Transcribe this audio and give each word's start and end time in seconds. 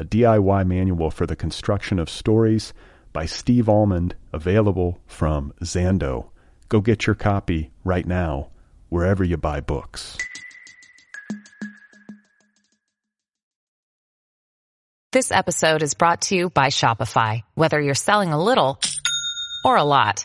a 0.00 0.04
DIY 0.04 0.66
manual 0.66 1.10
for 1.10 1.26
the 1.26 1.36
construction 1.36 1.98
of 1.98 2.08
stories 2.08 2.72
by 3.12 3.26
Steve 3.26 3.68
Almond, 3.68 4.14
available 4.32 4.98
from 5.06 5.52
Zando. 5.62 6.30
Go 6.70 6.80
get 6.80 7.06
your 7.06 7.14
copy 7.14 7.70
right 7.84 8.06
now, 8.06 8.48
wherever 8.88 9.22
you 9.22 9.36
buy 9.36 9.60
books. 9.60 10.16
This 15.12 15.30
episode 15.30 15.82
is 15.82 15.92
brought 15.92 16.22
to 16.22 16.34
you 16.34 16.48
by 16.48 16.68
Shopify. 16.68 17.42
Whether 17.54 17.78
you're 17.78 17.94
selling 17.94 18.32
a 18.32 18.42
little 18.42 18.80
or 19.66 19.76
a 19.76 19.84
lot, 19.84 20.24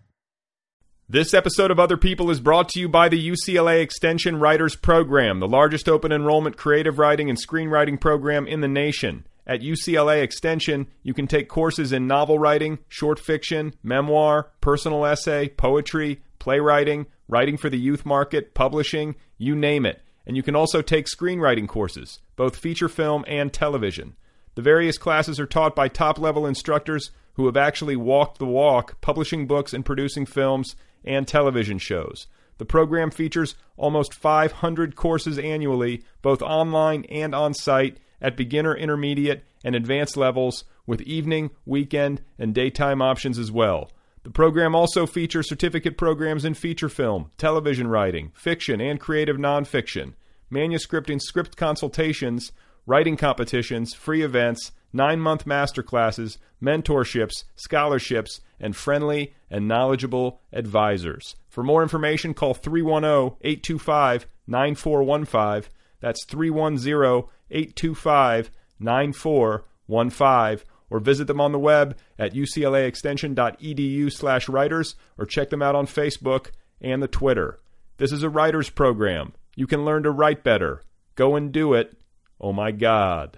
This 1.11 1.33
episode 1.33 1.71
of 1.71 1.79
Other 1.79 1.97
People 1.97 2.31
is 2.31 2.39
brought 2.39 2.69
to 2.69 2.79
you 2.79 2.87
by 2.87 3.09
the 3.09 3.29
UCLA 3.31 3.81
Extension 3.81 4.39
Writers 4.39 4.77
Program, 4.77 5.41
the 5.41 5.45
largest 5.47 5.89
open 5.89 6.09
enrollment 6.09 6.55
creative 6.55 6.99
writing 6.99 7.29
and 7.29 7.37
screenwriting 7.37 7.99
program 7.99 8.47
in 8.47 8.61
the 8.61 8.69
nation. 8.69 9.25
At 9.45 9.59
UCLA 9.59 10.23
Extension, 10.23 10.87
you 11.03 11.13
can 11.13 11.27
take 11.27 11.49
courses 11.49 11.91
in 11.91 12.07
novel 12.07 12.39
writing, 12.39 12.79
short 12.87 13.19
fiction, 13.19 13.73
memoir, 13.83 14.51
personal 14.61 15.05
essay, 15.05 15.49
poetry, 15.49 16.21
playwriting, 16.39 17.07
writing 17.27 17.57
for 17.57 17.69
the 17.69 17.77
youth 17.77 18.05
market, 18.05 18.53
publishing, 18.53 19.17
you 19.37 19.53
name 19.53 19.85
it. 19.85 20.01
And 20.25 20.37
you 20.37 20.43
can 20.43 20.55
also 20.55 20.81
take 20.81 21.07
screenwriting 21.07 21.67
courses, 21.67 22.21
both 22.37 22.55
feature 22.55 22.87
film 22.87 23.25
and 23.27 23.51
television. 23.51 24.15
The 24.55 24.61
various 24.61 24.97
classes 24.97 25.41
are 25.41 25.45
taught 25.45 25.75
by 25.75 25.89
top 25.89 26.17
level 26.19 26.45
instructors 26.45 27.11
who 27.33 27.47
have 27.47 27.57
actually 27.57 27.97
walked 27.97 28.39
the 28.39 28.45
walk, 28.45 29.01
publishing 29.01 29.45
books 29.45 29.73
and 29.73 29.85
producing 29.85 30.25
films 30.25 30.77
and 31.03 31.27
television 31.27 31.77
shows. 31.77 32.27
The 32.57 32.65
program 32.65 33.09
features 33.09 33.55
almost 33.75 34.13
500 34.13 34.95
courses 34.95 35.39
annually, 35.39 36.03
both 36.21 36.41
online 36.41 37.05
and 37.05 37.33
on 37.33 37.53
site, 37.53 37.97
at 38.21 38.37
beginner, 38.37 38.75
intermediate, 38.75 39.43
and 39.63 39.75
advanced 39.75 40.15
levels, 40.15 40.63
with 40.85 41.01
evening, 41.01 41.51
weekend, 41.65 42.21
and 42.37 42.53
daytime 42.53 43.01
options 43.01 43.39
as 43.39 43.51
well. 43.51 43.89
The 44.23 44.29
program 44.29 44.75
also 44.75 45.07
features 45.07 45.49
certificate 45.49 45.97
programs 45.97 46.45
in 46.45 46.53
feature 46.53 46.89
film, 46.89 47.31
television 47.37 47.87
writing, 47.87 48.31
fiction, 48.35 48.79
and 48.79 48.99
creative 48.99 49.37
nonfiction, 49.37 50.13
manuscript 50.51 51.09
and 51.09 51.21
script 51.21 51.57
consultations, 51.57 52.51
writing 52.85 53.17
competitions, 53.17 53.95
free 53.95 54.21
events, 54.21 54.71
nine 54.93 55.19
month 55.19 55.45
masterclasses, 55.45 56.37
mentorships, 56.61 57.43
scholarships, 57.55 58.41
and 58.59 58.75
friendly 58.75 59.33
and 59.49 59.67
knowledgeable 59.67 60.41
advisors. 60.53 61.35
For 61.49 61.63
more 61.63 61.83
information, 61.83 62.33
call 62.33 62.53
310 62.53 63.37
825 63.41 64.27
9415. 64.47 65.71
That's 65.99 66.25
310 66.25 67.29
825 67.49 68.51
9415 68.79 70.67
or 70.89 70.99
visit 70.99 71.25
them 71.25 71.41
on 71.41 71.51
the 71.51 71.59
web 71.59 71.97
at 72.19 72.33
uclaextension.edu 72.33 74.11
slash 74.11 74.49
writers 74.49 74.95
or 75.17 75.25
check 75.25 75.49
them 75.49 75.61
out 75.61 75.75
on 75.75 75.87
Facebook 75.87 76.47
and 76.81 77.01
the 77.01 77.07
Twitter. 77.07 77.59
This 77.97 78.11
is 78.11 78.23
a 78.23 78.29
writer's 78.29 78.69
program. 78.69 79.33
You 79.55 79.67
can 79.67 79.85
learn 79.85 80.03
to 80.03 80.11
write 80.11 80.43
better. 80.43 80.81
Go 81.15 81.35
and 81.35 81.51
do 81.51 81.73
it. 81.73 81.97
Oh 82.39 82.53
my 82.53 82.71
God. 82.71 83.37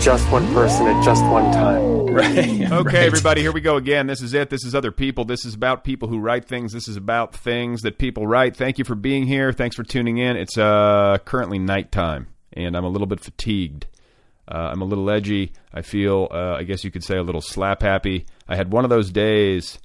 Just 0.00 0.30
one 0.32 0.46
person 0.54 0.86
at 0.86 1.04
just 1.04 1.22
one 1.26 1.52
time. 1.52 1.90
Right. 2.10 2.36
Okay, 2.36 2.72
Right. 2.72 2.94
everybody, 2.96 3.40
here 3.40 3.52
we 3.52 3.60
go 3.60 3.76
again. 3.76 4.08
This 4.08 4.20
is 4.20 4.34
it. 4.34 4.50
This 4.50 4.64
is 4.64 4.74
other 4.74 4.90
people. 4.90 5.24
This 5.24 5.44
is 5.44 5.54
about 5.54 5.84
people 5.84 6.08
who 6.08 6.18
write 6.18 6.44
things. 6.44 6.72
This 6.72 6.88
is 6.88 6.96
about 6.96 7.36
things 7.36 7.82
that 7.82 7.98
people 7.98 8.26
write. 8.26 8.56
Thank 8.56 8.78
you 8.78 8.84
for 8.84 8.96
being 8.96 9.26
here. 9.28 9.52
Thanks 9.52 9.76
for 9.76 9.84
tuning 9.84 10.18
in. 10.18 10.36
It's 10.36 10.58
uh, 10.58 11.18
currently 11.24 11.60
nighttime, 11.60 12.26
and 12.52 12.76
I'm 12.76 12.84
a 12.84 12.88
little 12.88 13.06
bit 13.06 13.20
fatigued. 13.20 13.86
Uh, 14.48 14.70
I'm 14.72 14.82
a 14.82 14.84
little 14.84 15.08
edgy. 15.08 15.52
I 15.72 15.82
feel, 15.82 16.26
uh, 16.32 16.54
I 16.56 16.64
guess 16.64 16.82
you 16.82 16.90
could 16.90 17.04
say, 17.04 17.16
a 17.16 17.22
little 17.22 17.40
slap 17.42 17.82
happy. 17.82 18.26
I 18.48 18.56
had 18.56 18.72
one 18.72 18.82
of 18.82 18.90
those 18.90 19.10
days 19.12 19.78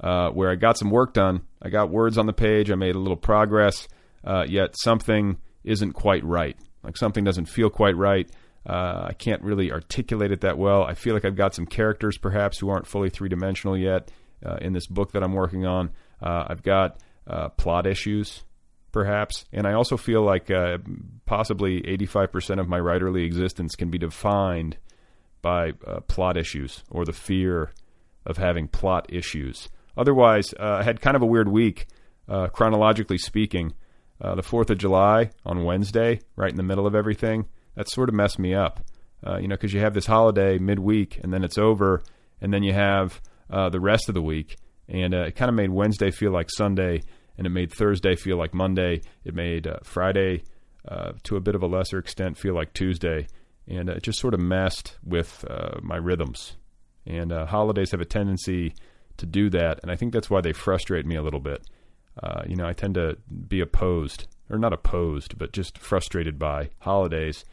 uh, 0.00 0.30
where 0.30 0.50
I 0.50 0.56
got 0.56 0.78
some 0.78 0.90
work 0.90 1.14
done. 1.14 1.42
I 1.62 1.68
got 1.68 1.90
words 1.90 2.18
on 2.18 2.26
the 2.26 2.32
page. 2.32 2.72
I 2.72 2.74
made 2.74 2.96
a 2.96 3.00
little 3.00 3.16
progress, 3.16 3.86
uh, 4.24 4.44
yet 4.48 4.74
something 4.82 5.38
isn't 5.62 5.92
quite 5.92 6.24
right. 6.24 6.56
Like 6.82 6.96
something 6.96 7.22
doesn't 7.22 7.46
feel 7.46 7.70
quite 7.70 7.96
right. 7.96 8.28
Uh, 8.68 9.06
I 9.08 9.12
can't 9.14 9.42
really 9.42 9.72
articulate 9.72 10.30
it 10.30 10.42
that 10.42 10.58
well. 10.58 10.84
I 10.84 10.92
feel 10.92 11.14
like 11.14 11.24
I've 11.24 11.36
got 11.36 11.54
some 11.54 11.64
characters 11.64 12.18
perhaps 12.18 12.58
who 12.58 12.68
aren't 12.68 12.86
fully 12.86 13.08
three 13.08 13.30
dimensional 13.30 13.78
yet 13.78 14.10
uh, 14.44 14.56
in 14.60 14.74
this 14.74 14.86
book 14.86 15.12
that 15.12 15.22
I'm 15.22 15.32
working 15.32 15.64
on. 15.64 15.90
Uh, 16.20 16.44
I've 16.48 16.62
got 16.62 16.98
uh, 17.26 17.48
plot 17.50 17.86
issues 17.86 18.42
perhaps, 18.92 19.46
and 19.52 19.66
I 19.66 19.72
also 19.72 19.96
feel 19.96 20.22
like 20.22 20.50
uh, 20.50 20.78
possibly 21.24 21.80
85% 21.82 22.60
of 22.60 22.68
my 22.68 22.78
writerly 22.78 23.24
existence 23.24 23.74
can 23.74 23.90
be 23.90 23.98
defined 23.98 24.76
by 25.40 25.72
uh, 25.86 26.00
plot 26.00 26.36
issues 26.36 26.82
or 26.90 27.04
the 27.04 27.12
fear 27.12 27.72
of 28.26 28.36
having 28.36 28.66
plot 28.68 29.06
issues. 29.08 29.68
Otherwise, 29.96 30.52
I 30.58 30.82
had 30.82 31.00
kind 31.00 31.16
of 31.16 31.22
a 31.22 31.26
weird 31.26 31.48
week, 31.48 31.86
chronologically 32.52 33.18
speaking. 33.18 33.72
The 34.20 34.42
4th 34.42 34.70
of 34.70 34.78
July 34.78 35.30
on 35.44 35.64
Wednesday, 35.64 36.20
right 36.36 36.50
in 36.50 36.56
the 36.56 36.62
middle 36.62 36.86
of 36.86 36.94
everything, 36.94 37.46
that 37.78 37.88
sort 37.88 38.08
of 38.08 38.14
messed 38.16 38.40
me 38.40 38.54
up. 38.54 38.80
Uh, 39.24 39.38
you 39.38 39.46
know, 39.46 39.54
because 39.54 39.72
you 39.72 39.78
have 39.78 39.94
this 39.94 40.06
holiday 40.06 40.58
midweek 40.58 41.20
and 41.22 41.32
then 41.32 41.44
it's 41.44 41.58
over, 41.58 42.02
and 42.40 42.52
then 42.52 42.64
you 42.64 42.72
have 42.72 43.20
uh, 43.50 43.68
the 43.68 43.78
rest 43.80 44.08
of 44.08 44.14
the 44.16 44.22
week. 44.22 44.56
And 44.88 45.14
uh, 45.14 45.26
it 45.26 45.36
kind 45.36 45.48
of 45.48 45.54
made 45.54 45.70
Wednesday 45.70 46.10
feel 46.10 46.32
like 46.32 46.48
Sunday, 46.50 47.02
and 47.36 47.46
it 47.46 47.50
made 47.50 47.72
Thursday 47.72 48.16
feel 48.16 48.36
like 48.36 48.52
Monday. 48.52 49.02
It 49.24 49.32
made 49.34 49.68
uh, 49.68 49.78
Friday, 49.84 50.42
uh, 50.88 51.12
to 51.22 51.36
a 51.36 51.40
bit 51.40 51.54
of 51.54 51.62
a 51.62 51.68
lesser 51.68 51.98
extent, 51.98 52.36
feel 52.36 52.54
like 52.54 52.74
Tuesday. 52.74 53.28
And 53.68 53.88
uh, 53.88 53.92
it 53.92 54.02
just 54.02 54.18
sort 54.18 54.34
of 54.34 54.40
messed 54.40 54.98
with 55.04 55.44
my 55.80 55.96
rhythms. 55.96 56.56
And 57.06 57.30
holidays 57.30 57.92
have 57.92 58.00
a 58.00 58.04
tendency 58.04 58.74
to 59.18 59.26
do 59.26 59.50
that, 59.50 59.78
and 59.82 59.90
I 59.90 59.96
think 59.96 60.12
that's 60.12 60.30
why 60.30 60.40
they 60.40 60.52
frustrate 60.52 61.06
me 61.06 61.16
a 61.16 61.22
little 61.22 61.40
bit. 61.40 61.64
You 62.46 62.56
know, 62.56 62.66
I 62.66 62.72
tend 62.72 62.94
to 62.94 63.18
be 63.48 63.60
opposed, 63.60 64.26
or 64.50 64.58
not 64.58 64.72
opposed, 64.72 65.38
but 65.38 65.52
just 65.52 65.78
frustrated 65.78 66.38
by 66.38 66.70
holidays, 66.80 67.44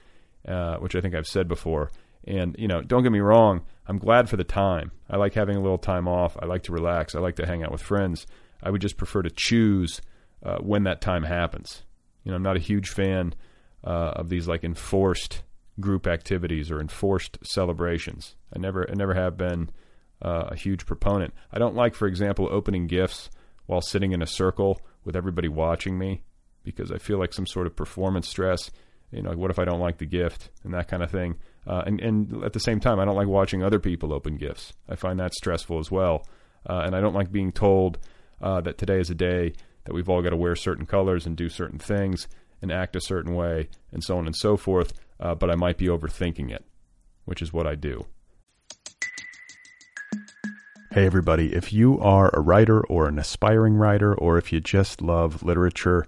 uh, 0.48 0.78
which 0.78 0.96
I 0.96 1.02
think 1.02 1.16
I've 1.16 1.28
said 1.28 1.48
before. 1.48 1.92
And 2.28 2.56
you 2.58 2.68
know, 2.68 2.82
don't 2.82 3.04
get 3.04 3.12
me 3.12 3.20
wrong, 3.20 3.62
I'm 3.88 4.00
glad 4.00 4.30
for 4.30 4.38
the 4.38 4.44
time. 4.44 4.92
I 5.10 5.18
like 5.18 5.34
having 5.34 5.58
a 5.58 5.62
little 5.62 5.78
time 5.78 6.08
off. 6.08 6.38
I 6.42 6.46
like 6.46 6.64
to 6.64 6.72
relax. 6.72 7.16
I 7.16 7.20
like 7.20 7.36
to 7.36 7.46
hang 7.46 7.64
out 7.64 7.72
with 7.72 7.82
friends. 7.82 8.26
I 8.64 8.72
would 8.72 8.82
just 8.82 8.98
prefer 8.98 9.22
to 9.22 9.30
choose 9.30 10.02
uh, 10.44 10.58
when 10.58 10.84
that 10.84 11.02
time 11.02 11.24
happens. 11.24 11.84
You 12.24 12.32
know, 12.32 12.38
I'm 12.38 12.44
not 12.44 12.58
a 12.58 12.60
huge 12.60 12.90
fan 12.90 13.36
uh, 13.84 14.14
of 14.16 14.30
these 14.30 14.48
like 14.48 14.64
enforced 14.64 15.44
group 15.80 16.08
activities 16.08 16.72
or 16.72 16.80
enforced 16.80 17.38
celebrations. 17.44 18.36
I 18.56 18.60
never, 18.60 18.90
I 18.90 18.96
never 18.96 19.14
have 19.14 19.38
been 19.38 19.70
uh, 20.22 20.46
a 20.50 20.56
huge 20.56 20.86
proponent. 20.86 21.34
I 21.52 21.60
don't 21.60 21.76
like, 21.76 21.94
for 21.94 22.08
example, 22.08 22.48
opening 22.50 22.88
gifts 22.88 23.30
while 23.68 23.82
sitting 23.82 24.12
in 24.12 24.22
a 24.22 24.28
circle 24.28 24.82
with 25.04 25.16
everybody 25.16 25.48
watching 25.48 25.98
me 25.98 26.24
because 26.64 26.92
I 26.92 26.98
feel 26.98 27.20
like 27.20 27.34
some 27.34 27.46
sort 27.46 27.68
of 27.68 27.76
performance 27.76 28.28
stress. 28.28 28.72
You 29.12 29.22
know, 29.22 29.32
what 29.32 29.52
if 29.52 29.60
I 29.60 29.66
don't 29.66 29.80
like 29.80 29.98
the 29.98 30.06
gift 30.06 30.50
and 30.64 30.74
that 30.74 30.88
kind 30.88 31.04
of 31.04 31.12
thing. 31.12 31.36
Uh, 31.68 31.84
and, 31.86 32.00
and 32.02 32.44
at 32.44 32.54
the 32.54 32.60
same 32.60 32.80
time, 32.80 33.00
I 33.00 33.06
don't 33.06 33.16
like 33.16 33.28
watching 33.28 33.64
other 33.64 33.80
people 33.80 34.14
open 34.14 34.38
gifts. 34.38 34.74
I 34.90 34.96
find 34.96 35.20
that 35.20 35.34
stressful 35.34 35.80
as 35.80 35.90
well. 35.90 36.28
Uh, 36.68 36.84
and 36.86 36.96
I 36.96 37.02
don't 37.02 37.14
like 37.14 37.32
being 37.32 37.52
told 37.52 37.98
uh, 38.42 38.62
that 38.62 38.78
today 38.78 39.00
is 39.00 39.10
a 39.10 39.16
day 39.16 39.54
that 39.86 39.94
we've 39.94 40.10
all 40.10 40.22
got 40.22 40.32
to 40.32 40.38
wear 40.38 40.56
certain 40.56 40.86
colors 40.86 41.26
and 41.26 41.38
do 41.38 41.50
certain 41.50 41.80
things 41.80 42.28
and 42.62 42.72
act 42.72 42.96
a 42.96 43.02
certain 43.02 43.36
way 43.36 43.70
and 43.92 44.04
so 44.04 44.18
on 44.18 44.26
and 44.26 44.36
so 44.36 44.58
forth. 44.58 44.94
Uh, 45.20 45.36
but 45.36 45.50
I 45.50 45.56
might 45.56 45.78
be 45.78 45.88
overthinking 45.88 46.52
it, 46.52 46.66
which 47.26 47.42
is 47.42 47.54
what 47.54 47.68
I 47.68 47.76
do. 47.76 48.06
Hey, 50.92 51.06
everybody. 51.06 51.54
If 51.54 51.74
you 51.74 52.00
are 52.00 52.30
a 52.34 52.40
writer 52.40 52.82
or 52.86 53.08
an 53.08 53.20
aspiring 53.20 53.76
writer, 53.76 54.14
or 54.14 54.38
if 54.38 54.54
you 54.54 54.62
just 54.62 55.02
love 55.02 55.44
literature, 55.44 56.08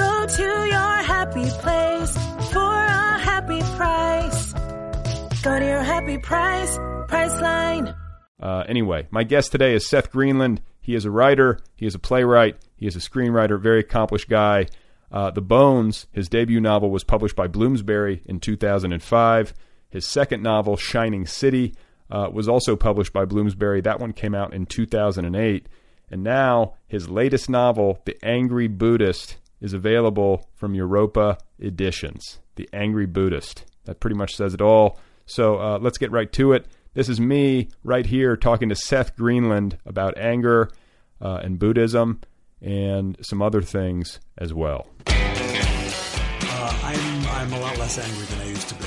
Go 0.00 0.26
to 0.26 0.42
your 0.42 0.96
happy 1.12 1.44
place 1.60 2.14
for 2.52 2.72
a 2.74 3.18
happy 3.18 3.60
price. 3.76 4.52
Go 5.42 5.58
to 5.58 5.66
your 5.66 5.82
happy 5.82 6.16
price, 6.16 6.78
Priceline. 7.06 7.94
Uh, 8.40 8.64
anyway, 8.66 9.08
my 9.10 9.24
guest 9.24 9.52
today 9.52 9.74
is 9.74 9.86
Seth 9.86 10.10
Greenland. 10.10 10.62
He 10.80 10.94
is 10.94 11.04
a 11.04 11.10
writer, 11.10 11.58
he 11.76 11.84
is 11.84 11.94
a 11.94 11.98
playwright, 11.98 12.56
he 12.76 12.86
is 12.86 12.96
a 12.96 12.98
screenwriter, 12.98 13.60
very 13.60 13.80
accomplished 13.80 14.30
guy. 14.30 14.68
Uh, 15.12 15.32
the 15.32 15.42
Bones, 15.42 16.06
his 16.12 16.30
debut 16.30 16.60
novel, 16.60 16.90
was 16.90 17.04
published 17.04 17.36
by 17.36 17.46
Bloomsbury 17.46 18.22
in 18.24 18.40
2005. 18.40 19.52
His 19.90 20.06
second 20.06 20.42
novel, 20.42 20.78
Shining 20.78 21.26
City, 21.26 21.74
uh, 22.10 22.30
was 22.32 22.48
also 22.48 22.74
published 22.74 23.12
by 23.12 23.26
Bloomsbury. 23.26 23.82
That 23.82 24.00
one 24.00 24.14
came 24.14 24.34
out 24.34 24.54
in 24.54 24.64
2008. 24.64 25.68
And 26.10 26.24
now 26.24 26.74
his 26.86 27.10
latest 27.10 27.50
novel, 27.50 28.00
The 28.06 28.16
Angry 28.24 28.66
Buddhist, 28.66 29.36
is 29.60 29.72
available 29.72 30.48
from 30.54 30.74
Europa 30.74 31.38
Editions. 31.60 32.40
The 32.56 32.68
Angry 32.72 33.06
Buddhist. 33.06 33.64
That 33.84 34.00
pretty 34.00 34.16
much 34.16 34.34
says 34.36 34.54
it 34.54 34.60
all. 34.60 34.98
So 35.26 35.58
uh, 35.58 35.78
let's 35.80 35.98
get 35.98 36.10
right 36.10 36.30
to 36.32 36.52
it. 36.52 36.66
This 36.94 37.08
is 37.08 37.20
me 37.20 37.68
right 37.84 38.04
here 38.04 38.36
talking 38.36 38.68
to 38.68 38.74
Seth 38.74 39.16
Greenland 39.16 39.78
about 39.86 40.18
anger 40.18 40.70
uh, 41.20 41.40
and 41.42 41.58
Buddhism 41.58 42.20
and 42.60 43.16
some 43.22 43.40
other 43.40 43.62
things 43.62 44.20
as 44.36 44.52
well. 44.52 44.88
Uh, 45.06 46.80
I'm, 46.82 47.26
I'm 47.26 47.52
a 47.52 47.60
lot 47.60 47.78
less 47.78 47.98
angry 47.98 48.24
than 48.26 48.40
I 48.40 48.48
used 48.48 48.68
to 48.68 48.74
be. 48.74 48.86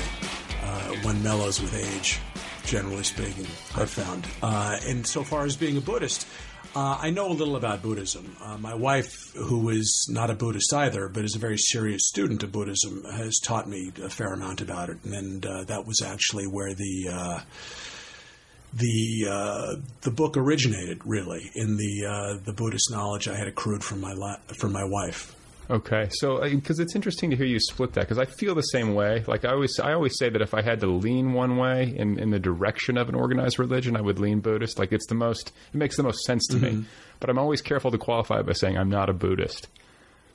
Uh, 0.62 0.96
one 1.02 1.22
mellows 1.22 1.60
with 1.60 1.74
age, 1.74 2.20
generally 2.64 3.04
speaking, 3.04 3.46
I've 3.74 3.90
found. 3.90 4.26
Uh, 4.42 4.78
and 4.86 5.06
so 5.06 5.24
far 5.24 5.44
as 5.44 5.56
being 5.56 5.76
a 5.76 5.80
Buddhist, 5.80 6.26
uh, 6.74 6.98
I 7.00 7.10
know 7.10 7.28
a 7.28 7.32
little 7.32 7.56
about 7.56 7.82
Buddhism. 7.82 8.36
Uh, 8.42 8.58
my 8.58 8.74
wife, 8.74 9.32
who 9.34 9.68
is 9.68 10.08
not 10.10 10.30
a 10.30 10.34
Buddhist 10.34 10.72
either, 10.72 11.08
but 11.08 11.24
is 11.24 11.36
a 11.36 11.38
very 11.38 11.58
serious 11.58 12.08
student 12.08 12.42
of 12.42 12.52
Buddhism, 12.52 13.04
has 13.04 13.38
taught 13.38 13.68
me 13.68 13.92
a 14.02 14.10
fair 14.10 14.32
amount 14.32 14.60
about 14.60 14.90
it, 14.90 14.98
and 15.04 15.44
uh, 15.46 15.64
that 15.64 15.86
was 15.86 16.02
actually 16.02 16.46
where 16.46 16.74
the 16.74 17.08
uh, 17.12 17.40
the 18.72 19.26
uh, 19.30 19.76
the 20.00 20.10
book 20.10 20.36
originated, 20.36 21.00
really, 21.04 21.50
in 21.54 21.76
the 21.76 22.06
uh, 22.06 22.38
the 22.44 22.52
Buddhist 22.52 22.90
knowledge 22.90 23.28
I 23.28 23.36
had 23.36 23.46
accrued 23.46 23.84
from 23.84 24.00
my 24.00 24.12
la- 24.12 24.38
from 24.58 24.72
my 24.72 24.84
wife. 24.84 25.34
Okay, 25.70 26.08
so 26.10 26.40
because 26.42 26.78
it's 26.78 26.94
interesting 26.94 27.30
to 27.30 27.36
hear 27.36 27.46
you 27.46 27.58
split 27.58 27.94
that, 27.94 28.02
because 28.02 28.18
I 28.18 28.26
feel 28.26 28.54
the 28.54 28.60
same 28.62 28.94
way. 28.94 29.24
Like 29.26 29.44
I 29.46 29.50
always, 29.52 29.78
I 29.80 29.94
always 29.94 30.18
say 30.18 30.28
that 30.28 30.42
if 30.42 30.52
I 30.52 30.60
had 30.62 30.80
to 30.80 30.86
lean 30.86 31.32
one 31.32 31.56
way 31.56 31.94
in, 31.96 32.18
in 32.18 32.30
the 32.30 32.38
direction 32.38 32.98
of 32.98 33.08
an 33.08 33.14
organized 33.14 33.58
religion, 33.58 33.96
I 33.96 34.02
would 34.02 34.18
lean 34.18 34.40
Buddhist. 34.40 34.78
Like 34.78 34.92
it's 34.92 35.06
the 35.06 35.14
most, 35.14 35.52
it 35.72 35.76
makes 35.76 35.96
the 35.96 36.02
most 36.02 36.24
sense 36.24 36.46
to 36.48 36.56
Mm-hmm. 36.56 36.80
me. 36.80 36.84
But 37.20 37.30
I'm 37.30 37.38
always 37.38 37.62
careful 37.62 37.90
to 37.92 37.96
qualify 37.98 38.42
by 38.42 38.52
saying 38.52 38.76
I'm 38.76 38.90
not 38.90 39.08
a 39.08 39.14
Buddhist 39.14 39.68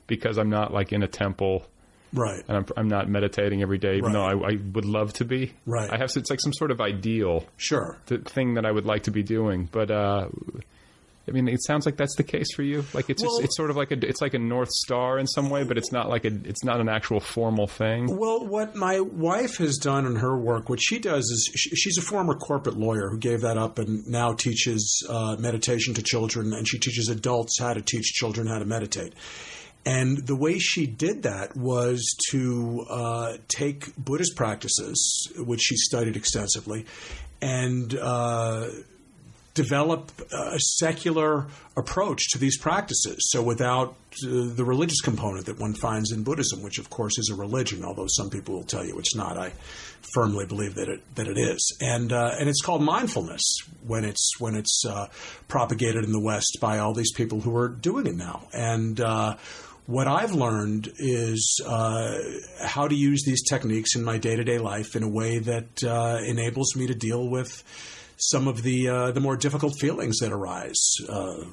because 0.07 0.38
I'm 0.39 0.50
not 0.50 0.74
like 0.74 0.91
in 0.91 1.03
a 1.03 1.07
temple, 1.07 1.67
Right. 2.12 2.43
and 2.48 2.57
I'm, 2.57 2.65
I'm 2.75 2.88
not 2.88 3.07
meditating 3.07 3.62
every 3.62 3.77
day, 3.77 3.98
even 3.98 4.13
Right. 4.13 4.33
though 4.33 4.45
I, 4.45 4.51
I 4.53 4.57
would 4.74 4.86
love 4.86 5.13
to 5.13 5.25
be. 5.25 5.53
Right. 5.67 5.91
I 5.91 5.98
have 5.98 6.09
it's 6.15 6.31
like 6.31 6.39
some 6.41 6.53
sort 6.53 6.71
of 6.71 6.81
ideal 6.81 7.45
Sure. 7.57 7.98
th- 8.07 8.21
thing 8.24 8.55
that 8.55 8.65
I 8.65 8.71
would 8.71 8.86
like 8.88 9.03
to 9.03 9.12
be 9.12 9.21
doing, 9.21 9.69
but. 9.71 9.91
uh 9.91 10.29
I 11.27 11.31
mean, 11.31 11.47
it 11.47 11.63
sounds 11.63 11.85
like 11.85 11.95
that's 11.95 12.15
the 12.15 12.23
case 12.23 12.47
for 12.55 12.63
you. 12.63 12.83
Like 12.93 13.09
it's 13.09 13.21
Well- 13.21 13.35
it's, 13.38 13.45
it's 13.45 13.57
sort 13.57 13.69
of 13.69 13.75
like 13.75 13.91
a 13.91 14.07
it's 14.07 14.21
like 14.21 14.33
a 14.33 14.39
north 14.39 14.69
star 14.69 15.19
in 15.19 15.27
some 15.27 15.49
way, 15.49 15.63
but 15.63 15.77
it's 15.77 15.91
not 15.91 16.09
like 16.09 16.25
a 16.25 16.31
it's 16.43 16.63
not 16.63 16.79
an 16.79 16.89
actual 16.89 17.19
formal 17.19 17.67
thing. 17.67 18.17
Well, 18.17 18.47
what 18.47 18.75
my 18.75 18.99
wife 18.99 19.57
has 19.57 19.77
done 19.77 20.05
in 20.05 20.15
her 20.17 20.38
work, 20.38 20.69
what 20.69 20.81
she 20.81 20.97
does 20.97 21.25
is 21.25 21.51
she, 21.55 21.69
she's 21.75 21.97
a 21.97 22.01
former 22.01 22.33
corporate 22.33 22.77
lawyer 22.77 23.09
who 23.09 23.17
gave 23.19 23.41
that 23.41 23.57
up 23.57 23.77
and 23.77 24.07
now 24.07 24.33
teaches 24.33 25.05
uh, 25.07 25.35
meditation 25.39 25.93
to 25.95 26.01
children, 26.01 26.53
and 26.53 26.67
she 26.67 26.79
teaches 26.79 27.09
adults 27.09 27.59
how 27.59 27.73
to 27.73 27.81
teach 27.81 28.05
children 28.13 28.47
how 28.47 28.57
to 28.59 28.65
meditate. 28.65 29.13
And 29.85 30.25
the 30.27 30.35
way 30.35 30.59
she 30.59 30.85
did 30.88 31.23
that 31.23 31.55
was 31.55 32.15
to 32.31 32.85
uh, 32.89 33.38
take 33.47 33.95
Buddhist 33.95 34.35
practices, 34.35 35.31
which 35.38 35.61
she 35.61 35.77
studied 35.77 36.17
extensively, 36.17 36.85
and 37.41 37.95
uh, 37.95 38.67
develop 39.62 40.12
a 40.32 40.60
secular 40.60 41.46
approach 41.75 42.30
to 42.30 42.38
these 42.38 42.58
practices. 42.58 43.30
So 43.32 43.44
without 43.44 43.89
uh, 44.24 44.54
the 44.56 44.63
religious 44.63 45.01
component 45.01 45.48
that 45.48 45.60
one 45.60 45.74
finds 45.74 46.12
in 46.12 46.24
Buddhism, 46.24 46.63
which 46.63 46.80
of 46.80 46.89
course 46.89 47.18
is 47.18 47.30
a 47.30 47.36
religion, 47.36 47.84
although 47.84 48.08
some 48.08 48.30
people 48.30 48.56
will 48.56 48.63
tell 48.63 48.86
you 48.86 48.98
it's 49.00 49.16
not. 49.16 49.38
I 49.38 49.51
firmly 50.13 50.46
believe 50.46 50.75
that 50.75 50.88
it 50.88 51.01
that 51.16 51.28
it 51.28 51.38
is, 51.38 51.78
and 51.82 52.13
uh, 52.13 52.32
and 52.39 52.48
it's 52.48 52.62
called 52.62 52.82
mindfulness 52.82 53.44
when 53.86 54.06
it's 54.06 54.39
when 54.39 54.56
it's 54.56 54.84
uh, 54.88 55.08
propagated 55.48 56.06
in 56.06 56.13
the 56.13 56.22
West 56.22 56.58
by 56.62 56.80
all 56.80 56.94
these 56.94 57.12
people 57.12 57.42
who 57.42 57.56
are 57.58 57.70
doing 57.70 58.08
it 58.08 58.16
now, 58.16 58.48
and. 58.54 59.00
Uh, 59.01 59.36
what 59.89 60.08
I've 60.08 60.34
learned 60.34 60.88
is 61.00 61.60
uh, 61.66 62.16
how 62.63 62.88
to 62.88 62.94
use 62.94 63.24
these 63.25 63.42
techniques 63.42 63.96
in 63.96 64.04
my 64.04 64.20
day 64.20 64.36
to 64.36 64.44
day 64.44 64.60
life 64.60 64.96
in 64.96 65.01
a 65.01 65.10
way 65.10 65.39
that 65.39 65.84
uh, 65.84 66.20
enables 66.24 66.75
me 66.75 66.86
to 66.86 66.94
deal 66.94 67.28
with 67.28 67.63
some 68.19 68.47
of 68.47 68.63
the 68.63 68.88
uh, 68.88 69.11
the 69.11 69.19
more 69.19 69.38
difficult 69.38 69.79
feelings 69.79 70.17
that 70.19 70.31
arise 70.31 70.97
uh, 71.07 71.43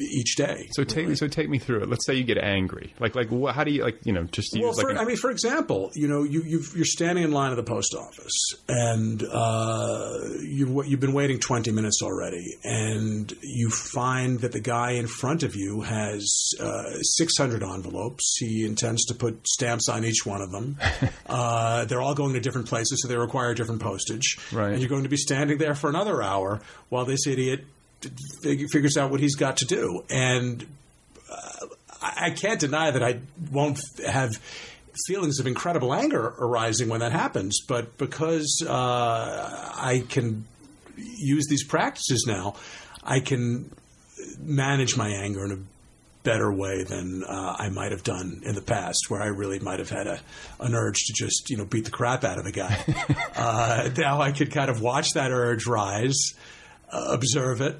each 0.00 0.36
day. 0.36 0.68
So 0.72 0.84
take 0.84 1.16
so 1.16 1.28
take 1.28 1.48
me 1.48 1.58
through 1.58 1.82
it. 1.82 1.88
Let's 1.88 2.06
say 2.06 2.14
you 2.14 2.24
get 2.24 2.38
angry. 2.38 2.94
Like 2.98 3.14
like 3.14 3.28
wh- 3.28 3.52
how 3.54 3.64
do 3.64 3.70
you 3.70 3.82
like 3.84 4.04
you 4.04 4.12
know 4.12 4.24
just 4.24 4.54
use 4.54 4.62
well, 4.62 4.72
like 4.72 4.82
for, 4.82 4.90
an- 4.90 4.98
I 4.98 5.04
mean, 5.04 5.16
for 5.16 5.30
example, 5.30 5.90
you 5.94 6.08
know, 6.08 6.22
you 6.22 6.42
you 6.42 6.82
are 6.82 6.84
standing 6.84 7.24
in 7.24 7.32
line 7.32 7.50
at 7.50 7.56
the 7.56 7.62
post 7.62 7.94
office, 7.94 8.54
and 8.68 9.22
uh, 9.22 10.10
you've 10.42 10.86
you've 10.86 11.00
been 11.00 11.12
waiting 11.12 11.38
twenty 11.38 11.70
minutes 11.72 12.00
already, 12.02 12.54
and 12.64 13.32
you 13.42 13.70
find 13.70 14.40
that 14.40 14.52
the 14.52 14.60
guy 14.60 14.92
in 14.92 15.06
front 15.06 15.42
of 15.42 15.56
you 15.56 15.82
has 15.82 16.52
uh, 16.60 17.00
six 17.02 17.36
hundred 17.36 17.62
envelopes. 17.62 18.36
He 18.38 18.64
intends 18.64 19.04
to 19.06 19.14
put 19.14 19.46
stamps 19.46 19.88
on 19.88 20.04
each 20.04 20.24
one 20.24 20.40
of 20.40 20.50
them. 20.50 20.78
uh, 21.26 21.84
they're 21.86 22.00
all 22.02 22.14
going 22.14 22.34
to 22.34 22.40
different 22.40 22.68
places, 22.68 23.02
so 23.02 23.08
they 23.08 23.16
require 23.16 23.54
different 23.54 23.82
postage. 23.82 24.38
Right. 24.52 24.72
And 24.72 24.80
you're 24.80 24.88
going 24.88 25.04
to 25.04 25.08
be 25.08 25.16
standing 25.16 25.58
there 25.58 25.74
for 25.74 25.90
another 25.90 26.22
hour 26.22 26.60
while 26.88 27.04
this 27.04 27.26
idiot 27.26 27.64
figures 28.42 28.96
out 28.96 29.10
what 29.10 29.20
he's 29.20 29.36
got 29.36 29.58
to 29.58 29.64
do, 29.66 30.04
and 30.10 30.66
uh, 31.30 31.66
I 32.02 32.30
can't 32.30 32.60
deny 32.60 32.90
that 32.90 33.02
I 33.02 33.20
won't 33.50 33.80
have 34.06 34.32
feelings 35.06 35.38
of 35.40 35.46
incredible 35.46 35.94
anger 35.94 36.34
arising 36.38 36.88
when 36.88 37.00
that 37.00 37.12
happens. 37.12 37.60
But 37.66 37.96
because 37.98 38.64
uh, 38.66 39.72
I 39.76 40.04
can 40.08 40.44
use 40.96 41.46
these 41.48 41.64
practices 41.64 42.24
now, 42.26 42.56
I 43.02 43.20
can 43.20 43.70
manage 44.38 44.96
my 44.96 45.08
anger 45.08 45.44
in 45.44 45.52
a 45.52 45.58
better 46.22 46.52
way 46.52 46.84
than 46.84 47.24
uh, 47.24 47.56
I 47.58 47.70
might 47.70 47.92
have 47.92 48.02
done 48.02 48.42
in 48.44 48.54
the 48.54 48.62
past, 48.62 49.06
where 49.08 49.22
I 49.22 49.26
really 49.26 49.58
might 49.58 49.78
have 49.78 49.88
had 49.88 50.06
a, 50.06 50.20
an 50.60 50.74
urge 50.74 51.04
to 51.06 51.12
just 51.14 51.48
you 51.48 51.56
know 51.56 51.64
beat 51.64 51.84
the 51.84 51.90
crap 51.90 52.24
out 52.24 52.38
of 52.38 52.44
the 52.44 52.52
guy. 52.52 52.78
uh, 53.36 53.88
now 53.96 54.20
I 54.20 54.32
could 54.32 54.50
kind 54.50 54.70
of 54.70 54.80
watch 54.80 55.12
that 55.14 55.30
urge 55.30 55.66
rise, 55.66 56.34
uh, 56.92 57.06
observe 57.10 57.60
it, 57.62 57.76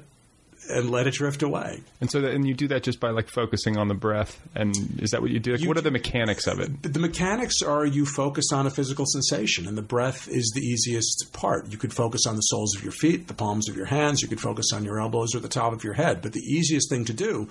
and 0.71 0.89
let 0.89 1.07
it 1.07 1.13
drift 1.13 1.43
away. 1.43 1.81
and 1.99 2.09
so 2.09 2.21
that, 2.21 2.31
and 2.31 2.47
you 2.47 2.53
do 2.53 2.67
that 2.69 2.83
just 2.83 2.99
by 2.99 3.09
like 3.09 3.29
focusing 3.29 3.77
on 3.77 3.87
the 3.87 3.93
breath. 3.93 4.39
And 4.55 4.75
is 5.01 5.11
that 5.11 5.21
what 5.21 5.31
you 5.31 5.39
do? 5.39 5.55
Like, 5.55 5.67
what 5.67 5.77
are 5.77 5.81
the 5.81 5.91
mechanics 5.91 6.47
of 6.47 6.59
it? 6.59 6.81
The 6.81 6.99
mechanics 6.99 7.61
are 7.61 7.85
you 7.85 8.05
focus 8.05 8.51
on 8.53 8.67
a 8.67 8.69
physical 8.69 9.05
sensation, 9.05 9.67
and 9.67 9.77
the 9.77 9.81
breath 9.81 10.27
is 10.27 10.51
the 10.55 10.61
easiest 10.61 11.33
part. 11.33 11.71
You 11.71 11.77
could 11.77 11.93
focus 11.93 12.25
on 12.27 12.35
the 12.35 12.41
soles 12.41 12.75
of 12.75 12.83
your 12.83 12.93
feet, 12.93 13.27
the 13.27 13.33
palms 13.33 13.69
of 13.69 13.75
your 13.75 13.85
hands, 13.85 14.21
you 14.21 14.27
could 14.27 14.41
focus 14.41 14.71
on 14.73 14.83
your 14.83 14.99
elbows 14.99 15.35
or 15.35 15.39
the 15.39 15.47
top 15.47 15.73
of 15.73 15.83
your 15.83 15.93
head. 15.93 16.21
But 16.21 16.33
the 16.33 16.41
easiest 16.41 16.89
thing 16.89 17.05
to 17.05 17.13
do, 17.13 17.49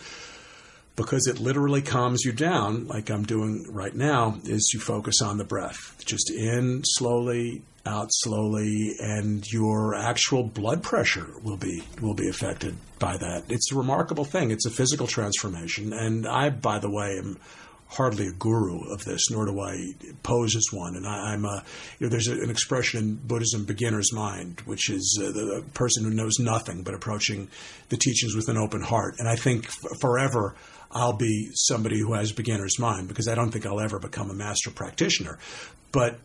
because 0.96 1.26
it 1.26 1.38
literally 1.38 1.82
calms 1.82 2.24
you 2.24 2.32
down, 2.32 2.86
like 2.86 3.10
I'm 3.10 3.24
doing 3.24 3.66
right 3.70 3.94
now, 3.94 4.38
is 4.44 4.70
you 4.74 4.80
focus 4.80 5.22
on 5.22 5.38
the 5.38 5.44
breath. 5.44 6.02
Just 6.04 6.30
in 6.30 6.82
slowly, 6.84 7.62
out 7.86 8.08
slowly, 8.10 8.94
and 9.00 9.44
your 9.50 9.94
actual 9.94 10.42
blood 10.42 10.82
pressure 10.82 11.28
will 11.42 11.56
be 11.56 11.82
will 12.00 12.14
be 12.14 12.28
affected 12.28 12.76
by 12.98 13.16
that. 13.16 13.44
It's 13.48 13.72
a 13.72 13.76
remarkable 13.76 14.24
thing. 14.24 14.50
It's 14.50 14.66
a 14.66 14.70
physical 14.70 15.06
transformation, 15.06 15.92
and 15.92 16.26
I, 16.26 16.50
by 16.50 16.78
the 16.78 16.90
way, 16.90 17.18
am 17.18 17.38
hardly 17.90 18.28
a 18.28 18.32
guru 18.32 18.92
of 18.92 19.04
this, 19.04 19.30
nor 19.30 19.46
do 19.46 19.60
I 19.60 19.94
pose 20.22 20.54
as 20.54 20.66
one. 20.72 20.94
And 20.94 21.06
I, 21.06 21.32
I'm 21.32 21.44
a, 21.44 21.64
you 21.98 22.06
know, 22.06 22.08
there's 22.08 22.28
a, 22.28 22.34
an 22.34 22.48
expression 22.50 23.00
in 23.00 23.14
Buddhism, 23.16 23.64
beginner's 23.64 24.12
mind, 24.12 24.60
which 24.64 24.90
is 24.90 25.18
uh, 25.20 25.26
the, 25.26 25.32
the 25.32 25.64
person 25.74 26.04
who 26.04 26.10
knows 26.10 26.38
nothing 26.38 26.82
but 26.82 26.94
approaching 26.94 27.48
the 27.88 27.96
teachings 27.96 28.36
with 28.36 28.48
an 28.48 28.56
open 28.56 28.80
heart. 28.80 29.16
And 29.18 29.28
I 29.28 29.34
think 29.34 29.66
f- 29.66 29.98
forever 30.00 30.54
I'll 30.92 31.16
be 31.16 31.50
somebody 31.54 31.98
who 31.98 32.12
has 32.14 32.32
beginner's 32.32 32.78
mind 32.78 33.08
because 33.08 33.26
I 33.26 33.34
don't 33.34 33.50
think 33.50 33.66
I'll 33.66 33.80
ever 33.80 33.98
become 33.98 34.30
a 34.30 34.34
master 34.34 34.70
practitioner. 34.70 35.38
But 35.90 36.18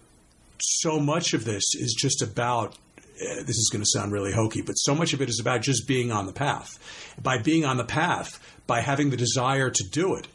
so 0.61 0.99
much 0.99 1.33
of 1.33 1.45
this 1.45 1.63
is 1.75 1.95
just 1.97 2.21
about 2.21 2.75
uh, 3.15 3.43
this 3.43 3.57
is 3.57 3.69
going 3.71 3.81
to 3.81 3.89
sound 3.89 4.11
really 4.11 4.33
hokey, 4.33 4.61
but 4.61 4.73
so 4.73 4.93
much 4.93 5.13
of 5.13 5.21
it 5.21 5.29
is 5.29 5.39
about 5.39 5.61
just 5.61 5.87
being 5.87 6.11
on 6.11 6.25
the 6.25 6.33
path. 6.33 6.77
By 7.21 7.37
being 7.37 7.63
on 7.63 7.77
the 7.77 7.85
path, 7.85 8.41
by 8.67 8.81
having 8.81 9.09
the 9.09 9.17
desire 9.17 9.69
to 9.69 9.83
do 9.89 10.15
it, 10.15 10.27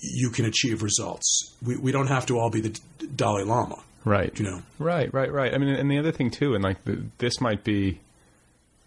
you 0.00 0.30
can 0.30 0.44
achieve 0.44 0.82
results. 0.82 1.54
We, 1.64 1.76
we 1.76 1.92
don't 1.92 2.08
have 2.08 2.26
to 2.26 2.38
all 2.38 2.50
be 2.50 2.60
the 2.60 2.80
Dalai 3.14 3.44
Lama. 3.44 3.76
Right. 4.04 4.36
You 4.38 4.46
know. 4.46 4.62
Right, 4.78 5.12
right, 5.12 5.30
right. 5.30 5.54
I 5.54 5.58
mean, 5.58 5.68
and 5.68 5.90
the 5.90 5.98
other 5.98 6.12
thing 6.12 6.30
too, 6.30 6.54
and 6.54 6.64
like 6.64 6.84
the, 6.84 7.04
this 7.18 7.40
might 7.40 7.62
be, 7.62 8.00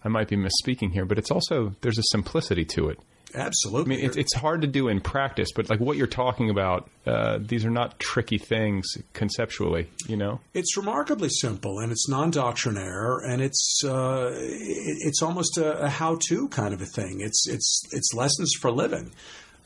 I 0.04 0.08
might 0.08 0.28
be 0.28 0.36
misspeaking 0.36 0.92
here, 0.92 1.04
but 1.04 1.18
it's 1.18 1.30
also 1.30 1.74
there's 1.80 1.98
a 1.98 2.02
simplicity 2.10 2.64
to 2.66 2.88
it. 2.88 2.98
Absolutely. 3.34 3.94
I 3.94 3.96
mean, 3.96 4.06
it's, 4.06 4.16
it's 4.16 4.34
hard 4.34 4.60
to 4.62 4.66
do 4.66 4.88
in 4.88 5.00
practice, 5.00 5.50
but 5.54 5.70
like 5.70 5.80
what 5.80 5.96
you're 5.96 6.06
talking 6.06 6.50
about, 6.50 6.90
uh, 7.06 7.38
these 7.40 7.64
are 7.64 7.70
not 7.70 7.98
tricky 7.98 8.38
things 8.38 8.96
conceptually. 9.12 9.88
You 10.06 10.16
know. 10.16 10.40
It's 10.54 10.76
remarkably 10.76 11.30
simple, 11.30 11.78
and 11.78 11.92
it's 11.92 12.08
non-doctrinaire, 12.08 13.18
and 13.18 13.40
it's 13.40 13.82
uh, 13.84 14.32
it, 14.34 14.96
it's 15.00 15.22
almost 15.22 15.58
a, 15.58 15.84
a 15.84 15.88
how-to 15.88 16.48
kind 16.48 16.74
of 16.74 16.82
a 16.82 16.86
thing. 16.86 17.20
It's 17.20 17.48
it's 17.48 17.82
it's 17.92 18.12
lessons 18.14 18.52
for 18.60 18.70
living, 18.70 19.12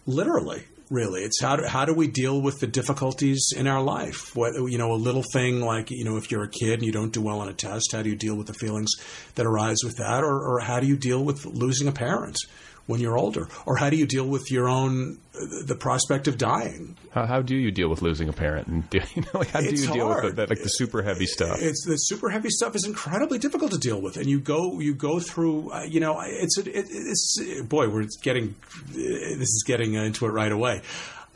literally. 0.06 0.64
Really, 0.88 1.22
it's 1.22 1.42
how 1.42 1.56
do, 1.56 1.64
how 1.66 1.84
do 1.84 1.92
we 1.92 2.06
deal 2.06 2.40
with 2.40 2.60
the 2.60 2.68
difficulties 2.68 3.48
in 3.56 3.66
our 3.66 3.82
life? 3.82 4.36
What 4.36 4.54
you 4.70 4.78
know, 4.78 4.92
a 4.92 4.94
little 4.94 5.24
thing 5.32 5.60
like 5.60 5.90
you 5.90 6.04
know, 6.04 6.16
if 6.16 6.30
you're 6.30 6.44
a 6.44 6.48
kid 6.48 6.74
and 6.74 6.84
you 6.84 6.92
don't 6.92 7.12
do 7.12 7.20
well 7.20 7.40
on 7.40 7.48
a 7.48 7.52
test, 7.52 7.90
how 7.90 8.02
do 8.02 8.08
you 8.08 8.14
deal 8.14 8.36
with 8.36 8.46
the 8.46 8.54
feelings 8.54 8.92
that 9.34 9.46
arise 9.46 9.78
with 9.82 9.96
that, 9.96 10.22
or, 10.22 10.40
or 10.40 10.60
how 10.60 10.78
do 10.78 10.86
you 10.86 10.96
deal 10.96 11.24
with 11.24 11.44
losing 11.44 11.88
a 11.88 11.92
parent 11.92 12.38
when 12.86 13.00
you're 13.00 13.18
older, 13.18 13.48
or 13.66 13.76
how 13.76 13.90
do 13.90 13.96
you 13.96 14.06
deal 14.06 14.26
with 14.26 14.50
your 14.50 14.68
own 14.68 15.18
the 15.64 15.74
prospect 15.74 16.28
of 16.28 16.38
dying? 16.38 16.96
How, 17.10 17.26
how 17.26 17.42
do 17.42 17.54
you 17.56 17.70
deal 17.70 17.88
with 17.88 18.00
losing 18.00 18.28
a 18.28 18.32
parent? 18.32 18.68
And 18.68 18.88
do, 18.90 19.00
you 19.14 19.22
know, 19.22 19.40
like, 19.40 19.48
how 19.48 19.60
do 19.60 19.66
It's 19.68 19.84
you 19.86 19.92
deal 19.92 20.08
with 20.08 20.18
hard. 20.18 20.36
the, 20.36 20.46
like 20.46 20.62
the 20.62 20.68
super 20.68 21.02
heavy 21.02 21.26
stuff? 21.26 21.58
It's 21.60 21.84
the 21.84 21.96
super 21.96 22.30
heavy 22.30 22.48
stuff 22.50 22.74
is 22.76 22.86
incredibly 22.86 23.38
difficult 23.38 23.72
to 23.72 23.78
deal 23.78 24.00
with, 24.00 24.16
and 24.16 24.26
you 24.26 24.40
go 24.40 24.80
you 24.80 24.94
go 24.94 25.18
through. 25.20 25.70
Uh, 25.72 25.82
you 25.82 26.00
know, 26.00 26.20
it's 26.22 26.58
a, 26.58 26.62
it, 26.62 26.86
it's 26.88 27.62
boy, 27.64 27.88
we're 27.88 28.06
getting 28.22 28.54
this 28.92 29.48
is 29.48 29.64
getting 29.66 29.94
into 29.94 30.26
it 30.26 30.30
right 30.30 30.52
away. 30.52 30.82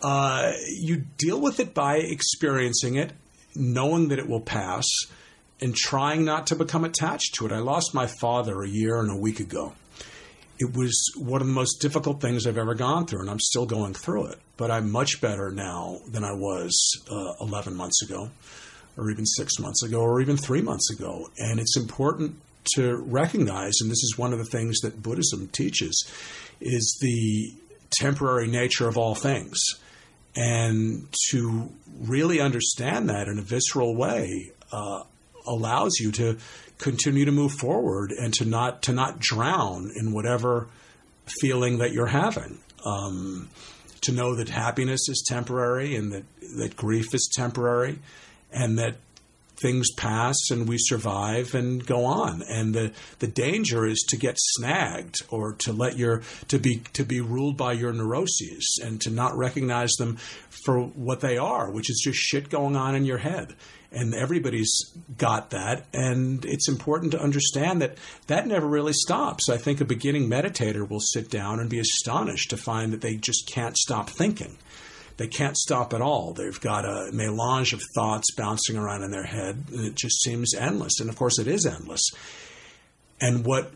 Uh, 0.02 0.52
you 0.78 1.04
deal 1.18 1.40
with 1.40 1.60
it 1.60 1.74
by 1.74 1.96
experiencing 1.96 2.94
it, 2.94 3.12
knowing 3.54 4.08
that 4.08 4.18
it 4.18 4.28
will 4.28 4.40
pass, 4.40 4.86
and 5.60 5.74
trying 5.74 6.24
not 6.24 6.46
to 6.46 6.56
become 6.56 6.84
attached 6.84 7.34
to 7.34 7.44
it. 7.46 7.52
I 7.52 7.58
lost 7.58 7.92
my 7.92 8.06
father 8.06 8.62
a 8.62 8.68
year 8.68 8.98
and 9.00 9.10
a 9.10 9.16
week 9.16 9.40
ago. 9.40 9.74
It 10.60 10.76
was 10.76 10.94
one 11.16 11.40
of 11.40 11.46
the 11.46 11.54
most 11.54 11.80
difficult 11.80 12.20
things 12.20 12.46
I've 12.46 12.58
ever 12.58 12.74
gone 12.74 13.06
through, 13.06 13.22
and 13.22 13.30
I'm 13.30 13.40
still 13.40 13.64
going 13.64 13.94
through 13.94 14.26
it. 14.26 14.38
But 14.58 14.70
I'm 14.70 14.90
much 14.92 15.22
better 15.22 15.50
now 15.50 16.00
than 16.06 16.22
I 16.22 16.32
was 16.32 17.02
uh, 17.10 17.32
11 17.40 17.74
months 17.74 18.02
ago, 18.02 18.30
or 18.98 19.10
even 19.10 19.24
six 19.24 19.58
months 19.58 19.82
ago, 19.82 20.00
or 20.00 20.20
even 20.20 20.36
three 20.36 20.60
months 20.60 20.90
ago. 20.90 21.30
And 21.38 21.58
it's 21.58 21.78
important 21.78 22.36
to 22.74 22.96
recognize, 22.96 23.80
and 23.80 23.90
this 23.90 24.02
is 24.02 24.18
one 24.18 24.34
of 24.34 24.38
the 24.38 24.44
things 24.44 24.80
that 24.80 25.02
Buddhism 25.02 25.48
teaches, 25.48 26.06
is 26.60 26.98
the 27.00 27.54
temporary 27.98 28.46
nature 28.46 28.86
of 28.86 28.98
all 28.98 29.14
things. 29.14 29.58
And 30.36 31.08
to 31.30 31.70
really 32.02 32.38
understand 32.38 33.08
that 33.08 33.28
in 33.28 33.38
a 33.38 33.42
visceral 33.42 33.96
way 33.96 34.52
uh, 34.72 35.04
allows 35.46 35.98
you 35.98 36.12
to 36.12 36.36
continue 36.80 37.24
to 37.24 37.32
move 37.32 37.52
forward 37.52 38.10
and 38.10 38.32
to 38.34 38.44
not 38.44 38.82
to 38.82 38.92
not 38.92 39.18
drown 39.20 39.90
in 39.94 40.12
whatever 40.12 40.68
feeling 41.40 41.78
that 41.78 41.92
you're 41.92 42.06
having. 42.06 42.58
Um, 42.84 43.48
to 44.02 44.12
know 44.12 44.34
that 44.36 44.48
happiness 44.48 45.08
is 45.08 45.22
temporary 45.28 45.94
and 45.94 46.12
that, 46.12 46.24
that 46.56 46.74
grief 46.74 47.14
is 47.14 47.30
temporary 47.34 47.98
and 48.50 48.78
that 48.78 48.94
things 49.60 49.90
pass 49.92 50.36
and 50.50 50.66
we 50.66 50.76
survive 50.78 51.54
and 51.54 51.84
go 51.84 52.06
on. 52.06 52.42
And 52.48 52.74
the, 52.74 52.92
the 53.18 53.26
danger 53.26 53.84
is 53.86 54.04
to 54.08 54.16
get 54.16 54.36
snagged 54.38 55.16
or 55.28 55.52
to 55.54 55.72
let 55.72 55.98
your 55.98 56.22
to 56.48 56.58
be 56.58 56.82
to 56.94 57.04
be 57.04 57.20
ruled 57.20 57.56
by 57.56 57.72
your 57.72 57.92
neuroses 57.92 58.80
and 58.82 59.00
to 59.02 59.10
not 59.10 59.36
recognize 59.36 59.92
them 59.98 60.16
for 60.64 60.80
what 60.80 61.20
they 61.20 61.36
are, 61.36 61.70
which 61.70 61.90
is 61.90 62.00
just 62.02 62.18
shit 62.18 62.48
going 62.48 62.76
on 62.76 62.94
in 62.94 63.04
your 63.04 63.18
head. 63.18 63.54
And 63.92 64.14
everybody's 64.14 64.84
got 65.18 65.50
that, 65.50 65.84
and 65.92 66.44
it's 66.44 66.68
important 66.68 67.10
to 67.10 67.20
understand 67.20 67.82
that 67.82 67.98
that 68.28 68.46
never 68.46 68.66
really 68.66 68.92
stops. 68.92 69.48
I 69.48 69.56
think 69.56 69.80
a 69.80 69.84
beginning 69.84 70.30
meditator 70.30 70.88
will 70.88 71.00
sit 71.00 71.28
down 71.28 71.58
and 71.58 71.68
be 71.68 71.80
astonished 71.80 72.50
to 72.50 72.56
find 72.56 72.92
that 72.92 73.00
they 73.00 73.16
just 73.16 73.50
can't 73.52 73.76
stop 73.76 74.08
thinking 74.08 74.56
they 75.20 75.28
can't 75.28 75.56
stop 75.58 75.92
at 75.92 76.00
all. 76.00 76.32
They've 76.32 76.60
got 76.62 76.86
a 76.86 77.10
melange 77.12 77.74
of 77.74 77.82
thoughts 77.94 78.34
bouncing 78.34 78.78
around 78.78 79.02
in 79.02 79.10
their 79.10 79.26
head, 79.26 79.64
it 79.70 79.94
just 79.94 80.22
seems 80.22 80.54
endless. 80.54 80.98
And 80.98 81.10
of 81.10 81.16
course, 81.16 81.38
it 81.38 81.46
is 81.46 81.66
endless. 81.66 82.00
And 83.20 83.44
what 83.44 83.70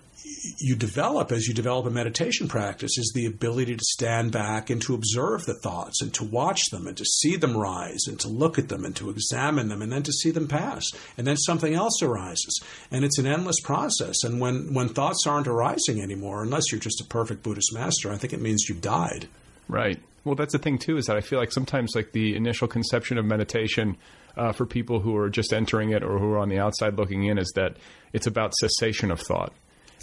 you 0.58 0.76
develop 0.76 1.32
as 1.32 1.46
you 1.46 1.54
develop 1.54 1.86
a 1.86 1.90
meditation 1.90 2.48
practice 2.48 2.98
is 2.98 3.12
the 3.14 3.26
ability 3.26 3.76
to 3.76 3.84
stand 3.84 4.32
back 4.32 4.68
and 4.68 4.80
to 4.82 4.94
observe 4.94 5.44
the 5.44 5.58
thoughts 5.62 6.02
and 6.02 6.12
to 6.14 6.24
watch 6.24 6.60
them 6.70 6.86
and 6.86 6.96
to 6.96 7.04
see 7.04 7.36
them 7.36 7.56
rise 7.56 8.06
and 8.06 8.20
to 8.20 8.28
look 8.28 8.58
at 8.58 8.68
them 8.68 8.84
and 8.84 8.94
to 8.96 9.10
examine 9.10 9.68
them 9.68 9.80
and 9.80 9.90
then 9.90 10.02
to 10.02 10.12
see 10.12 10.30
them 10.30 10.46
pass. 10.46 10.84
And 11.16 11.26
then 11.26 11.36
something 11.36 11.74
else 11.74 12.02
arises. 12.02 12.60
And 12.90 13.04
it's 13.04 13.18
an 13.18 13.26
endless 13.26 13.60
process. 13.60 14.22
And 14.22 14.40
when, 14.40 14.74
when 14.74 14.88
thoughts 14.88 15.26
aren't 15.26 15.48
arising 15.48 16.02
anymore, 16.02 16.42
unless 16.42 16.70
you're 16.70 16.80
just 16.80 17.00
a 17.00 17.04
perfect 17.04 17.42
Buddhist 17.42 17.72
master, 17.72 18.12
I 18.12 18.16
think 18.16 18.32
it 18.32 18.40
means 18.40 18.68
you've 18.68 18.82
died. 18.82 19.28
Right. 19.68 20.00
Well, 20.24 20.34
that's 20.34 20.52
the 20.52 20.58
thing 20.58 20.78
too 20.78 20.96
is 20.96 21.06
that 21.06 21.16
I 21.16 21.20
feel 21.20 21.38
like 21.38 21.52
sometimes 21.52 21.94
like 21.94 22.12
the 22.12 22.36
initial 22.36 22.68
conception 22.68 23.18
of 23.18 23.24
meditation 23.24 23.96
uh, 24.36 24.52
for 24.52 24.66
people 24.66 25.00
who 25.00 25.16
are 25.16 25.30
just 25.30 25.52
entering 25.52 25.90
it 25.90 26.02
or 26.02 26.18
who 26.18 26.32
are 26.32 26.38
on 26.38 26.48
the 26.48 26.58
outside 26.58 26.96
looking 26.96 27.24
in 27.24 27.38
is 27.38 27.52
that 27.54 27.76
it's 28.12 28.26
about 28.26 28.54
cessation 28.54 29.10
of 29.10 29.20
thought. 29.20 29.52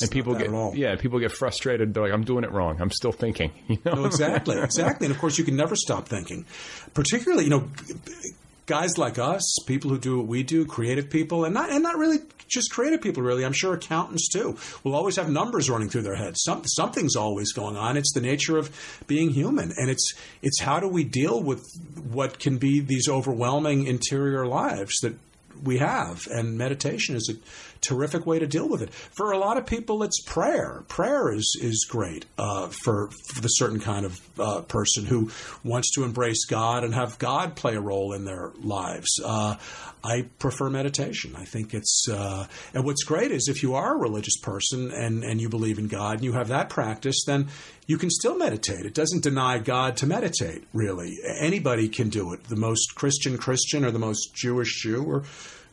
It's 0.01 0.03
and 0.03 0.11
people 0.11 0.35
get 0.35 0.51
yeah, 0.75 0.95
people 0.95 1.19
get 1.19 1.31
frustrated. 1.31 1.93
They're 1.93 2.03
like, 2.03 2.13
"I'm 2.13 2.23
doing 2.23 2.43
it 2.43 2.51
wrong. 2.51 2.81
I'm 2.81 2.91
still 2.91 3.11
thinking." 3.11 3.51
You 3.71 3.77
know? 3.85 3.93
No, 3.93 4.05
exactly, 4.05 4.59
exactly. 4.59 5.05
And 5.05 5.15
of 5.15 5.21
course, 5.21 5.37
you 5.37 5.45
can 5.45 5.55
never 5.55 5.75
stop 5.75 6.07
thinking. 6.07 6.45
Particularly, 6.93 7.45
you 7.45 7.49
know, 7.49 7.69
guys 8.65 8.97
like 8.97 9.17
us, 9.17 9.43
people 9.65 9.89
who 9.89 9.97
do 9.97 10.17
what 10.17 10.27
we 10.27 10.43
do, 10.43 10.65
creative 10.65 11.09
people, 11.09 11.45
and 11.45 11.53
not 11.53 11.69
and 11.69 11.83
not 11.83 11.97
really 11.97 12.19
just 12.47 12.71
creative 12.71 13.01
people. 13.01 13.23
Really, 13.23 13.45
I'm 13.45 13.53
sure 13.53 13.73
accountants 13.73 14.29
too 14.29 14.57
will 14.83 14.95
always 14.95 15.15
have 15.15 15.29
numbers 15.29 15.69
running 15.69 15.89
through 15.89 16.03
their 16.03 16.15
heads. 16.15 16.41
Some, 16.43 16.63
something's 16.65 17.15
always 17.15 17.53
going 17.53 17.77
on. 17.77 17.97
It's 17.97 18.13
the 18.13 18.21
nature 18.21 18.57
of 18.57 18.69
being 19.07 19.29
human, 19.29 19.71
and 19.77 19.89
it's 19.89 20.13
it's 20.41 20.59
how 20.59 20.79
do 20.79 20.87
we 20.87 21.03
deal 21.03 21.41
with 21.41 21.65
what 22.11 22.39
can 22.39 22.57
be 22.57 22.79
these 22.79 23.07
overwhelming 23.07 23.87
interior 23.87 24.45
lives 24.45 24.99
that 25.01 25.15
we 25.63 25.77
have, 25.77 26.27
and 26.27 26.57
meditation 26.57 27.15
is 27.15 27.29
a 27.29 27.70
terrific 27.81 28.25
way 28.25 28.39
to 28.39 28.47
deal 28.47 28.67
with 28.67 28.81
it. 28.81 28.93
For 28.93 29.31
a 29.31 29.37
lot 29.37 29.57
of 29.57 29.65
people, 29.65 30.03
it's 30.03 30.21
prayer. 30.21 30.83
Prayer 30.87 31.31
is 31.33 31.57
is 31.61 31.85
great 31.89 32.25
uh, 32.37 32.67
for 32.67 33.09
for 33.33 33.41
the 33.41 33.49
certain 33.49 33.79
kind 33.79 34.05
of 34.05 34.21
uh, 34.39 34.61
person 34.61 35.05
who 35.05 35.31
wants 35.63 35.91
to 35.95 36.03
embrace 36.03 36.45
God 36.45 36.83
and 36.83 36.93
have 36.93 37.19
God 37.19 37.55
play 37.55 37.75
a 37.75 37.81
role 37.81 38.13
in 38.13 38.25
their 38.25 38.51
lives. 38.61 39.19
Uh, 39.23 39.55
I 40.03 40.23
prefer 40.39 40.69
meditation. 40.69 41.35
I 41.35 41.45
think 41.45 41.73
it's 41.73 42.07
uh, 42.09 42.47
and 42.73 42.85
what's 42.85 43.03
great 43.03 43.31
is 43.31 43.47
if 43.47 43.61
you 43.63 43.75
are 43.75 43.95
a 43.95 43.99
religious 43.99 44.37
person 44.37 44.91
and 44.91 45.23
and 45.23 45.41
you 45.41 45.49
believe 45.49 45.79
in 45.79 45.87
God 45.87 46.15
and 46.15 46.23
you 46.23 46.33
have 46.33 46.47
that 46.49 46.69
practice, 46.69 47.23
then 47.25 47.47
you 47.87 47.97
can 47.97 48.09
still 48.09 48.37
meditate. 48.37 48.85
It 48.85 48.93
doesn't 48.93 49.23
deny 49.23 49.59
God 49.59 49.97
to 49.97 50.07
meditate. 50.07 50.63
Really, 50.73 51.17
anybody 51.39 51.89
can 51.89 52.09
do 52.09 52.33
it. 52.33 52.45
The 52.45 52.55
most 52.55 52.95
Christian 52.95 53.37
Christian 53.37 53.83
or 53.83 53.91
the 53.91 53.99
most 53.99 54.33
Jewish 54.33 54.81
Jew 54.81 55.03
or 55.03 55.23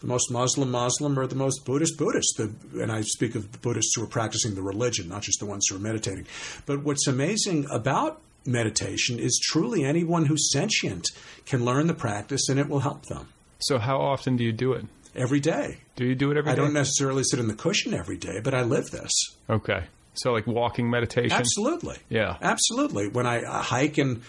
the 0.01 0.07
most 0.07 0.31
Muslim 0.31 0.71
Muslim 0.71 1.19
or 1.19 1.27
the 1.27 1.35
most 1.37 1.65
Buddhist 1.65 1.99
Buddhist. 1.99 2.37
The, 2.37 2.53
and 2.83 2.93
I 2.93 3.03
speak 3.03 3.35
of 3.35 3.53
the 3.53 3.59
Buddhists 3.59 3.95
who 3.97 4.03
are 4.03 4.09
practicing 4.09 4.55
the 4.55 4.63
religion, 4.63 5.09
not 5.09 5.23
just 5.23 5.41
the 5.41 5.47
ones 5.47 5.67
who 5.69 5.77
are 5.77 5.81
meditating. 5.81 6.27
But 6.67 6.83
what's 6.85 7.07
amazing 7.07 7.67
about 7.71 8.21
meditation 8.47 9.19
is 9.19 9.39
truly 9.43 9.85
anyone 9.85 10.27
who's 10.27 10.51
sentient 10.53 11.09
can 11.47 11.65
learn 11.65 11.87
the 11.87 11.95
practice 11.95 12.49
and 12.49 12.59
it 12.59 12.69
will 12.69 12.81
help 12.81 13.07
them. 13.07 13.29
So, 13.61 13.79
how 13.79 13.99
often 13.99 14.37
do 14.37 14.45
you 14.45 14.53
do 14.53 14.73
it? 14.73 14.87
Every 15.17 15.41
day. 15.41 15.79
Do 15.97 16.05
you 16.05 16.15
do 16.15 16.31
it 16.31 16.37
every 16.37 16.53
I 16.53 16.55
day? 16.55 16.61
don't 16.63 16.73
necessarily 16.75 17.25
sit 17.25 17.41
in 17.41 17.49
the 17.49 17.55
cushion 17.55 17.93
every 17.93 18.17
day, 18.17 18.41
but 18.43 18.55
I 18.55 18.63
live 18.63 18.91
this. 18.91 19.11
Okay. 19.51 19.85
So, 20.15 20.33
like 20.33 20.47
walking 20.47 20.91
meditation? 20.91 21.33
Absolutely. 21.33 21.97
Yeah. 22.09 22.37
Absolutely. 22.41 23.09
When 23.09 23.27
I 23.27 23.43
hike 23.45 23.99
and 23.99 24.23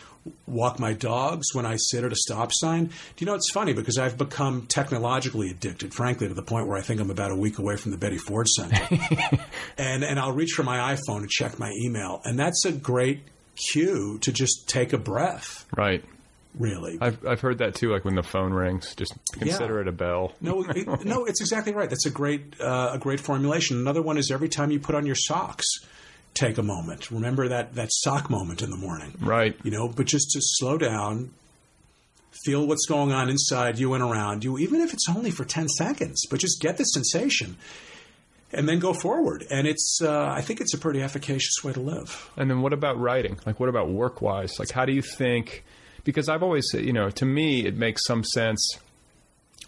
walk 0.47 0.79
my 0.79 0.93
dogs, 0.93 1.53
when 1.53 1.65
I 1.65 1.75
sit 1.77 2.03
at 2.03 2.11
a 2.11 2.15
stop 2.15 2.51
sign, 2.53 2.85
do 2.85 2.93
you 3.19 3.25
know 3.25 3.33
it's 3.35 3.51
funny 3.51 3.73
because 3.73 3.97
I've 3.97 4.17
become 4.17 4.65
technologically 4.67 5.49
addicted, 5.49 5.93
frankly, 5.93 6.27
to 6.27 6.33
the 6.33 6.43
point 6.43 6.67
where 6.67 6.77
I 6.77 6.81
think 6.81 6.99
I'm 7.01 7.09
about 7.11 7.31
a 7.31 7.35
week 7.35 7.57
away 7.57 7.77
from 7.77 7.91
the 7.91 7.97
Betty 7.97 8.17
Ford 8.17 8.47
Center. 8.47 8.77
and 9.77 10.03
and 10.03 10.19
I'll 10.19 10.33
reach 10.33 10.51
for 10.51 10.63
my 10.63 10.95
iPhone 10.95 11.21
to 11.21 11.27
check 11.29 11.57
my 11.59 11.71
email, 11.83 12.21
and 12.25 12.37
that's 12.37 12.65
a 12.65 12.71
great 12.71 13.21
cue 13.71 14.19
to 14.21 14.31
just 14.31 14.67
take 14.67 14.93
a 14.93 14.97
breath. 14.97 15.65
Right. 15.75 16.03
Really. 16.57 16.97
I've 16.99 17.25
I've 17.25 17.41
heard 17.41 17.59
that 17.59 17.75
too. 17.75 17.91
Like 17.91 18.03
when 18.05 18.15
the 18.15 18.23
phone 18.23 18.51
rings, 18.51 18.95
just 18.95 19.13
consider 19.33 19.75
Yeah. 19.75 19.81
it 19.81 19.87
a 19.87 19.91
bell. 19.91 20.33
No, 20.41 20.63
it, 20.63 21.05
no, 21.05 21.25
it's 21.25 21.41
exactly 21.41 21.73
right. 21.73 21.89
That's 21.89 22.07
a 22.07 22.09
great 22.09 22.59
uh, 22.59 22.91
a 22.93 22.97
great 22.97 23.19
formulation. 23.19 23.77
Another 23.77 24.01
one 24.01 24.17
is 24.17 24.31
every 24.31 24.49
time 24.49 24.71
you 24.71 24.79
put 24.79 24.95
on 24.95 25.05
your 25.05 25.15
socks, 25.15 25.65
take 26.33 26.57
a 26.57 26.63
moment. 26.63 27.11
Remember 27.11 27.47
that 27.47 27.75
that 27.75 27.89
sock 27.91 28.29
moment 28.29 28.61
in 28.61 28.69
the 28.69 28.77
morning. 28.77 29.13
Right. 29.19 29.57
You 29.63 29.71
know, 29.71 29.87
but 29.87 30.05
just 30.05 30.31
to 30.31 30.39
slow 30.41 30.77
down, 30.77 31.31
feel 32.45 32.65
what's 32.65 32.85
going 32.85 33.11
on 33.11 33.29
inside 33.29 33.79
you 33.79 33.93
and 33.93 34.03
around 34.03 34.43
you, 34.43 34.57
even 34.57 34.81
if 34.81 34.93
it's 34.93 35.07
only 35.09 35.31
for 35.31 35.45
10 35.45 35.67
seconds, 35.69 36.25
but 36.29 36.39
just 36.39 36.61
get 36.61 36.77
the 36.77 36.83
sensation 36.83 37.57
and 38.51 38.67
then 38.67 38.79
go 38.79 38.93
forward. 38.93 39.45
And 39.49 39.67
it's, 39.67 39.99
uh, 40.01 40.27
I 40.27 40.41
think 40.41 40.61
it's 40.61 40.73
a 40.73 40.77
pretty 40.77 41.01
efficacious 41.01 41.63
way 41.63 41.73
to 41.73 41.79
live. 41.79 42.29
And 42.37 42.49
then 42.49 42.61
what 42.61 42.73
about 42.73 42.99
writing? 42.99 43.39
Like, 43.45 43.59
what 43.59 43.69
about 43.69 43.89
work 43.89 44.21
wise? 44.21 44.57
Like, 44.59 44.71
how 44.71 44.85
do 44.85 44.93
you 44.93 45.01
think? 45.01 45.63
Because 46.03 46.29
I've 46.29 46.43
always, 46.43 46.65
you 46.73 46.93
know, 46.93 47.09
to 47.11 47.25
me, 47.25 47.65
it 47.65 47.75
makes 47.75 48.05
some 48.05 48.23
sense. 48.23 48.79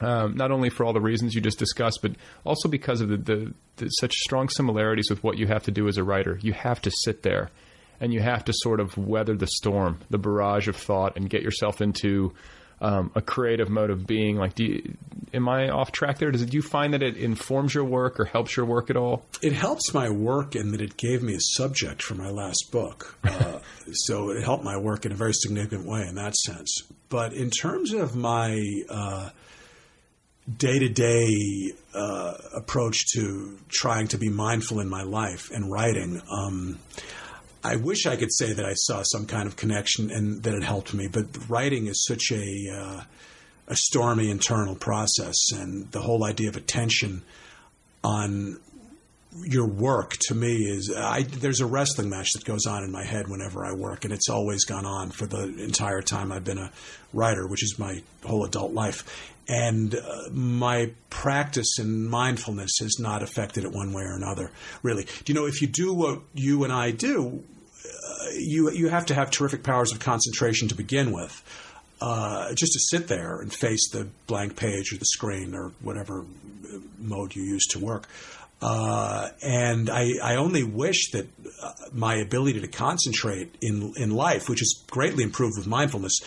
Um, 0.01 0.35
not 0.35 0.51
only 0.51 0.69
for 0.69 0.83
all 0.83 0.93
the 0.93 1.01
reasons 1.01 1.35
you 1.35 1.41
just 1.41 1.59
discussed, 1.59 1.99
but 2.01 2.13
also 2.43 2.67
because 2.67 3.01
of 3.01 3.09
the, 3.09 3.17
the, 3.17 3.53
the 3.77 3.87
such 3.87 4.13
strong 4.15 4.49
similarities 4.49 5.09
with 5.09 5.23
what 5.23 5.37
you 5.37 5.47
have 5.47 5.63
to 5.63 5.71
do 5.71 5.87
as 5.87 5.97
a 5.97 6.03
writer. 6.03 6.39
You 6.41 6.53
have 6.53 6.81
to 6.81 6.91
sit 7.03 7.23
there, 7.23 7.51
and 7.99 8.11
you 8.11 8.19
have 8.19 8.43
to 8.45 8.53
sort 8.53 8.79
of 8.79 8.97
weather 8.97 9.35
the 9.35 9.47
storm, 9.47 9.99
the 10.09 10.17
barrage 10.17 10.67
of 10.67 10.75
thought, 10.75 11.15
and 11.15 11.29
get 11.29 11.43
yourself 11.43 11.81
into 11.81 12.33
um, 12.81 13.11
a 13.13 13.21
creative 13.21 13.69
mode 13.69 13.91
of 13.91 14.07
being. 14.07 14.37
Like, 14.37 14.55
do 14.55 14.65
you, 14.65 14.97
am 15.33 15.47
I 15.47 15.69
off 15.69 15.91
track 15.91 16.17
there? 16.17 16.31
Does 16.31 16.41
it, 16.41 16.49
do 16.49 16.57
you 16.57 16.63
find 16.63 16.93
that 16.93 17.03
it 17.03 17.15
informs 17.15 17.75
your 17.75 17.85
work 17.85 18.19
or 18.19 18.25
helps 18.25 18.57
your 18.57 18.65
work 18.65 18.89
at 18.89 18.97
all? 18.97 19.23
It 19.41 19.53
helps 19.53 19.93
my 19.93 20.09
work 20.09 20.55
in 20.55 20.71
that 20.71 20.81
it 20.81 20.97
gave 20.97 21.21
me 21.21 21.35
a 21.35 21.39
subject 21.39 22.01
for 22.01 22.15
my 22.15 22.29
last 22.29 22.69
book. 22.71 23.17
Uh, 23.23 23.59
so 23.91 24.31
it 24.31 24.43
helped 24.43 24.63
my 24.63 24.77
work 24.77 25.05
in 25.05 25.11
a 25.11 25.15
very 25.15 25.33
significant 25.33 25.85
way 25.85 26.01
in 26.07 26.15
that 26.15 26.35
sense. 26.35 26.81
But 27.09 27.33
in 27.33 27.51
terms 27.51 27.93
of 27.93 28.15
my 28.15 28.59
day 30.57 30.79
to 30.79 30.89
day 30.89 31.73
approach 32.53 33.05
to 33.13 33.57
trying 33.69 34.07
to 34.07 34.17
be 34.17 34.29
mindful 34.29 34.79
in 34.79 34.89
my 34.89 35.03
life 35.03 35.51
and 35.51 35.71
writing, 35.71 36.21
um, 36.31 36.79
I 37.63 37.75
wish 37.75 38.07
I 38.07 38.15
could 38.15 38.33
say 38.33 38.53
that 38.53 38.65
I 38.65 38.73
saw 38.73 39.03
some 39.03 39.27
kind 39.27 39.47
of 39.47 39.55
connection 39.55 40.09
and 40.09 40.41
that 40.43 40.53
it 40.53 40.63
helped 40.63 40.93
me, 40.93 41.07
but 41.07 41.25
writing 41.47 41.87
is 41.87 42.05
such 42.05 42.31
a 42.31 42.69
uh, 42.73 43.03
a 43.67 43.75
stormy 43.75 44.29
internal 44.29 44.75
process, 44.75 45.35
and 45.53 45.89
the 45.91 46.01
whole 46.01 46.25
idea 46.25 46.49
of 46.49 46.57
attention 46.57 47.21
on 48.03 48.59
your 49.43 49.65
work 49.65 50.17
to 50.27 50.35
me 50.35 50.65
is 50.65 50.93
I, 50.95 51.23
there's 51.23 51.61
a 51.61 51.65
wrestling 51.65 52.09
match 52.09 52.33
that 52.33 52.43
goes 52.43 52.65
on 52.65 52.83
in 52.83 52.91
my 52.91 53.03
head 53.03 53.27
whenever 53.27 53.65
I 53.65 53.73
work, 53.73 54.03
and 54.03 54.13
it's 54.13 54.29
always 54.29 54.65
gone 54.65 54.85
on 54.85 55.11
for 55.11 55.25
the 55.25 55.43
entire 55.63 56.01
time 56.01 56.31
I've 56.31 56.43
been 56.43 56.57
a 56.57 56.71
writer, 57.13 57.47
which 57.47 57.63
is 57.63 57.79
my 57.79 58.01
whole 58.25 58.43
adult 58.43 58.73
life. 58.73 59.31
And 59.47 59.95
uh, 59.95 60.29
my 60.31 60.91
practice 61.09 61.79
in 61.79 62.07
mindfulness 62.07 62.77
has 62.79 62.99
not 62.99 63.23
affected 63.23 63.63
it 63.63 63.71
one 63.71 63.93
way 63.93 64.03
or 64.03 64.15
another, 64.15 64.51
really. 64.83 65.03
Do 65.03 65.33
you 65.33 65.39
know 65.39 65.45
if 65.45 65.61
you 65.61 65.67
do 65.67 65.93
what 65.93 66.21
you 66.33 66.63
and 66.63 66.71
I 66.71 66.91
do, 66.91 67.43
uh, 67.85 68.25
you 68.37 68.69
you 68.71 68.89
have 68.89 69.05
to 69.07 69.13
have 69.13 69.31
terrific 69.31 69.63
powers 69.63 69.91
of 69.91 69.99
concentration 69.99 70.67
to 70.69 70.75
begin 70.75 71.11
with. 71.11 71.41
Uh, 71.99 72.51
just 72.55 72.73
to 72.73 72.79
sit 72.79 73.07
there 73.07 73.39
and 73.41 73.53
face 73.53 73.91
the 73.91 74.07
blank 74.25 74.55
page 74.55 74.91
or 74.91 74.97
the 74.97 75.05
screen 75.05 75.53
or 75.53 75.71
whatever 75.81 76.25
mode 76.97 77.35
you 77.35 77.43
use 77.43 77.67
to 77.67 77.79
work. 77.79 78.07
Uh, 78.61 79.29
and 79.41 79.89
I, 79.89 80.13
I 80.21 80.35
only 80.35 80.63
wish 80.63 81.11
that 81.11 81.27
uh, 81.61 81.71
my 81.91 82.15
ability 82.15 82.61
to 82.61 82.67
concentrate 82.67 83.55
in 83.61 83.93
in 83.97 84.11
life, 84.11 84.47
which 84.49 84.61
is 84.61 84.83
greatly 84.89 85.23
improved 85.23 85.57
with 85.57 85.65
mindfulness, 85.65 86.19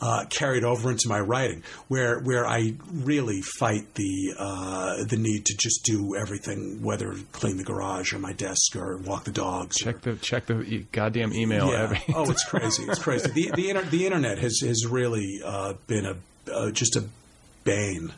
uh, 0.00 0.24
carried 0.30 0.64
over 0.64 0.90
into 0.90 1.08
my 1.08 1.18
writing, 1.18 1.62
where 1.88 2.20
where 2.20 2.46
I 2.46 2.74
really 2.92 3.42
fight 3.42 3.94
the 3.94 4.34
uh, 4.38 5.04
the 5.04 5.16
need 5.16 5.46
to 5.46 5.56
just 5.56 5.84
do 5.84 6.14
everything, 6.16 6.82
whether 6.82 7.14
clean 7.32 7.56
the 7.56 7.64
garage 7.64 8.12
or 8.12 8.18
my 8.18 8.32
desk 8.32 8.76
or 8.76 8.96
walk 8.98 9.24
the 9.24 9.32
dogs. 9.32 9.76
Check 9.76 10.02
the 10.02 10.14
check 10.14 10.46
the 10.46 10.62
e- 10.62 10.86
goddamn 10.92 11.32
email. 11.32 11.70
Yeah. 11.70 11.82
Every 11.82 12.02
oh, 12.14 12.30
it's 12.30 12.44
crazy. 12.48 12.84
It's 12.84 13.00
crazy. 13.00 13.30
The 13.30 13.50
the, 13.54 13.70
inter- 13.70 13.82
the 13.82 14.06
internet 14.06 14.38
has 14.38 14.60
has 14.60 14.86
really 14.86 15.40
uh, 15.44 15.74
been 15.86 16.06
a 16.06 16.16
uh, 16.52 16.70
just 16.70 16.96
a 16.96 17.04
bane 17.64 18.12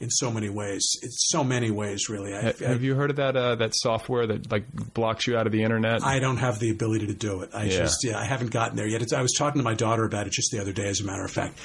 in 0.00 0.10
so 0.10 0.30
many 0.30 0.48
ways. 0.48 0.84
It's 1.02 1.28
so 1.30 1.42
many 1.44 1.70
ways, 1.70 2.08
really. 2.08 2.34
I, 2.34 2.40
Ha- 2.42 2.52
Have 2.66 2.82
you 2.82 2.94
heard 2.94 3.10
of 3.10 3.16
that 3.16 3.36
uh, 3.36 3.54
that 3.56 3.74
software 3.74 4.26
that 4.26 4.50
like 4.50 4.64
blocks 4.94 5.26
you 5.26 5.36
out 5.36 5.46
of 5.46 5.52
the 5.52 5.62
internet? 5.62 6.02
I 6.04 6.18
don't 6.18 6.36
have 6.38 6.58
the 6.58 6.70
ability 6.70 7.06
to 7.08 7.14
do 7.14 7.42
it. 7.42 7.50
I 7.54 7.64
Yeah. 7.64 7.78
just, 7.78 8.04
yeah, 8.04 8.18
I 8.18 8.24
haven't 8.24 8.50
gotten 8.50 8.76
there 8.76 8.86
yet. 8.86 9.02
It's, 9.02 9.12
I 9.12 9.22
was 9.22 9.32
talking 9.32 9.58
to 9.60 9.64
my 9.64 9.74
daughter 9.74 10.04
about 10.04 10.26
it 10.26 10.32
just 10.32 10.50
the 10.52 10.60
other 10.60 10.72
day, 10.72 10.88
as 10.88 11.00
a 11.00 11.04
matter 11.04 11.24
of 11.24 11.30
fact. 11.30 11.58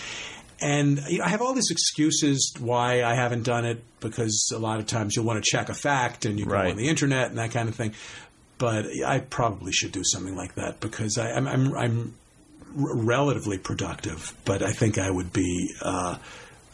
And 0.63 1.00
you 1.10 1.17
know, 1.17 1.26
I 1.26 1.30
have 1.30 1.41
all 1.41 1.54
these 1.54 1.72
excuses 1.72 2.54
why 2.60 3.04
I 3.04 3.15
haven't 3.15 3.44
done 3.44 3.65
it 3.65 3.84
because 4.00 4.52
a 4.56 4.60
lot 4.60 4.80
of 4.80 4.86
times 4.86 5.15
you'll 5.15 5.26
want 5.26 5.44
to 5.44 5.50
check 5.50 5.70
a 5.70 5.74
fact 5.74 6.26
and 6.26 6.38
you 6.39 6.46
go 6.46 6.52
Right. 6.54 6.72
on 6.72 6.78
the 6.78 6.88
internet 6.88 7.30
and 7.30 7.38
that 7.39 7.52
kind 7.52 7.67
of 7.67 7.74
thing. 7.76 7.94
But 8.60 8.86
I 9.06 9.20
probably 9.22 9.72
should 9.72 9.91
do 9.91 10.04
something 10.04 10.36
like 10.36 10.54
that 10.56 10.80
because 10.80 11.17
I, 11.17 11.32
I'm, 11.32 11.48
I'm, 11.48 11.76
I'm 11.76 12.13
r- 12.80 12.96
relatively 12.96 13.58
productive, 13.58 14.36
but 14.46 14.62
I 14.62 14.72
think 14.72 15.00
I 15.00 15.10
would 15.10 15.34
be, 15.34 15.74
uh, 15.82 16.17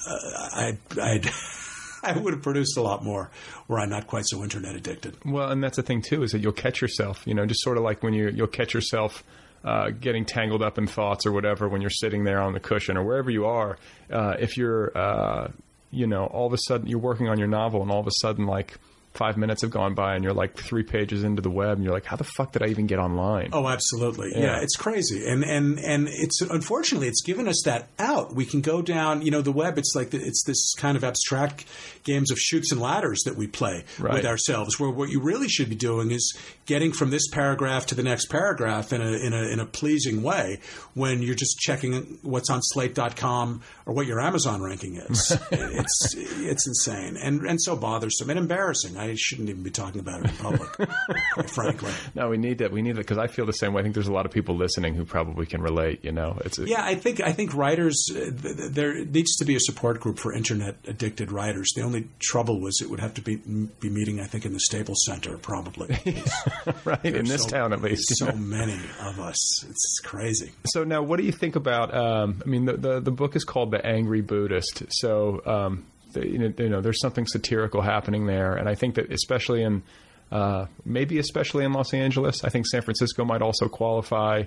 I, 0.05 0.77
I'd, 1.01 1.29
I 2.03 2.17
would 2.17 2.33
have 2.33 2.43
produced 2.43 2.77
a 2.77 2.81
lot 2.81 3.03
more 3.03 3.29
were 3.67 3.79
I 3.79 3.85
not 3.85 4.07
quite 4.07 4.25
so 4.27 4.43
internet 4.43 4.75
addicted. 4.75 5.17
Well, 5.25 5.49
and 5.49 5.63
that's 5.63 5.77
the 5.77 5.83
thing 5.83 6.01
too 6.01 6.23
is 6.23 6.31
that 6.31 6.39
you'll 6.39 6.51
catch 6.51 6.81
yourself. 6.81 7.23
You 7.25 7.33
know, 7.33 7.45
just 7.45 7.61
sort 7.61 7.77
of 7.77 7.83
like 7.83 8.03
when 8.03 8.13
you 8.13 8.29
you'll 8.29 8.47
catch 8.47 8.73
yourself. 8.73 9.23
Uh, 9.63 9.89
getting 9.89 10.23
tangled 10.23 10.61
up 10.61 10.77
in 10.77 10.87
thoughts 10.87 11.25
or 11.25 11.31
whatever 11.33 11.67
when 11.67 11.81
you're 11.81 11.89
sitting 11.89 12.23
there 12.23 12.39
on 12.39 12.53
the 12.53 12.59
cushion 12.59 12.95
or 12.95 13.03
wherever 13.03 13.29
you 13.29 13.45
are. 13.47 13.77
Uh, 14.09 14.35
if 14.39 14.55
you're, 14.55 14.95
uh, 14.95 15.49
you 15.91 16.07
know, 16.07 16.25
all 16.25 16.45
of 16.45 16.53
a 16.53 16.57
sudden 16.57 16.87
you're 16.87 16.99
working 16.99 17.27
on 17.27 17.37
your 17.37 17.47
novel 17.47 17.81
and 17.81 17.91
all 17.91 17.99
of 17.99 18.07
a 18.07 18.11
sudden 18.21 18.45
like 18.45 18.77
five 19.17 19.35
minutes 19.37 19.61
have 19.63 19.71
gone 19.71 19.93
by 19.95 20.15
and 20.15 20.23
you're 20.23 20.33
like 20.33 20.55
three 20.55 20.83
pages 20.83 21.23
into 21.23 21.41
the 21.41 21.49
web 21.49 21.73
and 21.77 21.83
you're 21.83 21.93
like, 21.93 22.05
how 22.05 22.15
the 22.15 22.23
fuck 22.23 22.51
did 22.53 22.63
I 22.63 22.67
even 22.67 22.87
get 22.87 22.99
online? 22.99 23.49
Oh, 23.51 23.67
absolutely. 23.67 24.31
Yeah. 24.33 24.41
Yeah. 24.41 24.61
it's 24.61 24.75
crazy. 24.75 25.27
And, 25.27 25.43
and, 25.43 25.79
and 25.79 26.07
it's, 26.09 26.41
unfortunately, 26.41 27.07
it's 27.07 27.21
given 27.23 27.47
us 27.47 27.61
that 27.65 27.89
out. 27.99 28.33
We 28.35 28.45
can 28.45 28.61
go 28.61 28.81
down, 28.81 29.21
you 29.23 29.31
know, 29.31 29.41
the 29.41 29.51
web, 29.51 29.77
it's 29.77 29.93
like, 29.95 30.11
the, 30.11 30.17
it's 30.17 30.43
this 30.45 30.73
kind 30.75 30.95
of 30.95 31.03
abstract 31.03 31.65
games 32.03 32.31
of 32.31 32.37
chutes 32.39 32.71
and 32.71 32.79
ladders 32.79 33.21
that 33.25 33.35
we 33.35 33.47
play 33.47 33.83
Right. 33.99 34.13
with 34.13 34.25
ourselves, 34.25 34.79
where 34.79 34.89
what 34.89 35.09
you 35.09 35.19
really 35.19 35.49
should 35.49 35.69
be 35.69 35.75
doing 35.75 36.11
is 36.11 36.37
getting 36.65 36.91
from 36.93 37.09
this 37.09 37.27
paragraph 37.29 37.87
to 37.87 37.95
the 37.95 38.03
next 38.03 38.27
paragraph 38.27 38.93
in 38.93 39.01
a, 39.01 39.11
in 39.11 39.33
a, 39.33 39.43
in 39.51 39.59
a 39.59 39.65
pleasing 39.65 40.21
way 40.23 40.59
when 40.93 41.21
you're 41.21 41.35
just 41.35 41.57
checking 41.59 42.19
what's 42.21 42.49
on 42.49 42.61
slate.com 42.61 43.61
or 43.85 43.93
what 43.93 44.05
your 44.05 44.19
Amazon 44.21 44.61
ranking 44.61 44.95
is. 44.97 45.31
it's, 45.51 46.15
it's 46.15 46.67
insane 46.67 47.17
and, 47.17 47.41
and 47.41 47.61
so 47.61 47.75
bothersome 47.75 48.29
and 48.29 48.37
embarrassing. 48.37 48.97
I 48.97 49.06
shouldn't 49.15 49.49
even 49.49 49.63
be 49.63 49.69
talking 49.71 49.99
about 49.99 50.21
it 50.25 50.31
in 50.31 50.37
public, 50.37 50.69
quite 51.33 51.49
frankly. 51.49 51.91
No, 52.15 52.29
we 52.29 52.37
need 52.37 52.59
that. 52.59 52.71
We 52.71 52.81
need 52.81 52.91
it 52.91 52.97
because 52.97 53.17
I 53.17 53.27
feel 53.27 53.45
the 53.45 53.53
same 53.53 53.73
way. 53.73 53.79
I 53.79 53.83
think 53.83 53.93
there's 53.95 54.07
a 54.07 54.13
lot 54.13 54.25
of 54.25 54.31
people 54.31 54.55
listening 54.55 54.95
who 54.95 55.05
probably 55.05 55.45
can 55.45 55.61
relate. 55.61 56.03
You 56.03 56.11
know, 56.11 56.37
it's 56.45 56.59
Yeah, 56.59 56.83
I 56.83 56.95
think 56.95 57.21
I 57.21 57.31
think 57.33 57.53
writers 57.53 58.07
uh, 58.11 58.15
th- 58.19 58.41
th- 58.57 58.71
there 58.71 59.05
needs 59.05 59.35
to 59.37 59.45
be 59.45 59.55
a 59.55 59.59
support 59.59 59.99
group 59.99 60.19
for 60.19 60.33
internet 60.33 60.77
addicted 60.87 61.31
writers. 61.31 61.71
The 61.75 61.83
only 61.83 62.07
trouble 62.19 62.59
was 62.59 62.81
it 62.81 62.89
would 62.89 62.99
have 62.99 63.13
to 63.15 63.21
be 63.21 63.35
be 63.35 63.89
meeting, 63.89 64.19
I 64.19 64.25
think, 64.25 64.45
in 64.45 64.53
the 64.53 64.59
Staples 64.59 65.03
Center, 65.05 65.37
probably. 65.37 65.87
right 66.85 67.05
in 67.05 67.25
this 67.25 67.43
so- 67.43 67.49
town 67.49 67.73
at 67.73 67.81
least. 67.81 68.15
So 68.17 68.31
many 68.35 68.79
of 69.01 69.19
us, 69.19 69.63
it's 69.69 69.99
crazy. 70.03 70.51
So 70.67 70.83
now, 70.83 71.03
what 71.03 71.17
do 71.19 71.25
you 71.25 71.31
think 71.31 71.55
about? 71.55 71.93
Um, 71.95 72.41
I 72.45 72.49
mean, 72.49 72.65
the, 72.65 72.73
the 72.77 72.99
the 72.99 73.11
book 73.11 73.35
is 73.35 73.43
called 73.43 73.71
"The 73.71 73.85
Angry 73.85 74.21
Buddhist." 74.21 74.83
So 74.89 75.41
um, 75.45 75.85
you, 76.25 76.37
know, 76.37 76.53
you 76.57 76.69
know, 76.69 76.81
there's 76.81 76.99
something 77.01 77.25
satirical 77.27 77.81
happening 77.81 78.25
there, 78.25 78.55
and 78.55 78.67
I 78.69 78.75
think 78.75 78.95
that 78.95 79.11
especially 79.11 79.63
in 79.63 79.83
uh, 80.31 80.65
maybe 80.85 81.19
especially 81.19 81.63
in 81.65 81.73
Los 81.73 81.93
Angeles, 81.93 82.43
I 82.43 82.49
think 82.49 82.67
San 82.67 82.81
Francisco 82.81 83.23
might 83.25 83.41
also 83.41 83.67
qualify. 83.69 84.43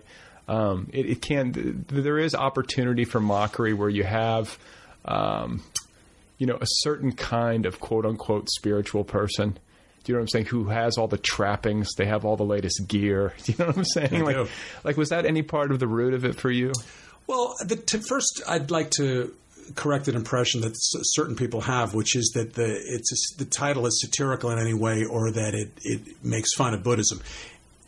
Um, 0.48 0.88
it, 0.92 1.06
it 1.06 1.22
can. 1.22 1.52
th- 1.52 1.74
There 1.88 2.18
is 2.18 2.34
opportunity 2.34 3.04
for 3.04 3.20
mockery 3.20 3.72
where 3.72 3.88
you 3.88 4.04
have. 4.04 4.58
Um, 5.04 5.62
you 6.38 6.46
know, 6.46 6.56
a 6.60 6.64
certain 6.66 7.12
kind 7.12 7.66
of 7.66 7.80
quote 7.80 8.06
unquote 8.06 8.48
spiritual 8.48 9.04
person. 9.04 9.58
Do 10.04 10.12
you 10.12 10.14
know 10.14 10.20
what 10.20 10.24
I'm 10.24 10.28
saying? 10.28 10.46
Who 10.46 10.64
has 10.70 10.96
all 10.96 11.06
the 11.06 11.18
trappings? 11.18 11.90
They 11.98 12.06
have 12.06 12.24
all 12.24 12.36
the 12.38 12.44
latest 12.44 12.88
gear. 12.88 13.34
Do 13.44 13.52
you 13.52 13.58
know 13.58 13.66
what 13.66 13.76
I'm 13.76 13.84
saying? 13.84 14.14
I 14.16 14.20
like, 14.24 14.36
do. 14.36 14.48
like, 14.82 14.96
was 14.96 15.10
that 15.10 15.26
any 15.26 15.42
part 15.42 15.70
of 15.70 15.78
the 15.78 15.86
root 15.86 16.14
of 16.14 16.24
it 16.24 16.36
for 16.36 16.50
you? 16.50 16.72
Well, 17.26 17.54
the, 17.62 17.76
to, 17.76 18.00
first, 18.00 18.40
I'd 18.48 18.70
like 18.70 18.90
to 18.92 19.34
correct 19.74 20.08
an 20.08 20.16
impression 20.16 20.60
that 20.62 20.72
s- 20.72 20.94
certain 21.14 21.36
people 21.36 21.62
have, 21.62 21.94
which 21.94 22.16
is 22.16 22.30
that 22.34 22.54
the 22.54 22.66
it's 22.66 23.12
a, 23.12 23.38
the 23.38 23.44
title 23.44 23.86
is 23.86 24.00
satirical 24.00 24.50
in 24.50 24.58
any 24.58 24.74
way, 24.74 25.04
or 25.04 25.30
that 25.30 25.54
it, 25.54 25.70
it 25.82 26.24
makes 26.24 26.54
fun 26.54 26.74
of 26.74 26.82
Buddhism. 26.82 27.20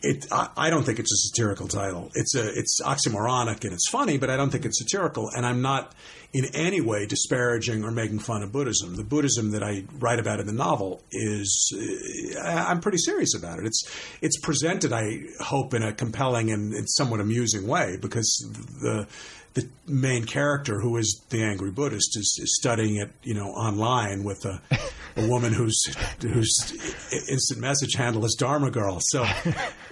It, 0.04 0.26
I, 0.32 0.48
I 0.56 0.70
don't 0.70 0.82
think 0.82 0.98
it's 0.98 1.12
a 1.12 1.28
satirical 1.28 1.68
title. 1.68 2.10
It's 2.14 2.34
a 2.34 2.48
it's 2.58 2.80
oxymoronic 2.82 3.62
and 3.64 3.72
it's 3.72 3.88
funny, 3.88 4.18
but 4.18 4.30
I 4.30 4.36
don't 4.36 4.50
think 4.50 4.64
it's 4.64 4.78
satirical. 4.78 5.30
And 5.34 5.46
I'm 5.46 5.62
not 5.62 5.94
in 6.32 6.46
any 6.54 6.80
way 6.80 7.06
disparaging 7.06 7.84
or 7.84 7.90
making 7.90 8.18
fun 8.18 8.42
of 8.42 8.50
Buddhism. 8.50 8.96
The 8.96 9.04
Buddhism 9.04 9.50
that 9.50 9.62
I 9.62 9.84
write 9.98 10.18
about 10.18 10.40
in 10.40 10.46
the 10.46 10.52
novel 10.52 11.02
is 11.12 11.72
uh, 12.36 12.48
I'm 12.48 12.80
pretty 12.80 12.98
serious 12.98 13.36
about 13.36 13.58
it. 13.58 13.66
It's 13.66 13.84
it's 14.22 14.40
presented, 14.40 14.92
I 14.92 15.20
hope, 15.40 15.74
in 15.74 15.82
a 15.82 15.92
compelling 15.92 16.50
and, 16.50 16.72
and 16.72 16.88
somewhat 16.88 17.20
amusing 17.20 17.66
way 17.66 17.98
because 18.00 18.44
the 18.80 19.06
the 19.54 19.68
main 19.86 20.24
character, 20.24 20.80
who 20.80 20.96
is 20.96 21.22
the 21.28 21.42
angry 21.42 21.70
Buddhist, 21.70 22.16
is, 22.16 22.38
is 22.42 22.56
studying 22.58 22.96
it, 22.96 23.10
you 23.22 23.34
know, 23.34 23.48
online 23.48 24.24
with 24.24 24.44
a, 24.46 24.60
a 25.16 25.26
woman 25.28 25.52
whose 25.52 25.78
whose 26.22 26.72
instant 27.28 27.60
message 27.60 27.94
handle 27.94 28.24
is 28.24 28.34
Dharma 28.38 28.70
Girl. 28.70 28.98
So, 29.00 29.26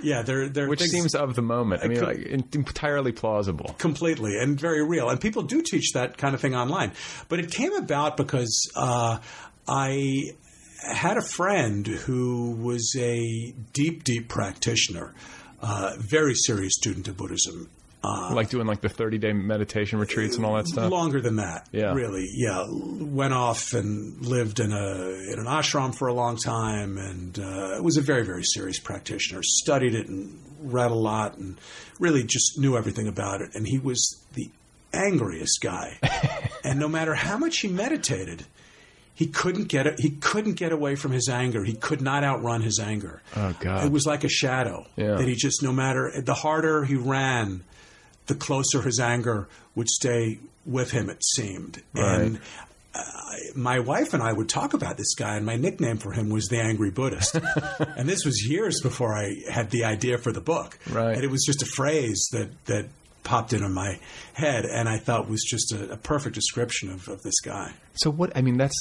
yeah, 0.03 0.23
they're 0.23 0.49
they're 0.49 0.69
Which 0.69 0.79
things- 0.81 0.93
seems 0.93 1.15
of 1.15 1.35
the 1.37 1.43
moment. 1.43 1.83
I 1.85 1.89
mean, 1.89 1.99
could- 1.99 2.07
like 2.09 2.55
entirely 2.55 3.13
plausible. 3.13 3.75
completely 3.79 4.39
and 4.39 4.59
very 4.59 4.83
real. 4.83 5.11
And 5.11 5.21
people 5.21 5.43
do 5.43 5.61
teach 5.63 5.93
that 5.93 6.17
kind 6.17 6.35
of 6.35 6.41
thing 6.41 6.55
online. 6.55 6.93
But 7.29 7.41
it 7.41 7.51
came 7.51 7.75
about 7.75 8.17
because 8.17 8.71
uh, 8.77 9.19
I 9.69 10.23
had 10.91 11.19
a 11.19 11.23
friend 11.23 11.87
who 11.87 12.53
was 12.53 12.95
a 12.99 13.53
deep, 13.75 14.05
deep 14.05 14.29
practitioner, 14.29 15.13
uh, 15.61 15.93
very 15.99 16.35
serious 16.35 16.73
student 16.77 17.07
of 17.09 17.19
Buddhism. 17.19 17.69
Uh, 18.03 18.33
like 18.35 18.49
doing 18.49 18.67
like 18.67 18.81
the 18.81 18.89
30 18.89 19.19
day 19.19 19.33
meditation 19.35 19.99
retreats 19.99 20.37
and 20.37 20.47
all 20.47 20.55
that 20.57 20.67
stuff. 20.67 20.91
Longer 20.91 21.21
than 21.21 21.37
that, 21.37 21.69
Yeah. 21.71 21.93
really. 21.93 22.27
Yeah, 22.33 22.65
went 22.71 23.35
off 23.35 23.75
and 23.75 24.25
lived 24.25 24.59
in 24.59 24.73
a 24.73 25.11
in 25.33 25.39
an 25.39 25.45
ashram 25.45 25.95
for 25.95 26.09
a 26.09 26.15
long 26.15 26.37
time, 26.39 26.97
and 26.97 27.39
uh, 27.39 27.79
was 27.83 27.99
a 27.99 28.01
very 28.01 28.25
very 28.25 28.43
serious 28.45 28.79
practitioner. 28.79 29.43
Studied 29.43 29.95
it 29.95 30.09
and 30.09 30.39
read 30.61 30.91
a 30.91 30.95
lot, 30.95 31.37
and 31.37 31.59
really 31.99 32.25
just 32.25 32.59
knew 32.59 32.75
everything 32.77 33.07
about 33.07 33.43
it. 33.43 33.51
And 33.55 33.67
he 33.67 33.79
was 33.79 34.19
the 34.33 34.49
angriest 34.95 35.61
guy, 35.61 35.99
and 36.65 36.79
no 36.79 36.89
matter 36.89 37.15
how 37.15 37.37
much 37.39 37.59
he 37.59 37.69
meditated. 37.69 38.45
He 39.13 39.27
couldn't 39.27 39.65
get 39.69 39.87
it. 39.87 40.01
He 40.01 40.13
couldn't 40.13 40.55
get 40.55 40.73
away 40.73 40.95
from 40.97 41.13
his 41.13 41.29
anger. 41.29 41.63
He 41.63 41.75
could 41.75 42.01
not 42.01 42.25
outrun 42.25 42.63
his 42.63 42.79
anger. 42.79 43.21
Oh, 43.37 43.55
God. 43.61 43.85
It 43.85 43.93
was 43.93 44.07
like 44.07 44.25
a 44.25 44.31
shadow 44.31 44.87
Yeah. 44.97 45.17
that 45.17 45.29
he 45.29 45.35
just, 45.35 45.63
no 45.63 45.73
matter 45.73 46.11
the 46.25 46.33
harder 46.33 46.85
he 46.85 46.95
ran, 46.95 47.63
the 48.31 48.37
closer 48.37 48.81
his 48.81 48.99
anger 49.01 49.49
would 49.75 49.89
stay 49.89 50.39
with 50.65 50.93
him, 50.93 51.11
it 51.11 51.23
seemed. 51.35 51.83
Right. 51.93 52.21
And 52.21 52.41
uh, 52.95 53.03
my 53.57 53.81
wife 53.81 54.15
and 54.15 54.23
I 54.23 54.33
would 54.33 54.49
talk 54.49 54.73
about 54.73 54.97
this 54.97 55.15
guy, 55.15 55.37
and 55.37 55.45
my 55.45 55.57
nickname 55.57 55.99
for 55.99 56.13
him 56.13 56.31
was 56.31 56.47
the 56.47 56.61
Angry 56.61 56.91
Buddhist. 56.91 57.35
and 57.97 58.09
this 58.09 58.25
was 58.25 58.47
years 58.49 58.81
before 58.81 59.13
I 59.13 59.35
had 59.51 59.71
the 59.71 59.85
idea 59.85 60.17
for 60.17 60.33
the 60.33 60.41
book. 60.41 60.79
Right. 60.89 61.15
And 61.15 61.25
it 61.25 61.31
was 61.31 61.45
just 61.45 61.63
a 61.63 61.67
phrase 61.67 62.29
that, 62.33 62.65
that 62.67 62.87
popped 63.25 63.53
into 63.53 63.69
my 63.69 63.99
head, 64.35 64.65
and 64.65 64.89
I 64.89 64.99
thought 64.99 65.29
was 65.29 65.43
just 65.43 65.73
a, 65.73 65.93
a 65.93 65.97
perfect 65.97 66.37
description 66.37 66.91
of, 66.91 67.09
of 67.09 67.23
this 67.23 67.41
guy. 67.41 67.73
So 67.95 68.11
what? 68.11 68.37
I 68.37 68.43
mean, 68.43 68.57
that's 68.57 68.81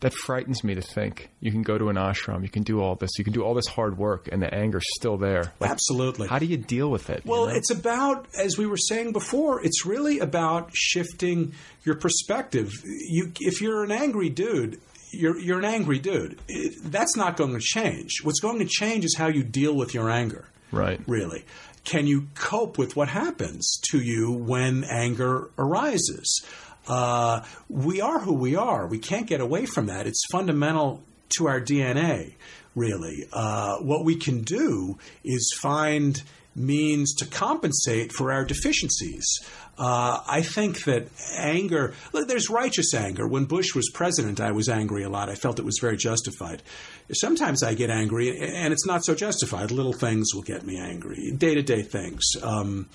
that 0.00 0.12
frightens 0.14 0.64
me 0.64 0.74
to 0.74 0.80
think 0.82 1.28
you 1.40 1.50
can 1.52 1.62
go 1.62 1.76
to 1.78 1.88
an 1.90 1.96
ashram, 1.96 2.42
you 2.42 2.48
can 2.48 2.62
do 2.62 2.80
all 2.80 2.94
this, 2.94 3.10
you 3.18 3.24
can 3.24 3.32
do 3.32 3.42
all 3.42 3.54
this 3.54 3.66
hard 3.66 3.98
work, 3.98 4.28
and 4.32 4.42
the 4.42 4.52
anger's 4.52 4.86
still 4.96 5.16
there. 5.16 5.52
Like, 5.60 5.70
Absolutely. 5.70 6.28
How 6.28 6.38
do 6.38 6.46
you 6.46 6.56
deal 6.56 6.90
with 6.90 7.10
it? 7.10 7.22
you 7.24 7.30
Well, 7.30 7.46
know? 7.46 7.54
it's 7.54 7.70
about, 7.70 8.26
as 8.38 8.56
we 8.56 8.66
were 8.66 8.76
saying 8.78 9.12
before, 9.12 9.62
it's 9.64 9.84
really 9.84 10.18
about 10.18 10.70
shifting 10.74 11.52
your 11.84 11.96
perspective. 11.96 12.72
You, 12.84 13.32
if 13.40 13.60
you're 13.60 13.84
an 13.84 13.92
angry 13.92 14.28
dude, 14.30 14.80
you're 15.12 15.38
you're 15.38 15.58
an 15.58 15.64
angry 15.64 15.98
dude. 15.98 16.38
It, 16.48 16.74
that's 16.84 17.16
not 17.16 17.36
going 17.36 17.52
to 17.52 17.60
change. 17.60 18.20
What's 18.22 18.38
going 18.40 18.60
to 18.60 18.64
change 18.66 19.04
is 19.04 19.16
how 19.18 19.26
you 19.26 19.42
deal 19.42 19.74
with 19.74 19.92
your 19.92 20.08
anger. 20.08 20.44
right. 20.70 21.00
Really, 21.06 21.44
can 21.84 22.06
you 22.06 22.28
cope 22.36 22.78
with 22.78 22.94
what 22.94 23.08
happens 23.08 23.80
to 23.90 23.98
you 24.00 24.30
when 24.30 24.84
anger 24.84 25.50
arises? 25.58 26.44
Uh, 26.86 27.42
we 27.68 28.00
are 28.00 28.20
who 28.20 28.34
we 28.34 28.56
are. 28.56 28.86
We 28.86 28.98
can't 28.98 29.26
get 29.26 29.40
away 29.40 29.66
from 29.66 29.86
that. 29.86 30.06
It's 30.06 30.24
fundamental 30.30 31.02
to 31.36 31.46
our 31.48 31.60
DNA, 31.60 32.34
really. 32.74 33.26
Uh, 33.32 33.76
what 33.78 34.04
we 34.04 34.16
can 34.16 34.42
do 34.42 34.98
is 35.24 35.52
find 35.60 36.22
means 36.56 37.14
to 37.14 37.26
compensate 37.26 38.12
for 38.12 38.32
our 38.32 38.44
deficiencies. 38.44 39.24
Uh, 39.78 40.20
I 40.28 40.42
think 40.42 40.84
that 40.84 41.08
anger, 41.38 41.94
look, 42.12 42.28
there's 42.28 42.50
righteous 42.50 42.92
anger. 42.92 43.26
When 43.26 43.46
Bush 43.46 43.74
was 43.74 43.88
president, 43.94 44.40
I 44.40 44.52
was 44.52 44.68
angry 44.68 45.04
a 45.04 45.08
lot. 45.08 45.30
I 45.30 45.34
felt 45.36 45.58
it 45.58 45.64
was 45.64 45.78
very 45.80 45.96
justified. 45.96 46.62
Sometimes 47.12 47.62
I 47.62 47.74
get 47.74 47.88
angry, 47.88 48.38
and 48.38 48.72
it's 48.72 48.84
not 48.84 49.04
so 49.04 49.14
justified. 49.14 49.70
Little 49.70 49.92
things 49.94 50.34
will 50.34 50.42
get 50.42 50.66
me 50.66 50.78
angry, 50.78 51.32
day 51.32 51.54
to 51.54 51.62
day 51.62 51.82
things. 51.82 52.24
Um, 52.42 52.88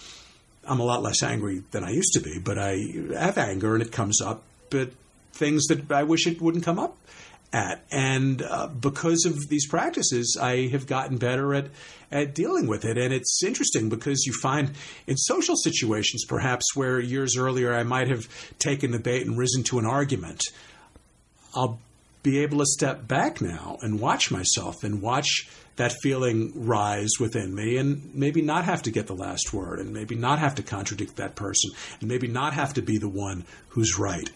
I'm 0.68 0.80
a 0.80 0.84
lot 0.84 1.04
less 1.04 1.22
angry 1.24 1.64
than 1.72 1.84
I 1.84 1.92
used 1.92 2.14
to 2.14 2.22
be, 2.22 2.40
but 2.40 2.58
I 2.58 2.78
have 3.18 3.38
anger 3.38 3.76
and 3.76 3.84
it 3.84 3.92
comes 3.92 4.22
up 4.22 4.44
at 4.72 4.90
things 5.34 5.66
that 5.68 5.92
I 5.92 6.04
wish 6.04 6.28
it 6.28 6.42
wouldn't 6.42 6.64
come 6.64 6.80
up 6.80 6.98
at. 7.54 7.84
And 7.92 8.42
uh, 8.42 8.68
because 8.68 9.26
of 9.26 9.48
these 9.50 9.68
practices, 9.68 10.38
I 10.40 10.68
have 10.68 10.88
gotten 10.88 11.18
better 11.18 11.54
at, 11.54 11.68
at 12.12 12.36
dealing 12.36 12.68
with 12.68 12.86
it. 12.86 12.98
And 12.98 13.14
it's 13.14 13.42
interesting 13.44 13.90
because 13.90 14.26
you 14.26 14.34
find 14.34 14.72
in 15.08 15.18
social 15.18 15.56
situations, 15.56 16.26
perhaps 16.26 16.76
where 16.76 17.00
years 17.00 17.38
earlier 17.38 17.74
I 17.74 17.84
might 17.84 18.10
have 18.10 18.28
taken 18.60 18.92
the 18.92 19.00
bait 19.00 19.26
and 19.26 19.38
risen 19.38 19.64
to 19.66 19.80
an 19.80 19.86
argument, 19.86 20.44
I'll 21.56 21.80
be 22.26 22.40
able 22.40 22.58
to 22.58 22.66
step 22.66 23.08
back 23.08 23.40
now 23.40 23.78
and 23.82 24.00
watch 24.00 24.32
myself 24.32 24.84
and 24.84 25.00
watch 25.02 25.48
that 25.76 25.94
feeling 26.02 26.52
rise 26.66 27.12
within 27.20 27.54
me 27.54 27.78
and 27.78 28.16
maybe 28.16 28.42
not 28.42 28.66
have 28.66 28.82
to 28.82 28.92
get 28.92 29.06
the 29.06 29.14
last 29.14 29.54
word 29.54 29.80
and 29.80 29.94
maybe 29.94 30.16
not 30.16 30.40
have 30.40 30.56
to 30.56 30.64
contradict 30.64 31.18
that 31.18 31.36
person 31.36 31.70
and 32.00 32.10
maybe 32.10 32.28
not 32.28 32.54
have 32.54 32.74
to 32.74 32.82
be 32.82 32.98
the 32.98 33.08
one 33.08 33.46
who's 33.70 34.00
right. 34.00 34.30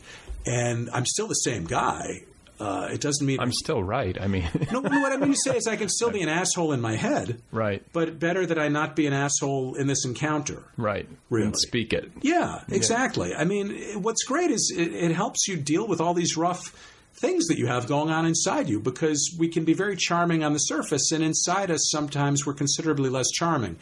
And 0.45 0.89
I'm 0.93 1.05
still 1.05 1.27
the 1.27 1.33
same 1.33 1.65
guy. 1.65 2.21
Uh, 2.59 2.89
it 2.91 2.99
doesn't 2.99 3.25
mean 3.25 3.39
I'm 3.39 3.53
still 3.53 3.81
right. 3.81 4.19
I 4.19 4.27
mean, 4.27 4.45
no. 4.71 4.81
What 4.81 5.13
I 5.13 5.17
mean 5.17 5.31
to 5.31 5.37
say 5.37 5.55
is 5.55 5.65
I 5.65 5.77
can 5.77 5.87
still 5.87 6.11
be 6.11 6.21
an 6.21 6.27
asshole 6.41 6.73
in 6.73 6.81
my 6.81 6.95
head, 6.95 7.41
right, 7.51 7.81
but 7.93 8.19
better 8.19 8.45
that 8.45 8.59
I 8.59 8.67
not 8.67 8.97
be 8.97 9.07
an 9.07 9.13
asshole 9.13 9.75
in 9.75 9.87
this 9.87 10.03
encounter. 10.03 10.61
right. 10.75 11.07
Really? 11.29 11.47
And 11.47 11.57
speak 11.57 11.93
it. 11.93 12.11
Yeah, 12.21 12.61
exactly. 12.67 13.33
I 13.33 13.45
mean, 13.45 14.01
what's 14.01 14.25
great 14.25 14.51
is 14.51 14.73
it, 14.75 14.91
it 14.93 15.11
helps 15.11 15.47
you 15.47 15.55
deal 15.55 15.87
with 15.87 16.01
all 16.01 16.13
these 16.13 16.35
rough 16.35 16.75
things 17.19 17.47
that 17.47 17.57
you 17.57 17.67
have 17.67 17.87
going 17.87 18.09
on 18.09 18.25
inside 18.25 18.69
you 18.69 18.79
because 18.79 19.35
we 19.37 19.49
can 19.49 19.65
be 19.65 19.73
very 19.73 19.95
charming 19.95 20.43
on 20.43 20.53
the 20.53 20.59
surface 20.59 21.11
and 21.11 21.23
inside 21.23 21.69
us 21.69 21.89
sometimes 21.91 22.45
we're 22.45 22.53
considerably 22.53 23.09
less 23.09 23.29
charming. 23.31 23.77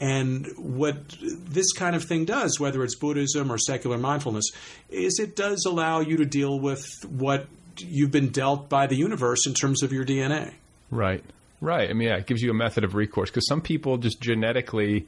And 0.00 0.46
what 0.56 0.96
this 1.20 1.72
kind 1.72 1.94
of 1.94 2.04
thing 2.04 2.24
does, 2.24 2.58
whether 2.58 2.82
it's 2.82 2.94
Buddhism 2.94 3.52
or 3.52 3.58
secular 3.58 3.98
mindfulness, 3.98 4.50
is 4.88 5.18
it 5.18 5.36
does 5.36 5.66
allow 5.66 6.00
you 6.00 6.16
to 6.16 6.24
deal 6.24 6.58
with 6.58 6.86
what 7.06 7.46
you've 7.76 8.10
been 8.10 8.30
dealt 8.30 8.68
by 8.68 8.86
the 8.86 8.96
universe 8.96 9.46
in 9.46 9.52
terms 9.52 9.82
of 9.82 9.92
your 9.92 10.04
DNA. 10.04 10.54
Right. 10.90 11.22
Right. 11.60 11.90
I 11.90 11.92
mean, 11.92 12.08
yeah, 12.08 12.16
it 12.16 12.26
gives 12.26 12.40
you 12.40 12.50
a 12.50 12.54
method 12.54 12.84
of 12.84 12.94
recourse 12.94 13.28
because 13.28 13.46
some 13.46 13.60
people 13.60 13.98
just 13.98 14.20
genetically 14.20 15.06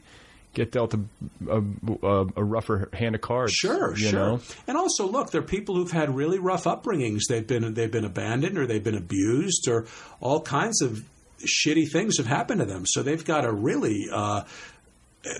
get 0.54 0.72
dealt 0.72 0.94
a, 0.94 1.00
a, 1.48 2.26
a, 2.36 2.44
rougher 2.44 2.88
hand 2.92 3.14
of 3.14 3.20
cards. 3.20 3.52
Sure, 3.52 3.96
sure. 3.96 4.12
Know? 4.12 4.40
And 4.66 4.76
also, 4.76 5.06
look, 5.06 5.30
there 5.30 5.40
are 5.40 5.44
people 5.44 5.76
who've 5.76 5.90
had 5.90 6.14
really 6.14 6.38
rough 6.38 6.64
upbringings. 6.64 7.22
They've 7.28 7.46
been 7.46 7.74
they've 7.74 7.90
been 7.90 8.04
abandoned, 8.04 8.58
or 8.58 8.66
they've 8.66 8.82
been 8.82 8.96
abused, 8.96 9.68
or 9.68 9.86
all 10.20 10.40
kinds 10.40 10.82
of 10.82 11.04
shitty 11.40 11.90
things 11.90 12.18
have 12.18 12.26
happened 12.26 12.60
to 12.60 12.66
them. 12.66 12.84
So 12.86 13.02
they've 13.02 13.24
got 13.24 13.44
a 13.44 13.52
really 13.52 14.06
uh, 14.12 14.44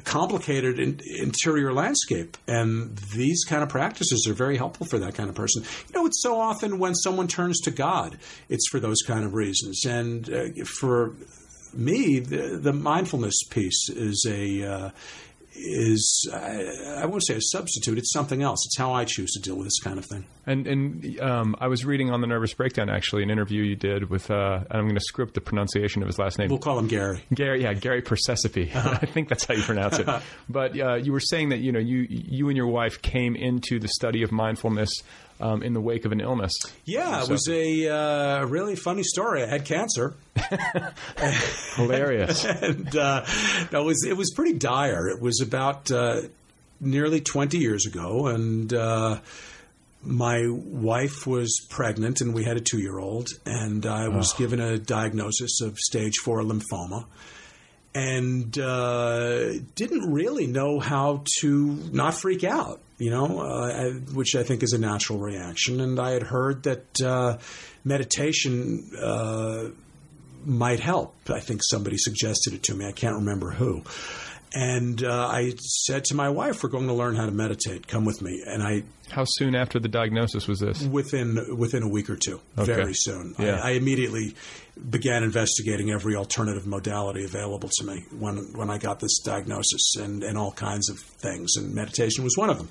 complicated 0.05 0.79
in, 0.79 1.01
interior 1.18 1.72
landscape, 1.72 2.37
and 2.46 2.96
these 3.14 3.44
kind 3.44 3.62
of 3.62 3.68
practices 3.68 4.27
are 4.29 4.35
very 4.35 4.57
helpful 4.57 4.87
for 4.87 4.98
that 4.98 5.14
kind 5.14 5.29
of 5.29 5.35
person. 5.35 5.62
You 5.88 6.01
know, 6.01 6.07
it's 6.07 6.22
so 6.22 6.40
often 6.40 6.79
when 6.79 6.94
someone 6.94 7.29
turns 7.29 7.61
to 7.62 7.70
God, 7.70 8.18
it's 8.48 8.68
for 8.68 8.81
those 8.81 9.03
kind 9.03 9.25
of 9.25 9.35
reasons, 9.35 9.85
and 9.85 10.29
uh, 10.33 10.64
for 10.64 11.14
me, 11.74 12.20
the, 12.20 12.58
the, 12.58 12.72
mindfulness 12.72 13.44
piece 13.44 13.88
is 13.88 14.26
a 14.28 14.64
uh, 14.64 14.90
is 15.54 16.30
I, 16.32 17.02
I 17.02 17.06
won't 17.06 17.24
say 17.24 17.35
a 17.35 17.40
substitute. 17.40 17.98
It's 17.98 18.12
something 18.12 18.42
else. 18.42 18.64
It's 18.66 18.76
how 18.76 18.92
I 18.92 19.04
choose 19.04 19.32
to 19.32 19.40
deal 19.40 19.56
with 19.56 19.66
this 19.66 19.80
kind 19.80 19.98
of 19.98 20.06
thing. 20.06 20.24
And 20.46 20.66
and 20.66 21.20
um, 21.20 21.56
I 21.61 21.68
was 21.68 21.85
reading 21.85 22.11
on 22.11 22.20
the 22.20 22.26
nervous 22.26 22.54
breakdown 22.54 22.88
actually 22.88 23.22
an 23.22 23.30
interview 23.30 23.62
you 23.62 23.76
did 23.76 24.11
with 24.11 24.30
uh, 24.30 24.61
I'm 24.70 24.85
going 24.85 24.94
to 24.94 25.00
script 25.00 25.35
the 25.35 25.40
pronunciation 25.40 26.02
of 26.02 26.08
his 26.08 26.18
last 26.18 26.38
name. 26.38 26.48
We'll 26.48 26.58
call 26.58 26.78
him 26.78 26.88
Gary. 26.88 27.22
Gary, 27.35 27.62
yeah, 27.62 27.74
Gary 27.74 28.02
Percesepe. 28.02 28.74
Uh-huh. 28.74 28.98
I 29.02 29.06
think 29.06 29.28
that's 29.28 29.44
how 29.44 29.54
you 29.54 29.62
pronounce 29.62 29.98
it. 29.98 30.08
but 30.48 30.78
uh, 30.78 30.94
you 30.94 31.12
were 31.12 31.20
saying 31.20 31.50
that 31.50 31.58
you 31.58 31.72
know 31.72 31.80
you 31.80 32.06
you 32.08 32.48
and 32.48 32.56
your 32.56 32.68
wife 32.68 33.02
came 33.02 33.37
into 33.37 33.78
the 33.78 33.88
study 33.88 34.22
of 34.22 34.32
mindfulness 34.32 35.02
um, 35.42 35.62
in 35.62 35.74
the 35.74 35.81
wake 35.81 36.05
of 36.05 36.12
an 36.12 36.20
illness. 36.20 36.55
Yeah, 36.85 37.20
so. 37.20 37.24
it 37.24 37.31
was 37.31 37.48
a 37.48 37.88
uh, 37.88 38.46
really 38.46 38.76
funny 38.76 39.02
story. 39.02 39.42
I 39.42 39.46
had 39.46 39.64
cancer. 39.64 40.14
Hilarious. 41.76 42.44
and 42.62 42.96
uh, 42.96 43.24
that 43.70 43.83
was 43.85 44.05
it 44.09 44.16
was 44.16 44.33
pretty 44.35 44.57
dire. 44.57 45.09
It 45.09 45.20
was 45.20 45.40
about 45.40 45.90
uh, 45.90 46.22
nearly 46.81 47.20
twenty 47.20 47.59
years 47.59 47.87
ago, 47.87 48.28
and 48.28 48.72
uh, 48.72 49.18
my 50.02 50.46
wife 50.48 51.26
was 51.26 51.61
pregnant, 51.68 52.20
and 52.20 52.35
we 52.35 52.44
had 52.44 52.57
a 52.57 52.61
two 52.61 52.78
year 52.78 52.98
old, 52.98 53.28
and 53.44 53.85
I 53.85 54.09
was 54.09 54.33
oh. 54.35 54.38
given 54.38 54.61
a 54.61 54.78
diagnosis 54.78 55.61
of 55.61 55.78
stage 55.78 56.18
four 56.18 56.42
lymphoma 56.42 57.07
and 57.94 58.59
uh, 58.59 59.52
didn't 59.74 60.12
really 60.12 60.46
know 60.46 60.81
how 60.81 61.22
to 61.40 61.66
not 61.92 62.14
freak 62.14 62.44
out, 62.44 62.81
you 62.98 63.11
know, 63.11 63.40
uh, 63.40 63.90
which 64.14 64.35
I 64.35 64.42
think 64.42 64.62
is 64.62 64.72
a 64.72 64.78
natural 64.78 65.18
reaction. 65.18 65.81
And 65.81 66.00
I 66.00 66.12
had 66.12 66.22
heard 66.22 66.62
that 66.62 67.00
uh, 67.00 67.38
meditation 67.85 68.90
uh, 68.98 69.64
might 70.44 70.81
help. 70.81 71.14
I 71.28 71.40
think 71.40 71.61
somebody 71.62 71.98
suggested 71.98 72.55
it 72.55 72.62
to 72.64 72.74
me. 72.74 72.87
I 72.87 72.92
can't 72.92 73.16
remember 73.16 73.50
who. 73.50 73.83
And 74.55 75.02
uh, 75.02 75.28
I 75.28 75.55
said 75.59 76.05
to 76.07 76.14
my 76.14 76.28
wife, 76.28 76.62
"We're 76.62 76.68
going 76.68 76.88
to 76.88 76.92
learn 76.92 77.16
how 77.16 77.24
to 77.24 77.33
meditate. 77.33 77.88
Come 77.88 78.05
with 78.05 78.20
me." 78.20 78.42
And 78.46 78.62
I. 78.62 78.83
How 79.11 79.24
soon 79.24 79.55
after 79.55 79.78
the 79.78 79.88
diagnosis 79.88 80.46
was 80.46 80.61
this? 80.61 80.83
Within 80.83 81.57
within 81.57 81.83
a 81.83 81.88
week 81.88 82.11
or 82.11 82.16
two. 82.16 82.38
Okay. 82.59 82.74
Very 82.74 82.92
soon. 82.94 83.35
Yeah. 83.38 83.61
I, 83.62 83.68
I, 83.68 83.70
immediately 83.72 84.35
began 84.90 85.22
investigating 85.22 85.90
every 85.90 86.16
alternative 86.16 86.66
modality 86.66 87.24
available 87.24 87.68
to 87.68 87.85
me 87.85 88.04
when 88.18 88.38
when 88.54 88.70
I 88.70 88.78
got 88.78 89.00
this 89.00 89.20
diagnosis, 89.20 89.96
and 89.96 90.22
and 90.22 90.38
all 90.38 90.52
kinds 90.52 90.88
of 90.88 90.98
things. 90.98 91.56
And 91.56 91.74
meditation 91.74 92.24
was 92.24 92.37
one 92.37 92.48
of 92.48 92.58
them. 92.58 92.68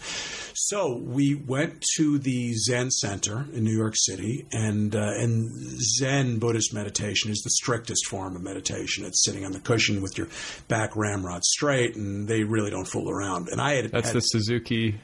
So 0.53 0.97
we 0.97 1.35
went 1.35 1.83
to 1.97 2.17
the 2.17 2.53
Zen 2.53 2.89
Center 2.91 3.45
in 3.53 3.63
New 3.63 3.75
York 3.75 3.93
City, 3.95 4.47
and 4.51 4.95
uh, 4.95 5.11
and 5.15 5.51
Zen 5.99 6.39
Buddhist 6.39 6.73
meditation 6.73 7.31
is 7.31 7.41
the 7.41 7.51
strictest 7.51 8.07
form 8.07 8.35
of 8.35 8.41
meditation. 8.41 9.05
It's 9.05 9.23
sitting 9.23 9.45
on 9.45 9.51
the 9.51 9.59
cushion 9.59 10.01
with 10.01 10.17
your 10.17 10.27
back 10.67 10.95
ramrod 10.95 11.43
straight, 11.43 11.95
and 11.95 12.27
they 12.27 12.43
really 12.43 12.71
don't 12.71 12.87
fool 12.87 13.09
around. 13.09 13.49
And 13.49 13.61
I 13.61 13.73
had 13.73 13.91
that's 13.91 14.07
had, 14.07 14.15
the 14.15 14.21
Suzuki. 14.21 14.99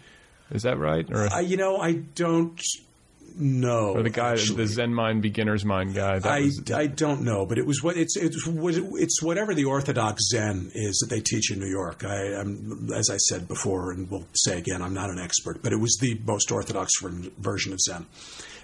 Is 0.49 0.63
that 0.63 0.79
right? 0.79 1.05
Or 1.11 1.27
uh, 1.27 1.39
you 1.39 1.57
know, 1.57 1.77
I 1.77 1.93
don't 1.93 2.59
know. 3.39 3.93
Or 3.95 4.03
the 4.03 4.09
guy, 4.09 4.33
actually. 4.33 4.57
the 4.57 4.67
Zen 4.67 4.93
mind, 4.93 5.21
beginner's 5.21 5.65
mind 5.65 5.93
guy. 5.93 6.19
I, 6.23 6.41
was, 6.41 6.71
I 6.71 6.87
don't 6.87 7.21
know, 7.21 7.45
but 7.45 7.57
it 7.57 7.65
was 7.65 7.81
what 7.83 7.97
it's 7.97 8.15
it's 8.17 8.47
it's 8.47 9.21
whatever 9.21 9.53
the 9.53 9.65
Orthodox 9.65 10.29
Zen 10.29 10.71
is 10.73 10.97
that 10.99 11.13
they 11.13 11.21
teach 11.21 11.51
in 11.51 11.59
New 11.59 11.69
York. 11.69 12.03
I, 12.03 12.39
am 12.39 12.89
as 12.93 13.09
I 13.09 13.17
said 13.17 13.47
before, 13.47 13.91
and 13.91 14.09
we'll 14.09 14.25
say 14.33 14.57
again, 14.57 14.81
I'm 14.81 14.93
not 14.93 15.09
an 15.09 15.19
expert, 15.19 15.61
but 15.63 15.73
it 15.73 15.79
was 15.79 15.97
the 15.99 16.19
most 16.25 16.51
Orthodox 16.51 16.93
version 17.01 17.73
of 17.73 17.79
Zen, 17.79 18.05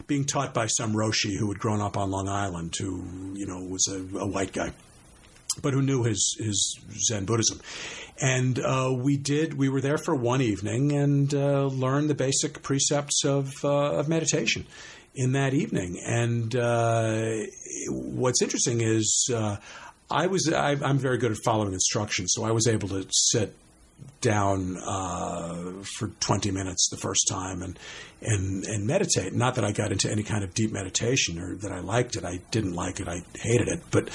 being 0.07 0.25
taught 0.25 0.53
by 0.53 0.67
some 0.67 0.93
Roshi 0.93 1.37
who 1.37 1.47
had 1.49 1.59
grown 1.59 1.81
up 1.81 1.97
on 1.97 2.11
Long 2.11 2.27
Island, 2.27 2.75
who 2.75 3.33
you 3.35 3.45
know 3.45 3.59
was 3.59 3.87
a, 3.87 4.17
a 4.17 4.27
white 4.27 4.53
guy 4.53 4.71
but 5.61 5.73
who 5.73 5.81
knew 5.81 6.03
his 6.03 6.35
his 6.39 6.79
Zen 7.07 7.25
Buddhism. 7.25 7.61
And 8.21 8.59
uh, 8.59 8.93
we 8.95 9.17
did. 9.17 9.55
We 9.55 9.69
were 9.69 9.81
there 9.81 9.97
for 9.97 10.15
one 10.15 10.41
evening 10.41 10.91
and 10.91 11.33
uh, 11.33 11.65
learned 11.65 12.09
the 12.09 12.15
basic 12.15 12.61
precepts 12.61 13.25
of 13.25 13.53
uh, 13.63 13.97
of 13.97 14.07
meditation 14.07 14.65
in 15.15 15.33
that 15.33 15.53
evening. 15.53 15.99
And 16.05 16.55
uh, 16.55 17.33
what's 17.89 18.41
interesting 18.41 18.81
is 18.81 19.29
uh, 19.33 19.57
I 20.09 20.27
was 20.27 20.51
I, 20.51 20.71
am 20.71 20.97
very 20.97 21.17
good 21.17 21.31
at 21.31 21.37
following 21.43 21.73
instructions, 21.73 22.33
so 22.35 22.43
I 22.43 22.51
was 22.51 22.67
able 22.67 22.87
to 22.89 23.07
sit 23.09 23.55
down 24.23 24.77
uh, 24.77 25.83
for 25.83 26.07
20 26.07 26.49
minutes 26.49 26.89
the 26.89 26.97
first 26.97 27.27
time 27.27 27.61
and, 27.61 27.77
and 28.21 28.63
and 28.63 28.87
meditate. 28.87 29.33
Not 29.33 29.55
that 29.55 29.65
I 29.65 29.71
got 29.71 29.91
into 29.91 30.09
any 30.09 30.23
kind 30.23 30.43
of 30.43 30.53
deep 30.53 30.71
meditation 30.71 31.37
or 31.39 31.55
that 31.57 31.71
I 31.71 31.81
liked 31.81 32.15
it. 32.15 32.23
I 32.23 32.39
didn't 32.49 32.73
like 32.73 32.99
it. 32.99 33.07
I 33.07 33.21
hated 33.35 33.67
it. 33.67 33.81
But 33.91 34.09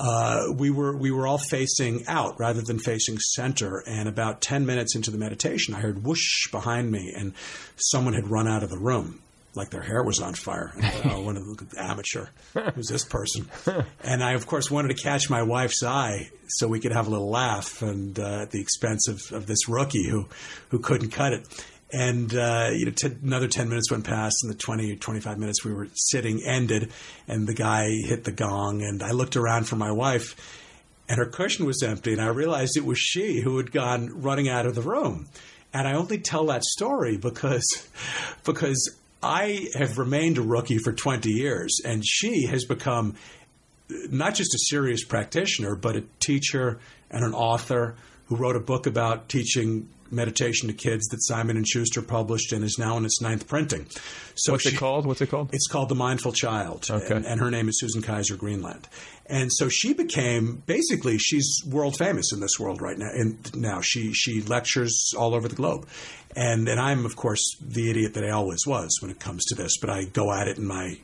uh, 0.00 0.46
we 0.56 0.70
were 0.70 0.96
we 0.96 1.12
were 1.12 1.26
all 1.26 1.38
facing 1.38 2.04
out 2.08 2.40
rather 2.40 2.62
than 2.62 2.80
facing 2.80 3.18
center. 3.18 3.84
And 3.86 4.08
about 4.08 4.40
10 4.40 4.66
minutes 4.66 4.96
into 4.96 5.12
the 5.12 5.18
meditation, 5.18 5.74
I 5.74 5.80
heard 5.80 6.02
whoosh 6.02 6.50
behind 6.50 6.90
me, 6.90 7.12
and 7.16 7.34
someone 7.76 8.14
had 8.14 8.28
run 8.28 8.48
out 8.48 8.62
of 8.64 8.70
the 8.70 8.78
room 8.78 9.20
like 9.54 9.70
their 9.70 9.82
hair 9.82 10.02
was 10.02 10.20
on 10.20 10.34
fire. 10.34 10.72
I 10.76 10.88
thought, 10.90 11.12
oh, 11.12 11.22
what 11.22 11.36
an 11.36 11.56
amateur. 11.76 12.26
Who's 12.74 12.88
this 12.88 13.04
person? 13.04 13.48
And 14.04 14.22
I, 14.22 14.32
of 14.32 14.46
course, 14.46 14.70
wanted 14.70 14.96
to 14.96 15.02
catch 15.02 15.30
my 15.30 15.42
wife's 15.42 15.82
eye 15.82 16.30
so 16.48 16.66
we 16.66 16.80
could 16.80 16.92
have 16.92 17.06
a 17.06 17.10
little 17.10 17.30
laugh 17.30 17.82
and 17.82 18.18
uh, 18.18 18.42
at 18.42 18.50
the 18.50 18.60
expense 18.60 19.08
of, 19.08 19.32
of 19.32 19.46
this 19.46 19.68
rookie 19.68 20.08
who, 20.08 20.28
who 20.70 20.78
couldn't 20.80 21.10
cut 21.10 21.32
it. 21.32 21.64
And 21.92 22.34
uh, 22.34 22.70
you 22.72 22.86
know, 22.86 22.92
t- 22.92 23.16
another 23.22 23.48
10 23.48 23.68
minutes 23.68 23.90
went 23.90 24.04
past, 24.04 24.42
and 24.42 24.50
the 24.52 24.56
20 24.56 24.96
25 24.96 25.38
minutes 25.38 25.64
we 25.64 25.72
were 25.72 25.88
sitting 25.94 26.42
ended, 26.42 26.90
and 27.28 27.46
the 27.46 27.54
guy 27.54 27.90
hit 27.90 28.24
the 28.24 28.32
gong, 28.32 28.82
and 28.82 29.02
I 29.02 29.10
looked 29.10 29.36
around 29.36 29.68
for 29.68 29.76
my 29.76 29.92
wife, 29.92 30.34
and 31.08 31.18
her 31.18 31.26
cushion 31.26 31.66
was 31.66 31.82
empty, 31.82 32.12
and 32.12 32.22
I 32.22 32.28
realized 32.28 32.76
it 32.76 32.86
was 32.86 32.98
she 32.98 33.40
who 33.40 33.58
had 33.58 33.72
gone 33.72 34.22
running 34.22 34.48
out 34.48 34.64
of 34.64 34.74
the 34.74 34.80
room. 34.80 35.28
And 35.74 35.86
I 35.86 35.94
only 35.94 36.18
tell 36.18 36.46
that 36.46 36.64
story 36.64 37.16
because 37.18 37.86
because 38.44 38.96
I 39.22 39.68
have 39.74 39.98
remained 39.98 40.38
a 40.38 40.42
rookie 40.42 40.78
for 40.78 40.92
20 40.92 41.30
years, 41.30 41.80
and 41.84 42.04
she 42.04 42.46
has 42.46 42.64
become 42.64 43.14
not 44.10 44.34
just 44.34 44.54
a 44.54 44.58
serious 44.70 45.04
practitioner, 45.04 45.76
but 45.76 45.96
a 45.96 46.04
teacher 46.18 46.80
and 47.10 47.24
an 47.24 47.34
author 47.34 47.94
who 48.26 48.36
wrote 48.36 48.56
a 48.56 48.60
book 48.60 48.86
about 48.86 49.28
teaching 49.28 49.88
meditation 50.12 50.68
to 50.68 50.74
kids 50.74 51.06
that 51.08 51.22
Simon 51.22 51.56
and 51.56 51.66
Schuster 51.66 52.02
published 52.02 52.52
and 52.52 52.64
is 52.64 52.78
now 52.78 52.96
in 52.96 53.04
its 53.04 53.20
ninth 53.20 53.46
printing. 53.48 53.86
So 54.34 54.52
what's 54.52 54.68
she, 54.68 54.74
it 54.74 54.78
called? 54.78 55.06
What's 55.06 55.20
it 55.20 55.30
called? 55.30 55.50
It's 55.52 55.66
called 55.66 55.88
The 55.88 55.94
Mindful 55.94 56.32
Child. 56.32 56.86
Okay. 56.90 57.14
And, 57.14 57.24
and, 57.24 57.40
her 57.40 57.50
name 57.50 57.68
is 57.68 57.78
Susan 57.80 58.02
Kaiser 58.02 58.36
Greenland. 58.36 58.88
And 59.26 59.50
so 59.52 59.68
she 59.68 59.92
became 59.94 60.62
basically 60.66 61.18
she's 61.18 61.62
world 61.66 61.96
famous 61.96 62.32
in 62.32 62.40
this 62.40 62.58
world 62.58 62.82
right 62.82 62.98
now. 62.98 63.10
And 63.12 63.54
now 63.56 63.80
she 63.80 64.12
she 64.12 64.42
lectures 64.42 65.12
all 65.16 65.34
over 65.34 65.48
the 65.48 65.56
globe. 65.56 65.86
And 66.36 66.68
and 66.68 66.80
I'm 66.80 67.04
of 67.04 67.16
course 67.16 67.56
the 67.60 67.90
idiot 67.90 68.14
that 68.14 68.24
I 68.24 68.30
always 68.30 68.66
was 68.66 68.98
when 69.00 69.10
it 69.10 69.20
comes 69.20 69.44
to 69.46 69.54
this, 69.54 69.78
but 69.78 69.90
I 69.90 70.04
go 70.04 70.32
at 70.32 70.48
it 70.48 70.58
in 70.58 70.66
my 70.66 70.98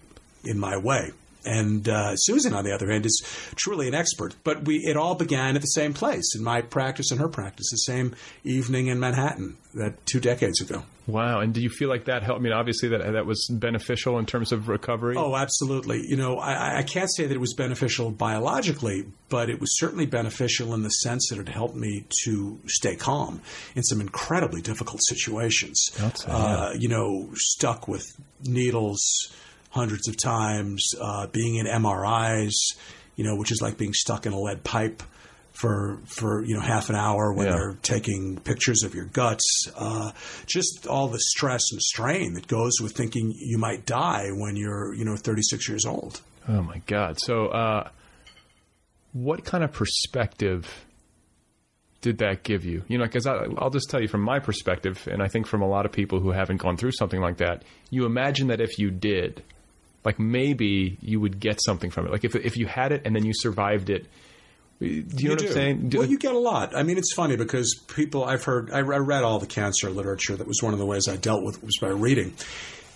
in 0.44 0.58
my 0.58 0.76
way. 0.76 1.12
And 1.44 1.88
uh, 1.88 2.16
Susan, 2.16 2.52
on 2.52 2.64
the 2.64 2.74
other 2.74 2.90
hand, 2.90 3.06
is 3.06 3.22
truly 3.54 3.88
an 3.88 3.94
expert. 3.94 4.34
But 4.44 4.64
we 4.64 4.78
it 4.78 4.96
all 4.96 5.14
began 5.14 5.54
at 5.54 5.62
the 5.62 5.68
same 5.68 5.94
place 5.94 6.34
in 6.36 6.42
my 6.42 6.60
practice 6.60 7.10
and 7.10 7.20
her 7.20 7.28
practice, 7.28 7.70
the 7.70 7.76
same 7.76 8.14
evening 8.44 8.88
in 8.88 8.98
Manhattan 9.00 9.56
that 9.74 10.04
two 10.06 10.20
decades 10.20 10.60
ago. 10.60 10.82
Wow! 11.06 11.40
And 11.40 11.54
do 11.54 11.62
you 11.62 11.70
feel 11.70 11.88
like 11.88 12.04
that 12.04 12.22
helped? 12.22 12.40
I 12.40 12.42
mean, 12.42 12.52
obviously 12.52 12.90
that 12.90 13.12
that 13.12 13.24
was 13.24 13.48
beneficial 13.50 14.18
in 14.18 14.26
terms 14.26 14.52
of 14.52 14.68
recovery. 14.68 15.16
Oh, 15.16 15.36
absolutely. 15.36 16.02
You 16.06 16.16
know, 16.16 16.38
I, 16.38 16.78
I 16.78 16.82
can't 16.82 17.10
say 17.14 17.26
that 17.26 17.34
it 17.34 17.40
was 17.40 17.54
beneficial 17.54 18.10
biologically, 18.10 19.06
but 19.30 19.48
it 19.48 19.58
was 19.58 19.78
certainly 19.78 20.04
beneficial 20.04 20.74
in 20.74 20.82
the 20.82 20.90
sense 20.90 21.28
that 21.30 21.38
it 21.38 21.48
helped 21.48 21.76
me 21.76 22.04
to 22.24 22.60
stay 22.66 22.94
calm 22.96 23.40
in 23.74 23.84
some 23.84 24.00
incredibly 24.00 24.60
difficult 24.60 25.00
situations. 25.04 25.90
Uh, 26.26 26.72
You 26.76 26.88
know, 26.88 27.30
stuck 27.34 27.88
with 27.88 28.04
needles 28.44 29.32
hundreds 29.78 30.08
of 30.08 30.16
times, 30.16 30.90
uh, 31.00 31.26
being 31.28 31.54
in 31.56 31.66
MRIs, 31.66 32.54
you 33.16 33.24
know, 33.24 33.36
which 33.36 33.50
is 33.52 33.60
like 33.62 33.76
being 33.78 33.94
stuck 33.94 34.26
in 34.26 34.32
a 34.32 34.38
lead 34.40 34.62
pipe 34.64 35.02
for 35.52 35.98
for 36.06 36.44
you 36.44 36.54
know 36.54 36.60
half 36.60 36.88
an 36.88 36.94
hour 36.96 37.32
when 37.32 37.46
Yeah. 37.46 37.52
they're 37.54 37.76
taking 37.82 38.38
pictures 38.38 38.84
of 38.84 38.94
your 38.94 39.06
guts. 39.06 39.44
Uh, 39.76 40.12
just 40.46 40.86
all 40.86 41.08
the 41.08 41.18
stress 41.18 41.62
and 41.72 41.82
strain 41.82 42.34
that 42.34 42.46
goes 42.46 42.80
with 42.80 42.92
thinking 42.92 43.32
you 43.36 43.58
might 43.58 43.84
die 43.86 44.28
when 44.32 44.54
you're 44.56 44.94
you 44.94 45.04
know 45.04 45.16
36 45.16 45.68
years 45.68 45.84
old. 45.84 46.20
Oh 46.48 46.62
my 46.62 46.80
God! 46.86 47.18
So, 47.20 47.46
uh, 47.48 47.88
what 49.12 49.44
kind 49.44 49.64
of 49.64 49.72
perspective 49.72 50.84
did 52.02 52.18
that 52.18 52.44
give 52.44 52.64
you? 52.64 52.84
You 52.88 52.98
know, 52.98 53.04
because 53.04 53.26
I'll 53.26 53.70
just 53.70 53.90
tell 53.90 54.00
you 54.00 54.06
from 54.08 54.22
my 54.22 54.38
perspective, 54.38 55.08
and 55.10 55.20
I 55.22 55.26
think 55.28 55.46
from 55.48 55.62
a 55.62 55.68
lot 55.68 55.84
of 55.86 55.92
people 55.92 56.20
who 56.20 56.30
haven't 56.30 56.58
gone 56.58 56.76
through 56.76 56.92
something 56.92 57.20
like 57.20 57.38
that, 57.38 57.64
you 57.90 58.06
imagine 58.06 58.46
that 58.48 58.60
if 58.60 58.78
you 58.78 58.90
did, 58.92 59.42
like 60.08 60.18
maybe 60.18 60.96
you 61.02 61.20
would 61.20 61.38
get 61.38 61.60
something 61.62 61.90
from 61.90 62.06
it. 62.06 62.12
Like 62.12 62.24
if 62.24 62.34
if 62.34 62.56
you 62.56 62.66
had 62.66 62.92
it 62.92 63.02
and 63.04 63.14
then 63.14 63.26
you 63.26 63.34
survived 63.34 63.90
it. 63.90 64.06
Do 64.80 64.86
you, 64.86 65.28
know 65.28 65.34
what 65.34 65.42
I'm 65.42 65.52
saying? 65.52 65.88
Do- 65.90 65.98
well, 65.98 66.08
you 66.08 66.18
get 66.18 66.32
a 66.32 66.38
lot. 66.38 66.74
I 66.74 66.82
mean, 66.82 66.96
it's 66.96 67.12
funny 67.12 67.36
because 67.36 67.74
people 67.94 68.24
I've 68.24 68.44
heard. 68.44 68.70
I, 68.70 68.78
I 68.78 68.80
read 68.80 69.22
all 69.22 69.38
the 69.38 69.46
cancer 69.46 69.90
literature. 69.90 70.34
That 70.34 70.46
was 70.46 70.62
one 70.62 70.72
of 70.72 70.78
the 70.78 70.86
ways 70.86 71.08
I 71.08 71.16
dealt 71.16 71.44
with 71.44 71.62
was 71.62 71.76
by 71.78 71.88
reading 71.88 72.32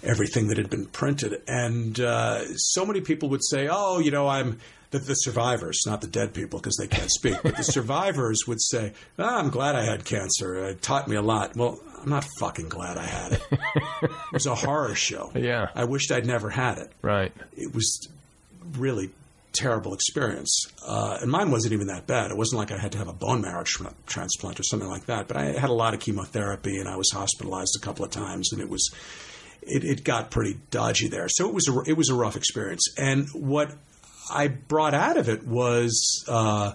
everything 0.03 0.49
that 0.49 0.57
had 0.57 0.71
been 0.71 0.87
printed, 0.87 1.43
and 1.47 2.01
uh, 2.01 2.47
so 2.57 2.87
many 2.87 3.03
people 3.03 3.29
would 3.29 3.45
say, 3.45 3.69
"Oh, 3.71 3.99
you 3.99 4.11
know, 4.11 4.27
I'm." 4.27 4.59
The, 4.93 4.99
the 4.99 5.15
survivors, 5.15 5.81
not 5.87 6.03
the 6.03 6.07
dead 6.07 6.35
people, 6.35 6.59
because 6.59 6.77
they 6.77 6.87
can't 6.87 7.11
speak, 7.11 7.39
but 7.43 7.57
the 7.57 7.63
survivors 7.79 8.41
would 8.47 8.61
say, 8.61 8.93
ah, 9.19 9.39
"I'm 9.39 9.49
glad 9.49 9.75
I 9.75 9.85
had 9.85 10.05
cancer. 10.05 10.55
It 10.67 10.83
taught 10.83 11.09
me 11.09 11.17
a 11.17 11.23
lot." 11.23 11.57
Well, 11.57 11.81
I'm 12.03 12.11
not 12.11 12.27
fucking 12.41 12.69
glad 12.69 12.99
I 12.99 13.05
had 13.05 13.33
it. 13.33 13.43
it 14.03 14.11
was 14.33 14.47
a 14.47 14.55
horror 14.55 14.95
show. 14.95 15.31
Yeah. 15.37 15.69
I 15.75 15.85
wished 15.85 16.11
I'd 16.13 16.27
never 16.27 16.51
had 16.51 16.79
it 16.79 16.93
right. 17.03 17.33
it 17.57 17.75
was 17.75 18.09
really 18.77 19.11
terrible 19.53 19.93
experience. 19.95 20.67
Uh, 20.87 21.19
and 21.21 21.31
mine 21.31 21.51
wasn't 21.51 21.73
even 21.75 21.89
that 21.89 22.07
bad. 22.07 22.31
It 22.31 22.37
wasn't 22.37 22.59
like 22.59 22.71
I 22.73 22.79
had 22.79 22.93
to 22.93 22.99
have 22.99 23.09
a 23.09 23.13
bone 23.13 23.41
marrow 23.43 23.65
tra- 23.65 23.95
transplant 24.07 24.59
or 24.59 24.63
something 24.63 24.89
like 24.89 25.07
that. 25.07 25.29
But 25.29 25.37
I 25.37 25.45
had 25.53 25.69
a 25.71 25.75
lot 25.75 25.95
of 25.95 26.01
chemotherapy, 26.01 26.79
and 26.79 26.89
I 26.89 26.97
was 26.97 27.11
hospitalized 27.13 27.77
a 27.77 27.81
couple 27.85 28.05
of 28.05 28.11
times, 28.11 28.53
and 28.53 28.61
it 28.61 28.69
was 28.69 28.91
it, 29.63 29.85
it 29.85 30.05
got 30.05 30.31
pretty 30.31 30.59
dodgy 30.71 31.09
there. 31.09 31.29
So 31.29 31.49
it 31.49 31.55
was 31.55 31.69
a, 31.69 31.83
it 31.87 31.97
was 31.97 32.09
a 32.09 32.15
rough 32.15 32.37
experience. 32.37 32.95
And 32.97 33.27
what 33.35 33.73
I 34.33 34.49
brought 34.49 34.95
out 34.95 35.17
of 35.17 35.29
it 35.29 35.47
was. 35.47 36.25
Uh, 36.29 36.73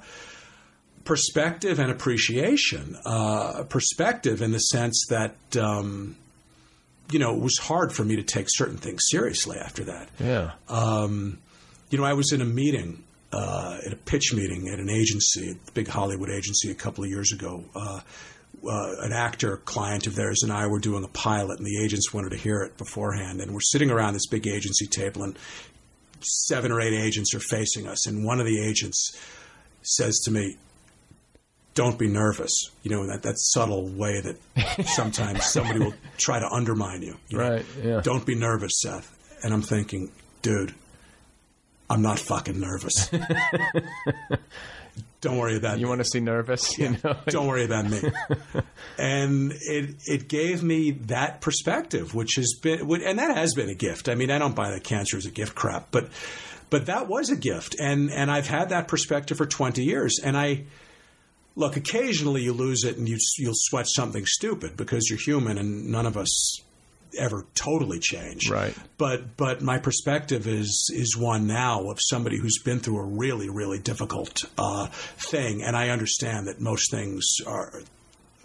Perspective 1.08 1.80
and 1.80 1.89
appreciation. 1.89 2.98
Uh, 3.06 3.63
perspective 3.63 4.41
in 4.41 4.52
the 4.52 4.60
sense 4.60 5.06
that 5.10 5.36
um, 5.58 6.17
you 7.12 7.20
know, 7.20 7.34
it 7.34 7.41
was 7.41 7.58
hard 7.58 7.93
for 7.93 8.04
me 8.04 8.15
to 8.17 8.24
take 8.24 8.48
certain 8.50 8.78
things 8.78 9.04
seriously 9.10 9.58
after 9.58 9.86
that. 9.86 10.10
Yeah. 10.20 10.52
Um, 10.67 11.39
you 11.89 11.98
know, 11.98 12.04
I 12.04 12.13
was 12.13 12.32
in 12.34 12.41
a 12.41 12.46
meeting, 12.46 13.04
uh, 13.32 13.80
at 13.86 13.93
a 13.93 13.96
pitch 13.96 14.34
meeting 14.34 14.70
at 14.70 14.80
an 14.80 14.89
agency, 14.89 15.52
a 15.52 15.72
big 15.72 15.88
Hollywood 15.88 16.30
agency, 16.30 16.70
a 16.70 16.76
couple 16.76 17.04
of 17.04 17.10
years 17.10 17.32
ago. 17.32 17.63
Uh, 17.76 18.02
uh, 18.67 18.96
an 19.02 19.13
actor 19.13 19.58
client 19.58 20.08
of 20.08 20.15
theirs 20.15 20.41
and 20.43 20.52
I 20.52 20.67
were 20.67 20.80
doing 20.80 21.04
a 21.04 21.10
pilot, 21.10 21.60
and 21.60 21.65
the 21.65 21.82
agents 21.84 22.13
wanted 22.13 22.32
to 22.32 22.38
hear 22.38 22.62
it 22.63 22.78
beforehand. 22.78 23.39
And 23.39 23.54
we're 23.54 23.62
sitting 23.62 23.91
around 23.91 24.13
this 24.13 24.28
big 24.28 24.48
agency 24.48 24.88
table, 24.88 25.24
and 25.24 25.38
seven 26.22 26.72
or 26.72 26.82
eight 26.82 26.93
agents 26.93 27.34
are 27.36 27.39
facing 27.39 27.88
us. 27.88 28.08
And 28.08 28.26
one 28.26 28.39
of 28.39 28.46
the 28.46 28.60
agents 28.60 29.17
says 29.84 30.20
to 30.26 30.32
me, 30.32 30.58
don't 31.78 32.00
be 32.00 32.08
nervous. 32.08 32.52
You 32.82 32.90
know, 32.90 33.06
that, 33.06 33.22
that 33.22 33.36
subtle 33.38 33.88
way 33.88 34.20
that 34.22 34.86
sometimes 34.88 35.46
somebody 35.46 35.78
will 35.80 35.94
try 36.18 36.40
to 36.40 36.50
undermine 36.52 37.04
you. 37.04 37.16
you 37.30 37.38
know. 37.38 37.50
Right, 37.52 37.66
yeah. 37.84 38.02
Don't 38.02 38.26
be 38.26 38.34
nervous, 38.34 38.72
Seth. 38.82 39.13
And 39.44 39.54
I'm 39.54 39.62
thinking, 39.62 40.12
dude, 40.42 40.74
I'm 41.88 42.02
not 42.02 42.18
fucking 42.18 42.60
nervous. 42.60 43.12
Don't 45.22 45.38
worry 45.38 45.56
about 45.58 45.80
You 45.80 45.86
me. 45.86 45.90
want 45.90 46.00
to 46.02 46.06
see 46.06 46.20
nervous? 46.20 46.78
You 46.80 46.98
know? 47.04 47.16
Don't 47.28 47.48
worry 47.48 47.66
about 47.66 47.86
me. 47.90 48.00
and 48.98 49.52
it 49.54 49.96
it 50.06 50.28
gave 50.28 50.63
me 50.63 50.92
that 50.92 51.42
perspective, 51.42 52.13
which 52.16 52.36
has 52.38 52.56
been, 52.62 52.80
and 53.04 53.20
that 53.20 53.36
has 53.38 53.54
been 53.54 53.70
a 53.70 53.76
gift. 53.76 54.10
I 54.10 54.16
mean, 54.16 54.32
I 54.32 54.38
don't 54.40 54.56
buy 54.56 54.72
that 54.72 54.84
cancer 54.84 55.18
as 55.18 55.26
a 55.28 55.32
gift 55.32 55.54
crap, 55.56 55.90
but 55.92 56.10
but 56.70 56.88
that 56.88 57.08
was 57.08 57.30
a 57.30 57.36
gift, 57.36 57.76
and 57.80 58.12
and 58.12 58.32
I've 58.32 58.48
had 58.48 58.70
that 58.70 58.88
perspective 58.88 59.38
for 59.38 59.46
twenty 59.46 59.84
years, 59.84 60.20
and 60.24 60.36
I. 60.36 60.63
Look, 61.58 61.76
occasionally 61.76 62.43
you 62.43 62.54
lose 62.54 62.84
it 62.84 62.98
and 62.98 63.10
you, 63.10 63.17
you'll 63.39 63.54
sweat 63.56 63.88
something 63.89 64.28
stupid 64.28 64.78
because 64.78 65.10
you're 65.10 65.17
human 65.17 65.58
and 65.58 65.88
none 65.88 66.06
of 66.06 66.15
us 66.15 66.62
ever 67.17 67.48
totally 67.56 67.98
change. 68.00 68.48
Right. 68.48 68.76
But 69.00 69.36
but 69.38 69.62
my 69.62 69.80
perspective 69.80 70.46
is 70.46 70.91
is 70.93 71.17
one 71.17 71.48
now 71.48 71.89
of 71.89 71.98
somebody 72.00 72.38
who's 72.38 72.60
been 72.63 72.80
through 72.80 73.00
a 73.00 73.06
really 73.06 73.50
really 73.50 73.80
difficult 73.80 74.43
uh, 74.56 74.86
thing, 75.17 75.63
and 75.63 75.76
I 75.76 75.89
understand 75.89 76.48
that 76.48 76.62
most 76.62 76.91
things 76.91 77.26
are 77.48 77.82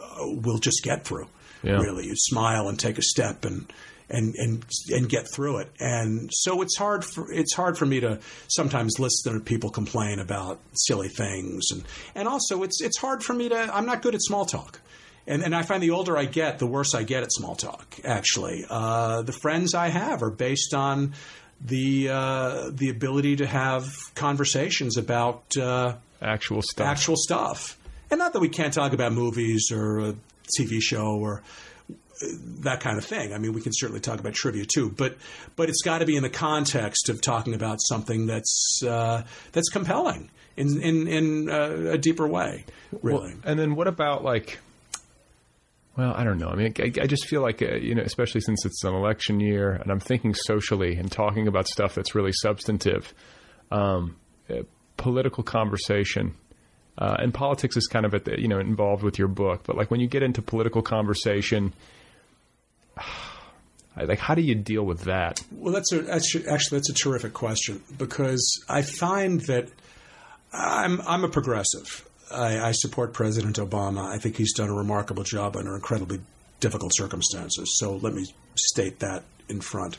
uh, 0.00 0.06
we'll 0.20 0.58
just 0.58 0.82
get 0.82 1.04
through. 1.04 1.26
Yeah. 1.62 1.80
Really, 1.82 2.06
you 2.06 2.14
smile 2.16 2.68
and 2.68 2.78
take 2.78 2.98
a 2.98 3.02
step 3.02 3.44
and. 3.44 3.70
And, 4.14 4.34
and 4.34 4.62
and 4.90 5.08
get 5.08 5.24
through 5.32 5.56
it, 5.60 5.70
and 5.80 6.28
so 6.34 6.60
it's 6.60 6.76
hard 6.76 7.02
for 7.02 7.32
it's 7.32 7.54
hard 7.54 7.78
for 7.78 7.86
me 7.86 7.98
to 8.00 8.18
sometimes 8.48 8.98
listen 8.98 9.32
to 9.32 9.40
people 9.40 9.70
complain 9.70 10.18
about 10.18 10.60
silly 10.74 11.08
things, 11.08 11.70
and 11.72 11.82
and 12.14 12.28
also 12.28 12.62
it's 12.62 12.82
it's 12.82 12.98
hard 12.98 13.24
for 13.24 13.32
me 13.32 13.48
to 13.48 13.74
I'm 13.74 13.86
not 13.86 14.02
good 14.02 14.14
at 14.14 14.20
small 14.20 14.44
talk. 14.44 14.80
And, 15.26 15.42
and 15.42 15.54
I 15.54 15.62
find 15.62 15.82
the 15.82 15.92
older 15.92 16.18
I 16.18 16.24
get, 16.26 16.58
the 16.58 16.66
worse 16.66 16.94
I 16.94 17.04
get 17.04 17.22
at 17.22 17.32
small 17.32 17.54
talk. 17.54 17.86
Actually, 18.04 18.64
uh, 18.68 19.22
the 19.22 19.32
friends 19.32 19.72
I 19.72 19.88
have 19.88 20.20
are 20.22 20.30
based 20.30 20.74
on 20.74 21.14
the 21.64 22.08
uh, 22.10 22.70
the 22.70 22.90
ability 22.90 23.36
to 23.36 23.46
have 23.46 23.86
conversations 24.14 24.96
about 24.98 25.56
uh, 25.56 25.94
Actual 26.20 26.60
stuff. 26.60 26.86
actual 26.86 27.16
stuff, 27.16 27.78
and 28.10 28.18
not 28.18 28.32
that 28.34 28.40
we 28.40 28.48
can't 28.48 28.74
talk 28.74 28.92
about 28.92 29.12
movies 29.12 29.70
or 29.72 29.98
a 30.00 30.14
TV 30.58 30.80
show 30.82 31.16
or 31.18 31.40
that 32.60 32.80
kind 32.80 32.98
of 32.98 33.04
thing. 33.04 33.32
I 33.32 33.38
mean, 33.38 33.52
we 33.52 33.60
can 33.60 33.72
certainly 33.74 34.00
talk 34.00 34.20
about 34.20 34.34
trivia 34.34 34.64
too, 34.64 34.90
but 34.90 35.16
but 35.56 35.68
it's 35.68 35.82
got 35.82 35.98
to 35.98 36.06
be 36.06 36.16
in 36.16 36.22
the 36.22 36.30
context 36.30 37.08
of 37.08 37.20
talking 37.20 37.54
about 37.54 37.78
something 37.80 38.26
that's 38.26 38.82
uh, 38.86 39.24
that's 39.52 39.68
compelling 39.68 40.30
in 40.56 40.80
in, 40.80 41.08
in 41.08 41.50
uh, 41.50 41.92
a 41.92 41.98
deeper 41.98 42.26
way. 42.26 42.64
Really, 43.02 43.34
Well, 43.34 43.40
and 43.44 43.58
then 43.58 43.74
what 43.74 43.88
about 43.88 44.24
like? 44.24 44.58
Well, 45.96 46.14
I 46.16 46.24
don't 46.24 46.38
know. 46.38 46.48
I 46.48 46.54
mean, 46.54 46.72
I, 46.78 47.02
I 47.02 47.06
just 47.06 47.26
feel 47.26 47.42
like 47.42 47.60
uh, 47.60 47.74
you 47.74 47.94
know, 47.94 48.02
especially 48.02 48.40
since 48.40 48.64
it's 48.64 48.82
an 48.84 48.94
election 48.94 49.40
year, 49.40 49.72
and 49.72 49.90
I'm 49.90 50.00
thinking 50.00 50.34
socially 50.34 50.96
and 50.96 51.10
talking 51.10 51.48
about 51.48 51.68
stuff 51.68 51.94
that's 51.94 52.14
really 52.14 52.32
substantive. 52.32 53.12
Um, 53.70 54.16
uh, 54.50 54.62
political 54.96 55.42
conversation. 55.42 56.34
Uh, 56.98 57.16
and 57.18 57.32
politics 57.32 57.76
is 57.76 57.86
kind 57.86 58.04
of 58.04 58.14
at 58.14 58.26
the, 58.26 58.38
you 58.38 58.48
know 58.48 58.58
involved 58.58 59.02
with 59.02 59.18
your 59.18 59.28
book, 59.28 59.62
but 59.64 59.76
like 59.76 59.90
when 59.90 59.98
you 60.00 60.06
get 60.06 60.22
into 60.22 60.42
political 60.42 60.82
conversation, 60.82 61.72
like 63.96 64.18
how 64.18 64.34
do 64.34 64.42
you 64.42 64.54
deal 64.54 64.84
with 64.84 65.02
that? 65.02 65.42
Well, 65.52 65.72
that's 65.72 65.92
a 65.92 66.02
that's 66.02 66.34
actually 66.48 66.78
that's 66.78 66.90
a 66.90 66.94
terrific 66.94 67.32
question 67.32 67.82
because 67.98 68.64
I 68.68 68.82
find 68.82 69.40
that 69.42 69.68
I'm 70.52 71.00
I'm 71.02 71.24
a 71.24 71.28
progressive. 71.28 72.08
I, 72.30 72.68
I 72.68 72.72
support 72.72 73.12
President 73.12 73.56
Obama. 73.56 74.06
I 74.06 74.18
think 74.18 74.36
he's 74.36 74.54
done 74.54 74.70
a 74.70 74.74
remarkable 74.74 75.22
job 75.22 75.56
under 75.56 75.74
incredibly 75.74 76.20
difficult 76.60 76.94
circumstances. 76.94 77.78
So 77.78 77.96
let 77.96 78.14
me 78.14 78.24
state 78.54 79.00
that 79.00 79.24
in 79.48 79.60
front. 79.60 79.98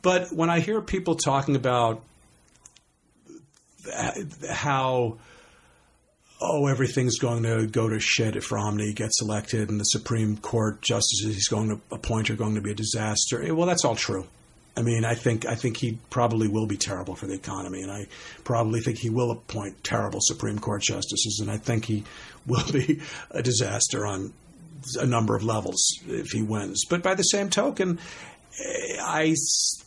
But 0.00 0.32
when 0.32 0.50
I 0.50 0.58
hear 0.58 0.80
people 0.80 1.14
talking 1.14 1.54
about 1.54 2.02
how 4.50 5.18
oh, 6.42 6.66
everything's 6.66 7.18
going 7.18 7.44
to 7.44 7.66
go 7.66 7.88
to 7.88 8.00
shit 8.00 8.36
if 8.36 8.50
Romney 8.52 8.92
gets 8.92 9.22
elected 9.22 9.70
and 9.70 9.78
the 9.80 9.84
Supreme 9.84 10.36
Court 10.36 10.82
justices 10.82 11.34
he's 11.34 11.48
going 11.48 11.68
to 11.68 11.80
appoint 11.94 12.30
are 12.30 12.36
going 12.36 12.56
to 12.56 12.60
be 12.60 12.72
a 12.72 12.74
disaster. 12.74 13.42
Eh, 13.42 13.50
Well, 13.50 13.66
that's 13.66 13.84
all 13.84 13.96
true. 13.96 14.26
I 14.76 14.80
mean, 14.82 15.04
I 15.04 15.14
think 15.14 15.44
I 15.44 15.54
think 15.54 15.76
he 15.76 15.98
probably 16.08 16.48
will 16.48 16.66
be 16.66 16.78
terrible 16.78 17.14
for 17.14 17.26
the 17.26 17.34
economy, 17.34 17.82
and 17.82 17.90
I 17.92 18.06
probably 18.42 18.80
think 18.80 18.98
he 18.98 19.10
will 19.10 19.30
appoint 19.30 19.84
terrible 19.84 20.20
Supreme 20.22 20.58
Court 20.58 20.80
justices, 20.80 21.40
and 21.42 21.50
I 21.50 21.58
think 21.58 21.84
he 21.84 22.04
will 22.46 22.64
be 22.72 23.00
a 23.30 23.42
disaster 23.42 24.06
on 24.06 24.32
a 24.98 25.06
number 25.06 25.36
of 25.36 25.44
levels 25.44 25.80
if 26.08 26.30
he 26.30 26.42
wins. 26.42 26.84
But 26.88 27.02
by 27.02 27.14
the 27.14 27.22
same 27.22 27.50
token, 27.50 27.98
I 29.00 29.34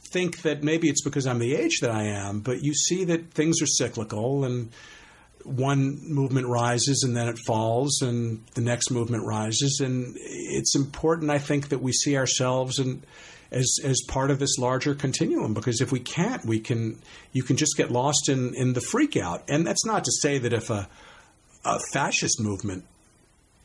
think 0.10 0.44
that 0.44 0.64
maybe 0.64 0.88
it's 0.88 1.04
because 1.04 1.26
I'm 1.28 1.40
the 1.40 1.56
age 1.56 1.80
that 1.82 1.92
I 1.92 2.04
am, 2.04 2.40
but 2.40 2.62
you 2.62 2.74
see 2.74 3.04
that 3.06 3.32
things 3.32 3.62
are 3.62 3.68
cyclical 3.68 4.46
and 4.46 4.72
one 5.46 6.00
movement 6.12 6.48
rises 6.48 7.04
and 7.06 7.16
then 7.16 7.28
it 7.28 7.38
falls 7.46 8.02
and 8.02 8.44
the 8.56 8.62
next 8.62 8.90
movement 8.90 9.24
rises. 9.26 9.80
And 9.80 10.16
it's 10.20 10.76
important 10.76 11.30
I 11.30 11.38
think 11.38 11.70
that 11.70 11.82
we 11.82 11.92
see 11.92 12.18
ourselves 12.18 12.80
and 12.80 13.06
as 13.52 13.78
as 13.84 14.02
part 14.08 14.32
of 14.32 14.40
this 14.40 14.58
larger 14.58 14.96
continuum 14.96 15.54
because 15.54 15.80
if 15.80 15.92
we 15.92 16.00
can't 16.00 16.44
we 16.46 16.60
can 16.60 17.00
you 17.32 17.44
can 17.44 17.58
just 17.58 17.78
get 17.78 17.92
lost 17.92 18.28
in 18.28 18.56
in 18.56 18.74
the 18.74 18.82
freak 18.82 19.16
out 19.16 19.44
and 19.48 19.66
that's 19.68 19.86
not 19.86 20.04
to 20.04 20.12
say 20.12 20.40
that 20.40 20.52
if 20.52 20.72
a 20.72 20.90
a 21.64 21.80
fascist 21.94 22.42
movement 22.42 22.84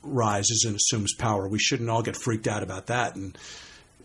rises 0.03 0.64
and 0.66 0.76
assumes 0.76 1.14
power 1.14 1.49
we 1.49 1.59
shouldn't 1.59 1.89
all 1.89 2.03
get 2.03 2.16
freaked 2.16 2.47
out 2.47 2.62
about 2.62 2.87
that. 2.87 3.16
And 3.16 3.37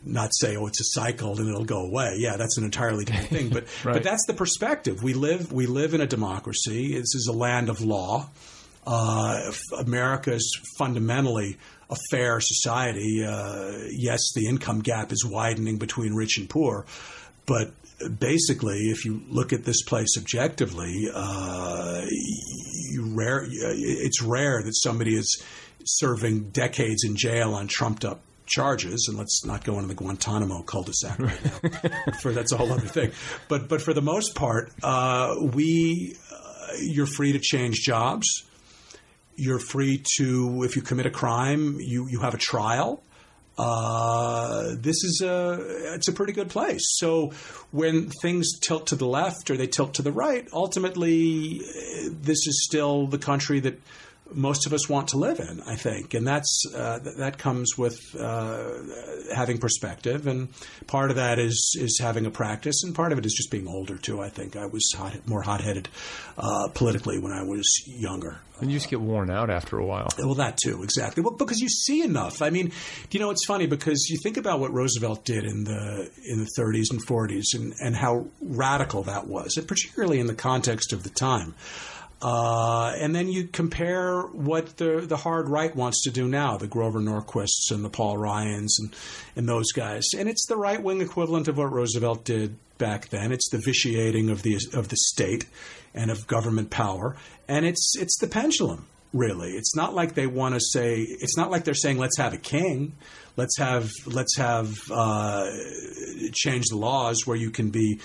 not 0.06 0.30
say, 0.34 0.56
"Oh, 0.56 0.68
it's 0.68 0.80
a 0.82 1.00
cycle 1.00 1.38
and 1.40 1.50
it'll 1.50 1.66
go 1.66 1.82
away." 1.86 2.16
Yeah, 2.18 2.38
that's 2.38 2.58
an 2.58 2.64
entirely 2.64 3.06
different 3.06 3.30
thing. 3.30 3.50
But 3.50 3.66
Right. 3.84 3.94
but 3.94 4.04
that's 4.04 4.26
the 4.28 4.34
perspective. 4.34 5.02
We 5.04 5.14
live 5.14 5.52
we 5.52 5.66
live 5.66 5.94
in 5.94 6.02
a 6.02 6.08
democracy. 6.08 6.94
This 6.94 7.16
is 7.16 7.28
a 7.30 7.34
land 7.36 7.70
of 7.70 7.82
law. 7.82 8.30
Uh, 8.88 9.52
America 9.80 10.32
is 10.34 10.60
fundamentally 10.78 11.58
a 11.90 11.96
fair 12.12 12.40
society. 12.40 13.24
Uh, 13.26 13.72
yes, 13.92 14.22
the 14.36 14.48
income 14.48 14.80
gap 14.82 15.12
is 15.12 15.26
widening 15.26 15.78
between 15.78 16.14
rich 16.14 16.38
and 16.38 16.48
poor, 16.50 16.86
but 17.48 17.72
basically, 18.20 18.92
if 18.92 19.04
you 19.06 19.22
look 19.30 19.54
at 19.54 19.64
this 19.66 19.82
place 19.84 20.18
objectively, 20.20 21.10
uh, 21.14 22.02
you 22.10 23.12
rare 23.16 23.44
it's 23.50 24.22
rare 24.22 24.62
that 24.64 24.76
somebody 24.76 25.16
is 25.16 25.42
serving 25.84 26.50
decades 26.50 27.04
in 27.04 27.16
jail 27.16 27.54
on 27.54 27.68
trumped 27.68 28.06
up 28.06 28.22
charges 28.46 29.08
and 29.10 29.18
let's 29.18 29.44
not 29.46 29.64
go 29.64 29.76
into 29.76 29.88
the 29.88 29.96
Guantanamo 29.96 30.62
cul-de-sac 30.64 31.20
right 31.20 31.64
now 31.64 32.14
for 32.22 32.32
that's 32.32 32.52
a 32.52 32.58
whole 32.58 32.72
other 32.72 32.88
thing. 32.88 33.12
But 33.48 33.68
but 33.68 33.82
for 33.82 33.94
the 33.94 34.02
most 34.02 34.36
part 34.36 34.72
uh, 34.84 35.36
we 35.40 36.16
uh, 36.32 36.68
you're 36.80 37.08
free 37.08 37.34
to 37.34 37.40
change 37.40 37.82
jobs. 37.82 38.44
You're 39.36 39.60
free 39.60 40.04
to 40.18 40.64
if 40.64 40.76
you 40.76 40.82
commit 40.82 41.06
a 41.06 41.12
crime 41.12 41.78
you 41.80 42.08
you 42.10 42.20
have 42.22 42.34
a 42.34 42.40
trial. 42.40 43.02
Uh, 43.58 44.76
this 44.78 45.04
is 45.04 45.22
a 45.24 45.94
it's 45.94 46.08
a 46.08 46.14
pretty 46.14 46.34
good 46.34 46.50
place. 46.50 46.84
So 46.98 47.32
when 47.72 48.10
things 48.22 48.60
tilt 48.60 48.88
to 48.88 48.96
the 48.96 49.08
left 49.08 49.50
or 49.50 49.56
they 49.56 49.68
tilt 49.68 49.94
to 49.96 50.02
the 50.02 50.12
right, 50.12 50.48
ultimately 50.52 51.62
uh, 51.62 52.10
this 52.22 52.48
is 52.48 52.66
still 52.66 53.08
the 53.08 53.18
country 53.18 53.62
that 53.62 53.80
most 54.34 54.66
of 54.66 54.74
us 54.74 54.90
want 54.90 55.10
to 55.10 55.18
live 55.18 55.40
in. 55.40 55.62
I 55.62 55.76
think, 55.76 56.14
and 56.14 56.28
that's 56.28 56.64
uh, 56.74 57.00
th- 57.00 57.18
that 57.18 57.38
comes 57.38 57.78
with 57.78 58.00
uh, 58.20 58.70
having 59.34 59.58
perspective, 59.58 60.28
and 60.28 60.50
part 60.88 61.10
of 61.10 61.18
that 61.18 61.40
is 61.40 61.78
is 61.80 62.00
having 62.02 62.26
a 62.26 62.32
practice, 62.32 62.84
and 62.84 62.96
part 62.96 63.12
of 63.12 63.18
it 63.18 63.26
is 63.26 63.34
just 63.34 63.52
being 63.52 63.68
older 63.68 63.98
too. 63.98 64.22
I 64.22 64.30
think 64.30 64.56
I 64.56 64.66
was 64.66 64.92
hot, 64.96 65.16
more 65.28 65.42
hot 65.42 65.62
headed 65.62 65.90
uh, 66.38 66.70
politically 66.74 67.20
when 67.20 67.32
I 67.32 67.44
was 67.44 67.66
younger. 67.86 68.40
And 68.62 68.72
you 68.72 68.78
just 68.78 68.90
get 68.90 69.02
worn 69.02 69.30
out 69.30 69.50
after 69.50 69.78
a 69.78 69.86
while. 69.86 70.08
Well, 70.18 70.36
that 70.36 70.58
too, 70.58 70.82
exactly. 70.82 71.22
Well, 71.22 71.34
because 71.34 71.60
you 71.60 71.68
see 71.68 72.04
enough. 72.04 72.42
I 72.42 72.52
mean, 72.52 72.72
you 73.12 73.20
know, 73.20 73.30
it's 73.30 73.46
funny 73.46 73.68
because 73.68 74.08
you 74.10 74.18
think 74.24 74.38
about 74.38 74.62
what 74.62 74.72
Roosevelt 74.72 75.26
did 75.26 75.44
in 75.44 75.66
the 75.66 76.10
in 76.26 76.40
the 76.40 76.50
30s 76.58 76.92
and 76.92 77.06
40s, 77.06 77.54
and, 77.54 77.74
and 77.82 77.96
how 77.96 78.28
radical 78.42 79.04
that 79.04 79.28
was, 79.28 79.58
and 79.58 79.68
particularly 79.68 80.20
in 80.20 80.28
the 80.28 80.36
context 80.36 80.94
of 80.94 81.04
the 81.04 81.10
time. 81.10 81.54
Uh, 82.22 82.94
and 82.98 83.14
then 83.14 83.28
you 83.28 83.46
compare 83.46 84.22
what 84.22 84.78
the 84.78 85.02
the 85.02 85.18
hard 85.18 85.50
right 85.50 85.76
wants 85.76 86.04
to 86.04 86.12
do 86.12 86.28
now, 86.28 86.58
the 86.58 86.68
Grover 86.68 87.00
Norquists 87.00 87.72
and 87.72 87.84
the 87.84 87.90
Paul 87.90 88.18
Ryans 88.18 88.80
and 88.80 88.96
and 89.36 89.50
those 89.50 89.72
guys, 89.72 90.06
and 90.18 90.30
it's 90.30 90.46
the 90.48 90.56
right 90.56 90.82
wing 90.82 91.02
equivalent 91.02 91.48
of 91.48 91.58
what 91.58 91.72
Roosevelt 91.72 92.24
did 92.24 92.56
back 92.78 93.10
then. 93.10 93.32
It's 93.32 93.50
the 93.50 93.58
vitiating 93.58 94.30
of 94.30 94.44
the 94.44 94.58
of 94.74 94.88
the 94.88 94.98
state 94.98 95.46
and 95.94 96.10
of 96.10 96.26
government 96.26 96.70
power, 96.70 97.16
and 97.48 97.66
it's 97.66 97.94
it's 98.00 98.18
the 98.20 98.28
pendulum. 98.28 98.88
Really, 99.14 99.52
it's 99.52 99.76
not 99.76 99.94
like 99.94 100.14
they 100.14 100.28
want 100.28 100.56
to 100.56 100.62
say. 100.62 101.02
It's 101.02 101.38
not 101.38 101.52
like 101.52 101.64
they're 101.64 101.74
saying, 101.74 101.98
"Let's 101.98 102.18
have 102.18 102.34
a 102.34 102.38
king." 102.38 102.94
Let's 103.38 103.58
have 103.58 103.92
let's 104.06 104.38
have 104.38 104.74
uh, 104.90 105.50
change 106.32 106.68
the 106.70 106.78
laws 106.78 107.28
where 107.28 107.36
you 107.36 107.52
can 107.52 107.70
be 107.70 108.00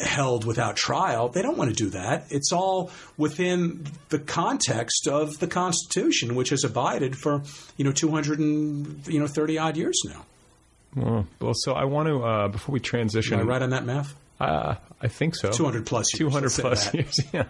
held 0.00 0.44
without 0.44 0.76
trial. 0.76 1.28
They 1.28 1.42
don't 1.42 1.56
want 1.56 1.70
to 1.70 1.76
do 1.76 1.90
that. 1.90 2.26
It's 2.30 2.52
all 2.52 2.90
within 3.16 3.86
the 4.08 4.18
context 4.18 5.06
of 5.08 5.38
the 5.38 5.46
Constitution, 5.46 6.34
which 6.34 6.50
has 6.50 6.64
abided 6.64 7.16
for 7.16 7.42
you 7.76 7.84
know 7.84 7.92
two 7.92 8.10
hundred 8.10 8.38
and 8.38 9.06
you 9.06 9.20
know 9.20 9.26
thirty 9.26 9.58
odd 9.58 9.76
years 9.76 10.00
now. 10.04 10.24
Well, 11.40 11.54
so 11.54 11.72
I 11.72 11.84
want 11.84 12.08
to 12.08 12.22
uh, 12.22 12.48
before 12.48 12.72
we 12.72 12.80
transition. 12.80 13.40
Am 13.40 13.48
I 13.48 13.50
right 13.50 13.62
on 13.62 13.70
that 13.70 13.84
math? 13.84 14.14
Uh, 14.42 14.76
I 15.00 15.08
think 15.08 15.34
so. 15.34 15.50
200 15.50 15.84
plus 15.84 16.06
years. 16.14 16.30
200 16.32 16.50
plus 16.52 16.94
years, 16.94 17.20
yeah. 17.32 17.44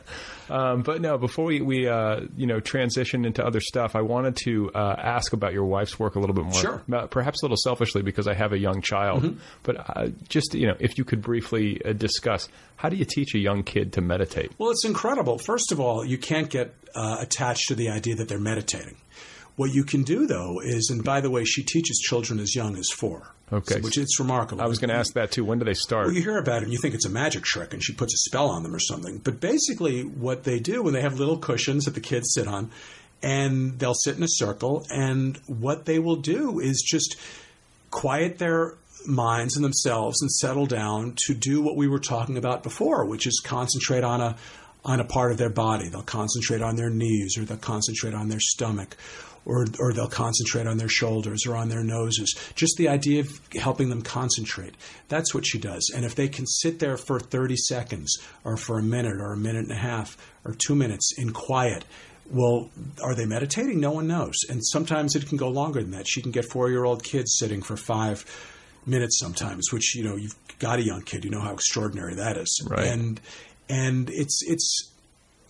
Um, 0.48 0.82
but 0.82 1.00
no, 1.00 1.18
before 1.18 1.44
we, 1.44 1.60
we 1.60 1.86
uh, 1.86 2.20
you 2.36 2.46
know, 2.46 2.60
transition 2.60 3.24
into 3.24 3.44
other 3.44 3.60
stuff, 3.60 3.94
I 3.94 4.00
wanted 4.00 4.36
to 4.44 4.70
uh, 4.74 4.96
ask 4.98 5.32
about 5.32 5.52
your 5.52 5.66
wife's 5.66 5.98
work 5.98 6.14
a 6.14 6.18
little 6.20 6.34
bit 6.34 6.44
more. 6.44 6.54
Sure. 6.54 6.82
Perhaps 7.08 7.42
a 7.42 7.44
little 7.44 7.56
selfishly 7.58 8.02
because 8.02 8.26
I 8.26 8.34
have 8.34 8.52
a 8.52 8.58
young 8.58 8.80
child. 8.80 9.22
Mhm. 9.22 9.38
But 9.64 9.76
uh, 9.96 10.08
just, 10.28 10.54
you 10.54 10.66
know, 10.66 10.76
if 10.80 10.96
you 10.96 11.04
could 11.04 11.20
briefly 11.20 11.80
uh, 11.84 11.92
discuss, 11.92 12.48
how 12.76 12.88
do 12.88 12.96
you 12.96 13.04
teach 13.04 13.34
a 13.34 13.38
young 13.38 13.62
kid 13.62 13.92
to 13.94 14.00
meditate? 14.00 14.52
Well, 14.58 14.70
it's 14.70 14.84
incredible. 14.84 15.38
First 15.38 15.72
of 15.72 15.80
all, 15.80 16.04
you 16.04 16.16
can't 16.18 16.48
get 16.48 16.74
uh, 16.94 17.18
attached 17.20 17.68
to 17.68 17.74
the 17.74 17.90
idea 17.90 18.14
that 18.16 18.28
they're 18.28 18.38
meditating. 18.40 18.96
What 19.56 19.72
you 19.72 19.84
can 19.84 20.02
do, 20.02 20.26
though, 20.26 20.60
is, 20.62 20.88
and 20.90 21.04
by 21.04 21.20
the 21.20 21.30
way, 21.30 21.44
she 21.44 21.62
teaches 21.62 21.98
children 21.98 22.40
as 22.40 22.54
young 22.54 22.76
as 22.76 22.88
four. 22.90 23.34
Okay. 23.52 23.74
So- 23.74 23.80
which 23.80 23.98
it's 23.98 24.18
remarkable. 24.18 24.62
I 24.62 24.66
was 24.66 24.78
going 24.78 24.88
to 24.88 24.96
ask 24.96 25.12
that 25.12 25.30
too. 25.30 25.44
When 25.44 25.58
do 25.58 25.64
they 25.64 25.74
start? 25.74 26.06
Well, 26.06 26.14
you 26.14 26.22
hear 26.22 26.38
about 26.38 26.62
it 26.62 26.64
and 26.64 26.72
you 26.72 26.78
think 26.78 26.94
it's 26.94 27.04
a 27.04 27.10
magic 27.10 27.44
trick 27.44 27.74
and 27.74 27.84
she 27.84 27.92
puts 27.92 28.14
a 28.14 28.16
spell 28.16 28.48
on 28.48 28.62
them 28.62 28.74
or 28.74 28.78
something. 28.78 29.18
But 29.18 29.40
basically, 29.40 30.02
what 30.04 30.44
they 30.44 30.58
do 30.58 30.82
when 30.82 30.94
they 30.94 31.02
have 31.02 31.18
little 31.18 31.36
cushions 31.36 31.84
that 31.84 31.94
the 31.94 32.00
kids 32.00 32.32
sit 32.32 32.48
on, 32.48 32.70
and 33.22 33.78
they'll 33.78 33.94
sit 33.94 34.16
in 34.16 34.22
a 34.22 34.28
circle, 34.28 34.86
and 34.90 35.38
what 35.46 35.84
they 35.84 35.98
will 35.98 36.16
do 36.16 36.58
is 36.58 36.82
just 36.82 37.16
quiet 37.90 38.38
their 38.38 38.74
minds 39.06 39.56
and 39.56 39.64
themselves 39.64 40.20
and 40.22 40.30
settle 40.30 40.66
down 40.66 41.14
to 41.26 41.34
do 41.34 41.60
what 41.60 41.76
we 41.76 41.86
were 41.86 41.98
talking 41.98 42.36
about 42.38 42.62
before, 42.62 43.04
which 43.04 43.26
is 43.26 43.40
concentrate 43.44 44.02
on 44.04 44.20
a 44.20 44.36
on 44.84 44.98
a 44.98 45.04
part 45.04 45.30
of 45.30 45.38
their 45.38 45.50
body. 45.50 45.88
They'll 45.88 46.02
concentrate 46.02 46.62
on 46.62 46.74
their 46.74 46.90
knees 46.90 47.38
or 47.38 47.44
they'll 47.44 47.56
concentrate 47.58 48.14
on 48.14 48.28
their 48.28 48.40
stomach 48.40 48.96
or 49.44 49.66
or 49.78 49.92
they'll 49.92 50.08
concentrate 50.08 50.66
on 50.66 50.78
their 50.78 50.88
shoulders 50.88 51.46
or 51.46 51.56
on 51.56 51.68
their 51.68 51.82
noses. 51.82 52.34
Just 52.54 52.76
the 52.76 52.88
idea 52.88 53.20
of 53.20 53.40
helping 53.54 53.88
them 53.88 54.02
concentrate. 54.02 54.74
That's 55.08 55.34
what 55.34 55.46
she 55.46 55.58
does. 55.58 55.90
And 55.94 56.04
if 56.04 56.14
they 56.14 56.28
can 56.28 56.46
sit 56.46 56.78
there 56.78 56.96
for 56.96 57.20
30 57.20 57.56
seconds 57.56 58.18
or 58.44 58.56
for 58.56 58.78
a 58.78 58.82
minute 58.82 59.20
or 59.20 59.32
a 59.32 59.36
minute 59.36 59.64
and 59.64 59.72
a 59.72 59.76
half 59.76 60.16
or 60.44 60.54
2 60.54 60.74
minutes 60.74 61.12
in 61.18 61.32
quiet, 61.32 61.84
well, 62.30 62.70
are 63.02 63.14
they 63.14 63.26
meditating? 63.26 63.80
No 63.80 63.92
one 63.92 64.06
knows. 64.06 64.36
And 64.48 64.64
sometimes 64.64 65.16
it 65.16 65.28
can 65.28 65.36
go 65.36 65.48
longer 65.48 65.82
than 65.82 65.90
that. 65.92 66.06
She 66.08 66.22
can 66.22 66.30
get 66.30 66.48
4-year-old 66.48 67.02
kids 67.02 67.36
sitting 67.38 67.62
for 67.62 67.76
5 67.76 68.24
minutes 68.86 69.18
sometimes, 69.18 69.72
which 69.72 69.94
you 69.94 70.04
know 70.04 70.16
you've 70.16 70.36
got 70.58 70.78
a 70.78 70.82
young 70.82 71.02
kid, 71.02 71.24
you 71.24 71.30
know 71.30 71.40
how 71.40 71.52
extraordinary 71.52 72.14
that 72.14 72.36
is. 72.36 72.66
Right. 72.68 72.86
And 72.86 73.20
and 73.68 74.10
it's 74.10 74.42
it's 74.46 74.91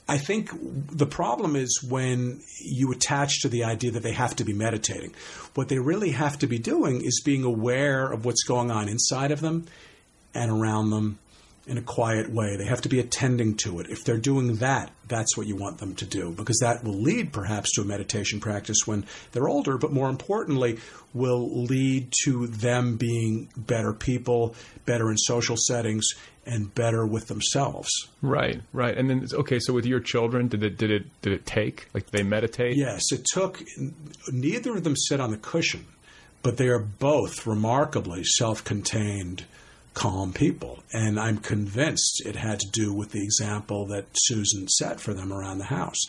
I 0.08 0.18
think 0.18 0.50
the 0.90 1.06
problem 1.06 1.54
is 1.56 1.82
when 1.82 2.40
you 2.60 2.92
attach 2.92 3.42
to 3.42 3.48
the 3.48 3.64
idea 3.64 3.92
that 3.92 4.02
they 4.02 4.12
have 4.12 4.36
to 4.36 4.44
be 4.44 4.52
meditating. 4.52 5.14
What 5.54 5.68
they 5.68 5.78
really 5.78 6.10
have 6.10 6.38
to 6.40 6.46
be 6.46 6.58
doing 6.58 7.02
is 7.02 7.22
being 7.24 7.44
aware 7.44 8.10
of 8.10 8.24
what's 8.24 8.42
going 8.42 8.70
on 8.70 8.88
inside 8.88 9.30
of 9.30 9.40
them 9.40 9.66
and 10.34 10.50
around 10.50 10.90
them 10.90 11.18
in 11.66 11.78
a 11.78 11.82
quiet 11.82 12.28
way. 12.30 12.56
They 12.56 12.64
have 12.64 12.80
to 12.82 12.88
be 12.88 12.98
attending 12.98 13.56
to 13.58 13.80
it. 13.80 13.88
If 13.88 14.04
they're 14.04 14.18
doing 14.18 14.56
that, 14.56 14.90
that's 15.06 15.36
what 15.36 15.46
you 15.46 15.56
want 15.56 15.78
them 15.78 15.94
to 15.96 16.04
do 16.04 16.30
because 16.30 16.58
that 16.58 16.82
will 16.82 17.00
lead 17.00 17.32
perhaps 17.32 17.72
to 17.72 17.82
a 17.82 17.84
meditation 17.84 18.40
practice 18.40 18.86
when 18.86 19.04
they're 19.32 19.48
older, 19.48 19.78
but 19.78 19.92
more 19.92 20.08
importantly, 20.08 20.78
will 21.14 21.64
lead 21.64 22.12
to 22.24 22.46
them 22.46 22.96
being 22.96 23.48
better 23.56 23.92
people, 23.92 24.54
better 24.86 25.10
in 25.10 25.16
social 25.16 25.56
settings, 25.56 26.14
and 26.44 26.74
better 26.74 27.06
with 27.06 27.28
themselves. 27.28 27.90
Right, 28.20 28.60
right. 28.72 28.96
And 28.96 29.08
then, 29.08 29.28
okay, 29.32 29.60
so 29.60 29.72
with 29.72 29.86
your 29.86 30.00
children, 30.00 30.48
did 30.48 30.62
it 30.62 30.76
did 30.76 30.90
it 30.90 31.22
did 31.22 31.32
it 31.32 31.46
take? 31.46 31.88
Like 31.94 32.10
they 32.10 32.22
meditate? 32.22 32.76
Yes, 32.76 33.12
it 33.12 33.24
took. 33.32 33.62
Neither 34.32 34.72
of 34.76 34.84
them 34.84 34.96
sit 34.96 35.20
on 35.20 35.30
the 35.30 35.36
cushion, 35.36 35.86
but 36.42 36.56
they 36.56 36.68
are 36.68 36.80
both 36.80 37.46
remarkably 37.46 38.24
self-contained, 38.24 39.44
calm 39.94 40.32
people, 40.32 40.78
and 40.92 41.18
I'm 41.18 41.38
convinced 41.38 42.22
it 42.24 42.36
had 42.36 42.60
to 42.60 42.70
do 42.70 42.92
with 42.92 43.10
the 43.10 43.22
example 43.22 43.86
that 43.86 44.06
Susan 44.14 44.68
set 44.68 45.00
for 45.00 45.12
them 45.14 45.32
around 45.32 45.58
the 45.58 45.64
house. 45.64 46.06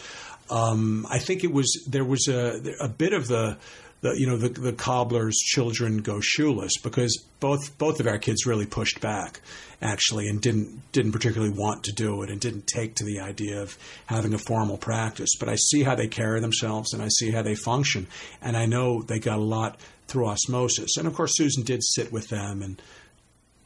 Um, 0.50 1.06
I 1.10 1.20
think 1.20 1.44
it 1.44 1.52
was 1.52 1.84
there 1.88 2.06
was 2.06 2.28
a 2.28 2.62
a 2.80 2.88
bit 2.88 3.14
of 3.14 3.28
the. 3.28 3.58
The, 4.02 4.20
you 4.20 4.28
know 4.28 4.36
the, 4.36 4.50
the 4.50 4.74
cobbler's 4.74 5.38
children 5.38 6.00
go 6.00 6.20
shoeless 6.20 6.76
because 6.76 7.24
both 7.40 7.78
both 7.78 8.02
of 8.02 8.08
our 8.08 8.18
kids 8.18 8.46
really 8.46 8.66
pushed 8.66 9.00
back 9.00 9.40
actually 9.82 10.28
and 10.28 10.42
didn't 10.42 10.82
didn't 10.92 11.14
particularly 11.14 11.54
want 11.54 11.86
to 11.86 11.94
do 11.94 12.22
it 12.22 12.30
and 12.30 12.38
didn't 12.42 12.68
take 12.68 12.96
to 12.96 13.06
the 13.06 13.22
idea 13.22 13.62
of 13.62 13.78
having 14.08 14.34
a 14.34 14.38
formal 14.38 14.78
practice 14.78 15.38
but 15.40 15.48
I 15.48 15.56
see 15.56 15.84
how 15.84 15.96
they 15.96 16.10
carry 16.10 16.42
themselves 16.42 16.92
and 16.92 17.02
I 17.02 17.08
see 17.08 17.32
how 17.32 17.44
they 17.44 17.56
function 17.56 18.08
and 18.42 18.58
I 18.58 18.66
know 18.66 19.04
they 19.04 19.20
got 19.20 19.40
a 19.40 19.42
lot 19.42 19.80
through 20.08 20.28
osmosis 20.28 20.98
and 20.98 21.08
of 21.08 21.14
course 21.14 21.38
Susan 21.38 21.64
did 21.64 21.82
sit 21.82 22.12
with 22.12 22.28
them 22.28 22.62
and 22.62 22.82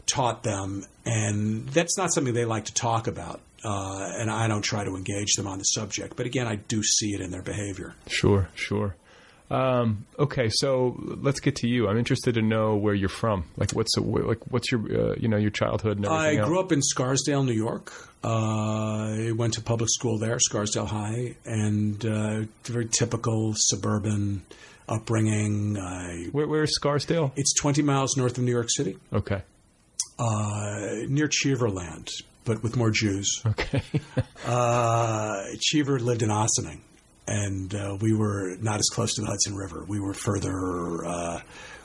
taught 0.08 0.42
them 0.44 0.84
and 1.06 1.68
that's 1.70 1.98
not 1.98 2.12
something 2.14 2.34
they 2.34 2.46
like 2.46 2.66
to 2.66 2.74
talk 2.74 3.08
about 3.08 3.42
uh, 3.64 4.12
and 4.16 4.32
I 4.32 4.48
don't 4.48 4.62
try 4.62 4.84
to 4.84 4.96
engage 4.96 5.36
them 5.36 5.46
on 5.48 5.58
the 5.60 5.64
subject 5.66 6.16
but 6.16 6.26
again 6.26 6.48
I 6.48 6.56
do 6.56 6.82
see 6.82 7.14
it 7.14 7.22
in 7.22 7.30
their 7.32 7.42
behavior 7.44 7.94
Sure, 8.08 8.50
sure. 8.56 8.96
Um, 9.50 10.06
okay, 10.20 10.50
so 10.50 10.96
let's 11.00 11.40
get 11.40 11.56
to 11.58 11.70
you. 11.70 11.88
I'm 11.88 11.98
interested 11.98 12.34
to 12.36 12.42
know 12.42 12.76
where 12.76 12.94
you're 12.94 13.08
from. 13.08 13.46
Like, 13.56 13.72
what's 13.72 13.96
the, 13.96 14.02
like 14.02 14.40
what's 14.52 14.70
your 14.70 14.82
uh, 14.82 15.16
you 15.18 15.30
know 15.30 15.38
your 15.38 15.52
childhood 15.52 16.06
I 16.06 16.36
grew 16.36 16.60
up 16.60 16.74
in 16.74 16.82
Scarsdale, 16.82 17.44
New 17.44 17.54
York. 17.54 17.94
Uh, 18.26 18.28
I 18.28 19.32
went 19.32 19.54
to 19.54 19.62
public 19.62 19.90
school 19.90 20.18
there, 20.18 20.38
Scarsdale 20.40 20.86
High, 20.86 21.36
and 21.46 22.06
uh, 22.06 22.42
very 22.66 22.88
typical 22.90 23.54
suburban 23.56 24.42
upbringing. 24.90 25.78
I, 25.78 26.26
Where, 26.32 26.48
where's 26.48 26.74
Scarsdale? 26.74 27.32
it's 27.36 27.54
20 27.54 27.82
miles 27.84 28.18
north 28.18 28.38
of 28.38 28.44
New 28.44 28.52
York 28.52 28.70
City, 28.70 28.98
Okay. 29.14 29.44
Uh, 30.20 31.06
near 31.08 31.28
Cheeverland, 31.28 32.10
but 32.46 32.64
with 32.64 32.76
more 32.76 32.92
Jews. 32.92 33.42
Okay. 33.46 33.82
Uh, 34.46 35.44
Cheever 35.60 36.00
lived 36.00 36.22
in 36.22 36.32
Ossining, 36.32 36.80
and 37.28 37.76
uh, 37.76 37.98
we 38.00 38.14
were 38.14 38.56
not 38.62 38.80
as 38.80 38.88
close 38.88 39.16
to 39.16 39.22
the 39.22 39.28
Hudson 39.28 39.56
River. 39.58 39.84
We 39.86 40.00
were 40.00 40.14
further 40.14 41.06
uh, 41.06 41.42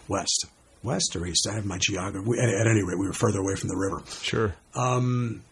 west. 0.07 0.47
West 0.85 1.17
or 1.17 1.27
east? 1.27 1.49
I 1.51 1.55
have 1.55 1.65
my 1.65 1.79
geography. 1.79 2.29
We, 2.29 2.39
at, 2.39 2.49
at 2.49 2.67
any 2.69 2.83
rate, 2.85 2.99
we 2.99 3.07
were 3.07 3.13
further 3.13 3.41
away 3.41 3.57
from 3.57 3.69
the 3.69 3.77
river. 3.77 4.03
sure. 4.23 4.55
Um, 4.77 5.43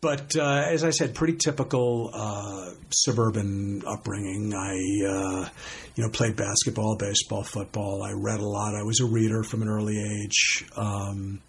but 0.00 0.34
uh, 0.36 0.64
as 0.66 0.82
I 0.82 0.90
said, 0.90 1.14
pretty 1.14 1.36
typical 1.36 2.10
uh, 2.12 2.70
suburban 2.90 3.82
upbringing. 3.86 4.54
I, 4.54 4.72
uh, 5.06 5.48
you 5.94 6.04
know, 6.04 6.10
played 6.10 6.36
basketball, 6.36 6.96
baseball, 6.96 7.42
football. 7.42 8.02
I 8.02 8.12
read 8.12 8.40
a 8.40 8.46
lot. 8.46 8.74
I 8.74 8.82
was 8.82 9.00
a 9.00 9.04
reader 9.04 9.42
from 9.42 9.60
an 9.62 9.68
early 9.68 9.98
age. 9.98 10.64
Um, 10.76 11.40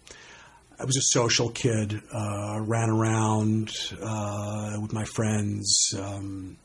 I 0.82 0.84
was 0.84 0.96
a 0.96 1.02
social 1.02 1.48
kid. 1.48 2.02
Uh, 2.12 2.58
ran 2.60 2.90
around 2.90 3.70
uh, 4.02 4.78
with 4.82 4.92
my 4.92 5.04
friends. 5.04 5.94
Um, 5.96 6.56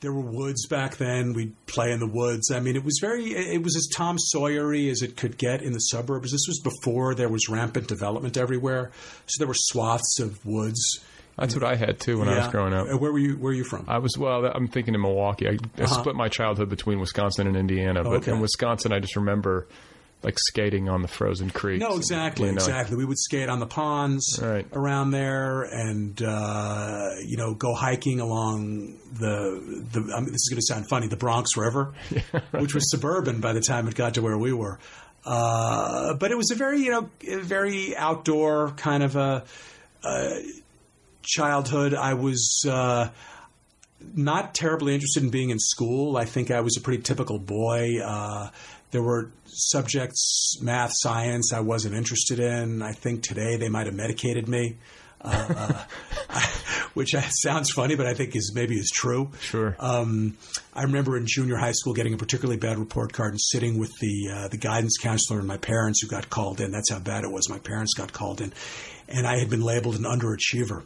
there 0.00 0.12
were 0.12 0.20
woods 0.20 0.66
back 0.66 0.96
then. 0.96 1.32
We'd 1.32 1.54
play 1.66 1.92
in 1.92 2.00
the 2.00 2.08
woods. 2.08 2.50
I 2.50 2.58
mean, 2.60 2.74
it 2.76 2.84
was 2.84 2.98
very, 3.00 3.26
it 3.26 3.62
was 3.62 3.76
as 3.76 3.86
Tom 3.94 4.16
Sawyery 4.34 4.90
as 4.90 5.00
it 5.02 5.16
could 5.16 5.38
get 5.38 5.62
in 5.62 5.72
the 5.72 5.78
suburbs. 5.78 6.32
This 6.32 6.46
was 6.48 6.60
before 6.60 7.14
there 7.14 7.28
was 7.28 7.48
rampant 7.48 7.86
development 7.86 8.36
everywhere. 8.36 8.90
So 9.26 9.38
there 9.38 9.48
were 9.48 9.54
swaths 9.56 10.18
of 10.20 10.44
woods. 10.44 11.00
That's 11.38 11.54
what 11.54 11.64
I 11.64 11.76
had 11.76 12.00
too 12.00 12.18
when 12.18 12.28
I 12.28 12.38
was 12.38 12.48
growing 12.48 12.74
up. 12.74 12.86
Where 13.00 13.12
were 13.12 13.18
you? 13.18 13.34
Where 13.36 13.50
are 13.52 13.54
you 13.54 13.64
from? 13.64 13.86
I 13.88 13.98
was 13.98 14.18
well. 14.18 14.44
I'm 14.44 14.68
thinking 14.68 14.94
in 14.94 15.00
Milwaukee. 15.00 15.48
I, 15.48 15.52
I 15.52 15.82
Uh-huh. 15.84 15.86
split 16.00 16.14
my 16.16 16.28
childhood 16.28 16.68
between 16.68 17.00
Wisconsin 17.00 17.46
and 17.46 17.56
Indiana, 17.56 18.02
but 18.04 18.12
Okay. 18.14 18.32
in 18.32 18.40
Wisconsin, 18.40 18.92
I 18.92 18.98
just 19.00 19.16
remember 19.16 19.66
like 20.24 20.38
skating 20.38 20.88
on 20.88 21.02
the 21.02 21.08
frozen 21.08 21.50
creeks. 21.50 21.80
No, 21.80 21.96
exactly, 21.96 22.46
you 22.48 22.52
know. 22.52 22.56
exactly. 22.56 22.96
We 22.96 23.04
would 23.04 23.18
skate 23.18 23.48
on 23.48 23.60
the 23.60 23.66
ponds 23.66 24.40
Right. 24.42 24.66
around 24.72 25.10
there, 25.10 25.62
and 25.62 26.20
uh, 26.22 27.10
you 27.24 27.36
know, 27.36 27.54
go 27.54 27.74
hiking 27.74 28.20
along 28.20 28.96
the 29.12 29.84
the. 29.92 30.00
I 30.14 30.20
mean, 30.20 30.32
this 30.32 30.42
is 30.42 30.48
going 30.50 30.60
to 30.60 30.66
sound 30.66 30.88
funny, 30.88 31.06
the 31.08 31.16
Bronx 31.16 31.56
River, 31.56 31.92
which 32.52 32.74
was 32.74 32.90
suburban 32.90 33.40
by 33.40 33.52
the 33.52 33.60
time 33.60 33.86
it 33.86 33.94
got 33.94 34.14
to 34.14 34.22
where 34.22 34.38
we 34.38 34.52
were. 34.52 34.78
Uh, 35.26 36.14
but 36.14 36.30
it 36.30 36.36
was 36.36 36.50
a 36.50 36.54
very, 36.54 36.80
you 36.80 36.90
know, 36.90 37.08
very 37.42 37.96
outdoor 37.96 38.72
kind 38.72 39.02
of 39.02 39.16
a, 39.16 39.44
uh 40.02 40.30
childhood. 41.22 41.94
I 41.94 42.14
was. 42.14 42.64
Uh, 42.68 43.10
not 44.14 44.54
terribly 44.54 44.92
interested 44.92 45.22
in 45.22 45.30
being 45.30 45.48
in 45.48 45.58
school. 45.58 46.18
I 46.18 46.26
think 46.26 46.50
I 46.50 46.60
was 46.60 46.76
a 46.76 46.80
pretty 46.82 47.02
typical 47.02 47.38
boy. 47.38 48.00
Uh, 48.04 48.50
there 48.94 49.02
were 49.02 49.28
subjects, 49.46 50.56
math, 50.62 50.92
science, 50.94 51.52
I 51.52 51.58
wasn't 51.58 51.96
interested 51.96 52.38
in. 52.38 52.80
I 52.80 52.92
think 52.92 53.24
today 53.24 53.56
they 53.56 53.68
might 53.68 53.86
have 53.86 53.94
medicated 53.94 54.48
me, 54.48 54.76
uh, 55.20 55.84
which 56.94 57.10
sounds 57.30 57.72
funny, 57.72 57.96
but 57.96 58.06
I 58.06 58.14
think 58.14 58.36
is 58.36 58.52
maybe 58.54 58.76
is 58.76 58.92
true. 58.94 59.32
Sure. 59.40 59.74
Um, 59.80 60.36
I 60.72 60.82
remember 60.84 61.16
in 61.16 61.26
junior 61.26 61.56
high 61.56 61.72
school 61.72 61.92
getting 61.92 62.14
a 62.14 62.16
particularly 62.16 62.56
bad 62.56 62.78
report 62.78 63.12
card 63.12 63.32
and 63.32 63.40
sitting 63.40 63.80
with 63.80 63.90
the 64.00 64.30
uh, 64.32 64.48
the 64.48 64.58
guidance 64.58 64.96
counselor 64.96 65.40
and 65.40 65.48
my 65.48 65.56
parents 65.56 66.00
who 66.00 66.06
got 66.06 66.30
called 66.30 66.60
in. 66.60 66.70
That's 66.70 66.92
how 66.92 67.00
bad 67.00 67.24
it 67.24 67.32
was. 67.32 67.50
My 67.50 67.58
parents 67.58 67.94
got 67.94 68.12
called 68.12 68.40
in, 68.40 68.52
and 69.08 69.26
I 69.26 69.38
had 69.38 69.50
been 69.50 69.62
labeled 69.62 69.96
an 69.96 70.04
underachiever 70.04 70.84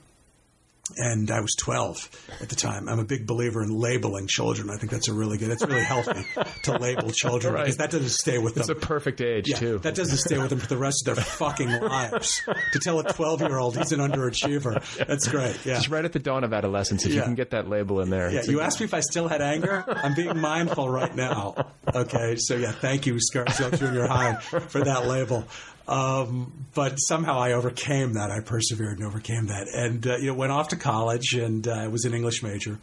and 0.97 1.31
I 1.31 1.41
was 1.41 1.55
12 1.59 2.09
at 2.41 2.49
the 2.49 2.57
time. 2.57 2.89
I'm 2.89 2.99
a 2.99 3.05
big 3.05 3.27
believer 3.27 3.63
in 3.63 3.71
labeling 3.71 4.27
children. 4.27 4.71
I 4.71 4.77
think 4.77 4.91
that's 4.91 5.09
a 5.09 5.13
really 5.13 5.39
good, 5.39 5.51
It's 5.51 5.65
really 5.67 5.83
healthy 5.85 6.25
to 6.65 6.79
label 6.79 7.11
children 7.11 7.55
Right. 7.55 7.65
because 7.65 7.77
that 7.79 7.91
doesn't 7.91 8.09
stay 8.11 8.39
with 8.39 8.55
them. 8.55 8.63
It's 8.63 8.71
a 8.71 8.75
perfect 8.75 9.21
age 9.21 9.49
yeah, 9.49 9.57
too. 9.57 9.79
that 9.81 9.95
doesn't 9.95 10.19
stay 10.19 10.39
with 10.39 10.51
them 10.51 10.59
for 10.59 10.67
the 10.69 10.77
rest 10.79 11.07
of 11.09 11.17
their 11.17 11.25
fucking 11.25 11.71
lives. 11.81 12.41
to 12.73 12.79
tell 12.79 12.99
a 13.01 13.13
12 13.13 13.41
year 13.43 13.59
old 13.59 13.77
he's 13.77 13.93
an 13.93 14.01
underachiever, 14.01 15.07
that's 15.07 15.29
great. 15.29 15.59
Yeah. 15.65 15.75
Just 15.75 15.89
right 15.89 16.05
at 16.05 16.13
the 16.13 16.19
dawn 16.19 16.45
of 16.45 16.53
adolescence, 16.53 17.05
if 17.07 17.15
you 17.15 17.23
can 17.23 17.35
get 17.35 17.51
that 17.51 17.69
label 17.69 18.01
in 18.01 18.11
there. 18.11 18.31
Yeah, 18.31 18.43
you 18.45 18.61
asked 18.61 18.81
me 18.81 18.85
if 18.85 18.95
I 18.95 19.01
still 19.01 19.29
had 19.29 19.43
anger. 19.43 19.85
I'm 19.87 20.15
being 20.15 20.39
mindful 20.39 20.89
right 20.89 21.15
now. 21.15 21.55
Okay, 21.95 22.37
so 22.37 22.55
yeah, 22.57 22.73
thank 22.73 23.07
you, 23.07 23.19
Scarsdale 23.21 23.71
Junior 23.71 24.07
High, 24.07 24.35
for 24.37 24.83
that 24.85 25.07
label. 25.07 25.45
Um, 25.89 26.67
but 26.75 26.97
somehow 26.97 27.39
I 27.39 27.53
overcame 27.53 28.13
that. 28.13 28.31
I 28.31 28.41
persevered 28.41 28.99
and 28.99 29.07
overcame 29.07 29.47
that, 29.47 29.69
and 29.75 30.07
uh, 30.07 30.17
you 30.19 30.27
know, 30.27 30.35
went 30.35 30.53
off 30.53 30.69
to 30.69 30.77
college 30.77 31.35
and 31.35 31.67
uh, 31.67 31.89
was 31.91 32.05
an 32.05 32.13
English 32.13 32.43
major 32.43 32.79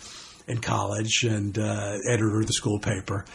in 0.47 0.59
college 0.59 1.23
and 1.23 1.57
uh, 1.57 1.97
editor 2.09 2.39
of 2.39 2.47
the 2.47 2.53
school 2.53 2.79
paper, 2.79 3.25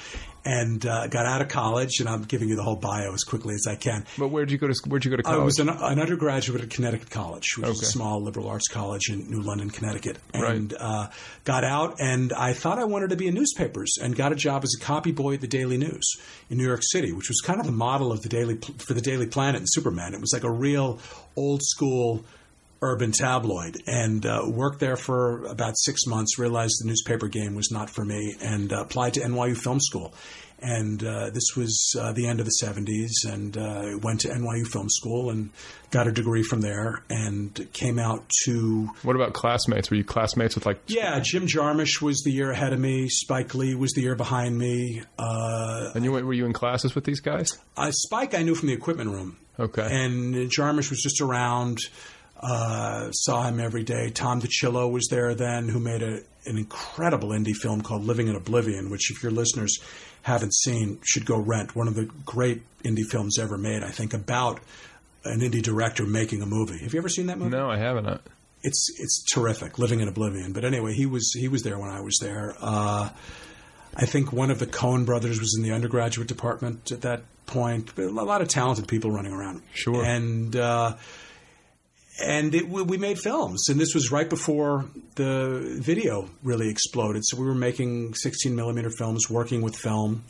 and 0.44 0.84
uh, 0.86 1.06
got 1.08 1.26
out 1.26 1.40
of 1.42 1.48
college. 1.48 2.00
And 2.00 2.08
I'm 2.08 2.22
giving 2.22 2.48
you 2.48 2.56
the 2.56 2.62
whole 2.62 2.76
bio 2.76 3.12
as 3.12 3.24
quickly 3.24 3.54
as 3.54 3.66
I 3.68 3.76
can. 3.76 4.04
But 4.18 4.28
where'd 4.28 4.50
you 4.50 4.58
go 4.58 4.66
to? 4.68 4.74
Where'd 4.88 5.04
you 5.04 5.10
go 5.10 5.16
to 5.16 5.22
college? 5.22 5.40
I 5.40 5.44
was 5.44 5.58
an, 5.58 5.68
an 5.68 6.00
undergraduate 6.00 6.62
at 6.62 6.70
Connecticut 6.70 7.10
College, 7.10 7.56
which 7.58 7.68
is 7.68 7.82
a 7.82 7.86
small 7.86 8.22
liberal 8.22 8.48
arts 8.48 8.68
college 8.68 9.10
in 9.10 9.30
New 9.30 9.40
London, 9.42 9.70
Connecticut, 9.70 10.18
Right. 10.34 10.54
and 10.54 10.74
uh, 10.78 11.08
got 11.44 11.64
out. 11.64 11.96
And 12.00 12.32
I 12.32 12.52
thought 12.52 12.78
I 12.78 12.84
wanted 12.84 13.10
to 13.10 13.16
be 13.16 13.28
in 13.28 13.34
newspapers, 13.34 13.96
and 14.02 14.14
got 14.16 14.32
a 14.32 14.36
job 14.36 14.64
as 14.64 14.74
a 14.80 14.84
copy 14.84 15.12
boy 15.12 15.34
at 15.34 15.40
the 15.40 15.46
Daily 15.48 15.76
News 15.76 16.16
in 16.48 16.56
New 16.58 16.66
York 16.66 16.82
City, 16.82 17.12
which 17.12 17.28
was 17.28 17.40
kind 17.40 17.60
of 17.60 17.66
the 17.66 17.72
model 17.72 18.12
of 18.12 18.22
the 18.22 18.28
Daily 18.28 18.56
for 18.78 18.94
the 18.94 19.00
Daily 19.00 19.26
Planet 19.26 19.60
and 19.60 19.68
Superman. 19.70 20.14
It 20.14 20.20
was 20.20 20.32
like 20.32 20.44
a 20.44 20.50
real 20.50 20.98
old 21.36 21.62
school 21.62 22.24
urban 22.82 23.12
tabloid 23.12 23.76
and 23.86 24.24
uh, 24.24 24.42
worked 24.46 24.80
there 24.80 24.96
for 24.96 25.44
about 25.46 25.76
six 25.76 26.06
months 26.06 26.38
realized 26.38 26.82
the 26.82 26.86
newspaper 26.88 27.28
game 27.28 27.54
was 27.54 27.70
not 27.70 27.90
for 27.90 28.04
me 28.04 28.34
and 28.40 28.72
uh, 28.72 28.80
applied 28.80 29.14
to 29.14 29.20
nyu 29.20 29.54
film 29.56 29.78
school 29.80 30.14
and 30.62 31.02
uh, 31.04 31.30
this 31.30 31.56
was 31.56 31.94
uh, 31.98 32.12
the 32.12 32.26
end 32.26 32.38
of 32.38 32.44
the 32.46 32.52
70s 32.62 33.10
and 33.30 33.56
uh, 33.56 33.98
went 34.02 34.20
to 34.20 34.28
nyu 34.28 34.66
film 34.66 34.88
school 34.88 35.28
and 35.30 35.50
got 35.90 36.06
a 36.06 36.12
degree 36.12 36.42
from 36.42 36.62
there 36.62 37.02
and 37.10 37.68
came 37.74 37.98
out 37.98 38.26
to 38.44 38.88
what 39.02 39.14
about 39.16 39.32
classmates? 39.34 39.90
Were 39.90 39.96
you 39.98 40.04
classmates 40.04 40.54
with 40.54 40.64
like? 40.64 40.80
yeah 40.86 41.20
jim 41.20 41.46
jarmusch 41.46 42.00
was 42.00 42.22
the 42.22 42.30
year 42.32 42.50
ahead 42.50 42.72
of 42.72 42.80
me 42.80 43.08
spike 43.10 43.54
lee 43.54 43.74
was 43.74 43.92
the 43.92 44.00
year 44.00 44.14
behind 44.14 44.56
me 44.56 45.02
uh, 45.18 45.90
And 45.94 46.02
you 46.04 46.12
went- 46.12 46.24
were 46.24 46.32
you 46.32 46.46
in 46.46 46.54
classes 46.54 46.94
with 46.94 47.04
these 47.04 47.20
guys? 47.20 47.58
uh, 47.76 47.90
spike 47.92 48.32
i 48.34 48.42
knew 48.42 48.54
from 48.54 48.68
the 48.68 48.74
equipment 48.74 49.10
room 49.10 49.36
Okay. 49.58 49.86
and 49.90 50.34
Jarmusch 50.50 50.88
was 50.88 51.02
just 51.02 51.20
around. 51.20 51.80
Uh, 52.42 53.10
saw 53.12 53.42
him 53.42 53.60
every 53.60 53.82
day. 53.82 54.10
Tom 54.10 54.40
DiCillo 54.40 54.90
was 54.90 55.08
there 55.08 55.34
then, 55.34 55.68
who 55.68 55.78
made 55.78 56.02
a, 56.02 56.22
an 56.46 56.56
incredible 56.56 57.30
indie 57.30 57.54
film 57.54 57.82
called 57.82 58.04
Living 58.04 58.28
in 58.28 58.36
Oblivion, 58.36 58.88
which, 58.88 59.10
if 59.10 59.22
your 59.22 59.30
listeners 59.30 59.78
haven't 60.22 60.54
seen, 60.54 60.98
should 61.04 61.26
go 61.26 61.38
rent. 61.38 61.76
One 61.76 61.86
of 61.86 61.94
the 61.94 62.06
great 62.24 62.62
indie 62.82 63.04
films 63.04 63.38
ever 63.38 63.58
made, 63.58 63.82
I 63.82 63.90
think, 63.90 64.14
about 64.14 64.60
an 65.24 65.40
indie 65.40 65.62
director 65.62 66.06
making 66.06 66.40
a 66.40 66.46
movie. 66.46 66.78
Have 66.78 66.94
you 66.94 66.98
ever 66.98 67.10
seen 67.10 67.26
that 67.26 67.38
movie? 67.38 67.50
no, 67.50 67.68
I 67.68 67.76
haven't. 67.76 68.06
Uh, 68.06 68.18
it's 68.62 68.88
it's 68.98 69.24
terrific, 69.24 69.78
Living 69.78 70.00
in 70.00 70.08
Oblivion. 70.08 70.52
But 70.52 70.64
anyway, 70.64 70.94
he 70.94 71.06
was 71.06 71.32
he 71.34 71.48
was 71.48 71.62
there 71.62 71.78
when 71.78 71.90
I 71.90 72.00
was 72.00 72.18
there. 72.20 72.54
Uh, 72.60 73.10
I 73.96 74.06
think 74.06 74.32
one 74.32 74.50
of 74.50 74.58
the 74.58 74.66
Coen 74.66 75.04
brothers 75.04 75.38
was 75.40 75.54
in 75.56 75.62
the 75.62 75.72
undergraduate 75.72 76.28
department 76.28 76.92
at 76.92 77.02
that 77.02 77.22
point. 77.46 77.96
A 77.98 78.02
lot 78.08 78.40
of 78.40 78.48
talented 78.48 78.86
people 78.88 79.10
running 79.10 79.32
around. 79.32 79.62
Sure. 79.72 80.04
And 80.04 80.54
uh, 80.56 80.94
and 82.22 82.54
it, 82.54 82.68
we 82.68 82.82
we 82.82 82.98
made 82.98 83.18
films, 83.18 83.68
and 83.68 83.80
this 83.80 83.94
was 83.94 84.10
right 84.10 84.28
before 84.28 84.84
the 85.16 85.78
video 85.80 86.28
really 86.42 86.68
exploded. 86.68 87.22
So 87.24 87.36
we 87.38 87.46
were 87.46 87.54
making 87.54 88.14
16 88.14 88.54
millimeter 88.54 88.90
films, 88.90 89.28
working 89.30 89.62
with 89.62 89.76
film. 89.76 90.24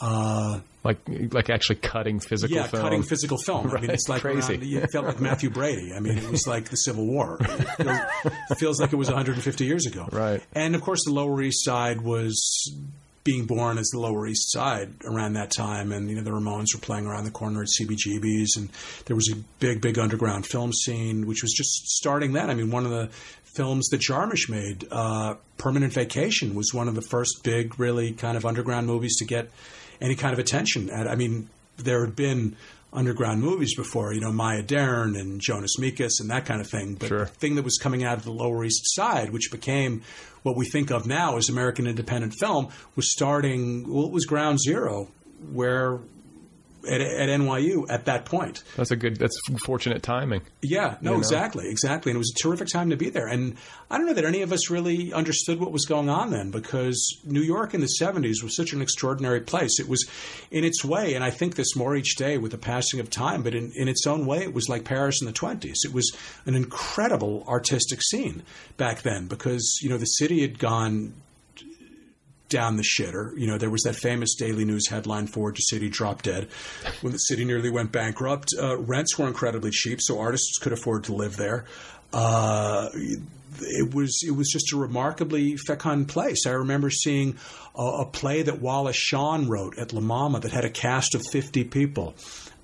Uh, 0.00 0.60
like 0.84 0.98
like 1.32 1.50
actually 1.50 1.76
cutting 1.76 2.20
physical 2.20 2.56
yeah, 2.56 2.66
film. 2.68 2.82
cutting 2.82 3.02
physical 3.02 3.36
film. 3.36 3.70
I 3.70 3.80
mean, 3.80 3.90
it's 3.90 4.08
like 4.08 4.22
crazy. 4.22 4.54
around- 4.54 4.84
it 4.84 4.90
felt 4.92 5.06
like 5.06 5.20
Mathew 5.20 5.50
Brady. 5.50 5.92
I 5.94 6.00
mean, 6.00 6.18
it 6.18 6.30
was 6.30 6.46
like 6.46 6.68
the 6.68 6.76
Civil 6.76 7.06
War. 7.06 7.38
It 7.40 7.76
feels, 7.76 8.00
it 8.50 8.58
feels 8.58 8.80
like 8.80 8.92
it 8.92 8.96
was 8.96 9.08
150 9.08 9.64
years 9.64 9.86
ago. 9.86 10.08
Right. 10.12 10.42
And 10.54 10.74
of 10.74 10.82
course, 10.82 11.04
the 11.04 11.12
Lower 11.12 11.42
East 11.42 11.64
Side 11.64 12.00
was 12.00 12.72
being 13.28 13.44
born 13.44 13.76
as 13.76 13.90
the 13.90 13.98
Lower 13.98 14.26
East 14.26 14.50
Side 14.50 14.88
around 15.04 15.34
that 15.34 15.50
time, 15.50 15.92
and 15.92 16.08
you 16.08 16.16
know 16.16 16.22
the 16.22 16.30
Ramones 16.30 16.72
were 16.72 16.80
playing 16.80 17.04
around 17.06 17.24
the 17.24 17.30
corner 17.30 17.60
at 17.60 17.68
CBGB's, 17.68 18.56
and 18.56 18.70
there 19.04 19.14
was 19.14 19.30
a 19.30 19.36
big, 19.60 19.82
big 19.82 19.98
underground 19.98 20.46
film 20.46 20.72
scene, 20.72 21.26
which 21.26 21.42
was 21.42 21.52
just 21.52 21.88
starting 21.88 22.32
then. 22.32 22.48
I 22.48 22.54
mean, 22.54 22.70
one 22.70 22.86
of 22.86 22.90
the 22.90 23.08
films 23.44 23.88
that 23.88 24.00
Jarmusch 24.00 24.48
made, 24.48 24.86
uh, 24.90 25.34
Permanent 25.58 25.92
Vacation, 25.92 26.54
was 26.54 26.72
one 26.72 26.88
of 26.88 26.94
the 26.94 27.02
first 27.02 27.42
big, 27.42 27.78
really 27.78 28.12
kind 28.12 28.38
of 28.38 28.46
underground 28.46 28.86
movies 28.86 29.16
to 29.18 29.26
get 29.26 29.50
any 30.00 30.14
kind 30.14 30.32
of 30.32 30.38
attention. 30.38 30.88
I 30.90 31.14
mean, 31.14 31.50
there 31.76 32.02
had 32.06 32.16
been 32.16 32.56
underground 32.94 33.42
movies 33.42 33.76
before, 33.76 34.14
you 34.14 34.20
know, 34.22 34.32
Maya 34.32 34.62
Deren 34.62 35.20
and 35.20 35.38
Jonas 35.38 35.76
Mekas 35.78 36.20
and 36.20 36.30
that 36.30 36.46
kind 36.46 36.62
of 36.62 36.66
thing. 36.70 36.94
But 36.94 37.08
Sure. 37.08 37.24
the 37.26 37.26
thing 37.26 37.56
that 37.56 37.64
was 37.64 37.76
coming 37.76 38.04
out 38.04 38.16
of 38.16 38.24
the 38.24 38.30
Lower 38.32 38.64
East 38.64 38.80
Side, 38.94 39.30
which 39.34 39.50
became 39.50 40.00
what 40.48 40.56
we 40.56 40.64
think 40.64 40.90
of 40.90 41.06
now 41.06 41.36
as 41.36 41.48
American 41.50 41.86
independent 41.86 42.34
film, 42.40 42.68
was 42.96 43.12
starting, 43.12 43.86
well, 43.92 44.06
it 44.06 44.12
was 44.12 44.24
ground 44.24 44.58
zero, 44.60 45.08
where 45.52 45.98
at, 46.88 47.00
at 47.00 47.28
NYU 47.28 47.84
at 47.90 48.06
that 48.06 48.24
point. 48.24 48.62
That's 48.76 48.90
a 48.90 48.96
good. 48.96 49.16
That's 49.16 49.36
fortunate 49.64 50.02
timing. 50.02 50.42
Yeah, 50.62 50.96
no, 51.00 51.10
You 51.10 51.16
know? 51.16 51.18
exactly, 51.18 51.68
exactly. 51.68 52.10
And 52.10 52.16
it 52.16 52.18
was 52.18 52.32
a 52.36 52.42
terrific 52.42 52.68
time 52.68 52.90
to 52.90 52.96
be 52.96 53.10
there. 53.10 53.26
And 53.26 53.56
I 53.90 53.98
don't 53.98 54.06
know 54.06 54.14
that 54.14 54.24
any 54.24 54.42
of 54.42 54.52
us 54.52 54.70
really 54.70 55.12
understood 55.12 55.60
what 55.60 55.72
was 55.72 55.84
going 55.84 56.08
on 56.08 56.30
then 56.30 56.50
because 56.50 57.20
New 57.24 57.42
York 57.42 57.74
in 57.74 57.80
the 57.80 57.88
70s 58.00 58.42
was 58.42 58.56
such 58.56 58.72
an 58.72 58.82
extraordinary 58.82 59.40
place. 59.40 59.78
It 59.78 59.88
was 59.88 60.08
in 60.50 60.64
its 60.64 60.84
way, 60.84 61.14
and 61.14 61.24
I 61.24 61.30
think 61.30 61.54
this 61.54 61.76
more 61.76 61.94
each 61.96 62.16
day 62.16 62.38
with 62.38 62.52
the 62.52 62.58
passing 62.58 63.00
of 63.00 63.10
time, 63.10 63.42
but 63.42 63.54
in, 63.54 63.72
in 63.74 63.88
its 63.88 64.06
own 64.06 64.26
way, 64.26 64.38
it 64.42 64.54
was 64.54 64.68
like 64.68 64.84
Paris 64.84 65.20
in 65.20 65.26
the 65.26 65.32
20s. 65.32 65.84
It 65.84 65.92
was 65.92 66.10
an 66.46 66.54
incredible 66.54 67.44
artistic 67.48 68.00
scene 68.02 68.42
back 68.76 69.02
then 69.02 69.26
because, 69.26 69.78
you 69.82 69.88
know, 69.88 69.98
the 69.98 70.04
city 70.06 70.40
had 70.42 70.58
gone 70.58 71.14
down 72.48 72.76
the 72.76 72.82
shitter. 72.82 73.36
You 73.36 73.46
know, 73.46 73.58
there 73.58 73.70
was 73.70 73.82
that 73.82 73.96
famous 73.96 74.34
Daily 74.34 74.64
News 74.64 74.88
headline, 74.88 75.26
Ford 75.26 75.56
to 75.56 75.62
City, 75.62 75.88
Drop 75.88 76.22
Dead, 76.22 76.48
when 77.00 77.12
the 77.12 77.18
city 77.18 77.44
nearly 77.44 77.70
went 77.70 77.92
bankrupt. 77.92 78.54
Uh, 78.60 78.78
rents 78.78 79.18
were 79.18 79.26
incredibly 79.26 79.70
cheap, 79.70 80.00
so 80.00 80.18
artists 80.18 80.58
could 80.58 80.72
afford 80.72 81.04
to 81.04 81.14
live 81.14 81.36
there. 81.36 81.64
Uh, 82.12 82.88
it 83.60 83.94
was 83.94 84.22
it 84.26 84.30
was 84.30 84.48
just 84.48 84.72
a 84.72 84.76
remarkably 84.76 85.56
fecund 85.56 86.08
place. 86.08 86.46
I 86.46 86.50
remember 86.50 86.90
seeing 86.90 87.36
a, 87.76 87.82
a 87.82 88.06
play 88.06 88.42
that 88.42 88.60
Wallace 88.60 88.96
Shawn 88.96 89.48
wrote 89.48 89.78
at 89.78 89.92
La 89.92 90.00
Mama 90.00 90.40
that 90.40 90.52
had 90.52 90.64
a 90.64 90.70
cast 90.70 91.14
of 91.14 91.22
50 91.26 91.64
people. 91.64 92.14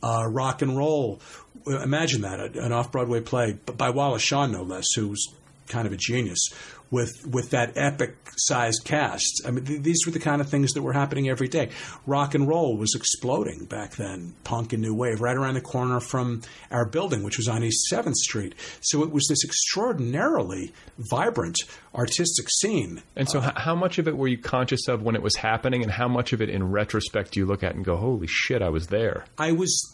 Uh, 0.03 0.27
rock 0.29 0.61
and 0.61 0.77
roll. 0.77 1.21
Imagine 1.67 2.23
that, 2.23 2.57
an 2.57 2.73
off 2.73 2.93
Broadway 2.93 3.21
play 3.21 3.53
by 3.53 3.89
Wallace 3.89 4.21
Shawn, 4.21 4.53
no 4.53 4.63
less, 4.63 4.93
who 4.95 5.09
was 5.09 5.33
kind 5.67 5.87
of 5.87 5.93
a 5.95 5.97
genius 5.97 6.51
with 6.95 7.27
with 7.27 7.51
that 7.51 7.73
epic 7.77 8.17
sized 8.37 8.83
cast. 8.85 9.43
I 9.47 9.51
mean, 9.51 9.65
th- 9.65 9.83
these 9.83 10.07
were 10.07 10.13
the 10.13 10.21
kind 10.21 10.41
of 10.41 10.49
things 10.49 10.73
that 10.73 10.83
were 10.83 10.93
happening 10.93 11.29
every 11.29 11.49
day. 11.49 11.71
Rock 12.07 12.35
and 12.35 12.49
roll 12.49 12.77
was 12.77 12.95
exploding 12.95 13.65
back 13.65 13.97
then. 13.97 14.35
Punk 14.45 14.73
and 14.73 14.81
new 14.81 14.95
wave, 14.95 15.21
right 15.21 15.37
around 15.37 15.55
the 15.55 15.61
corner 15.61 15.99
from 16.01 16.43
our 16.71 16.87
building, 16.87 17.25
which 17.25 17.37
was 17.37 17.49
on 17.49 17.65
East 17.65 17.87
Seventh 17.87 18.17
Street. 18.17 18.55
So 18.81 19.03
it 19.03 19.11
was 19.11 19.27
this 19.29 19.45
extraordinarily 19.45 20.73
vibrant 21.11 21.59
artistic 21.95 22.49
scene. 22.49 23.03
And 23.17 23.29
so, 23.29 23.43
h- 23.43 23.53
how 23.57 23.75
much 23.75 23.99
of 23.99 24.09
it 24.09 24.17
were 24.17 24.29
you 24.29 24.39
conscious 24.39 24.89
of 24.89 25.03
when 25.03 25.17
it 25.17 25.23
was 25.23 25.37
happening, 25.37 25.83
and 25.83 25.91
how 25.91 26.09
much 26.09 26.33
of 26.33 26.41
it, 26.41 26.49
in 26.49 26.71
retrospect, 26.71 27.33
do 27.33 27.41
you 27.41 27.47
look 27.47 27.63
at 27.63 27.75
and 27.75 27.85
go, 27.85 27.97
"Holy 27.97 28.27
shit, 28.29 28.63
I 28.63 28.69
was 28.69 28.87
there"? 28.87 29.25
I 29.37 29.53
was 29.53 29.94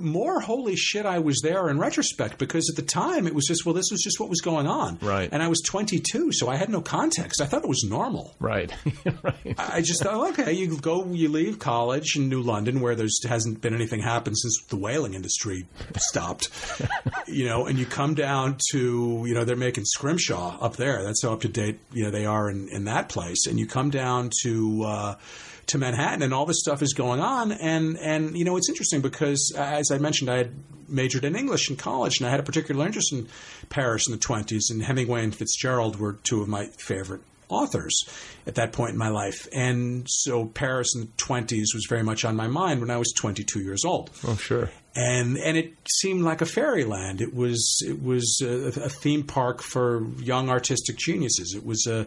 more 0.00 0.40
holy 0.40 0.76
shit 0.76 1.06
I 1.06 1.18
was 1.20 1.40
there 1.42 1.68
in 1.68 1.78
retrospect 1.78 2.38
because 2.38 2.68
at 2.68 2.76
the 2.76 2.82
time 2.82 3.26
it 3.26 3.34
was 3.34 3.46
just 3.46 3.64
well 3.64 3.74
this 3.74 3.90
was 3.90 4.02
just 4.02 4.18
what 4.20 4.28
was 4.28 4.40
going 4.40 4.66
on 4.66 4.98
Right. 5.00 5.28
and 5.30 5.42
I 5.42 5.48
was 5.48 5.60
22 5.66 6.32
so 6.32 6.48
I 6.48 6.56
had 6.56 6.68
no 6.68 6.80
context 6.80 7.40
I 7.40 7.46
thought 7.46 7.62
it 7.62 7.68
was 7.68 7.84
normal 7.84 8.34
Right. 8.40 8.72
right. 9.22 9.54
I 9.56 9.80
just 9.82 10.02
thought 10.02 10.30
okay 10.30 10.52
you 10.52 10.76
go 10.78 11.06
you 11.12 11.28
leave 11.28 11.58
college 11.58 12.16
in 12.16 12.28
New 12.28 12.42
London 12.42 12.80
where 12.80 12.94
there's 12.94 13.20
hasn't 13.24 13.60
been 13.60 13.74
anything 13.74 14.00
happen 14.00 14.34
since 14.34 14.58
the 14.68 14.76
whaling 14.76 15.14
industry 15.14 15.66
stopped 15.98 16.48
you 17.26 17.44
know 17.46 17.66
and 17.66 17.78
you 17.78 17.86
come 17.86 18.14
down 18.14 18.56
to 18.72 19.24
you 19.26 19.34
know 19.34 19.44
they're 19.44 19.56
making 19.56 19.84
scrimshaw 19.84 20.58
up 20.60 20.76
there 20.76 21.02
that's 21.04 21.22
how 21.22 21.32
up 21.32 21.40
to 21.42 21.48
date 21.48 21.78
you 21.92 22.04
know 22.04 22.10
they 22.10 22.26
are 22.26 22.50
in, 22.50 22.68
in 22.70 22.84
that 22.84 23.08
place 23.08 23.46
and 23.46 23.58
you 23.58 23.66
come 23.66 23.90
down 23.90 24.30
to 24.42 24.82
uh, 24.84 25.14
to 25.68 25.78
Manhattan, 25.78 26.22
and 26.22 26.34
all 26.34 26.46
this 26.46 26.60
stuff 26.60 26.82
is 26.82 26.92
going 26.92 27.20
on. 27.20 27.52
And 27.52 27.98
and 27.98 28.36
you 28.36 28.44
know, 28.44 28.56
it's 28.56 28.68
interesting 28.68 29.00
because 29.00 29.52
uh, 29.56 29.60
as 29.60 29.90
I 29.90 29.98
mentioned, 29.98 30.30
I 30.30 30.38
had 30.38 30.52
majored 30.88 31.24
in 31.24 31.36
English 31.36 31.70
in 31.70 31.76
college, 31.76 32.18
and 32.18 32.26
I 32.26 32.30
had 32.30 32.40
a 32.40 32.44
particular 32.44 32.84
interest 32.84 33.12
in 33.12 33.28
Paris 33.68 34.06
in 34.08 34.12
the 34.12 34.18
twenties. 34.18 34.68
And 34.70 34.82
Hemingway 34.82 35.24
and 35.24 35.34
Fitzgerald 35.34 35.98
were 35.98 36.14
two 36.14 36.42
of 36.42 36.48
my 36.48 36.66
favorite 36.78 37.20
authors 37.48 38.04
at 38.46 38.54
that 38.56 38.72
point 38.72 38.92
in 38.92 38.98
my 38.98 39.08
life. 39.08 39.46
And 39.52 40.06
so 40.08 40.46
Paris 40.46 40.94
in 40.94 41.02
the 41.02 41.06
twenties 41.16 41.72
was 41.74 41.86
very 41.88 42.02
much 42.02 42.24
on 42.24 42.36
my 42.36 42.46
mind 42.48 42.80
when 42.80 42.90
I 42.90 42.96
was 42.96 43.12
twenty 43.16 43.44
two 43.44 43.60
years 43.60 43.84
old 43.84 44.10
Oh, 44.26 44.36
sure. 44.36 44.70
and 44.96 45.36
and 45.38 45.56
it 45.56 45.74
seemed 45.90 46.22
like 46.22 46.40
a 46.40 46.46
fairyland. 46.46 47.20
It 47.20 47.34
was 47.34 47.82
it 47.86 48.02
was 48.02 48.40
a, 48.42 48.66
a 48.82 48.88
theme 48.88 49.22
park 49.24 49.62
for 49.62 50.04
young 50.18 50.50
artistic 50.50 50.96
geniuses. 50.96 51.54
It 51.54 51.64
was 51.64 51.86
a 51.86 52.06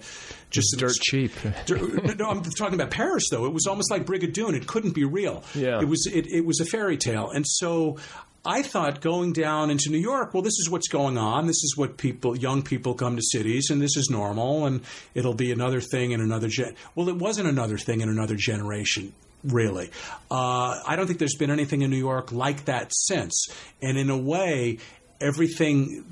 just 0.50 0.76
dirt 0.78 0.96
cheap. 1.02 1.32
Dirt- 1.66 2.18
no, 2.20 2.30
I'm 2.30 2.42
talking 2.44 2.76
about 2.76 2.92
Paris 2.92 3.30
though. 3.30 3.46
It 3.46 3.54
was 3.54 3.68
almost 3.68 3.90
like 3.92 4.06
Brigadoon. 4.06 4.54
It 4.56 4.68
couldn't 4.68 4.94
be 4.94 5.06
real. 5.06 5.44
Yeah. 5.56 5.80
it 5.82 5.88
was 5.88 6.08
it, 6.12 6.28
it 6.28 6.46
was 6.46 6.60
a 6.60 6.66
fairy 6.66 6.98
tale, 6.98 7.30
and 7.32 7.46
so. 7.48 7.98
I 8.44 8.64
thought 8.64 9.02
going 9.02 9.34
down 9.34 9.70
into 9.70 9.92
New 9.92 10.00
York, 10.00 10.34
well, 10.34 10.42
this 10.42 10.58
is 10.58 10.68
what's 10.70 10.88
going 10.88 11.18
on. 11.18 11.46
This 11.46 11.64
is 11.64 11.76
what 11.78 11.98
people, 11.98 12.36
young 12.36 12.64
people 12.64 12.96
come 12.96 13.16
to 13.16 13.22
cities, 13.22 13.70
and 13.70 13.80
this 13.80 13.96
is 13.96 14.10
normal, 14.10 14.66
and 14.66 14.82
it'll 15.14 15.36
be 15.36 15.52
another 15.52 15.80
thing 15.80 16.12
in 16.12 16.22
another 16.22 16.48
gen. 16.48 16.76
Well, 16.96 17.08
it 17.10 17.18
wasn't 17.18 17.50
another 17.50 17.78
thing 17.78 18.02
in 18.02 18.10
another 18.10 18.36
generation 18.36 19.14
really. 19.44 19.90
Uh, 20.30 20.80
I 20.86 20.96
don't 20.96 21.08
think 21.08 21.20
there's 21.20 21.36
been 21.36 21.50
anything 21.50 21.82
in 21.82 21.90
New 21.90 21.98
York 21.98 22.32
like 22.32 22.66
that 22.66 22.92
since. 22.94 23.48
And 23.82 23.98
in 23.98 24.10
a 24.10 24.18
way, 24.18 24.78
everything. 25.20 26.06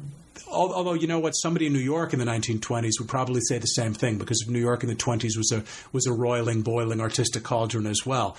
Although 0.52 0.94
you 0.94 1.06
know 1.06 1.20
what, 1.20 1.34
somebody 1.34 1.68
in 1.68 1.74
New 1.74 1.80
York 1.80 2.12
in 2.12 2.18
the 2.18 2.26
1920s 2.26 2.94
would 3.00 3.08
probably 3.08 3.42
say 3.42 3.60
the 3.60 3.68
same 3.68 3.94
thing 3.94 4.18
because 4.18 4.46
New 4.48 4.60
York 4.60 4.82
in 4.82 4.90
the 4.90 4.96
20s 4.96 5.38
was 5.38 5.52
a 5.52 5.64
was 5.92 6.08
a 6.08 6.14
roiling, 6.14 6.64
boiling 6.64 7.02
artistic 7.02 7.44
cauldron 7.44 7.86
as 7.86 8.04
well 8.04 8.36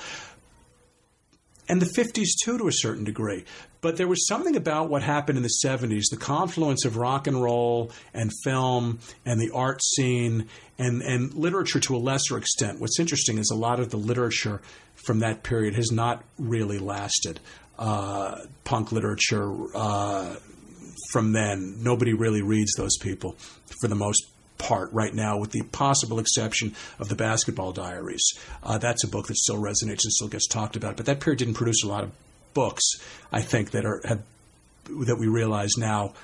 and 1.71 1.81
the 1.81 1.87
50s 1.87 2.31
too 2.45 2.59
to 2.59 2.67
a 2.67 2.73
certain 2.73 3.05
degree. 3.05 3.45
But 3.81 3.97
there 3.97 4.09
was 4.09 4.27
something 4.27 4.57
about 4.57 4.91
what 4.91 5.05
happened 5.05 5.39
in 5.39 5.45
the 5.45 5.61
70s, 5.65 6.11
the 6.11 6.17
confluence 6.17 6.85
of 6.85 6.97
rock 6.97 7.29
and 7.29 7.41
roll 7.41 7.93
and 8.13 8.33
film 8.43 8.99
and 9.25 9.41
the 9.41 9.53
art 9.55 9.81
scene 9.81 10.49
and, 10.79 11.01
and 11.01 11.33
literature 11.33 11.79
to 11.79 11.95
a 11.95 11.99
lesser 11.99 12.37
extent. 12.37 12.81
What's 12.81 12.99
interesting 12.99 13.39
is 13.39 13.51
a 13.51 13.57
lot 13.57 13.79
of 13.79 13.91
the 13.91 13.99
literature 13.99 14.61
from 14.97 15.21
that 15.21 15.45
period 15.45 15.77
has 15.77 15.93
not 15.93 16.25
really 16.39 16.79
lasted. 16.79 17.39
Uh, 17.79 18.47
punk 18.65 18.91
literature 18.91 19.55
uh, 19.73 20.35
from 21.13 21.33
then, 21.33 21.77
nobody 21.79 22.13
really 22.13 22.43
reads 22.43 22.75
those 22.75 22.99
people 22.99 23.37
for 23.81 23.87
the 23.87 23.95
most 23.95 24.27
part 24.61 24.93
right 24.93 25.13
now, 25.13 25.39
with 25.39 25.51
the 25.51 25.63
possible 25.63 26.19
exception 26.19 26.75
of 26.99 27.09
the 27.09 27.17
Basketball 27.17 27.73
Diaries. 27.73 28.39
Uh, 28.63 28.79
that's 28.79 29.03
a 29.05 29.09
book 29.09 29.27
that 29.27 29.37
still 29.37 29.57
resonates 29.57 30.05
and 30.05 30.13
still 30.13 30.29
gets 30.29 30.47
talked 30.47 30.77
about. 30.77 30.97
But 30.97 31.07
that 31.07 31.21
period 31.21 31.39
didn't 31.39 31.55
produce 31.55 31.83
a 31.83 31.89
lot 31.89 32.05
of 32.05 32.13
books, 32.55 32.85
I 33.33 33.43
think, 33.43 33.73
that 33.73 33.85
are 33.85 34.01
have, 34.05 34.23
that 34.85 35.17
we 35.19 35.27
realize 35.27 35.77
now 35.77 36.15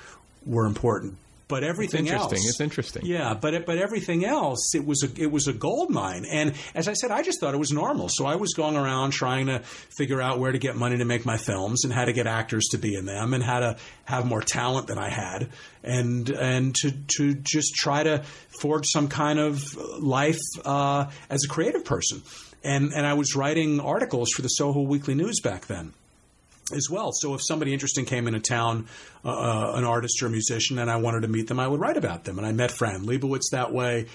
were 0.45 0.65
important. 0.65 1.17
But 1.49 1.63
everything 1.63 2.07
interesting. 2.07 2.39
else, 2.39 2.49
It's 2.49 2.59
interesting. 2.59 3.05
yeah, 3.05 3.33
but 3.33 3.53
it, 3.53 3.65
but 3.65 3.77
everything 3.77 4.25
else, 4.25 4.75
it 4.75 4.85
was 4.85 5.01
a 5.03 5.21
it 5.21 5.31
was 5.31 5.47
a 5.47 5.53
gold 5.53 5.89
mine. 5.89 6.25
And 6.29 6.53
as 6.75 6.89
I 6.89 6.93
said, 6.93 7.09
I 7.09 7.21
just 7.21 7.39
thought 7.39 7.53
it 7.53 7.57
was 7.57 7.71
normal. 7.71 8.09
So 8.09 8.25
I 8.25 8.35
was 8.35 8.53
going 8.53 8.75
around 8.75 9.11
trying 9.11 9.45
to 9.45 9.59
figure 9.59 10.21
out 10.21 10.39
where 10.39 10.51
to 10.51 10.57
get 10.59 10.75
money 10.75 10.97
to 10.97 11.05
make 11.05 11.25
my 11.25 11.37
films 11.37 11.85
and 11.85 11.93
how 11.93 12.03
to 12.03 12.11
get 12.11 12.27
actors 12.27 12.67
to 12.71 12.77
be 12.77 12.95
in 12.95 13.05
them 13.05 13.33
and 13.33 13.41
how 13.41 13.61
to 13.61 13.77
have 14.03 14.25
more 14.25 14.41
talent 14.41 14.87
than 14.87 14.97
I 14.97 15.09
had 15.09 15.47
and 15.83 16.29
and 16.29 16.75
to 16.81 16.91
to 17.17 17.33
just 17.35 17.75
try 17.75 18.03
to 18.03 18.23
forge 18.59 18.85
some 18.87 19.07
kind 19.07 19.39
of 19.39 19.75
life 20.01 20.39
uh, 20.65 21.09
as 21.29 21.45
a 21.45 21.47
creative 21.47 21.85
person. 21.85 22.23
And 22.63 22.91
and 22.93 23.05
I 23.05 23.13
was 23.13 23.37
writing 23.37 23.79
articles 23.79 24.31
for 24.31 24.41
the 24.41 24.49
Soho 24.49 24.81
Weekly 24.81 25.15
News 25.15 25.39
back 25.41 25.67
then 25.67 25.93
as 26.73 26.89
well. 26.89 27.11
So 27.11 27.33
if 27.33 27.41
somebody 27.43 27.73
interesting 27.73 28.05
came 28.05 28.27
into 28.27 28.39
town, 28.39 28.87
uh, 29.23 29.29
uh, 29.29 29.71
an 29.75 29.83
artist 29.83 30.21
or 30.21 30.27
a 30.27 30.29
musician, 30.29 30.79
and 30.79 30.89
I 30.89 30.97
wanted 30.97 31.21
to 31.21 31.27
meet 31.27 31.47
them, 31.47 31.59
I 31.59 31.67
would 31.67 31.79
write 31.79 31.97
about 31.97 32.25
them. 32.25 32.37
And 32.37 32.45
I 32.45 32.51
met 32.51 32.71
Fran 32.71 33.05
Lebowitz 33.05 33.51
that 33.51 33.71
way, 33.71 34.07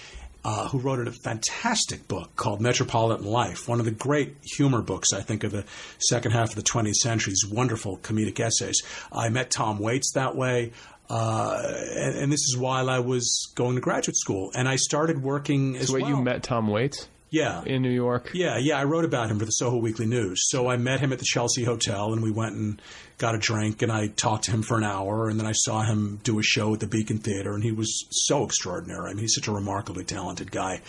uh, 0.44 0.68
who 0.68 0.78
wrote 0.78 1.07
a 1.07 1.12
fantastic 1.12 2.09
book 2.09 2.34
called 2.36 2.61
Metropolitan 2.61 3.26
Life, 3.26 3.68
one 3.68 3.78
of 3.78 3.84
the 3.84 3.92
great 3.92 4.36
humor 4.42 4.82
books, 4.82 5.12
I 5.12 5.20
think, 5.20 5.44
of 5.44 5.53
the 5.53 5.64
second 5.98 6.32
half 6.32 6.50
of 6.50 6.57
the 6.57 6.62
20th 6.62 6.96
century. 6.96 7.30
These 7.32 7.46
wonderful 7.50 7.98
comedic 7.98 8.40
essays. 8.40 8.82
I 9.12 9.28
met 9.28 9.50
Tom 9.50 9.78
Waits 9.78 10.12
that 10.14 10.34
way. 10.34 10.72
Uh, 11.09 11.61
and, 11.94 12.16
and 12.16 12.32
this 12.32 12.40
is 12.40 12.57
while 12.57 12.88
I 12.88 13.00
was 13.00 13.53
going 13.55 13.74
to 13.74 13.82
graduate 13.82 14.16
school, 14.16 14.50
and 14.55 14.66
I 14.66 14.76
started 14.76 15.22
working 15.22 15.76
as 15.76 15.88
So, 15.88 15.94
wait, 15.94 16.05
well. 16.05 16.11
you 16.16 16.22
met 16.22 16.42
Tom 16.42 16.68
Waits 16.68 17.07
yeah, 17.32 17.62
in 17.64 17.80
New 17.80 17.90
York? 17.90 18.30
yeah, 18.34 18.58
yeah. 18.58 18.78
I 18.78 18.84
wrote 18.84 19.06
about 19.06 19.30
him 19.30 19.38
for 19.38 19.46
the 19.46 19.52
Soho 19.52 19.78
Weekly 19.78 20.04
News. 20.04 20.50
So 20.50 20.68
I 20.68 20.76
met 20.76 21.00
him 21.00 21.14
at 21.14 21.18
the 21.18 21.24
Chelsea 21.24 21.64
Hotel, 21.64 22.12
and 22.12 22.22
we 22.22 22.30
went 22.30 22.56
and 22.56 22.80
got 23.16 23.34
a 23.34 23.38
drink, 23.38 23.80
and 23.80 23.90
I 23.90 24.08
talked 24.08 24.44
to 24.44 24.50
him 24.50 24.62
for 24.62 24.76
an 24.76 24.84
hour, 24.84 25.30
and 25.30 25.40
then 25.40 25.46
I 25.46 25.52
saw 25.52 25.80
him 25.82 26.20
do 26.24 26.38
a 26.38 26.42
show 26.42 26.74
at 26.74 26.80
the 26.80 26.86
Beacon 26.86 27.16
Theater, 27.16 27.54
and 27.54 27.64
he 27.64 27.72
was 27.72 28.06
so 28.10 28.44
extraordinary. 28.44 29.08
I 29.08 29.14
mean, 29.14 29.22
he's 29.22 29.34
such 29.34 29.48
a 29.48 29.52
remarkably 29.52 30.04
talented 30.04 30.52
guy. 30.52 30.82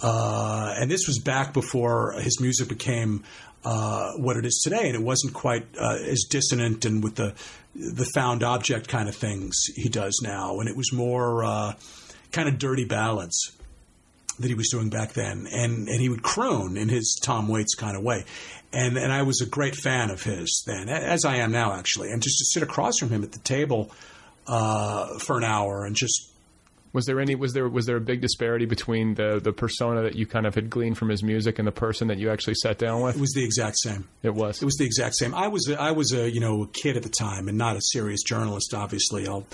Uh, 0.00 0.74
and 0.78 0.90
this 0.90 1.06
was 1.06 1.18
back 1.18 1.52
before 1.52 2.14
his 2.18 2.40
music 2.40 2.70
became 2.70 3.22
uh, 3.62 4.12
what 4.12 4.38
it 4.38 4.46
is 4.46 4.62
today, 4.64 4.86
and 4.86 4.94
it 4.94 5.02
wasn't 5.02 5.34
quite 5.34 5.66
uh, 5.78 5.98
as 6.06 6.24
dissonant 6.28 6.86
and 6.86 7.04
with 7.04 7.16
the 7.16 7.34
the 7.74 8.04
found 8.14 8.42
object 8.42 8.88
kind 8.88 9.08
of 9.08 9.14
things 9.14 9.64
he 9.76 9.90
does 9.90 10.20
now, 10.22 10.58
and 10.60 10.68
it 10.70 10.76
was 10.76 10.90
more 10.92 11.44
uh, 11.44 11.74
kind 12.30 12.48
of 12.48 12.58
dirty 12.58 12.84
ballads 12.84 13.52
that 14.38 14.48
he 14.48 14.54
was 14.54 14.68
doing 14.70 14.90
back 14.90 15.12
then, 15.12 15.46
and 15.52 15.88
and 15.88 16.00
he 16.00 16.08
would 16.08 16.22
croon 16.22 16.76
in 16.76 16.88
his 16.88 17.18
Tom 17.22 17.48
Waits 17.48 17.74
kind 17.74 17.96
of 17.96 18.02
way, 18.02 18.24
and 18.72 18.96
and 18.96 19.12
I 19.12 19.22
was 19.22 19.40
a 19.40 19.46
great 19.46 19.76
fan 19.76 20.10
of 20.10 20.22
his 20.22 20.64
then, 20.66 20.88
as 20.88 21.24
I 21.24 21.36
am 21.36 21.52
now 21.52 21.72
actually, 21.74 22.10
and 22.10 22.22
just 22.22 22.38
to 22.38 22.44
sit 22.46 22.62
across 22.62 22.98
from 22.98 23.10
him 23.10 23.22
at 23.22 23.32
the 23.32 23.38
table 23.40 23.90
uh, 24.46 25.18
for 25.18 25.38
an 25.38 25.44
hour 25.44 25.84
and 25.84 25.94
just 25.94 26.30
Was 26.92 27.06
there 27.06 27.20
any 27.20 27.34
was 27.34 27.52
there 27.52 27.68
was 27.68 27.86
there 27.86 27.96
a 27.96 28.00
big 28.00 28.20
disparity 28.20 28.66
between 28.66 29.14
the 29.14 29.40
the 29.42 29.52
persona 29.52 30.02
that 30.02 30.14
you 30.14 30.26
kind 30.26 30.46
of 30.46 30.54
had 30.54 30.68
gleaned 30.68 30.98
from 30.98 31.08
his 31.08 31.22
music 31.22 31.58
and 31.58 31.66
the 31.66 31.72
person 31.72 32.08
that 32.08 32.18
you 32.18 32.30
actually 32.30 32.54
sat 32.54 32.76
down 32.78 33.00
with? 33.02 33.16
It 33.16 33.20
was 33.20 33.32
the 33.32 33.44
exact 33.44 33.78
same. 33.78 34.08
It 34.22 34.34
was. 34.34 34.60
It 34.60 34.64
was 34.66 34.76
the 34.76 34.84
exact 34.84 35.14
same. 35.14 35.34
I 35.34 35.48
was 35.48 35.68
a, 35.68 35.80
I 35.80 35.92
was 35.92 36.12
a 36.12 36.30
you 36.30 36.40
know 36.40 36.64
a 36.64 36.66
kid 36.66 36.96
at 36.96 37.02
the 37.02 37.08
time 37.08 37.48
and 37.48 37.56
not 37.56 37.76
a 37.76 37.80
serious 37.80 38.22
journalist. 38.22 38.74
Obviously, 38.74 39.26
I'll 39.26 39.46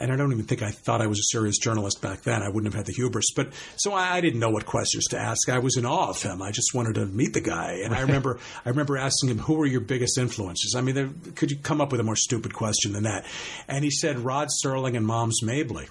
and 0.00 0.10
I 0.10 0.16
don't 0.16 0.32
even 0.32 0.44
think 0.44 0.62
I 0.62 0.70
thought 0.70 1.02
I 1.02 1.06
was 1.06 1.18
a 1.18 1.30
serious 1.30 1.58
journalist 1.58 2.00
back 2.00 2.22
then. 2.22 2.42
I 2.42 2.48
wouldn't 2.48 2.72
have 2.72 2.74
had 2.74 2.86
the 2.86 2.92
hubris. 2.92 3.32
But 3.36 3.52
so 3.76 3.92
I, 3.92 4.16
I, 4.16 4.20
didn't 4.20 4.40
know 4.40 4.50
what 4.50 4.64
questions 4.66 5.06
to 5.08 5.18
ask. 5.18 5.48
I 5.48 5.58
was 5.58 5.76
in 5.76 5.84
awe 5.84 6.08
of 6.08 6.22
him. 6.22 6.40
I 6.40 6.50
just 6.50 6.74
wanted 6.74 6.94
to 6.94 7.06
meet 7.06 7.34
the 7.34 7.40
guy. 7.40 7.80
And 7.84 7.94
I 7.94 8.00
remember, 8.00 8.38
I 8.64 8.70
remember 8.70 8.96
asking 8.96 9.30
him, 9.30 9.38
"Who 9.38 9.54
were 9.54 9.66
your 9.66 9.80
biggest 9.80 10.18
influences?" 10.18 10.74
I 10.74 10.80
mean, 10.80 10.94
there, 10.94 11.10
could 11.34 11.50
you 11.50 11.58
come 11.58 11.80
up 11.80 11.92
with 11.92 12.00
a 12.00 12.04
more 12.04 12.16
stupid 12.16 12.54
question 12.54 12.92
than 12.92 13.04
that? 13.04 13.26
And 13.68 13.84
he 13.84 13.90
said, 13.90 14.18
"Rod 14.18 14.48
Serling 14.64 14.96
and 14.96 15.06
Moms 15.06 15.42
Mabley." 15.42 15.88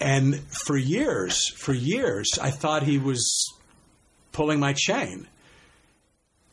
And 0.00 0.40
for 0.64 0.76
years, 0.76 1.50
for 1.56 1.74
years, 1.74 2.38
I 2.40 2.50
thought 2.50 2.82
he 2.82 2.98
was 2.98 3.52
pulling 4.32 4.58
my 4.58 4.72
chain. 4.72 5.26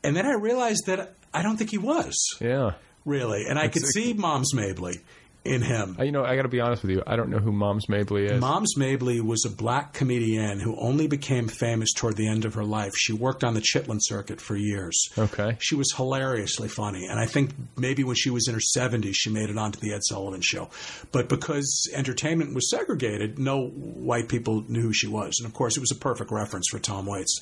And 0.04 0.16
then 0.16 0.26
I 0.26 0.34
realized 0.34 0.88
that 0.88 1.14
I 1.34 1.44
don't 1.44 1.58
think 1.58 1.72
he 1.72 1.78
was. 1.78 2.38
Yeah. 2.42 2.74
Really. 3.06 3.46
And 3.48 3.58
I 3.58 3.70
could 3.70 3.86
see 3.86 4.12
Moms 4.12 4.54
Mabley 4.54 5.00
in 5.48 5.62
him. 5.62 5.98
You 6.00 6.12
know, 6.12 6.24
I 6.24 6.36
got 6.36 6.44
to 6.44 6.48
be 6.50 6.60
honest 6.60 6.84
with 6.84 6.92
you. 6.92 7.02
I 7.08 7.16
don't 7.16 7.30
know 7.30 7.40
who 7.40 7.52
Moms 7.52 7.90
Mabley 7.90 8.26
is. 8.26 8.40
Moms 8.40 8.78
Mabley 8.78 9.22
was 9.22 9.46
a 9.46 9.50
black 9.50 9.94
comedian 9.94 10.60
who 10.60 10.76
only 10.78 11.08
became 11.08 11.48
famous 11.48 11.94
toward 11.94 12.18
the 12.18 12.28
end 12.28 12.46
of 12.46 12.54
her 12.56 12.64
life. 12.64 12.96
She 12.96 13.14
worked 13.14 13.44
on 13.44 13.54
the 13.54 13.62
Chitlin 13.62 14.00
circuit 14.02 14.42
for 14.42 14.56
years. 14.56 15.10
Okay. 15.18 15.58
She 15.60 15.76
was 15.76 15.94
hilariously 15.96 16.68
funny. 16.68 17.08
And 17.08 17.20
I 17.20 17.26
think 17.26 17.52
maybe 17.78 18.04
when 18.04 18.16
she 18.16 18.30
was 18.30 18.48
in 18.48 18.54
her 18.54 18.60
70s, 18.60 19.14
she 19.14 19.30
made 19.30 19.50
it 19.50 19.58
onto 19.58 19.80
the 19.80 19.94
Ed 19.94 20.04
Sullivan 20.04 20.42
show. 20.42 20.70
But 21.12 21.30
because 21.30 21.90
entertainment 21.94 22.54
was 22.54 22.70
segregated, 22.70 23.40
no 23.40 23.68
white 23.68 24.30
people 24.30 24.64
knew 24.68 24.82
who 24.82 24.94
she 24.94 25.08
was. 25.08 25.40
And 25.40 25.48
of 25.48 25.54
course, 25.54 25.78
it 25.78 25.80
was 25.80 25.92
a 25.92 25.96
perfect 25.96 26.32
reference 26.32 26.68
for 26.70 26.80
Tom 26.80 27.06
Waits. 27.06 27.42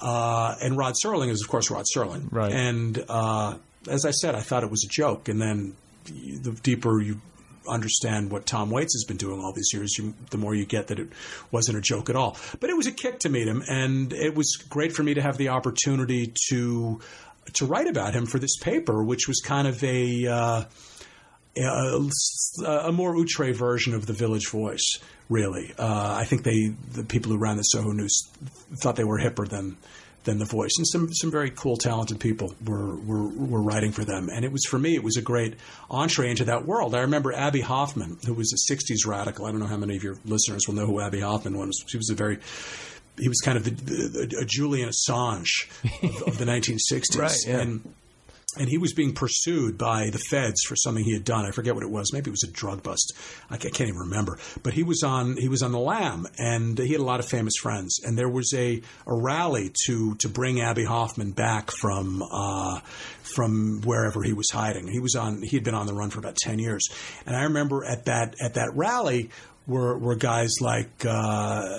Uh, 0.00 0.54
and 0.60 0.76
Rod 0.76 0.94
Serling 1.02 1.30
is, 1.30 1.42
of 1.42 1.48
course, 1.48 1.70
Rod 1.70 1.84
Serling. 1.94 2.32
Right. 2.32 2.52
And 2.52 3.04
uh, 3.08 3.56
as 3.88 4.04
I 4.04 4.10
said, 4.10 4.34
I 4.34 4.40
thought 4.40 4.64
it 4.64 4.70
was 4.70 4.84
a 4.84 4.88
joke. 4.88 5.28
And 5.28 5.40
then 5.40 5.76
the 6.04 6.52
deeper 6.62 7.00
you 7.00 7.20
understand 7.68 8.30
what 8.30 8.46
Tom 8.46 8.70
Waits 8.70 8.94
has 8.94 9.04
been 9.04 9.16
doing 9.16 9.40
all 9.40 9.52
these 9.52 9.70
years, 9.72 9.96
you, 9.98 10.14
the 10.30 10.38
more 10.38 10.54
you 10.54 10.64
get 10.64 10.88
that 10.88 10.98
it 10.98 11.08
wasn't 11.50 11.78
a 11.78 11.80
joke 11.80 12.10
at 12.10 12.16
all. 12.16 12.36
But 12.60 12.70
it 12.70 12.76
was 12.76 12.86
a 12.86 12.92
kick 12.92 13.20
to 13.20 13.28
meet 13.28 13.46
him, 13.46 13.62
and 13.68 14.12
it 14.12 14.34
was 14.34 14.56
great 14.68 14.92
for 14.92 15.02
me 15.02 15.14
to 15.14 15.22
have 15.22 15.38
the 15.38 15.48
opportunity 15.48 16.32
to 16.48 17.00
to 17.54 17.66
write 17.66 17.86
about 17.86 18.14
him 18.14 18.24
for 18.24 18.38
this 18.38 18.56
paper, 18.56 19.04
which 19.04 19.28
was 19.28 19.40
kind 19.40 19.68
of 19.68 19.82
a. 19.84 20.26
Uh, 20.26 20.64
a, 21.56 22.10
a, 22.66 22.90
more 22.90 23.16
outre 23.16 23.52
version 23.52 23.94
of 23.94 24.06
the 24.06 24.12
Village 24.12 24.48
Voice, 24.48 24.98
really. 25.28 25.72
Uh, 25.78 26.16
I 26.18 26.24
think 26.24 26.42
they, 26.42 26.74
the 26.94 27.04
people 27.04 27.30
who 27.30 27.38
ran 27.38 27.56
the 27.56 27.62
Soho 27.62 27.92
News, 27.92 28.28
thought 28.74 28.96
they 28.96 29.04
were 29.04 29.20
hipper 29.20 29.48
than 29.48 29.76
than 30.24 30.38
the 30.38 30.44
voice. 30.44 30.72
And 30.76 30.86
some 30.86 31.12
some 31.12 31.30
very 31.30 31.50
cool, 31.50 31.76
talented 31.76 32.20
people 32.20 32.54
were, 32.64 32.96
were 32.96 33.28
were 33.28 33.62
writing 33.62 33.92
for 33.92 34.04
them. 34.04 34.28
And 34.28 34.44
it 34.44 34.52
was 34.52 34.64
for 34.64 34.78
me, 34.78 34.94
it 34.94 35.02
was 35.02 35.16
a 35.16 35.22
great 35.22 35.54
entree 35.90 36.30
into 36.30 36.44
that 36.44 36.66
world. 36.66 36.94
I 36.94 37.00
remember 37.00 37.32
Abbie 37.32 37.60
Hoffman, 37.60 38.18
who 38.26 38.34
was 38.34 38.52
a 38.52 38.72
'60s 38.72 39.06
radical. 39.06 39.46
I 39.46 39.50
don't 39.50 39.60
know 39.60 39.66
how 39.66 39.76
many 39.76 39.96
of 39.96 40.02
your 40.02 40.16
listeners 40.24 40.66
will 40.66 40.74
know 40.74 40.86
who 40.86 41.00
Abbie 41.00 41.20
Hoffman 41.20 41.56
was. 41.56 41.84
She 41.86 41.96
was 41.96 42.10
a 42.10 42.14
very 42.14 42.38
he 43.18 43.28
was 43.28 43.40
kind 43.40 43.56
of 43.56 43.64
the, 43.64 43.70
the, 43.70 44.38
a 44.40 44.44
Julian 44.44 44.88
Assange 44.88 45.68
of, 46.02 46.28
of 46.28 46.38
the 46.38 46.44
1960s. 46.44 47.18
right, 47.18 47.36
yeah. 47.46 47.60
And 47.60 47.94
and 48.56 48.68
he 48.68 48.78
was 48.78 48.92
being 48.92 49.12
pursued 49.12 49.76
by 49.78 50.10
the 50.10 50.18
feds 50.18 50.62
for 50.62 50.76
something 50.76 51.04
he 51.04 51.12
had 51.12 51.24
done. 51.24 51.44
I 51.44 51.50
forget 51.50 51.74
what 51.74 51.84
it 51.84 51.90
was. 51.90 52.12
Maybe 52.12 52.30
it 52.30 52.32
was 52.32 52.44
a 52.44 52.50
drug 52.50 52.82
bust. 52.82 53.12
I 53.50 53.56
can't 53.56 53.80
even 53.80 53.96
remember. 53.96 54.38
But 54.62 54.74
he 54.74 54.82
was 54.82 55.02
on 55.02 55.36
he 55.36 55.48
was 55.48 55.62
on 55.62 55.72
the 55.72 55.78
lam, 55.78 56.26
and 56.38 56.78
he 56.78 56.92
had 56.92 57.00
a 57.00 57.04
lot 57.04 57.20
of 57.20 57.26
famous 57.26 57.54
friends. 57.60 58.00
And 58.02 58.18
there 58.18 58.28
was 58.28 58.52
a, 58.54 58.82
a 59.06 59.14
rally 59.14 59.72
to 59.86 60.14
to 60.16 60.28
bring 60.28 60.60
Abbie 60.60 60.84
Hoffman 60.84 61.32
back 61.32 61.70
from 61.70 62.22
uh, 62.22 62.80
from 63.22 63.82
wherever 63.82 64.22
he 64.22 64.32
was 64.32 64.50
hiding. 64.50 64.88
He 64.88 65.00
was 65.00 65.14
on 65.14 65.42
he 65.42 65.56
had 65.56 65.64
been 65.64 65.74
on 65.74 65.86
the 65.86 65.94
run 65.94 66.10
for 66.10 66.18
about 66.18 66.36
ten 66.36 66.58
years. 66.58 66.88
And 67.26 67.36
I 67.36 67.44
remember 67.44 67.84
at 67.84 68.06
that 68.06 68.36
at 68.40 68.54
that 68.54 68.74
rally 68.74 69.30
were, 69.66 69.96
were 69.98 70.14
guys 70.14 70.54
like 70.60 71.04
uh, 71.06 71.78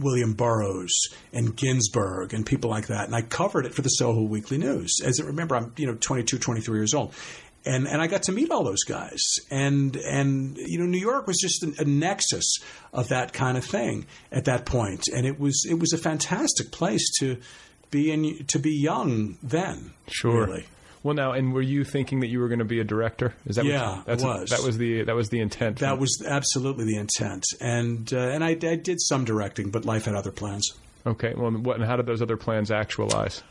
William 0.00 0.34
Burroughs 0.34 1.08
and 1.32 1.54
Ginsberg 1.56 2.34
and 2.34 2.44
people 2.44 2.70
like 2.70 2.88
that. 2.88 3.06
And 3.06 3.14
I 3.14 3.22
covered 3.22 3.66
it 3.66 3.74
for 3.74 3.82
the 3.82 3.88
Soho 3.88 4.22
Weekly 4.22 4.58
News. 4.58 4.98
As 5.04 5.20
I 5.20 5.24
remember, 5.24 5.56
I'm 5.56 5.72
you 5.76 5.86
know 5.86 5.94
22, 5.94 6.38
23 6.38 6.78
years 6.78 6.94
old. 6.94 7.14
And, 7.64 7.86
and 7.86 8.00
I 8.00 8.06
got 8.06 8.22
to 8.24 8.32
meet 8.32 8.50
all 8.50 8.64
those 8.64 8.84
guys, 8.84 9.20
and 9.50 9.94
and 9.96 10.56
you 10.56 10.78
know 10.78 10.86
New 10.86 11.00
York 11.00 11.26
was 11.26 11.38
just 11.38 11.64
a, 11.64 11.82
a 11.82 11.84
nexus 11.84 12.60
of 12.94 13.08
that 13.08 13.32
kind 13.32 13.58
of 13.58 13.64
thing 13.64 14.06
at 14.32 14.46
that 14.46 14.64
point, 14.64 15.08
and 15.14 15.26
it 15.26 15.38
was 15.38 15.66
it 15.68 15.78
was 15.78 15.92
a 15.92 15.98
fantastic 15.98 16.70
place 16.70 17.04
to 17.18 17.36
be 17.90 18.10
in 18.12 18.46
to 18.46 18.58
be 18.58 18.70
young 18.70 19.36
then. 19.42 19.92
Sure. 20.06 20.46
Really. 20.46 20.66
Well, 21.02 21.14
now, 21.14 21.32
and 21.32 21.52
were 21.52 21.62
you 21.62 21.84
thinking 21.84 22.20
that 22.20 22.26
you 22.26 22.40
were 22.40 22.48
going 22.48 22.58
to 22.58 22.64
be 22.64 22.80
a 22.80 22.84
director? 22.84 23.34
Is 23.46 23.56
that 23.56 23.64
yeah, 23.64 23.96
what, 23.96 24.06
that's 24.06 24.22
it 24.22 24.26
was. 24.26 24.50
that 24.50 24.62
was 24.62 24.78
the 24.78 25.04
that 25.04 25.14
was 25.14 25.28
the 25.28 25.40
intent. 25.40 25.78
That 25.78 25.98
was 25.98 26.22
absolutely 26.26 26.84
the 26.86 26.96
intent, 26.96 27.44
and 27.60 28.12
uh, 28.12 28.18
and 28.18 28.42
I, 28.42 28.50
I, 28.50 28.76
did 28.76 29.00
some 29.00 29.24
directing, 29.24 29.70
but 29.70 29.84
life 29.84 30.06
had 30.06 30.14
other 30.14 30.32
plans. 30.32 30.74
Okay, 31.06 31.34
well, 31.36 31.52
what 31.52 31.76
and 31.76 31.84
how 31.84 31.96
did 31.96 32.06
those 32.06 32.20
other 32.20 32.36
plans 32.36 32.70
actualize? 32.70 33.42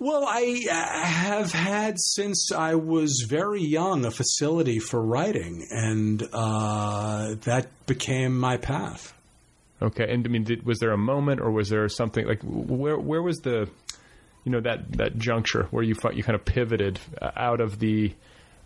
Well, 0.00 0.24
I 0.26 0.66
have 0.68 1.52
had 1.52 2.00
since 2.00 2.50
I 2.50 2.74
was 2.74 3.26
very 3.28 3.62
young 3.62 4.04
a 4.04 4.10
facility 4.10 4.80
for 4.80 5.00
writing, 5.00 5.66
and 5.70 6.22
uh, 6.32 7.36
that 7.44 7.68
became 7.86 8.38
my 8.38 8.56
path. 8.56 9.14
Okay, 9.80 10.12
and 10.12 10.26
I 10.26 10.30
mean, 10.30 10.44
did, 10.44 10.66
was 10.66 10.80
there 10.80 10.92
a 10.92 10.98
moment, 10.98 11.40
or 11.40 11.50
was 11.50 11.68
there 11.68 11.88
something 11.88 12.26
like 12.26 12.42
where 12.42 12.98
where 12.98 13.22
was 13.22 13.38
the 13.38 13.68
you 14.44 14.52
know 14.52 14.60
that 14.60 14.92
that 14.92 15.18
juncture 15.18 15.64
where 15.70 15.82
you 15.82 15.96
you 16.12 16.22
kind 16.22 16.36
of 16.36 16.44
pivoted 16.44 17.00
out 17.36 17.60
of 17.60 17.78
the 17.78 18.12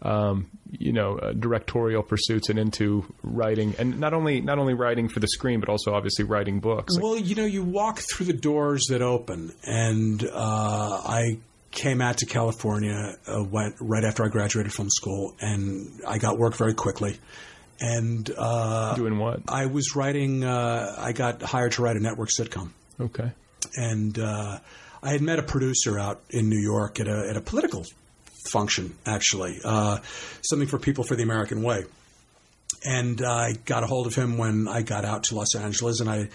um, 0.03 0.49
you 0.71 0.93
know 0.93 1.19
uh, 1.19 1.33
directorial 1.33 2.03
pursuits 2.03 2.51
and 2.51 2.59
into 2.59 3.05
writing 3.23 3.75
and 3.79 3.99
not 3.99 4.15
only 4.15 4.41
not 4.41 4.59
only 4.59 4.75
writing 4.75 5.09
for 5.09 5.21
the 5.21 5.29
screen 5.29 5.61
but 5.61 5.69
also 5.69 5.95
obviously 5.95 6.25
writing 6.25 6.61
books. 6.61 6.99
Well 7.01 7.17
you 7.17 7.35
know 7.35 7.45
you 7.45 7.63
walk 7.63 8.01
through 8.01 8.27
the 8.27 8.33
doors 8.33 8.87
that 8.91 9.03
open 9.03 9.53
and 9.65 10.23
uh, 10.25 11.03
I 11.05 11.39
came 11.71 12.01
out 12.01 12.19
to 12.19 12.27
California 12.27 13.15
uh, 13.27 13.43
went 13.45 13.77
right 13.81 14.05
after 14.05 14.25
I 14.25 14.29
graduated 14.29 14.73
from 14.73 14.89
school 14.91 15.35
and 15.41 16.01
I 16.07 16.19
got 16.19 16.39
work 16.39 16.55
very 16.55 16.75
quickly. 16.75 17.19
And 17.81 18.29
uh, 18.37 18.97
doing 18.97 19.19
what? 19.19 19.43
I 19.49 19.67
was 19.67 19.95
writing 19.95 20.45
uh, 20.45 20.95
I 20.99 21.13
got 21.13 21.43
hired 21.43 21.73
to 21.73 21.83
write 21.83 21.97
a 21.97 22.01
network 22.01 22.29
sitcom. 22.29 22.71
Okay. 23.01 23.31
And 23.77 24.19
uh, 24.19 24.59
I 25.03 25.11
had 25.11 25.21
met 25.21 25.39
a 25.39 25.43
producer 25.43 25.99
out 25.99 26.21
in 26.31 26.49
New 26.49 26.59
York 26.59 27.01
at 27.01 27.09
a, 27.09 27.29
at 27.31 27.37
a 27.37 27.41
political 27.41 27.85
function, 28.51 28.97
actually, 29.07 29.59
uh, 29.65 29.99
something 30.43 30.69
for 30.69 30.79
People 30.79 31.05
for 31.05 31.17
the 31.17 31.23
American 31.23 31.63
Way. 31.63 31.85
And 32.85 33.23
I 33.23 33.55
got 33.65 33.83
a 33.83 33.87
hold 33.87 34.07
of 34.07 34.15
him 34.15 34.39
when 34.39 34.69
I 34.69 34.83
got 34.83 35.05
out 35.05 35.25
to 35.25 35.35
Los 35.35 35.55
Angeles, 35.55 36.01
and 36.01 36.09
I 36.09 36.29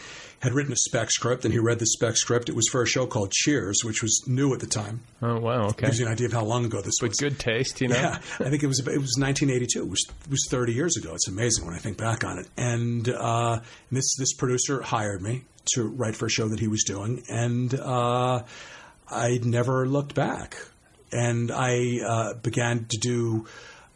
had 0.43 0.53
written 0.53 0.73
a 0.73 0.75
spec 0.75 1.09
script, 1.09 1.45
and 1.45 1.53
he 1.53 1.59
read 1.59 1.79
the 1.79 1.85
spec 1.85 2.17
script. 2.17 2.49
It 2.49 2.55
was 2.55 2.67
for 2.69 2.81
a 2.81 2.85
show 2.85 3.07
called 3.07 3.31
Cheers, 3.31 3.85
which 3.85 4.03
was 4.03 4.25
new 4.27 4.53
at 4.53 4.59
the 4.59 4.67
time. 4.67 4.99
Oh 5.21 5.39
wow! 5.39 5.67
Okay, 5.67 5.85
gives 5.85 6.01
you 6.01 6.05
an 6.05 6.11
idea 6.11 6.27
of 6.27 6.33
how 6.33 6.43
long 6.43 6.65
ago 6.65 6.81
this 6.81 6.99
but 6.99 7.11
was. 7.11 7.17
Good 7.17 7.39
taste, 7.39 7.79
you 7.79 7.87
know. 7.87 7.95
Yeah, 7.95 8.19
I 8.41 8.49
think 8.49 8.61
it 8.61 8.67
was 8.67 8.79
it 8.79 8.99
was 8.99 9.15
1982. 9.17 9.79
It 9.79 9.89
was 9.89 10.05
it 10.25 10.29
was 10.29 10.45
30 10.49 10.73
years 10.73 10.97
ago. 10.97 11.13
It's 11.13 11.29
amazing 11.29 11.65
when 11.65 11.73
I 11.73 11.77
think 11.77 11.97
back 11.97 12.25
on 12.25 12.39
it. 12.39 12.49
And, 12.57 13.07
uh, 13.07 13.61
and 13.61 13.97
this 13.97 14.17
this 14.17 14.33
producer 14.33 14.81
hired 14.81 15.21
me 15.21 15.45
to 15.75 15.87
write 15.87 16.17
for 16.17 16.25
a 16.25 16.29
show 16.29 16.49
that 16.49 16.59
he 16.59 16.67
was 16.67 16.83
doing, 16.83 17.23
and 17.29 17.73
uh, 17.73 18.43
I 19.09 19.39
never 19.43 19.87
looked 19.87 20.13
back. 20.13 20.57
And 21.13 21.51
I 21.51 21.99
uh, 22.05 22.33
began 22.33 22.85
to 22.89 22.97
do. 22.97 23.45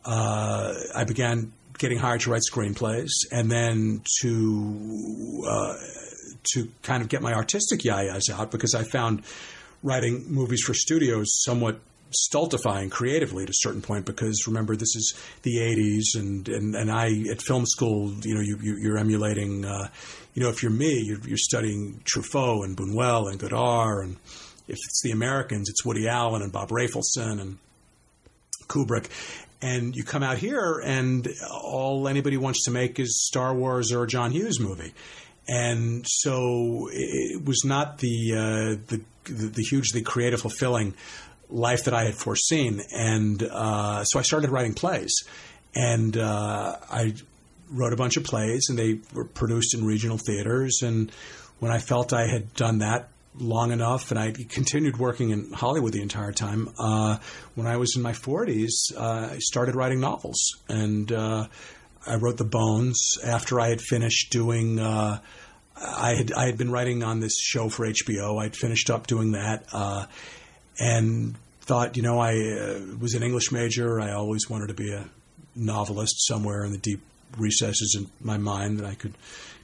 Uh, 0.06 0.76
I 0.96 1.04
began 1.04 1.52
getting 1.78 1.98
hired 1.98 2.22
to 2.22 2.32
write 2.32 2.44
screenplays, 2.50 3.10
and 3.34 3.52
then 3.52 4.02
to 4.22 5.44
uh, 5.46 5.74
to 6.54 6.70
kind 6.84 7.02
of 7.02 7.10
get 7.10 7.22
my 7.22 7.34
artistic 7.34 7.82
yayas 7.82 8.30
out 8.32 8.52
because 8.52 8.76
I 8.76 8.84
found 8.84 9.24
writing 9.84 10.26
movies 10.28 10.62
for 10.62 10.74
studios 10.74 11.42
somewhat 11.44 11.80
stultifying 12.12 12.90
creatively 12.90 13.44
at 13.44 13.50
a 13.50 13.54
certain 13.54 13.82
point 13.82 14.06
because 14.06 14.48
remember 14.48 14.76
this 14.76 14.96
is 14.96 15.14
the 15.44 15.58
80s 15.58 16.20
and, 16.20 16.48
and, 16.48 16.76
and 16.76 16.90
I 16.90 17.10
at 17.30 17.42
film 17.42 17.66
school 17.66 18.14
you 18.22 18.34
know 18.34 18.42
you, 18.42 18.58
you, 18.62 18.94
are 18.94 18.98
emulating 18.98 19.66
uh, 19.66 19.90
you 20.34 20.42
know 20.42 20.50
if 20.50 20.64
you're 20.64 20.72
me 20.72 21.02
you're, 21.02 21.20
you're, 21.28 21.38
studying 21.38 22.00
Truffaut 22.06 22.64
and 22.64 22.78
Buñuel 22.78 23.30
and 23.30 23.40
Godard 23.40 24.06
and 24.06 24.16
if 24.70 24.78
it's 24.86 25.02
the 25.04 25.12
Americans 25.12 25.70
it's 25.70 25.84
Woody 25.84 26.08
Allen 26.08 26.42
and 26.42 26.52
Bob 26.52 26.70
Rafelson 26.70 27.42
and 27.42 27.58
Kubrick. 28.68 29.08
And 29.62 29.96
you 29.96 30.04
come 30.04 30.22
out 30.22 30.38
here 30.38 30.82
and 30.84 31.28
all 31.52 32.08
anybody 32.08 32.38
wants 32.38 32.66
to 32.66 32.72
make 32.72 33.00
is 33.00 33.26
Star 33.26 33.56
Wars 33.56 33.92
or 33.92 34.04
a 34.04 34.08
John 34.08 34.32
Hughes 34.32 34.60
movie 34.60 34.94
and 35.48 36.06
so 36.08 36.90
it 36.92 37.46
was 37.46 37.64
not 37.64 38.00
the, 38.00 38.34
uh, 38.34 38.76
the, 38.88 39.02
the 39.26 39.64
hugely 39.64 40.02
creative 40.02 40.42
fulfilling 40.42 40.94
life 41.50 41.86
that 41.86 41.94
I 41.94 42.04
had 42.04 42.16
foreseen. 42.16 42.82
And 42.92 43.42
uh, 43.44 44.04
so 44.04 44.20
I 44.20 44.22
started 44.22 44.50
writing 44.50 44.74
plays. 44.74 45.14
And 45.76 46.18
uh, 46.18 46.78
I 46.90 47.14
wrote 47.70 47.94
a 47.94 47.96
bunch 47.96 48.18
of 48.18 48.24
plays, 48.24 48.68
and 48.70 48.78
they 48.78 49.00
were 49.14 49.26
produced 49.26 49.74
in 49.74 49.86
regional 49.86 50.18
theaters. 50.18 50.82
And 50.82 51.12
when 51.60 51.72
I 51.72 51.80
felt 51.80 52.14
I 52.14 52.28
had 52.28 52.54
done 52.54 52.80
that 52.80 53.10
long 53.40 53.72
enough, 53.72 54.10
and 54.10 54.20
I 54.20 54.32
continued 54.32 54.98
working 54.98 55.30
in 55.30 55.52
Hollywood 55.54 55.94
the 55.94 56.02
entire 56.02 56.32
time. 56.32 56.70
Uh, 56.80 57.18
when 57.56 57.68
I 57.68 57.78
was 57.78 57.96
in 57.96 58.02
my 58.02 58.14
40s, 58.14 58.72
uh, 58.96 59.30
I 59.34 59.38
started 59.40 59.76
writing 59.76 60.00
novels, 60.00 60.40
and 60.68 61.12
uh, 61.12 61.48
I 62.06 62.16
wrote 62.16 62.38
The 62.38 62.44
Bones 62.44 63.18
after 63.24 63.60
I 63.60 63.70
had 63.70 63.82
finished 63.82 64.32
doing. 64.32 64.80
Uh, 64.80 65.20
I 65.76 66.16
had 66.16 66.32
I 66.32 66.46
had 66.46 66.58
been 66.58 66.72
writing 66.72 67.04
on 67.04 67.20
this 67.20 67.40
show 67.40 67.70
for 67.70 67.86
HBO. 67.86 68.42
I'd 68.42 68.56
finished 68.56 68.90
up 68.90 69.08
doing 69.08 69.34
that, 69.34 69.66
uh, 69.72 70.06
and 70.80 71.36
thought, 71.62 71.98
you 71.98 72.04
know, 72.04 72.20
I 72.20 72.34
uh, 72.34 72.80
was 73.00 73.14
an 73.14 73.24
English 73.24 73.52
major. 73.52 74.00
I 74.00 74.14
always 74.14 74.50
wanted 74.50 74.68
to 74.68 74.74
be 74.74 74.92
a 74.92 75.06
novelist 75.56 76.26
somewhere 76.26 76.64
in 76.64 76.72
the 76.72 76.78
deep 76.78 77.02
recesses 77.38 77.96
in 77.98 78.10
my 78.26 78.38
mind 78.38 78.80
that 78.80 78.86
I 78.86 78.96
could 78.96 79.14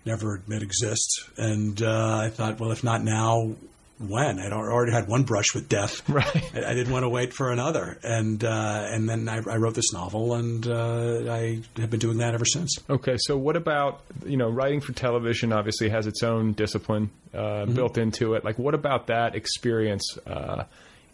never 0.06 0.36
admit 0.36 0.64
exists. 0.64 1.30
And 1.38 1.82
uh, 1.82 2.18
I 2.18 2.30
thought, 2.30 2.60
well, 2.60 2.72
if 2.72 2.84
not 2.84 3.04
now, 3.04 3.56
when? 4.00 4.39
I'd 4.39 4.52
already 4.52 4.91
had 4.91 5.08
one 5.08 5.24
brush 5.24 5.54
with 5.54 5.70
death. 5.70 6.02
Right. 6.14 6.44
I, 6.54 6.72
I 6.72 6.74
didn't 6.76 6.94
want 6.94 7.04
to 7.04 7.10
wait 7.10 7.34
for 7.34 7.52
another. 7.52 7.98
And 8.04 8.44
uh, 8.44 8.88
and 8.88 9.10
then 9.10 9.28
I, 9.28 9.38
I, 9.38 9.58
wrote 9.58 9.74
this 9.74 9.94
novel, 9.94 10.36
and 10.36 10.68
uh, 10.68 11.32
I 11.32 11.62
have 11.78 11.89
been 11.89 12.00
doing 12.00 12.18
that 12.18 12.36
ever 12.36 12.46
since. 12.46 12.78
Okay, 12.88 13.16
so 13.18 13.36
what 13.36 13.56
about 13.56 14.02
you 14.26 14.38
know 14.38 14.50
writing 14.50 14.80
for 14.80 14.94
television? 14.94 15.52
Obviously, 15.52 15.89
has 15.89 16.06
its 16.06 16.22
own 16.22 16.54
discipline 16.54 17.10
uh, 17.34 17.38
mm-hmm. 17.38 17.74
built 17.74 17.98
into 17.98 18.36
it. 18.36 18.46
Like, 18.46 18.60
what 18.60 18.76
about 18.76 19.08
that 19.08 19.36
experience? 19.36 20.18
Uh, 20.28 20.66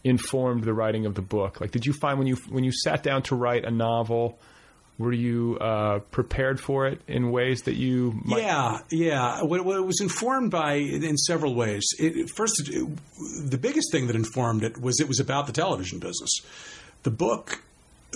informed 0.03 0.63
the 0.63 0.73
writing 0.73 1.05
of 1.05 1.15
the 1.15 1.21
book? 1.21 1.61
Like, 1.61 1.71
did 1.71 1.85
you 1.85 1.93
find 1.93 2.17
when 2.17 2.27
you 2.27 2.35
when 2.49 2.63
you 2.63 2.71
sat 2.71 3.03
down 3.03 3.21
to 3.23 3.35
write 3.35 3.63
a 3.63 3.71
novel, 3.71 4.39
were 4.99 5.13
you 5.13 5.57
uh, 5.59 5.99
prepared 6.11 6.59
for 6.59 6.85
it 6.85 7.01
in 7.07 7.31
ways 7.31 7.63
that 7.63 7.75
you? 7.75 8.19
Might- 8.25 8.41
yeah, 8.41 8.79
yeah. 8.89 9.41
What, 9.41 9.61
it 9.61 9.85
was 9.85 10.01
informed 10.01 10.51
by 10.51 10.73
in 10.73 11.17
several 11.17 11.55
ways. 11.55 11.87
It, 11.97 12.29
first, 12.29 12.69
it, 12.69 12.85
the 13.49 13.57
biggest 13.57 13.91
thing 13.93 14.07
that 14.07 14.15
informed 14.15 14.63
it 14.63 14.79
was 14.79 14.99
it 14.99 15.07
was 15.07 15.19
about 15.19 15.47
the 15.47 15.53
television 15.53 15.99
business. 15.99 16.41
The 17.03 17.11
book, 17.11 17.63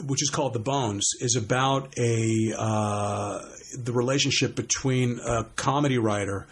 which 0.06 0.22
is 0.22 0.30
called 0.30 0.52
The 0.52 0.60
Bones, 0.60 1.10
is 1.22 1.38
about 1.38 1.98
a 1.98 2.54
uh, 2.56 3.40
the 3.80 3.94
relationship 3.94 4.54
between 4.54 5.20
a 5.26 5.46
comedy 5.56 5.98
writer 5.98 6.48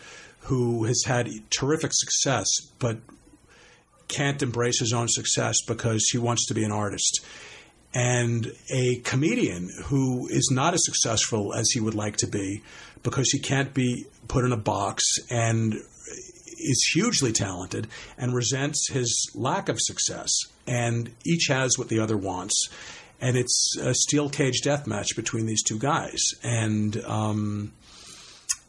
who 0.45 0.86
has 0.86 1.03
had 1.05 1.29
terrific 1.49 1.91
success, 1.93 2.47
but 2.79 2.97
can't 4.07 4.41
embrace 4.41 4.79
his 4.79 4.93
own 4.93 5.07
success 5.09 5.57
because 5.67 6.07
he 6.11 6.17
wants 6.17 6.45
to 6.47 6.53
be 6.53 6.63
an 6.63 6.71
artist 6.71 7.21
and 7.93 8.51
a 8.69 8.97
comedian 8.97 9.69
who 9.85 10.27
is 10.27 10.49
not 10.51 10.73
as 10.73 10.85
successful 10.85 11.53
as 11.53 11.69
he 11.71 11.79
would 11.79 11.95
like 11.95 12.17
to 12.17 12.27
be 12.27 12.61
because 13.03 13.29
he 13.31 13.39
can't 13.39 13.73
be 13.73 14.05
put 14.27 14.45
in 14.45 14.51
a 14.51 14.57
box 14.57 15.03
and 15.29 15.73
is 15.73 16.91
hugely 16.93 17.31
talented 17.31 17.87
and 18.17 18.33
resents 18.33 18.89
his 18.89 19.29
lack 19.35 19.67
of 19.67 19.77
success. 19.79 20.31
And 20.67 21.13
each 21.25 21.47
has 21.47 21.77
what 21.77 21.89
the 21.89 21.99
other 21.99 22.17
wants. 22.17 22.69
And 23.19 23.35
it's 23.35 23.75
a 23.79 23.93
steel 23.93 24.29
cage 24.29 24.61
death 24.61 24.87
match 24.87 25.15
between 25.15 25.45
these 25.45 25.63
two 25.63 25.77
guys. 25.77 26.21
And 26.43 27.03
um, 27.05 27.73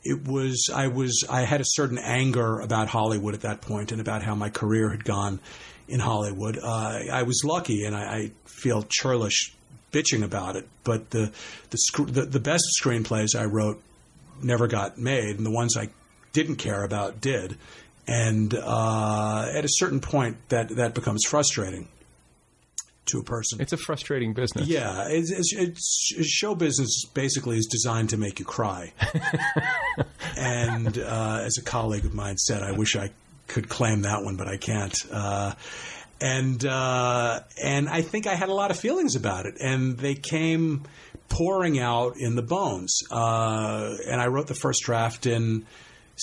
it 0.02 0.26
was, 0.26 0.70
I 0.74 0.88
was, 0.88 1.24
I 1.30 1.42
had 1.42 1.60
a 1.60 1.66
certain 1.66 1.98
anger 1.98 2.60
about 2.60 2.88
Hollywood 2.88 3.34
at 3.34 3.42
that 3.42 3.60
point 3.60 3.92
and 3.92 4.00
about 4.00 4.22
how 4.22 4.34
my 4.34 4.50
career 4.50 4.90
had 4.90 5.04
gone 5.04 5.40
in 5.88 6.00
Hollywood. 6.00 6.58
Uh, 6.58 7.00
I 7.12 7.22
was 7.22 7.42
lucky, 7.44 7.84
and 7.84 7.94
I, 7.96 8.00
I, 8.00 8.30
feel 8.46 8.84
churlish 8.88 9.54
bitching 9.92 10.22
about 10.22 10.56
it. 10.56 10.68
But 10.84 11.10
the 11.10 11.32
the, 11.70 11.78
sc- 11.78 12.06
the 12.06 12.22
the 12.22 12.40
best 12.40 12.64
screenplays 12.80 13.34
I 13.38 13.44
wrote 13.44 13.82
never 14.42 14.66
got 14.68 14.98
made, 14.98 15.36
and 15.36 15.46
the 15.46 15.50
ones 15.50 15.76
I 15.76 15.88
didn't 16.32 16.56
care 16.56 16.84
about 16.84 17.20
did. 17.20 17.58
And 18.06 18.52
uh, 18.54 19.48
at 19.54 19.64
a 19.64 19.68
certain 19.68 20.00
point, 20.00 20.36
that 20.48 20.70
that 20.70 20.94
becomes 20.94 21.24
frustrating 21.24 21.88
to 23.06 23.18
a 23.18 23.22
person. 23.22 23.60
It's 23.60 23.72
a 23.72 23.76
frustrating 23.76 24.32
business. 24.32 24.66
Yeah, 24.66 25.06
it's, 25.08 25.30
it's, 25.30 25.52
it's, 25.54 26.28
show 26.28 26.54
business 26.54 27.04
basically 27.14 27.58
is 27.58 27.66
designed 27.66 28.10
to 28.10 28.16
make 28.16 28.38
you 28.38 28.44
cry. 28.44 28.92
and 30.36 30.98
uh, 30.98 31.40
as 31.42 31.58
a 31.58 31.62
colleague 31.62 32.04
of 32.04 32.14
mine 32.14 32.36
said, 32.36 32.62
I 32.62 32.72
wish 32.72 32.96
I 32.96 33.10
could 33.46 33.68
claim 33.68 34.02
that 34.02 34.22
one, 34.22 34.36
but 34.36 34.48
I 34.48 34.56
can't. 34.56 34.94
Uh, 35.10 35.54
and 36.20 36.64
uh, 36.64 37.40
and 37.62 37.88
I 37.88 38.02
think 38.02 38.26
I 38.26 38.34
had 38.34 38.48
a 38.48 38.54
lot 38.54 38.70
of 38.70 38.78
feelings 38.78 39.16
about 39.16 39.46
it, 39.46 39.56
and 39.60 39.98
they 39.98 40.14
came 40.14 40.84
pouring 41.28 41.78
out 41.78 42.16
in 42.18 42.36
the 42.36 42.42
bones. 42.42 43.00
Uh, 43.10 43.96
and 44.08 44.20
I 44.20 44.26
wrote 44.26 44.46
the 44.46 44.54
first 44.54 44.82
draft 44.82 45.26
in 45.26 45.66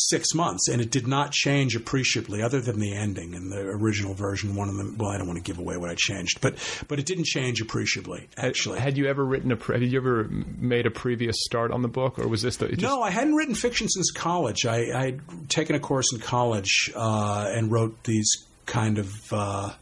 six 0.07 0.33
months, 0.33 0.67
and 0.69 0.81
it 0.81 0.91
did 0.91 1.07
not 1.07 1.31
change 1.31 1.75
appreciably, 1.75 2.41
other 2.41 2.61
than 2.61 2.79
the 2.79 2.95
ending 2.95 3.33
in 3.33 3.49
the 3.49 3.59
original 3.59 4.13
version. 4.13 4.55
One 4.55 4.69
of 4.69 4.75
them, 4.75 4.97
well, 4.97 5.09
I 5.09 5.17
don't 5.17 5.27
want 5.27 5.37
to 5.37 5.43
give 5.43 5.59
away 5.59 5.77
what 5.77 5.89
I 5.89 5.95
changed, 5.95 6.39
but 6.41 6.55
but 6.87 6.99
it 6.99 7.05
didn't 7.05 7.25
change 7.25 7.61
appreciably. 7.61 8.29
Actually, 8.37 8.79
had, 8.79 8.89
had 8.89 8.97
you 8.97 9.07
ever 9.07 9.23
written 9.23 9.51
a? 9.51 9.55
Had 9.55 9.81
you 9.81 9.99
ever 9.99 10.27
made 10.29 10.85
a 10.85 10.91
previous 10.91 11.43
start 11.43 11.71
on 11.71 11.81
the 11.81 11.87
book, 11.87 12.17
or 12.17 12.27
was 12.27 12.41
this 12.41 12.57
the? 12.57 12.69
Just... 12.69 12.81
No, 12.81 13.01
I 13.01 13.09
hadn't 13.11 13.35
written 13.35 13.55
fiction 13.55 13.89
since 13.89 14.11
college. 14.11 14.65
I, 14.65 14.77
I'd 14.93 15.49
taken 15.49 15.75
a 15.75 15.79
course 15.79 16.13
in 16.13 16.19
college 16.19 16.91
uh, 16.95 17.51
and 17.53 17.71
wrote 17.71 18.03
these 18.03 18.45
kind 18.65 18.97
of. 18.97 19.33
Uh, 19.33 19.73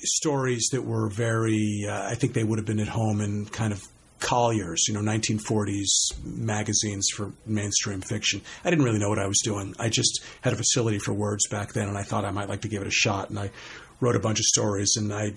stories 0.00 0.68
that 0.70 0.84
were 0.84 1.08
very, 1.08 1.84
uh, 1.88 2.08
I 2.08 2.14
think 2.14 2.32
they 2.32 2.44
would 2.44 2.60
have 2.60 2.66
been 2.66 2.78
at 2.78 2.86
home 2.86 3.20
in 3.20 3.46
kind 3.46 3.72
of 3.72 3.84
Collier's, 4.20 4.86
you 4.88 4.94
know, 4.94 5.00
1940s 5.00 6.24
magazines 6.24 7.08
for 7.08 7.32
mainstream 7.46 8.00
fiction. 8.00 8.40
I 8.64 8.70
didn't 8.70 8.84
really 8.84 8.98
know 8.98 9.08
what 9.08 9.18
I 9.18 9.26
was 9.26 9.40
doing. 9.42 9.74
I 9.78 9.88
just 9.88 10.20
had 10.40 10.52
a 10.52 10.56
facility 10.56 10.98
for 10.98 11.12
words 11.12 11.46
back 11.48 11.72
then, 11.72 11.88
and 11.88 11.96
I 11.96 12.02
thought 12.02 12.24
I 12.24 12.30
might 12.30 12.48
like 12.48 12.62
to 12.62 12.68
give 12.68 12.82
it 12.82 12.88
a 12.88 12.92
shot. 12.92 13.30
And 13.30 13.38
I 13.38 13.50
wrote 14.00 14.16
a 14.16 14.20
bunch 14.20 14.40
of 14.40 14.44
stories, 14.44 14.96
and 14.96 15.12
I 15.12 15.34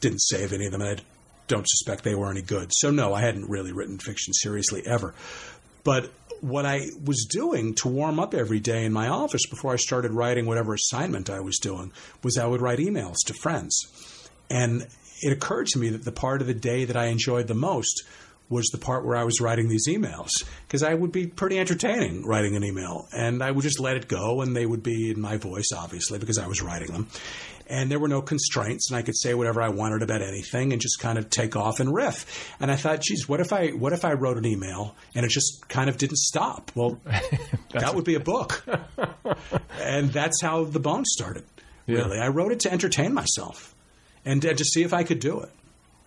didn't 0.00 0.20
save 0.20 0.52
any 0.52 0.66
of 0.66 0.72
them, 0.72 0.82
and 0.82 0.98
I 0.98 1.02
don't 1.46 1.68
suspect 1.68 2.04
they 2.04 2.14
were 2.14 2.30
any 2.30 2.42
good. 2.42 2.70
So, 2.72 2.90
no, 2.90 3.14
I 3.14 3.20
hadn't 3.20 3.48
really 3.48 3.72
written 3.72 3.98
fiction 3.98 4.32
seriously 4.32 4.82
ever. 4.86 5.14
But 5.84 6.10
what 6.40 6.66
I 6.66 6.88
was 7.04 7.26
doing 7.26 7.74
to 7.76 7.88
warm 7.88 8.18
up 8.18 8.34
every 8.34 8.60
day 8.60 8.84
in 8.84 8.92
my 8.92 9.08
office 9.08 9.46
before 9.46 9.72
I 9.72 9.76
started 9.76 10.12
writing 10.12 10.46
whatever 10.46 10.74
assignment 10.74 11.30
I 11.30 11.40
was 11.40 11.58
doing 11.58 11.92
was 12.22 12.36
I 12.36 12.46
would 12.46 12.60
write 12.60 12.78
emails 12.78 13.16
to 13.26 13.34
friends. 13.34 13.86
And 14.50 14.86
it 15.22 15.32
occurred 15.32 15.68
to 15.68 15.78
me 15.78 15.90
that 15.90 16.04
the 16.04 16.12
part 16.12 16.40
of 16.40 16.46
the 16.46 16.54
day 16.54 16.84
that 16.84 16.96
I 16.96 17.06
enjoyed 17.06 17.46
the 17.46 17.54
most 17.54 18.02
was 18.54 18.68
the 18.68 18.78
part 18.78 19.04
where 19.04 19.16
I 19.16 19.24
was 19.24 19.40
writing 19.40 19.68
these 19.68 19.88
emails 19.88 20.30
because 20.66 20.84
I 20.84 20.94
would 20.94 21.10
be 21.10 21.26
pretty 21.26 21.58
entertaining 21.58 22.24
writing 22.24 22.54
an 22.54 22.64
email. 22.64 23.08
And 23.12 23.42
I 23.42 23.50
would 23.50 23.64
just 23.64 23.80
let 23.80 23.96
it 23.96 24.06
go 24.06 24.40
and 24.40 24.54
they 24.56 24.64
would 24.64 24.82
be 24.82 25.10
in 25.10 25.20
my 25.20 25.36
voice 25.36 25.70
obviously 25.76 26.18
because 26.20 26.38
I 26.38 26.46
was 26.46 26.62
writing 26.62 26.92
them. 26.92 27.08
And 27.66 27.90
there 27.90 27.98
were 27.98 28.08
no 28.08 28.22
constraints 28.22 28.90
and 28.90 28.96
I 28.96 29.02
could 29.02 29.16
say 29.16 29.34
whatever 29.34 29.60
I 29.60 29.70
wanted 29.70 30.02
about 30.02 30.22
anything 30.22 30.72
and 30.72 30.80
just 30.80 31.00
kind 31.00 31.18
of 31.18 31.30
take 31.30 31.56
off 31.56 31.80
and 31.80 31.92
riff. 31.92 32.54
And 32.60 32.70
I 32.70 32.76
thought 32.76 33.00
geez 33.00 33.28
what 33.28 33.40
if 33.40 33.52
I 33.52 33.70
what 33.70 33.92
if 33.92 34.04
I 34.04 34.12
wrote 34.12 34.38
an 34.38 34.46
email 34.46 34.94
and 35.14 35.26
it 35.26 35.30
just 35.30 35.68
kind 35.68 35.90
of 35.90 35.98
didn't 35.98 36.18
stop? 36.18 36.70
Well 36.76 37.00
that 37.72 37.94
would 37.94 38.04
be 38.04 38.14
a 38.14 38.20
book. 38.20 38.64
And 39.80 40.10
that's 40.10 40.40
how 40.40 40.64
the 40.64 40.80
bones 40.80 41.10
started 41.12 41.44
yeah. 41.86 41.98
really. 41.98 42.18
I 42.18 42.28
wrote 42.28 42.52
it 42.52 42.60
to 42.60 42.72
entertain 42.72 43.12
myself 43.12 43.74
and, 44.24 44.42
and 44.44 44.56
to 44.56 44.64
see 44.64 44.82
if 44.82 44.94
I 44.94 45.02
could 45.04 45.20
do 45.20 45.40
it 45.40 45.50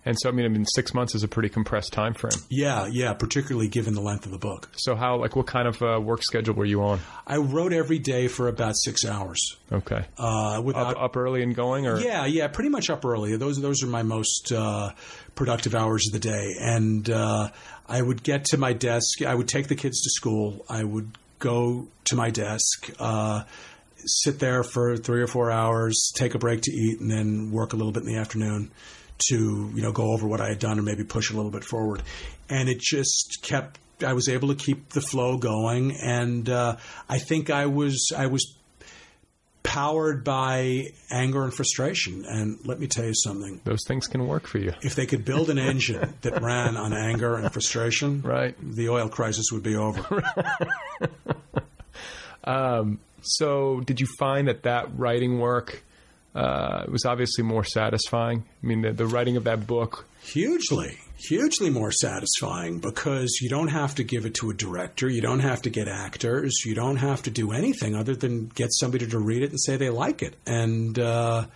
and 0.08 0.16
so, 0.18 0.30
I 0.30 0.32
mean, 0.32 0.46
I 0.46 0.48
mean, 0.48 0.64
six 0.64 0.94
months 0.94 1.14
is 1.14 1.22
a 1.22 1.28
pretty 1.28 1.50
compressed 1.50 1.92
time 1.92 2.14
frame. 2.14 2.32
Yeah, 2.48 2.88
yeah, 2.90 3.12
particularly 3.12 3.68
given 3.68 3.92
the 3.92 4.00
length 4.00 4.24
of 4.24 4.32
the 4.32 4.38
book. 4.38 4.70
So, 4.74 4.96
how, 4.96 5.18
like, 5.18 5.36
what 5.36 5.46
kind 5.46 5.68
of 5.68 5.82
uh, 5.82 6.00
work 6.00 6.22
schedule 6.22 6.54
were 6.54 6.64
you 6.64 6.82
on? 6.82 7.00
I 7.26 7.36
wrote 7.36 7.74
every 7.74 7.98
day 7.98 8.26
for 8.26 8.48
about 8.48 8.74
six 8.78 9.04
hours. 9.04 9.38
Okay. 9.70 10.06
Uh, 10.16 10.62
without, 10.64 10.96
up, 10.96 11.02
up, 11.02 11.16
early 11.18 11.42
and 11.42 11.54
going, 11.54 11.86
or 11.86 12.00
yeah, 12.00 12.24
yeah, 12.24 12.48
pretty 12.48 12.70
much 12.70 12.88
up 12.88 13.04
early. 13.04 13.36
Those 13.36 13.60
those 13.60 13.82
are 13.82 13.86
my 13.86 14.02
most 14.02 14.50
uh, 14.50 14.92
productive 15.34 15.74
hours 15.74 16.06
of 16.08 16.14
the 16.14 16.26
day, 16.26 16.54
and 16.58 17.10
uh, 17.10 17.50
I 17.86 18.00
would 18.00 18.22
get 18.22 18.46
to 18.46 18.56
my 18.56 18.72
desk. 18.72 19.20
I 19.20 19.34
would 19.34 19.48
take 19.48 19.68
the 19.68 19.76
kids 19.76 20.00
to 20.04 20.10
school. 20.10 20.64
I 20.70 20.84
would 20.84 21.18
go 21.38 21.86
to 22.04 22.16
my 22.16 22.30
desk 22.30 22.90
uh, 22.98 23.44
sit 24.06 24.38
there 24.38 24.62
for 24.62 24.96
three 24.96 25.20
or 25.20 25.26
four 25.26 25.50
hours, 25.50 26.12
take 26.16 26.34
a 26.34 26.38
break 26.38 26.62
to 26.62 26.72
eat, 26.72 26.98
and 26.98 27.10
then 27.10 27.50
work 27.50 27.74
a 27.74 27.76
little 27.76 27.92
bit 27.92 28.04
in 28.04 28.08
the 28.08 28.16
afternoon 28.16 28.70
to 29.28 29.70
you 29.74 29.82
know 29.82 29.92
go 29.92 30.12
over 30.12 30.26
what 30.26 30.40
I 30.40 30.48
had 30.48 30.58
done 30.58 30.78
and 30.78 30.84
maybe 30.84 31.04
push 31.04 31.30
a 31.30 31.36
little 31.36 31.50
bit 31.50 31.64
forward. 31.64 32.02
And 32.48 32.68
it 32.68 32.80
just 32.80 33.38
kept. 33.42 33.78
I 34.04 34.12
was 34.12 34.28
able 34.28 34.48
to 34.48 34.54
keep 34.54 34.90
the 34.90 35.00
flow 35.00 35.38
going, 35.38 35.96
and 35.96 36.48
uh, 36.48 36.76
I 37.08 37.18
think 37.18 37.50
I 37.50 37.66
was 37.66 38.12
I 38.16 38.26
was 38.26 38.58
powered 39.68 40.24
by 40.24 40.86
anger 41.10 41.44
and 41.44 41.52
frustration. 41.52 42.24
And 42.26 42.58
let 42.64 42.80
me 42.80 42.86
tell 42.86 43.04
you 43.04 43.14
something. 43.14 43.60
Those 43.64 43.84
things 43.86 44.06
can 44.06 44.26
work 44.26 44.46
for 44.46 44.58
you. 44.58 44.72
If 44.82 44.94
they 44.94 45.04
could 45.04 45.24
build 45.24 45.50
an 45.50 45.58
engine 45.58 46.14
that 46.22 46.40
ran 46.40 46.76
on 46.76 46.92
anger 46.92 47.36
and 47.36 47.52
frustration, 47.52 48.22
right. 48.22 48.56
the 48.62 48.88
oil 48.88 49.08
crisis 49.08 49.52
would 49.52 49.62
be 49.62 49.76
over. 49.76 50.22
um, 52.44 52.98
so, 53.20 53.80
did 53.80 54.00
you 54.00 54.06
find 54.18 54.48
that 54.48 54.62
that 54.62 54.98
writing 54.98 55.38
work 55.38 55.82
uh, 56.38 56.84
it 56.84 56.92
was 56.92 57.04
obviously 57.04 57.42
more 57.42 57.64
satisfying. 57.64 58.44
I 58.62 58.66
mean, 58.66 58.82
the, 58.82 58.92
the 58.92 59.06
writing 59.06 59.36
of 59.36 59.44
that 59.44 59.66
book. 59.66 60.06
Hugely, 60.22 60.96
hugely 61.16 61.68
more 61.68 61.90
satisfying 61.90 62.78
because 62.78 63.40
you 63.42 63.48
don't 63.48 63.68
have 63.68 63.96
to 63.96 64.04
give 64.04 64.24
it 64.24 64.34
to 64.34 64.50
a 64.50 64.54
director. 64.54 65.08
You 65.08 65.20
don't 65.20 65.40
have 65.40 65.62
to 65.62 65.70
get 65.70 65.88
actors. 65.88 66.62
You 66.64 66.76
don't 66.76 66.96
have 66.96 67.24
to 67.24 67.30
do 67.30 67.50
anything 67.50 67.96
other 67.96 68.14
than 68.14 68.46
get 68.54 68.68
somebody 68.72 69.08
to 69.08 69.18
read 69.18 69.42
it 69.42 69.50
and 69.50 69.60
say 69.60 69.76
they 69.76 69.90
like 69.90 70.22
it. 70.22 70.36
And 70.46 70.96
uh, 70.96 71.46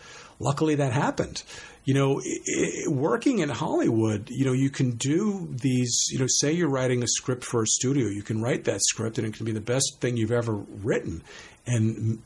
luckily 0.41 0.75
that 0.75 0.93
happened. 0.93 1.45
You 1.85 1.95
know, 1.95 2.21
i 2.21 2.85
i 2.87 2.89
working 2.89 3.39
in 3.39 3.51
Hollywood, 3.51 4.31
you 4.31 4.45
know, 4.45 4.53
you 4.53 4.71
can 4.71 4.93
do 4.93 5.49
these, 5.51 6.09
you 6.11 6.19
know, 6.19 6.27
say 6.29 6.53
you're 6.53 6.69
writing 6.69 7.05
a 7.05 7.09
script 7.09 7.45
for 7.45 7.63
a 7.63 7.67
studio, 7.67 8.09
you 8.09 8.23
can 8.23 8.43
write 8.43 8.65
that 8.65 8.81
script 8.83 9.19
and 9.19 9.27
it 9.29 9.35
can 9.35 9.47
be 9.47 9.53
the 9.53 9.61
best 9.61 9.99
thing 10.01 10.17
you've 10.17 10.33
ever 10.33 10.55
written. 10.55 11.23
And 11.67 12.21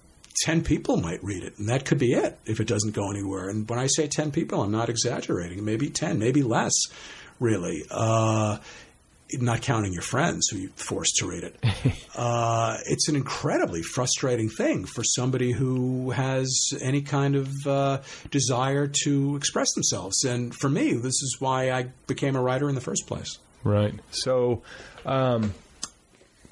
10 0.45 0.63
people 0.63 0.97
might 0.97 1.23
read 1.23 1.43
it, 1.43 1.59
and 1.59 1.69
that 1.69 1.85
could 1.85 1.99
be 1.99 2.13
it 2.13 2.39
if 2.45 2.61
it 2.61 2.67
doesn't 2.67 2.95
go 2.95 3.11
anywhere. 3.11 3.49
And 3.49 3.69
when 3.69 3.79
I 3.79 3.87
say 3.87 4.07
10 4.07 4.33
people, 4.33 4.63
I'm 4.63 4.73
not 4.73 4.89
exaggerating. 4.89 5.65
Maybe 5.65 5.89
10, 5.89 6.19
maybe 6.19 6.43
less, 6.43 6.75
really. 7.41 7.85
Uh, 7.91 8.59
not 9.33 9.61
counting 9.61 9.93
your 9.93 10.03
friends 10.03 10.49
who 10.49 10.59
you 10.59 10.69
forced 10.77 11.17
to 11.17 11.27
read 11.27 11.43
it. 11.43 11.57
uh, 12.17 12.77
it's 12.87 13.09
an 13.09 13.17
incredibly 13.17 13.83
frustrating 13.83 14.49
thing 14.49 14.85
for 14.85 15.03
somebody 15.03 15.53
who 15.53 16.11
has 16.11 16.71
any 16.81 17.03
kind 17.03 17.35
of 17.35 17.67
uh, 17.67 18.01
desire 18.31 18.87
to 19.05 19.37
express 19.37 19.73
themselves. 19.75 20.25
And 20.25 20.55
for 20.55 20.69
me, 20.69 20.93
this 20.95 21.23
is 21.23 21.37
why 21.41 21.73
I 21.73 21.89
became 22.07 22.37
a 22.37 22.43
writer 22.43 22.69
in 22.69 22.75
the 22.75 22.81
first 22.81 23.07
place. 23.07 23.39
Right. 23.65 23.95
So, 24.13 24.63
um, 25.05 25.53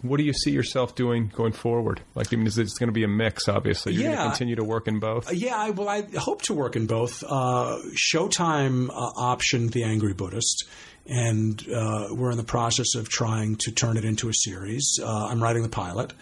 what 0.05 0.19
do 0.19 0.25
you 0.25 0.33
see 0.33 0.51
yourself 0.53 0.95
doing 0.95 1.33
going 1.35 1.53
forward? 1.53 2.01
Like, 2.15 2.33
I 2.33 2.37
mean, 2.37 2.47
is 2.47 2.59
it's 2.59 2.79
going 2.79 2.89
to 2.89 2.93
be 2.93 3.05
a 3.05 3.09
mix? 3.09 3.49
Obviously, 3.49 3.95
you're 3.95 4.05
going 4.05 4.17
to 4.17 4.23
Yeah. 4.23 4.29
continue 4.29 4.57
to 4.57 4.65
work 4.65 4.87
in 4.87 4.99
both. 5.01 5.29
Uh, 5.29 5.33
yeah, 5.33 5.57
I, 5.57 5.71
well, 5.71 5.89
I 5.89 6.03
hope 6.19 6.43
to 6.43 6.55
work 6.55 6.77
in 6.77 6.87
both. 6.87 7.25
Uh, 7.27 7.79
Showtime 8.15 8.91
uh, 8.91 9.13
optioned 9.19 9.73
The 9.73 9.83
Angry 9.85 10.13
Buddhist, 10.13 10.65
and 11.07 11.61
uh, 11.69 12.09
we're 12.13 12.31
in 12.31 12.37
the 12.37 12.45
process 12.45 12.95
of 12.95 13.09
trying 13.09 13.57
to 13.57 13.73
turn 13.73 13.97
it 13.97 14.05
into 14.05 14.29
a 14.29 14.35
series. 14.35 14.99
Uh, 15.03 15.27
I'm 15.27 15.43
writing 15.43 15.63
the 15.63 15.69
pilot, 15.69 16.13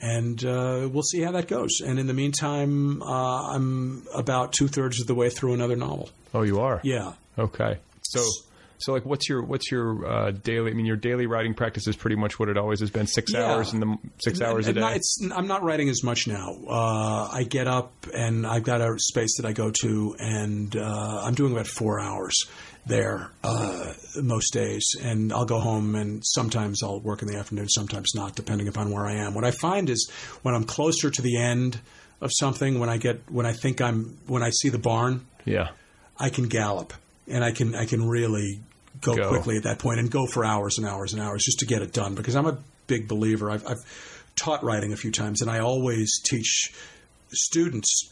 and 0.00 0.44
uh, 0.44 0.88
we'll 0.92 1.02
see 1.02 1.20
how 1.20 1.32
that 1.32 1.48
goes. 1.48 1.80
And 1.80 1.98
in 1.98 2.06
the 2.06 2.14
meantime, 2.14 3.02
uh, 3.02 3.52
I'm 3.54 4.06
about 4.14 4.52
two 4.52 4.68
thirds 4.68 5.00
of 5.00 5.06
the 5.06 5.14
way 5.14 5.30
through 5.30 5.54
another 5.54 5.76
novel. 5.76 6.10
Oh, 6.34 6.42
you 6.42 6.60
are. 6.60 6.80
Yeah. 6.82 7.12
Okay. 7.38 7.78
So, 8.02 8.22
so 8.82 8.92
like, 8.92 9.04
what's 9.06 9.28
your 9.28 9.42
what's 9.42 9.70
your 9.70 10.06
uh, 10.06 10.30
daily? 10.32 10.70
I 10.70 10.74
mean, 10.74 10.86
your 10.86 10.96
daily 10.96 11.26
writing 11.26 11.54
practice 11.54 11.86
is 11.86 11.96
pretty 11.96 12.16
much 12.16 12.38
what 12.38 12.48
it 12.48 12.56
always 12.58 12.80
has 12.80 12.90
been: 12.90 13.06
six 13.06 13.32
Yeah. 13.32 13.44
hours 13.52 13.72
in 13.72 13.80
the 13.80 13.96
six 14.18 14.40
N- 14.40 14.46
hours 14.48 14.66
a 14.66 14.70
n- 14.70 14.74
day. 14.74 14.80
not- 14.80 14.96
it's, 14.96 15.18
I'm 15.34 15.46
not 15.46 15.62
writing 15.62 15.88
as 15.88 16.02
much 16.02 16.26
now. 16.26 16.54
Uh, 16.68 17.28
I 17.32 17.44
get 17.44 17.66
up 17.68 17.92
and 18.14 18.46
I've 18.46 18.64
got 18.64 18.80
a 18.80 18.98
space 18.98 19.36
that 19.38 19.46
I 19.46 19.52
go 19.52 19.70
to, 19.82 20.16
and 20.18 20.76
uh, 20.76 21.22
I'm 21.24 21.34
doing 21.34 21.52
about 21.52 21.66
four 21.66 22.00
hours 22.00 22.34
there 22.84 23.30
uh, 23.44 23.92
most 24.20 24.52
days. 24.52 24.96
And 25.00 25.32
I'll 25.32 25.44
go 25.44 25.60
home, 25.60 25.94
and 25.94 26.22
sometimes 26.24 26.82
I'll 26.82 26.98
work 27.00 27.22
in 27.22 27.28
the 27.28 27.36
afternoon, 27.38 27.68
sometimes 27.68 28.12
not, 28.14 28.34
depending 28.34 28.66
upon 28.68 28.90
where 28.90 29.06
I 29.06 29.14
am. 29.14 29.34
What 29.34 29.44
I 29.44 29.52
find 29.52 29.88
is 29.88 30.10
when 30.42 30.54
I'm 30.54 30.64
closer 30.64 31.08
to 31.08 31.22
the 31.22 31.36
end 31.40 31.78
of 32.20 32.30
something, 32.32 32.78
when 32.80 32.88
I 32.88 32.96
get 32.98 33.20
when 33.30 33.46
I 33.46 33.52
think 33.52 33.80
I'm 33.80 34.18
when 34.26 34.42
I 34.42 34.50
see 34.50 34.68
the 34.68 34.78
barn, 34.78 35.26
yeah. 35.44 35.68
I 36.18 36.28
can 36.30 36.46
gallop 36.48 36.92
and 37.28 37.42
I 37.44 37.50
can 37.52 37.74
I 37.74 37.84
can 37.86 38.08
really 38.08 38.60
go, 39.02 39.14
Go. 39.14 39.28
quickly 39.28 39.58
at 39.58 39.64
that 39.64 39.78
point 39.78 40.00
and 40.00 40.10
go 40.10 40.26
for 40.26 40.44
hours 40.44 40.78
and 40.78 40.86
hours 40.86 41.12
and 41.12 41.20
hours 41.20 41.44
just 41.44 41.58
to 41.58 41.66
get 41.66 41.82
it 41.82 41.92
done 41.92 42.14
because 42.14 42.34
I'm 42.34 42.46
a 42.46 42.58
big 42.86 43.08
believer. 43.08 43.50
I've, 43.50 43.66
I've 43.66 44.32
taught 44.34 44.64
writing 44.64 44.92
a 44.92 44.96
few 44.96 45.12
times 45.12 45.42
and 45.42 45.50
I 45.50 45.58
always 45.58 46.20
teach 46.24 46.72
students 47.32 48.10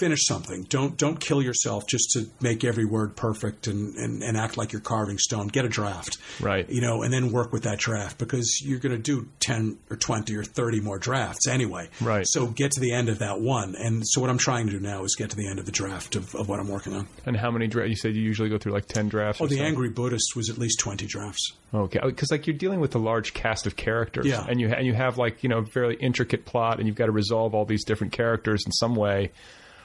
finish 0.00 0.26
something. 0.26 0.64
Don't 0.64 0.96
don't 0.96 1.18
kill 1.18 1.42
yourself 1.42 1.84
just 1.88 2.10
to 2.12 2.26
make 2.40 2.62
every 2.62 2.84
word 2.84 3.16
perfect 3.16 3.66
and, 3.66 3.94
and, 3.96 4.22
and 4.22 4.36
act 4.36 4.56
like 4.56 4.72
you're 4.72 4.80
carving 4.80 5.18
stone. 5.18 5.48
Get 5.48 5.64
a 5.64 5.68
draft. 5.68 6.18
Right. 6.40 6.68
You 6.68 6.80
know, 6.80 7.02
and 7.02 7.12
then 7.12 7.32
work 7.32 7.52
with 7.52 7.64
that 7.64 7.78
draft 7.78 8.18
because 8.18 8.60
you're 8.64 8.78
going 8.78 8.94
to 8.94 9.02
do 9.02 9.28
10 9.40 9.78
or 9.90 9.96
20 9.96 10.36
or 10.36 10.44
30 10.44 10.80
more 10.80 10.98
drafts 10.98 11.48
anyway. 11.48 11.88
Right. 12.00 12.26
So 12.26 12.46
get 12.46 12.72
to 12.72 12.80
the 12.80 12.92
end 12.92 13.08
of 13.08 13.18
that 13.20 13.40
one. 13.40 13.74
And 13.76 14.06
so 14.06 14.20
what 14.20 14.30
I'm 14.30 14.38
trying 14.38 14.66
to 14.66 14.72
do 14.72 14.80
now 14.80 15.04
is 15.04 15.16
get 15.16 15.30
to 15.30 15.36
the 15.36 15.48
end 15.48 15.58
of 15.58 15.66
the 15.66 15.72
draft 15.72 16.16
of, 16.16 16.34
of 16.34 16.48
what 16.48 16.60
I'm 16.60 16.68
working 16.68 16.92
on. 16.94 17.08
And 17.26 17.36
how 17.36 17.50
many 17.50 17.66
drafts? 17.66 17.90
You 17.90 17.96
said 17.96 18.14
you 18.14 18.22
usually 18.22 18.48
go 18.50 18.58
through 18.58 18.72
like 18.72 18.86
ten 18.86 19.08
drafts. 19.08 19.40
Oh, 19.40 19.46
the? 19.46 19.60
Angry 19.60 19.88
Buddhist 19.88 20.36
was 20.36 20.50
at 20.50 20.58
least 20.58 20.78
20 20.80 21.06
drafts. 21.06 21.52
Okay, 21.74 21.98
oh, 22.02 22.08
because 22.08 22.30
like 22.30 22.46
you're 22.46 22.56
dealing 22.56 22.80
with 22.80 22.94
a 22.94 22.98
large 22.98 23.32
cast 23.32 23.66
of 23.66 23.76
characters, 23.76 24.26
Yeah. 24.26 24.44
and 24.46 24.60
you 24.60 24.68
ha- 24.68 24.74
and 24.74 24.86
you 24.86 24.92
have 24.92 25.16
like 25.16 25.42
you 25.42 25.48
know 25.48 25.58
a 25.58 25.64
fairly 25.64 25.94
intricate 25.94 26.44
plot, 26.44 26.78
and 26.78 26.86
you've 26.86 26.96
got 26.96 27.06
to 27.06 27.12
resolve 27.12 27.54
all 27.54 27.64
these 27.64 27.82
different 27.84 28.12
characters 28.12 28.61
in 28.66 28.72
some 28.72 28.94
way. 28.94 29.30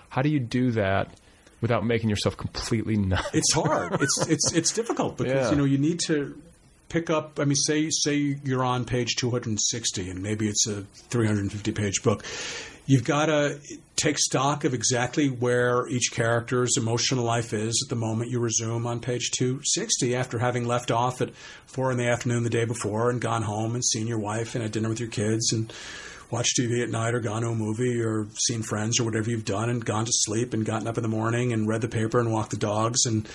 How 0.09 0.21
do 0.21 0.29
you 0.29 0.39
do 0.39 0.71
that 0.71 1.09
without 1.61 1.85
making 1.85 2.09
yourself 2.09 2.37
completely 2.37 2.95
nuts? 2.97 3.29
It's 3.33 3.53
hard. 3.53 3.93
it's 4.01 4.27
it's 4.27 4.53
it's 4.53 4.71
difficult 4.73 5.17
because 5.17 5.33
Yeah. 5.33 5.49
you 5.51 5.55
know 5.57 5.65
you 5.65 5.77
need 5.77 5.99
to 6.07 6.41
pick 6.89 7.09
up. 7.09 7.39
I 7.39 7.45
mean, 7.45 7.55
say 7.55 7.89
say 7.89 8.37
you're 8.43 8.63
on 8.63 8.85
page 8.85 9.15
260, 9.17 10.09
and 10.09 10.21
maybe 10.23 10.47
it's 10.47 10.67
a 10.67 10.83
350 11.09 11.71
page 11.73 12.03
book. 12.03 12.23
You've 12.89 13.03
got 13.03 13.25
to 13.25 13.59
take 13.97 14.17
stock 14.17 14.63
of 14.63 14.73
exactly 14.73 15.27
where 15.27 15.85
each 15.89 16.13
character's 16.13 16.77
emotional 16.77 17.25
life 17.25 17.51
is 17.51 17.83
at 17.85 17.89
the 17.89 17.97
moment 17.97 18.31
you 18.31 18.39
resume 18.39 18.87
on 18.87 19.01
page 19.01 19.31
260 19.31 20.15
after 20.15 20.39
having 20.39 20.63
left 20.65 20.89
off 20.89 21.19
at 21.19 21.35
four 21.65 21.91
in 21.91 21.97
the 21.97 22.07
afternoon 22.07 22.43
the 22.45 22.49
day 22.49 22.63
before 22.63 23.09
and 23.09 23.19
gone 23.19 23.41
home 23.41 23.75
and 23.75 23.83
seen 23.83 24.07
your 24.07 24.19
wife 24.19 24.55
and 24.55 24.61
had 24.61 24.71
dinner 24.71 24.87
with 24.87 25.01
your 25.01 25.09
kids 25.09 25.51
and 25.51 25.73
watched 26.29 26.57
TV 26.59 26.83
at 26.83 26.89
night 26.89 27.13
or 27.13 27.19
gone 27.19 27.41
to 27.41 27.49
a 27.49 27.55
movie 27.55 28.01
or 28.01 28.27
seen 28.37 28.61
friends 28.61 28.99
or 28.99 29.05
whatever 29.05 29.29
you've 29.29 29.45
done 29.45 29.69
and 29.69 29.83
gone 29.83 30.05
to 30.05 30.11
sleep 30.13 30.53
and 30.53 30.65
gotten 30.65 30.87
up 30.87 30.97
in 30.97 31.03
the 31.03 31.09
morning 31.09 31.53
and 31.53 31.67
read 31.67 31.81
the 31.81 31.87
paper 31.87 32.19
and 32.19 32.31
walked 32.31 32.51
the 32.51 32.57
dogs 32.57 33.05
and 33.05 33.27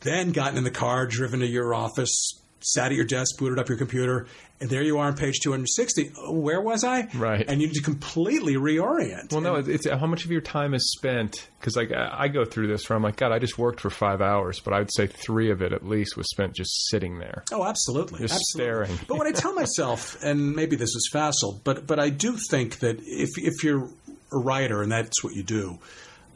then 0.00 0.32
gotten 0.32 0.58
in 0.58 0.64
the 0.64 0.70
car, 0.70 1.06
driven 1.06 1.40
to 1.40 1.46
your 1.46 1.74
office, 1.74 2.34
sat 2.64 2.86
at 2.86 2.92
your 2.92 3.04
desk, 3.04 3.38
booted 3.38 3.58
up 3.58 3.68
your 3.68 3.78
computer, 3.78 4.26
and 4.60 4.70
there 4.70 4.82
you 4.82 4.98
are 4.98 5.06
on 5.06 5.16
page 5.16 5.40
260. 5.40 6.12
Where 6.30 6.60
was 6.60 6.84
I? 6.84 7.08
Right. 7.14 7.44
And 7.46 7.60
you 7.60 7.66
need 7.66 7.74
to 7.74 7.82
completely 7.82 8.54
reorient. 8.54 9.32
Well, 9.32 9.40
no, 9.40 9.56
it's 9.56 9.88
how 9.88 10.06
much 10.06 10.24
of 10.24 10.30
your 10.30 10.40
time 10.40 10.74
is 10.74 10.92
spent 10.92 11.48
because 11.58 11.76
like 11.76 11.92
I 11.92 12.24
I 12.24 12.28
go 12.28 12.44
through 12.44 12.68
this 12.68 12.88
where 12.88 12.96
I'm 12.96 13.02
like, 13.02 13.16
God, 13.16 13.32
I 13.32 13.38
just 13.38 13.58
worked 13.58 13.80
for 13.80 13.90
five 13.90 14.22
hours, 14.22 14.60
but 14.60 14.72
I 14.72 14.78
would 14.78 14.92
say 14.92 15.06
three 15.06 15.50
of 15.50 15.60
it 15.60 15.72
at 15.72 15.86
least 15.86 16.16
was 16.16 16.30
spent 16.30 16.54
just 16.54 16.88
sitting 16.88 17.18
there. 17.18 17.44
Oh, 17.52 17.64
absolutely. 17.64 18.20
Just 18.20 18.34
absolutely. 18.34 18.86
staring. 18.86 19.00
but 19.06 19.18
what 19.18 19.26
I 19.26 19.32
tell 19.32 19.52
myself, 19.52 20.16
and 20.22 20.56
maybe 20.56 20.76
this 20.76 20.94
is 20.94 21.10
facile, 21.12 21.60
but 21.64 21.86
but 21.86 21.98
I 21.98 22.08
do 22.08 22.38
think 22.50 22.78
that 22.78 22.98
if 23.02 23.30
if 23.36 23.62
you're 23.62 23.90
a 24.32 24.38
writer 24.38 24.82
and 24.82 24.90
that's 24.90 25.22
what 25.22 25.34
you 25.34 25.42
do, 25.42 25.78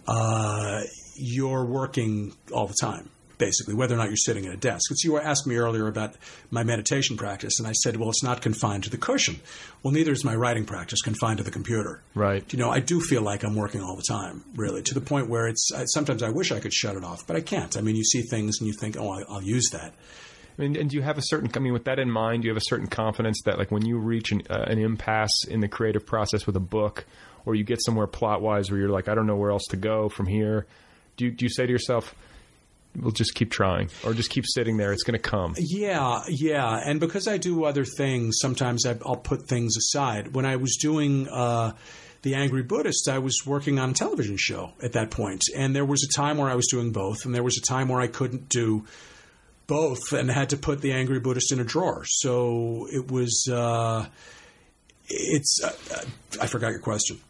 uh, 0.06 0.82
you're 1.16 1.64
working 1.64 2.34
all 2.52 2.66
the 2.66 2.76
time. 2.80 3.10
Basically, 3.38 3.74
whether 3.74 3.94
or 3.94 3.98
not 3.98 4.08
you're 4.08 4.16
sitting 4.16 4.46
at 4.46 4.52
a 4.52 4.56
desk. 4.56 4.90
It's, 4.90 5.04
you 5.04 5.12
were 5.12 5.22
asked 5.22 5.46
me 5.46 5.56
earlier 5.56 5.86
about 5.86 6.14
my 6.50 6.64
meditation 6.64 7.16
practice, 7.16 7.58
and 7.58 7.68
I 7.68 7.72
said, 7.72 7.96
well, 7.96 8.10
it's 8.10 8.22
not 8.22 8.42
confined 8.42 8.84
to 8.84 8.90
the 8.90 8.98
cushion. 8.98 9.40
Well, 9.82 9.92
neither 9.92 10.12
is 10.12 10.24
my 10.24 10.34
writing 10.34 10.64
practice 10.64 11.00
confined 11.00 11.38
to 11.38 11.44
the 11.44 11.52
computer. 11.52 12.02
Right. 12.14 12.52
You 12.52 12.58
know, 12.58 12.70
I 12.70 12.80
do 12.80 13.00
feel 13.00 13.22
like 13.22 13.44
I'm 13.44 13.54
working 13.54 13.80
all 13.80 13.96
the 13.96 14.02
time, 14.02 14.44
really, 14.56 14.82
to 14.82 14.94
the 14.94 15.00
point 15.00 15.28
where 15.28 15.46
it's 15.46 15.70
I, 15.72 15.84
sometimes 15.84 16.22
I 16.22 16.30
wish 16.30 16.50
I 16.50 16.60
could 16.60 16.74
shut 16.74 16.96
it 16.96 17.04
off, 17.04 17.26
but 17.26 17.36
I 17.36 17.40
can't. 17.40 17.76
I 17.76 17.80
mean, 17.80 17.94
you 17.94 18.04
see 18.04 18.22
things 18.22 18.58
and 18.58 18.66
you 18.66 18.74
think, 18.74 18.96
oh, 18.98 19.12
I, 19.12 19.22
I'll 19.28 19.42
use 19.42 19.70
that. 19.70 19.94
Mean, 20.56 20.76
and 20.76 20.90
do 20.90 20.96
you 20.96 21.02
have 21.02 21.18
a 21.18 21.22
certain? 21.22 21.48
I 21.54 21.60
mean, 21.60 21.72
with 21.72 21.84
that 21.84 22.00
in 22.00 22.10
mind, 22.10 22.42
do 22.42 22.48
you 22.48 22.50
have 22.50 22.60
a 22.60 22.66
certain 22.66 22.88
confidence 22.88 23.42
that, 23.44 23.58
like, 23.58 23.70
when 23.70 23.86
you 23.86 23.96
reach 23.98 24.32
an, 24.32 24.42
uh, 24.50 24.64
an 24.66 24.80
impasse 24.80 25.44
in 25.44 25.60
the 25.60 25.68
creative 25.68 26.04
process 26.04 26.46
with 26.46 26.56
a 26.56 26.60
book, 26.60 27.04
or 27.46 27.54
you 27.54 27.62
get 27.62 27.80
somewhere 27.80 28.08
plot 28.08 28.42
wise 28.42 28.68
where 28.68 28.80
you're 28.80 28.88
like, 28.88 29.08
I 29.08 29.14
don't 29.14 29.28
know 29.28 29.36
where 29.36 29.52
else 29.52 29.66
to 29.70 29.76
go 29.76 30.08
from 30.08 30.26
here, 30.26 30.66
do 31.16 31.26
you, 31.26 31.30
do 31.30 31.44
you 31.44 31.48
say 31.48 31.64
to 31.64 31.70
yourself, 31.70 32.12
"We'll 32.96 33.12
just 33.12 33.34
keep 33.34 33.50
trying," 33.50 33.90
or 34.04 34.14
just 34.14 34.30
keep 34.30 34.44
sitting 34.46 34.76
there? 34.76 34.92
It's 34.92 35.02
going 35.02 35.18
to 35.18 35.30
come. 35.30 35.54
Yeah, 35.58 36.22
yeah, 36.28 36.80
and 36.84 37.00
because 37.00 37.26
I 37.28 37.38
do 37.38 37.64
other 37.64 37.84
things, 37.84 38.38
sometimes 38.40 38.86
I, 38.86 38.96
I'll 39.04 39.16
put 39.16 39.48
things 39.48 39.76
aside. 39.76 40.34
When 40.34 40.46
I 40.46 40.56
was 40.56 40.76
doing 40.76 41.28
uh, 41.28 41.72
the 42.22 42.34
Angry 42.34 42.62
Buddhist, 42.62 43.08
I 43.08 43.18
was 43.18 43.42
working 43.46 43.78
on 43.78 43.90
a 43.90 43.94
television 43.94 44.36
show 44.36 44.72
at 44.82 44.92
that 44.92 45.10
point, 45.10 45.44
and 45.56 45.74
there 45.74 45.84
was 45.84 46.02
a 46.04 46.08
time 46.08 46.38
where 46.38 46.50
I 46.50 46.54
was 46.54 46.66
doing 46.66 46.92
both, 46.92 47.24
and 47.24 47.34
there 47.34 47.42
was 47.44 47.58
a 47.58 47.62
time 47.62 47.88
where 47.88 48.00
I 48.00 48.08
couldn't 48.08 48.48
do 48.48 48.84
both, 49.66 50.12
and 50.12 50.30
had 50.30 50.50
to 50.50 50.56
put 50.56 50.80
the 50.80 50.92
Angry 50.92 51.20
Buddhist 51.20 51.52
in 51.52 51.60
a 51.60 51.64
drawer. 51.64 52.04
So 52.06 52.88
it 52.90 53.10
was. 53.10 53.48
Uh, 53.50 54.06
it's. 55.08 55.60
Uh, 55.62 55.72
uh, 55.94 56.04
I 56.42 56.46
forgot 56.46 56.70
your 56.70 56.80
question. 56.80 57.20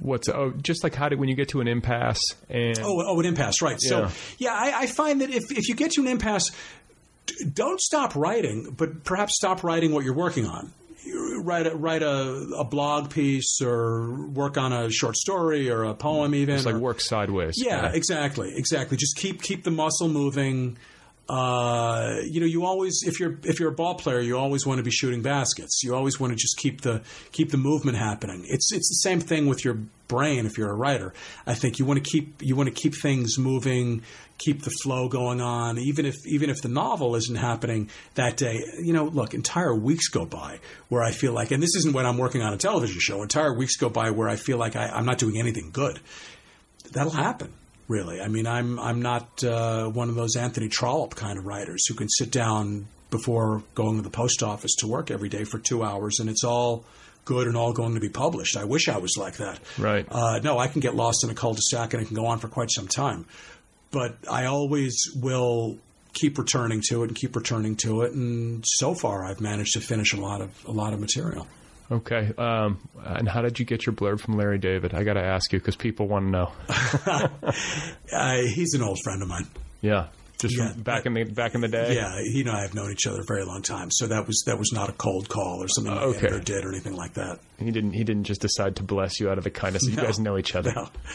What's 0.00 0.28
oh, 0.28 0.52
just 0.60 0.82
like 0.82 0.94
how 0.94 1.08
did 1.08 1.18
when 1.20 1.28
you 1.28 1.36
get 1.36 1.48
to 1.50 1.60
an 1.60 1.68
impasse 1.68 2.20
and 2.50 2.78
Oh, 2.82 3.02
oh, 3.06 3.20
an 3.20 3.26
impasse, 3.26 3.62
right? 3.62 3.78
Yeah. 3.80 4.08
So, 4.08 4.08
yeah, 4.38 4.52
I, 4.52 4.80
I 4.80 4.86
find 4.86 5.20
that 5.20 5.30
if 5.30 5.44
if 5.50 5.68
you 5.68 5.74
get 5.74 5.92
to 5.92 6.00
an 6.00 6.08
impasse, 6.08 6.50
don't 7.52 7.80
stop 7.80 8.16
writing, 8.16 8.74
but 8.76 9.04
perhaps 9.04 9.34
stop 9.36 9.62
writing 9.62 9.92
what 9.92 10.04
you're 10.04 10.14
working 10.14 10.46
on. 10.46 10.72
You 11.04 11.42
Write 11.42 11.66
a, 11.66 11.76
write 11.76 12.02
a, 12.02 12.46
a 12.56 12.64
blog 12.64 13.10
piece 13.10 13.60
or 13.60 14.10
work 14.28 14.56
on 14.56 14.72
a 14.72 14.90
short 14.90 15.16
story 15.16 15.70
or 15.70 15.84
a 15.84 15.94
poem, 15.94 16.32
mm. 16.32 16.36
even. 16.36 16.54
it's 16.54 16.64
like 16.64 16.76
or- 16.76 16.80
work 16.80 17.00
sideways. 17.00 17.54
yeah, 17.58 17.82
kinda. 17.82 17.96
exactly, 17.96 18.52
exactly. 18.56 18.96
Just 18.96 19.16
keep 19.16 19.42
keep 19.42 19.62
the 19.64 19.70
muscle 19.70 20.08
moving. 20.08 20.76
Uh, 21.28 22.18
you 22.24 22.40
know, 22.40 22.46
you 22.46 22.66
always 22.66 23.02
if 23.02 23.18
you're 23.18 23.38
if 23.44 23.58
you're 23.58 23.70
a 23.70 23.74
ball 23.74 23.94
player, 23.94 24.20
you 24.20 24.36
always 24.36 24.66
want 24.66 24.78
to 24.78 24.84
be 24.84 24.90
shooting 24.90 25.22
baskets. 25.22 25.80
You 25.82 25.94
always 25.94 26.20
want 26.20 26.32
to 26.32 26.36
just 26.36 26.58
keep 26.58 26.82
the 26.82 27.02
keep 27.32 27.50
the 27.50 27.56
movement 27.56 27.96
happening. 27.96 28.44
It's 28.46 28.72
it's 28.72 28.88
the 28.90 29.08
same 29.08 29.20
thing 29.20 29.46
with 29.46 29.64
your 29.64 29.78
brain 30.06 30.44
if 30.44 30.58
you're 30.58 30.70
a 30.70 30.74
writer. 30.74 31.14
I 31.46 31.54
think 31.54 31.78
you 31.78 31.86
want 31.86 32.04
to 32.04 32.10
keep 32.10 32.42
you 32.42 32.56
want 32.56 32.68
to 32.68 32.74
keep 32.74 32.94
things 32.94 33.38
moving, 33.38 34.02
keep 34.36 34.62
the 34.62 34.70
flow 34.82 35.08
going 35.08 35.40
on, 35.40 35.78
even 35.78 36.04
if 36.04 36.16
even 36.26 36.50
if 36.50 36.60
the 36.60 36.68
novel 36.68 37.16
isn't 37.16 37.36
happening 37.36 37.88
that 38.16 38.36
day. 38.36 38.62
You 38.82 38.92
know, 38.92 39.04
look, 39.04 39.32
entire 39.32 39.74
weeks 39.74 40.08
go 40.08 40.26
by 40.26 40.60
where 40.90 41.02
I 41.02 41.12
feel 41.12 41.32
like, 41.32 41.52
and 41.52 41.62
this 41.62 41.74
isn't 41.76 41.94
when 41.94 42.04
I'm 42.04 42.18
working 42.18 42.42
on 42.42 42.52
a 42.52 42.58
television 42.58 43.00
show. 43.00 43.22
Entire 43.22 43.56
weeks 43.56 43.76
go 43.76 43.88
by 43.88 44.10
where 44.10 44.28
I 44.28 44.36
feel 44.36 44.58
like 44.58 44.76
I, 44.76 44.88
I'm 44.88 45.06
not 45.06 45.16
doing 45.16 45.38
anything 45.38 45.70
good. 45.72 46.00
That'll 46.92 47.12
happen 47.12 47.50
really. 47.88 48.20
I 48.20 48.28
mean, 48.28 48.46
I'm 48.46 48.78
I'm 48.78 49.02
not 49.02 49.42
uh, 49.44 49.88
one 49.88 50.08
of 50.08 50.14
those 50.14 50.36
Anthony 50.36 50.68
Trollope 50.68 51.14
kind 51.14 51.38
of 51.38 51.46
writers 51.46 51.86
who 51.86 51.94
can 51.94 52.08
sit 52.08 52.30
down 52.30 52.86
before 53.10 53.62
going 53.74 53.96
to 53.96 54.02
the 54.02 54.10
post 54.10 54.42
office 54.42 54.74
to 54.76 54.86
work 54.86 55.10
every 55.10 55.28
day 55.28 55.44
for 55.44 55.58
two 55.58 55.84
hours 55.84 56.18
and 56.18 56.28
it's 56.28 56.42
all 56.42 56.84
good 57.24 57.46
and 57.46 57.56
all 57.56 57.72
going 57.72 57.94
to 57.94 58.00
be 58.00 58.08
published. 58.08 58.56
I 58.56 58.64
wish 58.64 58.88
I 58.88 58.98
was 58.98 59.16
like 59.16 59.36
that. 59.36 59.60
Right. 59.78 60.06
Uh, 60.10 60.40
no, 60.42 60.58
I 60.58 60.66
can 60.66 60.80
get 60.80 60.94
lost 60.94 61.24
in 61.24 61.30
a 61.30 61.34
cul-de-sac 61.34 61.94
and 61.94 62.02
it 62.02 62.06
can 62.06 62.16
go 62.16 62.26
on 62.26 62.38
for 62.38 62.48
quite 62.48 62.70
some 62.70 62.88
time. 62.88 63.26
But 63.90 64.16
I 64.30 64.46
always 64.46 65.10
will 65.14 65.78
keep 66.12 66.38
returning 66.38 66.82
to 66.88 67.02
it 67.02 67.08
and 67.08 67.16
keep 67.16 67.36
returning 67.36 67.76
to 67.76 68.02
it. 68.02 68.12
And 68.12 68.64
so 68.66 68.94
far, 68.94 69.24
I've 69.24 69.40
managed 69.40 69.74
to 69.74 69.80
finish 69.80 70.12
a 70.12 70.20
lot 70.20 70.40
of 70.40 70.50
a 70.66 70.72
lot 70.72 70.92
of 70.92 71.00
material. 71.00 71.46
Okay. 71.90 72.32
Um, 72.38 72.78
and 73.04 73.28
how 73.28 73.42
did 73.42 73.58
you 73.58 73.64
get 73.66 73.84
your 73.86 73.94
blurb 73.94 74.20
from 74.20 74.36
Larry 74.36 74.58
David? 74.58 74.94
I 74.94 75.04
got 75.04 75.14
to 75.14 75.22
ask 75.24 75.52
you 75.52 75.58
because 75.58 75.76
people 75.76 76.08
want 76.08 76.26
to 76.26 76.30
know. 76.30 76.52
uh, 78.12 78.38
he's 78.42 78.74
an 78.74 78.82
old 78.82 78.98
friend 79.04 79.22
of 79.22 79.28
mine. 79.28 79.46
Yeah. 79.80 80.06
Just 80.38 80.56
Yeah. 80.58 80.72
back 80.76 81.06
in 81.06 81.14
the 81.14 81.22
back 81.24 81.54
in 81.54 81.60
the 81.60 81.68
day. 81.68 81.94
Yeah, 81.94 82.18
he 82.20 82.40
and 82.40 82.50
I 82.50 82.62
have 82.62 82.74
known 82.74 82.90
each 82.90 83.06
other 83.06 83.20
a 83.20 83.24
very 83.24 83.44
long 83.44 83.62
time, 83.62 83.90
so 83.92 84.08
that 84.08 84.26
was 84.26 84.42
that 84.46 84.58
was 84.58 84.72
not 84.72 84.90
a 84.90 84.92
cold 84.92 85.28
call 85.28 85.62
or 85.62 85.68
something 85.68 85.92
Uh, 85.92 86.06
okay. 86.06 86.26
editor 86.26 86.40
did 86.40 86.64
or 86.64 86.70
anything 86.70 86.96
like 86.96 87.14
that. 87.14 87.38
He 87.58 87.70
didn't. 87.70 87.92
He 87.92 88.02
didn't 88.02 88.24
just 88.24 88.40
decide 88.40 88.76
to 88.76 88.82
bless 88.82 89.20
you 89.20 89.30
out 89.30 89.38
of 89.38 89.44
the 89.44 89.50
kindness. 89.50 89.84
You 89.84 89.94
No. 89.94 90.02
guys 90.02 90.18
know 90.18 90.36
each 90.36 90.54
other. 90.56 90.72
No, 90.74 90.88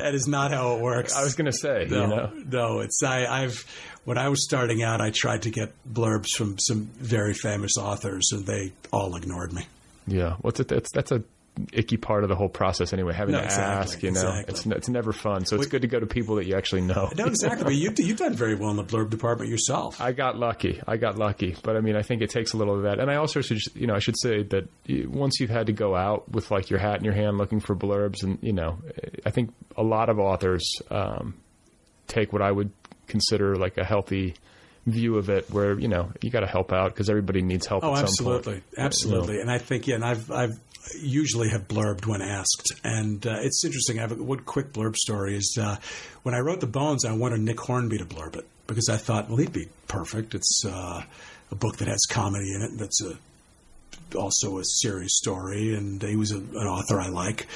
that 0.00 0.12
is 0.14 0.26
not 0.26 0.50
how 0.50 0.76
it 0.76 0.80
works. 0.82 1.14
I 1.14 1.22
was 1.24 1.34
going 1.34 1.50
to 1.50 1.56
say. 1.56 1.86
no, 1.90 2.00
You 2.02 2.06
know. 2.08 2.32
no, 2.50 2.80
it's 2.80 3.02
I, 3.02 3.26
I've 3.26 3.64
when 4.04 4.16
I 4.16 4.28
was 4.30 4.42
starting 4.42 4.82
out, 4.82 5.00
I 5.00 5.10
tried 5.10 5.42
to 5.42 5.50
get 5.50 5.72
blurbs 5.90 6.30
from 6.36 6.58
some 6.58 6.86
very 6.98 7.34
famous 7.34 7.76
authors, 7.76 8.30
and 8.32 8.46
they 8.46 8.72
all 8.92 9.14
ignored 9.14 9.52
me. 9.52 9.66
Yeah. 10.06 10.34
What's 10.40 10.60
it? 10.60 10.68
That's 10.68 10.90
that's 10.92 11.12
a 11.12 11.22
icky 11.72 11.96
part 11.96 12.24
of 12.24 12.28
the 12.28 12.34
whole 12.34 12.48
process 12.48 12.92
anyway. 12.92 13.12
Having 13.14 13.34
No, 13.34 13.38
to 13.38 13.44
exactly, 13.44 13.74
ask. 13.92 14.02
You 14.02 14.10
know. 14.10 14.20
exactly. 14.20 14.52
It's 14.54 14.66
it's 14.66 14.88
never 14.88 15.12
fun. 15.12 15.44
So 15.46 15.54
it's 15.56 15.66
good 15.66 15.82
to 15.82 15.88
go 15.88 16.00
to 16.00 16.06
people 16.06 16.34
that 16.36 16.46
you 16.46 16.56
actually 16.56 16.80
know. 16.80 17.10
No, 17.16 17.26
exactly. 17.26 17.62
but 17.64 17.74
you 17.74 17.92
you've 17.96 18.18
done 18.18 18.34
very 18.34 18.56
well 18.56 18.70
in 18.70 18.76
the 18.76 18.82
blurb 18.84 19.10
department 19.10 19.50
yourself. 19.50 20.00
I 20.00 20.10
got 20.12 20.36
lucky. 20.36 20.80
I 20.86 20.96
got 20.96 21.16
lucky, 21.16 21.54
but 21.62 21.76
I 21.76 21.80
mean, 21.80 21.94
I 21.94 22.02
think 22.02 22.22
it 22.22 22.30
takes 22.30 22.54
a 22.54 22.56
little 22.56 22.74
of 22.76 22.82
that. 22.82 22.98
And 22.98 23.08
I 23.10 23.16
also 23.16 23.40
should, 23.40 23.58
you 23.76 23.86
know, 23.86 23.94
I 23.94 24.00
should 24.00 24.18
say 24.18 24.42
that 24.42 24.68
once 25.08 25.38
you've 25.38 25.50
had 25.50 25.66
to 25.66 25.72
go 25.72 25.94
out 25.94 26.28
with 26.30 26.50
like 26.50 26.70
your 26.70 26.80
hat 26.80 26.98
in 26.98 27.04
your 27.04 27.14
hand 27.14 27.38
looking 27.38 27.60
for 27.60 27.76
blurbs, 27.76 28.24
and 28.24 28.38
you 28.42 28.52
know, 28.52 28.78
I 29.24 29.30
think 29.30 29.54
a 29.76 29.82
lot 29.84 30.08
of 30.08 30.18
authors 30.18 30.68
um, 30.90 31.34
take 32.08 32.32
what 32.32 32.42
I 32.42 32.50
would 32.50 32.72
consider 33.06 33.54
like 33.56 33.78
a 33.78 33.84
healthy 33.84 34.34
view 34.86 35.16
of 35.16 35.30
it, 35.30 35.50
where 35.50 35.78
you 35.78 35.88
know 35.88 36.10
you 36.20 36.30
got 36.30 36.40
to 36.40 36.46
help 36.46 36.72
out 36.72 36.92
because 36.92 37.08
everybody 37.08 37.42
needs 37.42 37.66
help. 37.66 37.84
Oh, 37.84 37.92
at 37.92 37.96
some 37.96 38.04
absolutely, 38.04 38.52
point. 38.54 38.64
absolutely. 38.78 39.34
You 39.34 39.38
know. 39.38 39.42
And 39.42 39.50
I 39.50 39.58
think 39.58 39.86
yeah, 39.86 39.94
and 39.96 40.04
I've 40.04 40.30
I've 40.30 40.58
usually 41.00 41.48
have 41.50 41.66
blurbed 41.68 42.06
when 42.06 42.22
asked, 42.22 42.72
and 42.84 43.26
uh, 43.26 43.36
it's 43.40 43.64
interesting. 43.64 43.98
I 43.98 44.02
have 44.02 44.12
a 44.12 44.22
one 44.22 44.40
quick 44.40 44.72
blurb 44.72 44.96
story 44.96 45.36
is 45.36 45.58
uh, 45.60 45.76
when 46.22 46.34
I 46.34 46.40
wrote 46.40 46.60
the 46.60 46.66
Bones, 46.66 47.04
I 47.04 47.12
wanted 47.12 47.40
Nick 47.40 47.60
Hornby 47.60 47.98
to 47.98 48.04
blurb 48.04 48.36
it 48.36 48.46
because 48.66 48.88
I 48.88 48.96
thought, 48.96 49.28
well, 49.28 49.38
he'd 49.38 49.52
be 49.52 49.68
perfect. 49.88 50.34
It's 50.34 50.62
uh, 50.66 51.02
a 51.50 51.54
book 51.54 51.76
that 51.78 51.88
has 51.88 52.06
comedy 52.06 52.54
in 52.54 52.62
it. 52.62 52.78
That's 52.78 53.02
a 53.02 53.18
also 54.14 54.58
a 54.58 54.64
serious 54.64 55.16
story, 55.16 55.74
and 55.74 56.02
he 56.02 56.16
was 56.16 56.30
a, 56.32 56.38
an 56.38 56.56
author 56.66 57.00
I 57.00 57.08
like. 57.08 57.46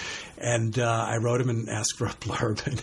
And 0.41 0.79
uh, 0.79 0.85
I 1.09 1.17
wrote 1.17 1.41
him 1.41 1.49
and 1.51 1.69
asked 1.69 1.97
for 1.99 2.07
a 2.07 2.11
blurb, 2.21 2.65
and 2.65 2.81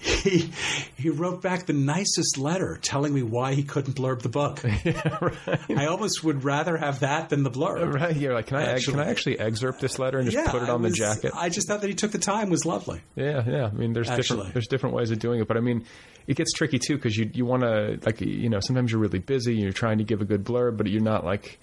he 0.00 0.50
he 0.96 1.10
wrote 1.10 1.42
back 1.42 1.66
the 1.66 1.72
nicest 1.72 2.38
letter 2.38 2.76
telling 2.82 3.14
me 3.14 3.22
why 3.22 3.54
he 3.54 3.62
couldn't 3.62 3.94
blurb 3.94 4.22
the 4.22 4.28
book. 4.28 4.60
I 5.76 5.86
almost 5.86 6.24
would 6.24 6.42
rather 6.42 6.76
have 6.76 7.00
that 7.00 7.28
than 7.28 7.44
the 7.44 7.50
blurb. 7.50 7.94
Right, 7.94 8.16
you're 8.16 8.34
like, 8.34 8.48
can 8.48 8.56
I 8.56 8.64
Actually. 8.72 8.94
can 8.94 9.00
I 9.06 9.10
actually 9.10 9.38
excerpt 9.38 9.80
this 9.80 9.98
letter 10.00 10.18
and 10.18 10.28
just 10.28 10.44
Yeah, 10.44 10.50
put 10.50 10.62
it 10.64 10.68
on 10.70 10.82
the 10.82 10.90
jacket? 10.90 11.30
I 11.34 11.48
just 11.50 11.68
thought 11.68 11.82
that 11.82 11.88
he 11.88 11.94
took 11.94 12.10
the 12.10 12.18
time 12.18 12.50
was 12.50 12.64
lovely. 12.64 13.00
Yeah, 13.14 13.44
yeah. 13.46 13.66
I 13.66 13.70
mean, 13.70 13.92
there's 13.92 14.08
Actually. 14.10 14.22
different 14.38 14.54
there's 14.54 14.66
different 14.66 14.96
ways 14.96 15.12
of 15.12 15.20
doing 15.20 15.40
it, 15.40 15.46
but 15.46 15.56
I 15.56 15.60
mean, 15.60 15.84
it 16.26 16.36
gets 16.36 16.52
tricky 16.52 16.80
too 16.80 16.96
because 16.96 17.16
you 17.16 17.30
you 17.32 17.46
want 17.46 17.62
to 17.62 18.00
like 18.04 18.20
you 18.20 18.48
know 18.48 18.58
sometimes 18.58 18.90
you're 18.90 19.00
really 19.00 19.20
busy 19.20 19.52
and 19.52 19.62
you're 19.62 19.72
trying 19.72 19.98
to 19.98 20.04
give 20.04 20.20
a 20.20 20.24
good 20.24 20.42
blurb, 20.44 20.76
but 20.76 20.88
you're 20.88 21.00
not 21.00 21.24
like 21.24 21.60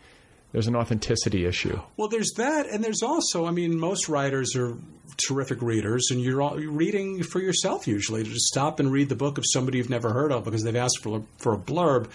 there's 0.56 0.68
an 0.68 0.76
authenticity 0.78 1.46
issue. 1.46 1.78
Well, 1.98 2.08
there's 2.08 2.32
that, 2.38 2.70
and 2.70 2.82
there's 2.82 3.04
also, 3.04 3.46
I 3.46 3.52
mean, 3.52 3.78
most 3.78 4.08
writers 4.08 4.56
are 4.56 4.78
terrific 5.18 5.62
readers, 5.62 6.08
and 6.12 6.22
you're, 6.22 6.42
all, 6.42 6.58
you're 6.58 6.72
reading 6.72 7.24
for 7.24 7.42
yourself 7.42 7.90
usually. 7.90 8.24
To 8.24 8.30
just 8.30 8.46
stop 8.46 8.80
and 8.80 8.90
read 8.90 9.10
the 9.10 9.18
book 9.18 9.38
of 9.38 9.44
somebody 9.46 9.80
you've 9.80 9.90
never 9.90 10.14
heard 10.14 10.32
of 10.32 10.46
because 10.46 10.64
they've 10.64 10.74
asked 10.78 11.04
for 11.04 11.18
a, 11.18 11.24
for 11.40 11.54
a 11.54 11.58
blurb. 11.58 12.10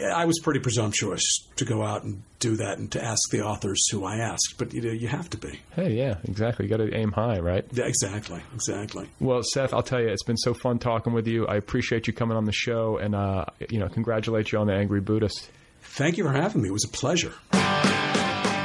I 0.00 0.24
was 0.24 0.38
pretty 0.38 0.60
presumptuous 0.60 1.48
to 1.56 1.64
go 1.64 1.82
out 1.82 2.04
and 2.04 2.22
do 2.38 2.54
that 2.58 2.78
and 2.78 2.92
to 2.92 3.02
ask 3.02 3.20
the 3.32 3.44
authors 3.44 3.88
who 3.90 4.04
I 4.04 4.18
asked, 4.18 4.54
but 4.56 4.72
you 4.72 4.80
know, 4.80 4.92
you 4.92 5.08
have 5.08 5.28
to 5.30 5.36
be. 5.36 5.58
Hey, 5.74 5.94
yeah, 5.94 6.18
exactly. 6.22 6.66
You 6.66 6.70
got 6.70 6.76
to 6.76 6.94
aim 6.94 7.10
high, 7.10 7.40
right? 7.40 7.64
Yeah, 7.72 7.86
exactly, 7.86 8.40
exactly. 8.54 9.08
Well, 9.18 9.42
Seth, 9.42 9.74
I'll 9.74 9.82
tell 9.82 10.00
you, 10.00 10.10
it's 10.10 10.22
been 10.22 10.36
so 10.36 10.54
fun 10.54 10.78
talking 10.78 11.12
with 11.12 11.26
you. 11.26 11.48
I 11.48 11.56
appreciate 11.56 12.06
you 12.06 12.12
coming 12.12 12.36
on 12.36 12.44
the 12.44 12.52
show, 12.52 12.98
and 12.98 13.16
uh, 13.16 13.46
you 13.68 13.80
know, 13.80 13.88
congratulate 13.88 14.52
you 14.52 14.60
on 14.60 14.68
the 14.68 14.74
Angry 14.74 15.00
Buddhist. 15.00 15.50
Thank 15.92 16.16
you 16.16 16.24
for 16.24 16.32
having 16.32 16.62
me. 16.62 16.70
It 16.70 16.72
was 16.72 16.84
a 16.84 16.88
pleasure. 16.88 17.34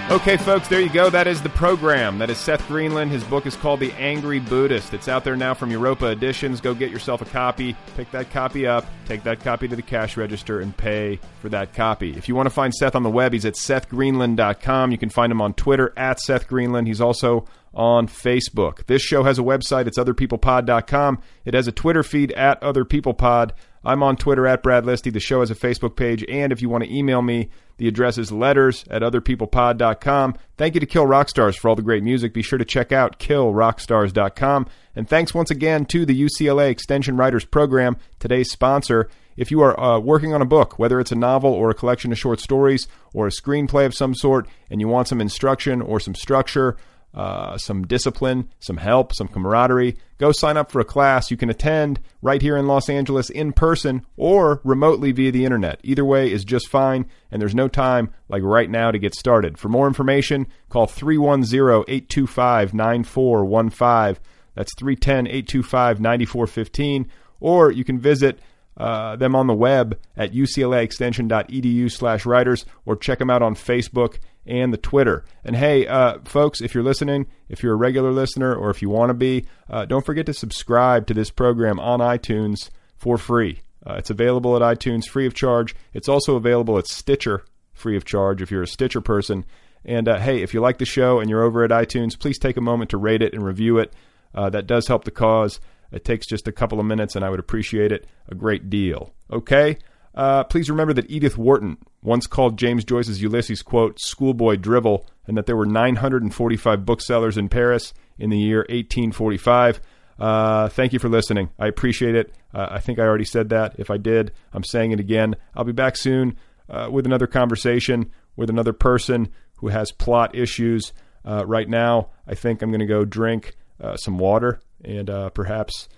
Okay, 0.09 0.37
folks, 0.37 0.69
there 0.69 0.79
you 0.79 0.89
go. 0.89 1.09
That 1.09 1.27
is 1.27 1.41
the 1.41 1.49
program. 1.49 2.19
That 2.19 2.29
is 2.29 2.37
Seth 2.37 2.65
Greenland. 2.69 3.11
His 3.11 3.25
book 3.25 3.45
is 3.45 3.57
called 3.57 3.81
The 3.81 3.91
Angry 3.95 4.39
Buddhist. 4.39 4.93
It's 4.93 5.09
out 5.09 5.25
there 5.25 5.35
now 5.35 5.53
from 5.53 5.69
Europa 5.69 6.05
Editions. 6.05 6.61
Go 6.61 6.73
get 6.73 6.89
yourself 6.89 7.21
a 7.21 7.25
copy. 7.25 7.75
Pick 7.97 8.09
that 8.11 8.31
copy 8.31 8.65
up. 8.65 8.85
Take 9.05 9.23
that 9.23 9.41
copy 9.41 9.67
to 9.67 9.75
the 9.75 9.81
cash 9.81 10.15
register 10.15 10.61
and 10.61 10.75
pay 10.75 11.19
for 11.41 11.49
that 11.49 11.73
copy. 11.73 12.11
If 12.11 12.29
you 12.29 12.35
want 12.35 12.45
to 12.45 12.51
find 12.51 12.73
Seth 12.73 12.95
on 12.95 13.03
the 13.03 13.09
web, 13.09 13.33
he's 13.33 13.43
at 13.43 13.55
sethgreenland.com. 13.55 14.91
You 14.93 14.97
can 14.97 15.09
find 15.09 15.29
him 15.29 15.41
on 15.41 15.53
Twitter 15.53 15.91
at 15.97 16.21
Seth 16.21 16.47
Greenland. 16.47 16.87
He's 16.87 17.01
also 17.01 17.45
on 17.73 18.07
Facebook. 18.07 18.85
This 18.85 19.01
show 19.01 19.23
has 19.23 19.37
a 19.37 19.43
website. 19.43 19.87
It's 19.87 19.99
otherpeoplepod.com. 19.99 21.19
It 21.43 21.53
has 21.53 21.67
a 21.67 21.73
Twitter 21.73 22.03
feed 22.03 22.31
at 22.31 22.61
otherpeoplepod. 22.61 23.51
I'm 23.87 24.03
on 24.03 24.17
Twitter 24.17 24.45
at 24.45 24.63
Brad 24.63 24.83
Listi. 24.83 25.13
The 25.13 25.21
show 25.21 25.39
has 25.39 25.49
a 25.49 25.55
Facebook 25.55 25.95
page. 25.95 26.25
And 26.27 26.51
if 26.51 26.61
you 26.61 26.67
want 26.67 26.83
to 26.83 26.93
email 26.93 27.21
me, 27.21 27.49
the 27.77 27.87
address 27.87 28.17
is 28.17 28.33
letters 28.33 28.83
at 28.89 29.01
otherpeoplepod.com. 29.01 30.35
Thank 30.57 30.73
you 30.73 30.81
to 30.81 30.85
Kill 30.85 31.07
Rock 31.07 31.29
Stars 31.29 31.55
for 31.55 31.69
all 31.69 31.75
the 31.75 31.81
great 31.81 32.03
music. 32.03 32.33
Be 32.33 32.41
sure 32.41 32.59
to 32.59 32.65
check 32.65 32.91
out 32.91 33.17
killrockstars.com. 33.17 34.67
And 34.93 35.07
thanks 35.07 35.33
once 35.33 35.49
again 35.49 35.85
to 35.85 36.05
the 36.05 36.21
UCLA 36.21 36.69
Extension 36.69 37.15
Writers 37.15 37.45
Program, 37.45 37.95
today's 38.19 38.51
sponsor. 38.51 39.09
If 39.37 39.51
you 39.51 39.61
are 39.61 39.79
uh, 39.79 39.99
working 39.99 40.33
on 40.33 40.41
a 40.41 40.45
book, 40.45 40.77
whether 40.77 40.99
it's 40.99 41.13
a 41.13 41.15
novel 41.15 41.53
or 41.53 41.69
a 41.69 41.75
collection 41.75 42.11
of 42.11 42.17
short 42.17 42.41
stories 42.41 42.89
or 43.13 43.27
a 43.27 43.31
screenplay 43.31 43.85
of 43.85 43.95
some 43.95 44.13
sort, 44.13 44.49
and 44.69 44.81
you 44.81 44.89
want 44.89 45.07
some 45.07 45.21
instruction 45.21 45.81
or 45.81 46.01
some 46.01 46.15
structure, 46.15 46.75
uh, 47.17 47.57
some 47.57 47.81
discipline, 47.87 48.47
some 48.59 48.77
help, 48.77 49.11
some 49.11 49.27
camaraderie, 49.27 49.97
go 50.19 50.31
sign 50.31 50.55
up 50.55 50.71
for 50.71 50.79
a 50.79 50.85
class 50.85 51.31
you 51.31 51.35
can 51.35 51.49
attend 51.49 51.99
right 52.21 52.43
here 52.43 52.55
in 52.55 52.67
Los 52.67 52.89
Angeles 52.89 53.31
in 53.31 53.53
person 53.53 54.05
or 54.17 54.61
remotely 54.63 55.11
via 55.11 55.31
the 55.31 55.43
internet. 55.43 55.79
Either 55.83 56.05
way 56.05 56.31
is 56.31 56.45
just 56.45 56.67
fine, 56.67 57.07
and 57.31 57.41
there's 57.41 57.55
no 57.55 57.67
time 57.67 58.11
like 58.29 58.43
right 58.43 58.69
now 58.69 58.91
to 58.91 58.99
get 58.99 59.15
started. 59.15 59.57
For 59.57 59.67
more 59.67 59.87
information, 59.87 60.45
call 60.69 60.85
310 60.85 61.85
825 61.87 62.75
9415. 62.75 64.23
That's 64.53 64.75
310 64.75 65.27
825 65.27 65.99
9415. 65.99 67.09
Or 67.39 67.71
you 67.71 67.83
can 67.83 67.99
visit 67.99 68.39
uh, 68.77 69.15
them 69.15 69.35
on 69.35 69.47
the 69.47 69.53
web 69.53 69.99
at 70.15 70.33
uclaextension.edu 70.33 71.91
slash 71.91 72.25
writers 72.25 72.65
or 72.85 72.95
check 72.95 73.19
them 73.19 73.29
out 73.29 73.41
on 73.41 73.55
Facebook 73.55 74.19
and 74.45 74.71
the 74.71 74.77
Twitter. 74.77 75.25
And 75.43 75.55
hey, 75.55 75.87
uh, 75.87 76.19
folks, 76.23 76.61
if 76.61 76.73
you're 76.73 76.83
listening, 76.83 77.27
if 77.49 77.63
you're 77.63 77.73
a 77.73 77.77
regular 77.77 78.11
listener 78.11 78.55
or 78.55 78.69
if 78.69 78.81
you 78.81 78.89
want 78.89 79.09
to 79.09 79.13
be, 79.13 79.45
uh, 79.69 79.85
don't 79.85 80.05
forget 80.05 80.25
to 80.27 80.33
subscribe 80.33 81.07
to 81.07 81.13
this 81.13 81.31
program 81.31 81.79
on 81.79 81.99
iTunes 81.99 82.69
for 82.95 83.17
free. 83.17 83.61
Uh, 83.85 83.95
it's 83.95 84.09
available 84.09 84.55
at 84.55 84.61
iTunes 84.61 85.05
free 85.05 85.25
of 85.25 85.33
charge. 85.33 85.75
It's 85.93 86.09
also 86.09 86.35
available 86.35 86.77
at 86.77 86.87
Stitcher 86.87 87.45
free 87.73 87.97
of 87.97 88.05
charge 88.05 88.41
if 88.41 88.51
you're 88.51 88.63
a 88.63 88.67
Stitcher 88.67 89.01
person. 89.01 89.45
And 89.85 90.07
uh, 90.07 90.19
hey, 90.19 90.41
if 90.41 90.53
you 90.53 90.61
like 90.61 90.77
the 90.77 90.85
show 90.85 91.19
and 91.19 91.29
you're 91.29 91.43
over 91.43 91.63
at 91.63 91.71
iTunes, 91.71 92.17
please 92.17 92.37
take 92.37 92.57
a 92.57 92.61
moment 92.61 92.91
to 92.91 92.97
rate 92.97 93.21
it 93.21 93.33
and 93.33 93.43
review 93.43 93.79
it. 93.79 93.93
That 94.33 94.67
does 94.67 94.87
help 94.87 95.03
the 95.03 95.09
cause. 95.09 95.59
It 95.91 96.05
takes 96.05 96.27
just 96.27 96.47
a 96.47 96.51
couple 96.51 96.79
of 96.79 96.85
minutes, 96.85 97.15
and 97.15 97.23
I 97.23 97.29
would 97.29 97.39
appreciate 97.39 97.91
it 97.91 98.05
a 98.27 98.35
great 98.35 98.69
deal. 98.69 99.13
Okay? 99.31 99.77
Uh, 100.13 100.43
please 100.43 100.69
remember 100.69 100.93
that 100.93 101.09
Edith 101.09 101.37
Wharton 101.37 101.77
once 102.01 102.25
called 102.25 102.57
James 102.57 102.83
Joyce's 102.83 103.21
Ulysses, 103.21 103.61
quote, 103.61 103.99
schoolboy 103.99 104.55
drivel, 104.55 105.05
and 105.27 105.37
that 105.37 105.45
there 105.45 105.55
were 105.55 105.65
945 105.65 106.85
booksellers 106.85 107.37
in 107.37 107.49
Paris 107.49 107.93
in 108.17 108.29
the 108.29 108.37
year 108.37 108.59
1845. 108.69 109.79
Uh, 110.19 110.69
thank 110.69 110.93
you 110.93 110.99
for 110.99 111.09
listening. 111.09 111.49
I 111.59 111.67
appreciate 111.67 112.15
it. 112.15 112.33
Uh, 112.53 112.67
I 112.71 112.79
think 112.79 112.97
I 112.97 113.03
already 113.03 113.25
said 113.25 113.49
that. 113.49 113.75
If 113.77 113.91
I 113.91 113.97
did, 113.97 114.31
I'm 114.51 114.63
saying 114.63 114.91
it 114.91 114.99
again. 114.99 115.35
I'll 115.55 115.63
be 115.63 115.71
back 115.71 115.95
soon 115.95 116.35
uh, 116.69 116.89
with 116.91 117.05
another 117.05 117.27
conversation 117.27 118.11
with 118.35 118.49
another 118.49 118.73
person 118.73 119.29
who 119.57 119.67
has 119.67 119.91
plot 119.91 120.35
issues. 120.35 120.93
Uh, 121.25 121.45
right 121.45 121.67
now, 121.67 122.09
I 122.25 122.35
think 122.35 122.61
I'm 122.61 122.69
going 122.69 122.79
to 122.79 122.85
go 122.85 123.03
drink 123.03 123.55
uh, 123.81 123.97
some 123.97 124.17
water 124.17 124.61
and 124.87 125.09
uh, 125.09 125.29
perhaps 125.29 125.89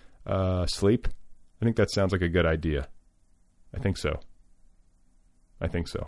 sleep. 0.66 1.08
I 1.62 1.66
think 1.66 1.78
that 1.78 1.92
sounds 1.92 2.12
like 2.12 2.22
a 2.22 2.30
good 2.30 2.46
idea. 2.46 2.88
I 3.74 3.80
think 3.80 3.98
so. 3.98 4.20
I 5.62 5.68
think 5.68 5.88
so. 5.88 6.08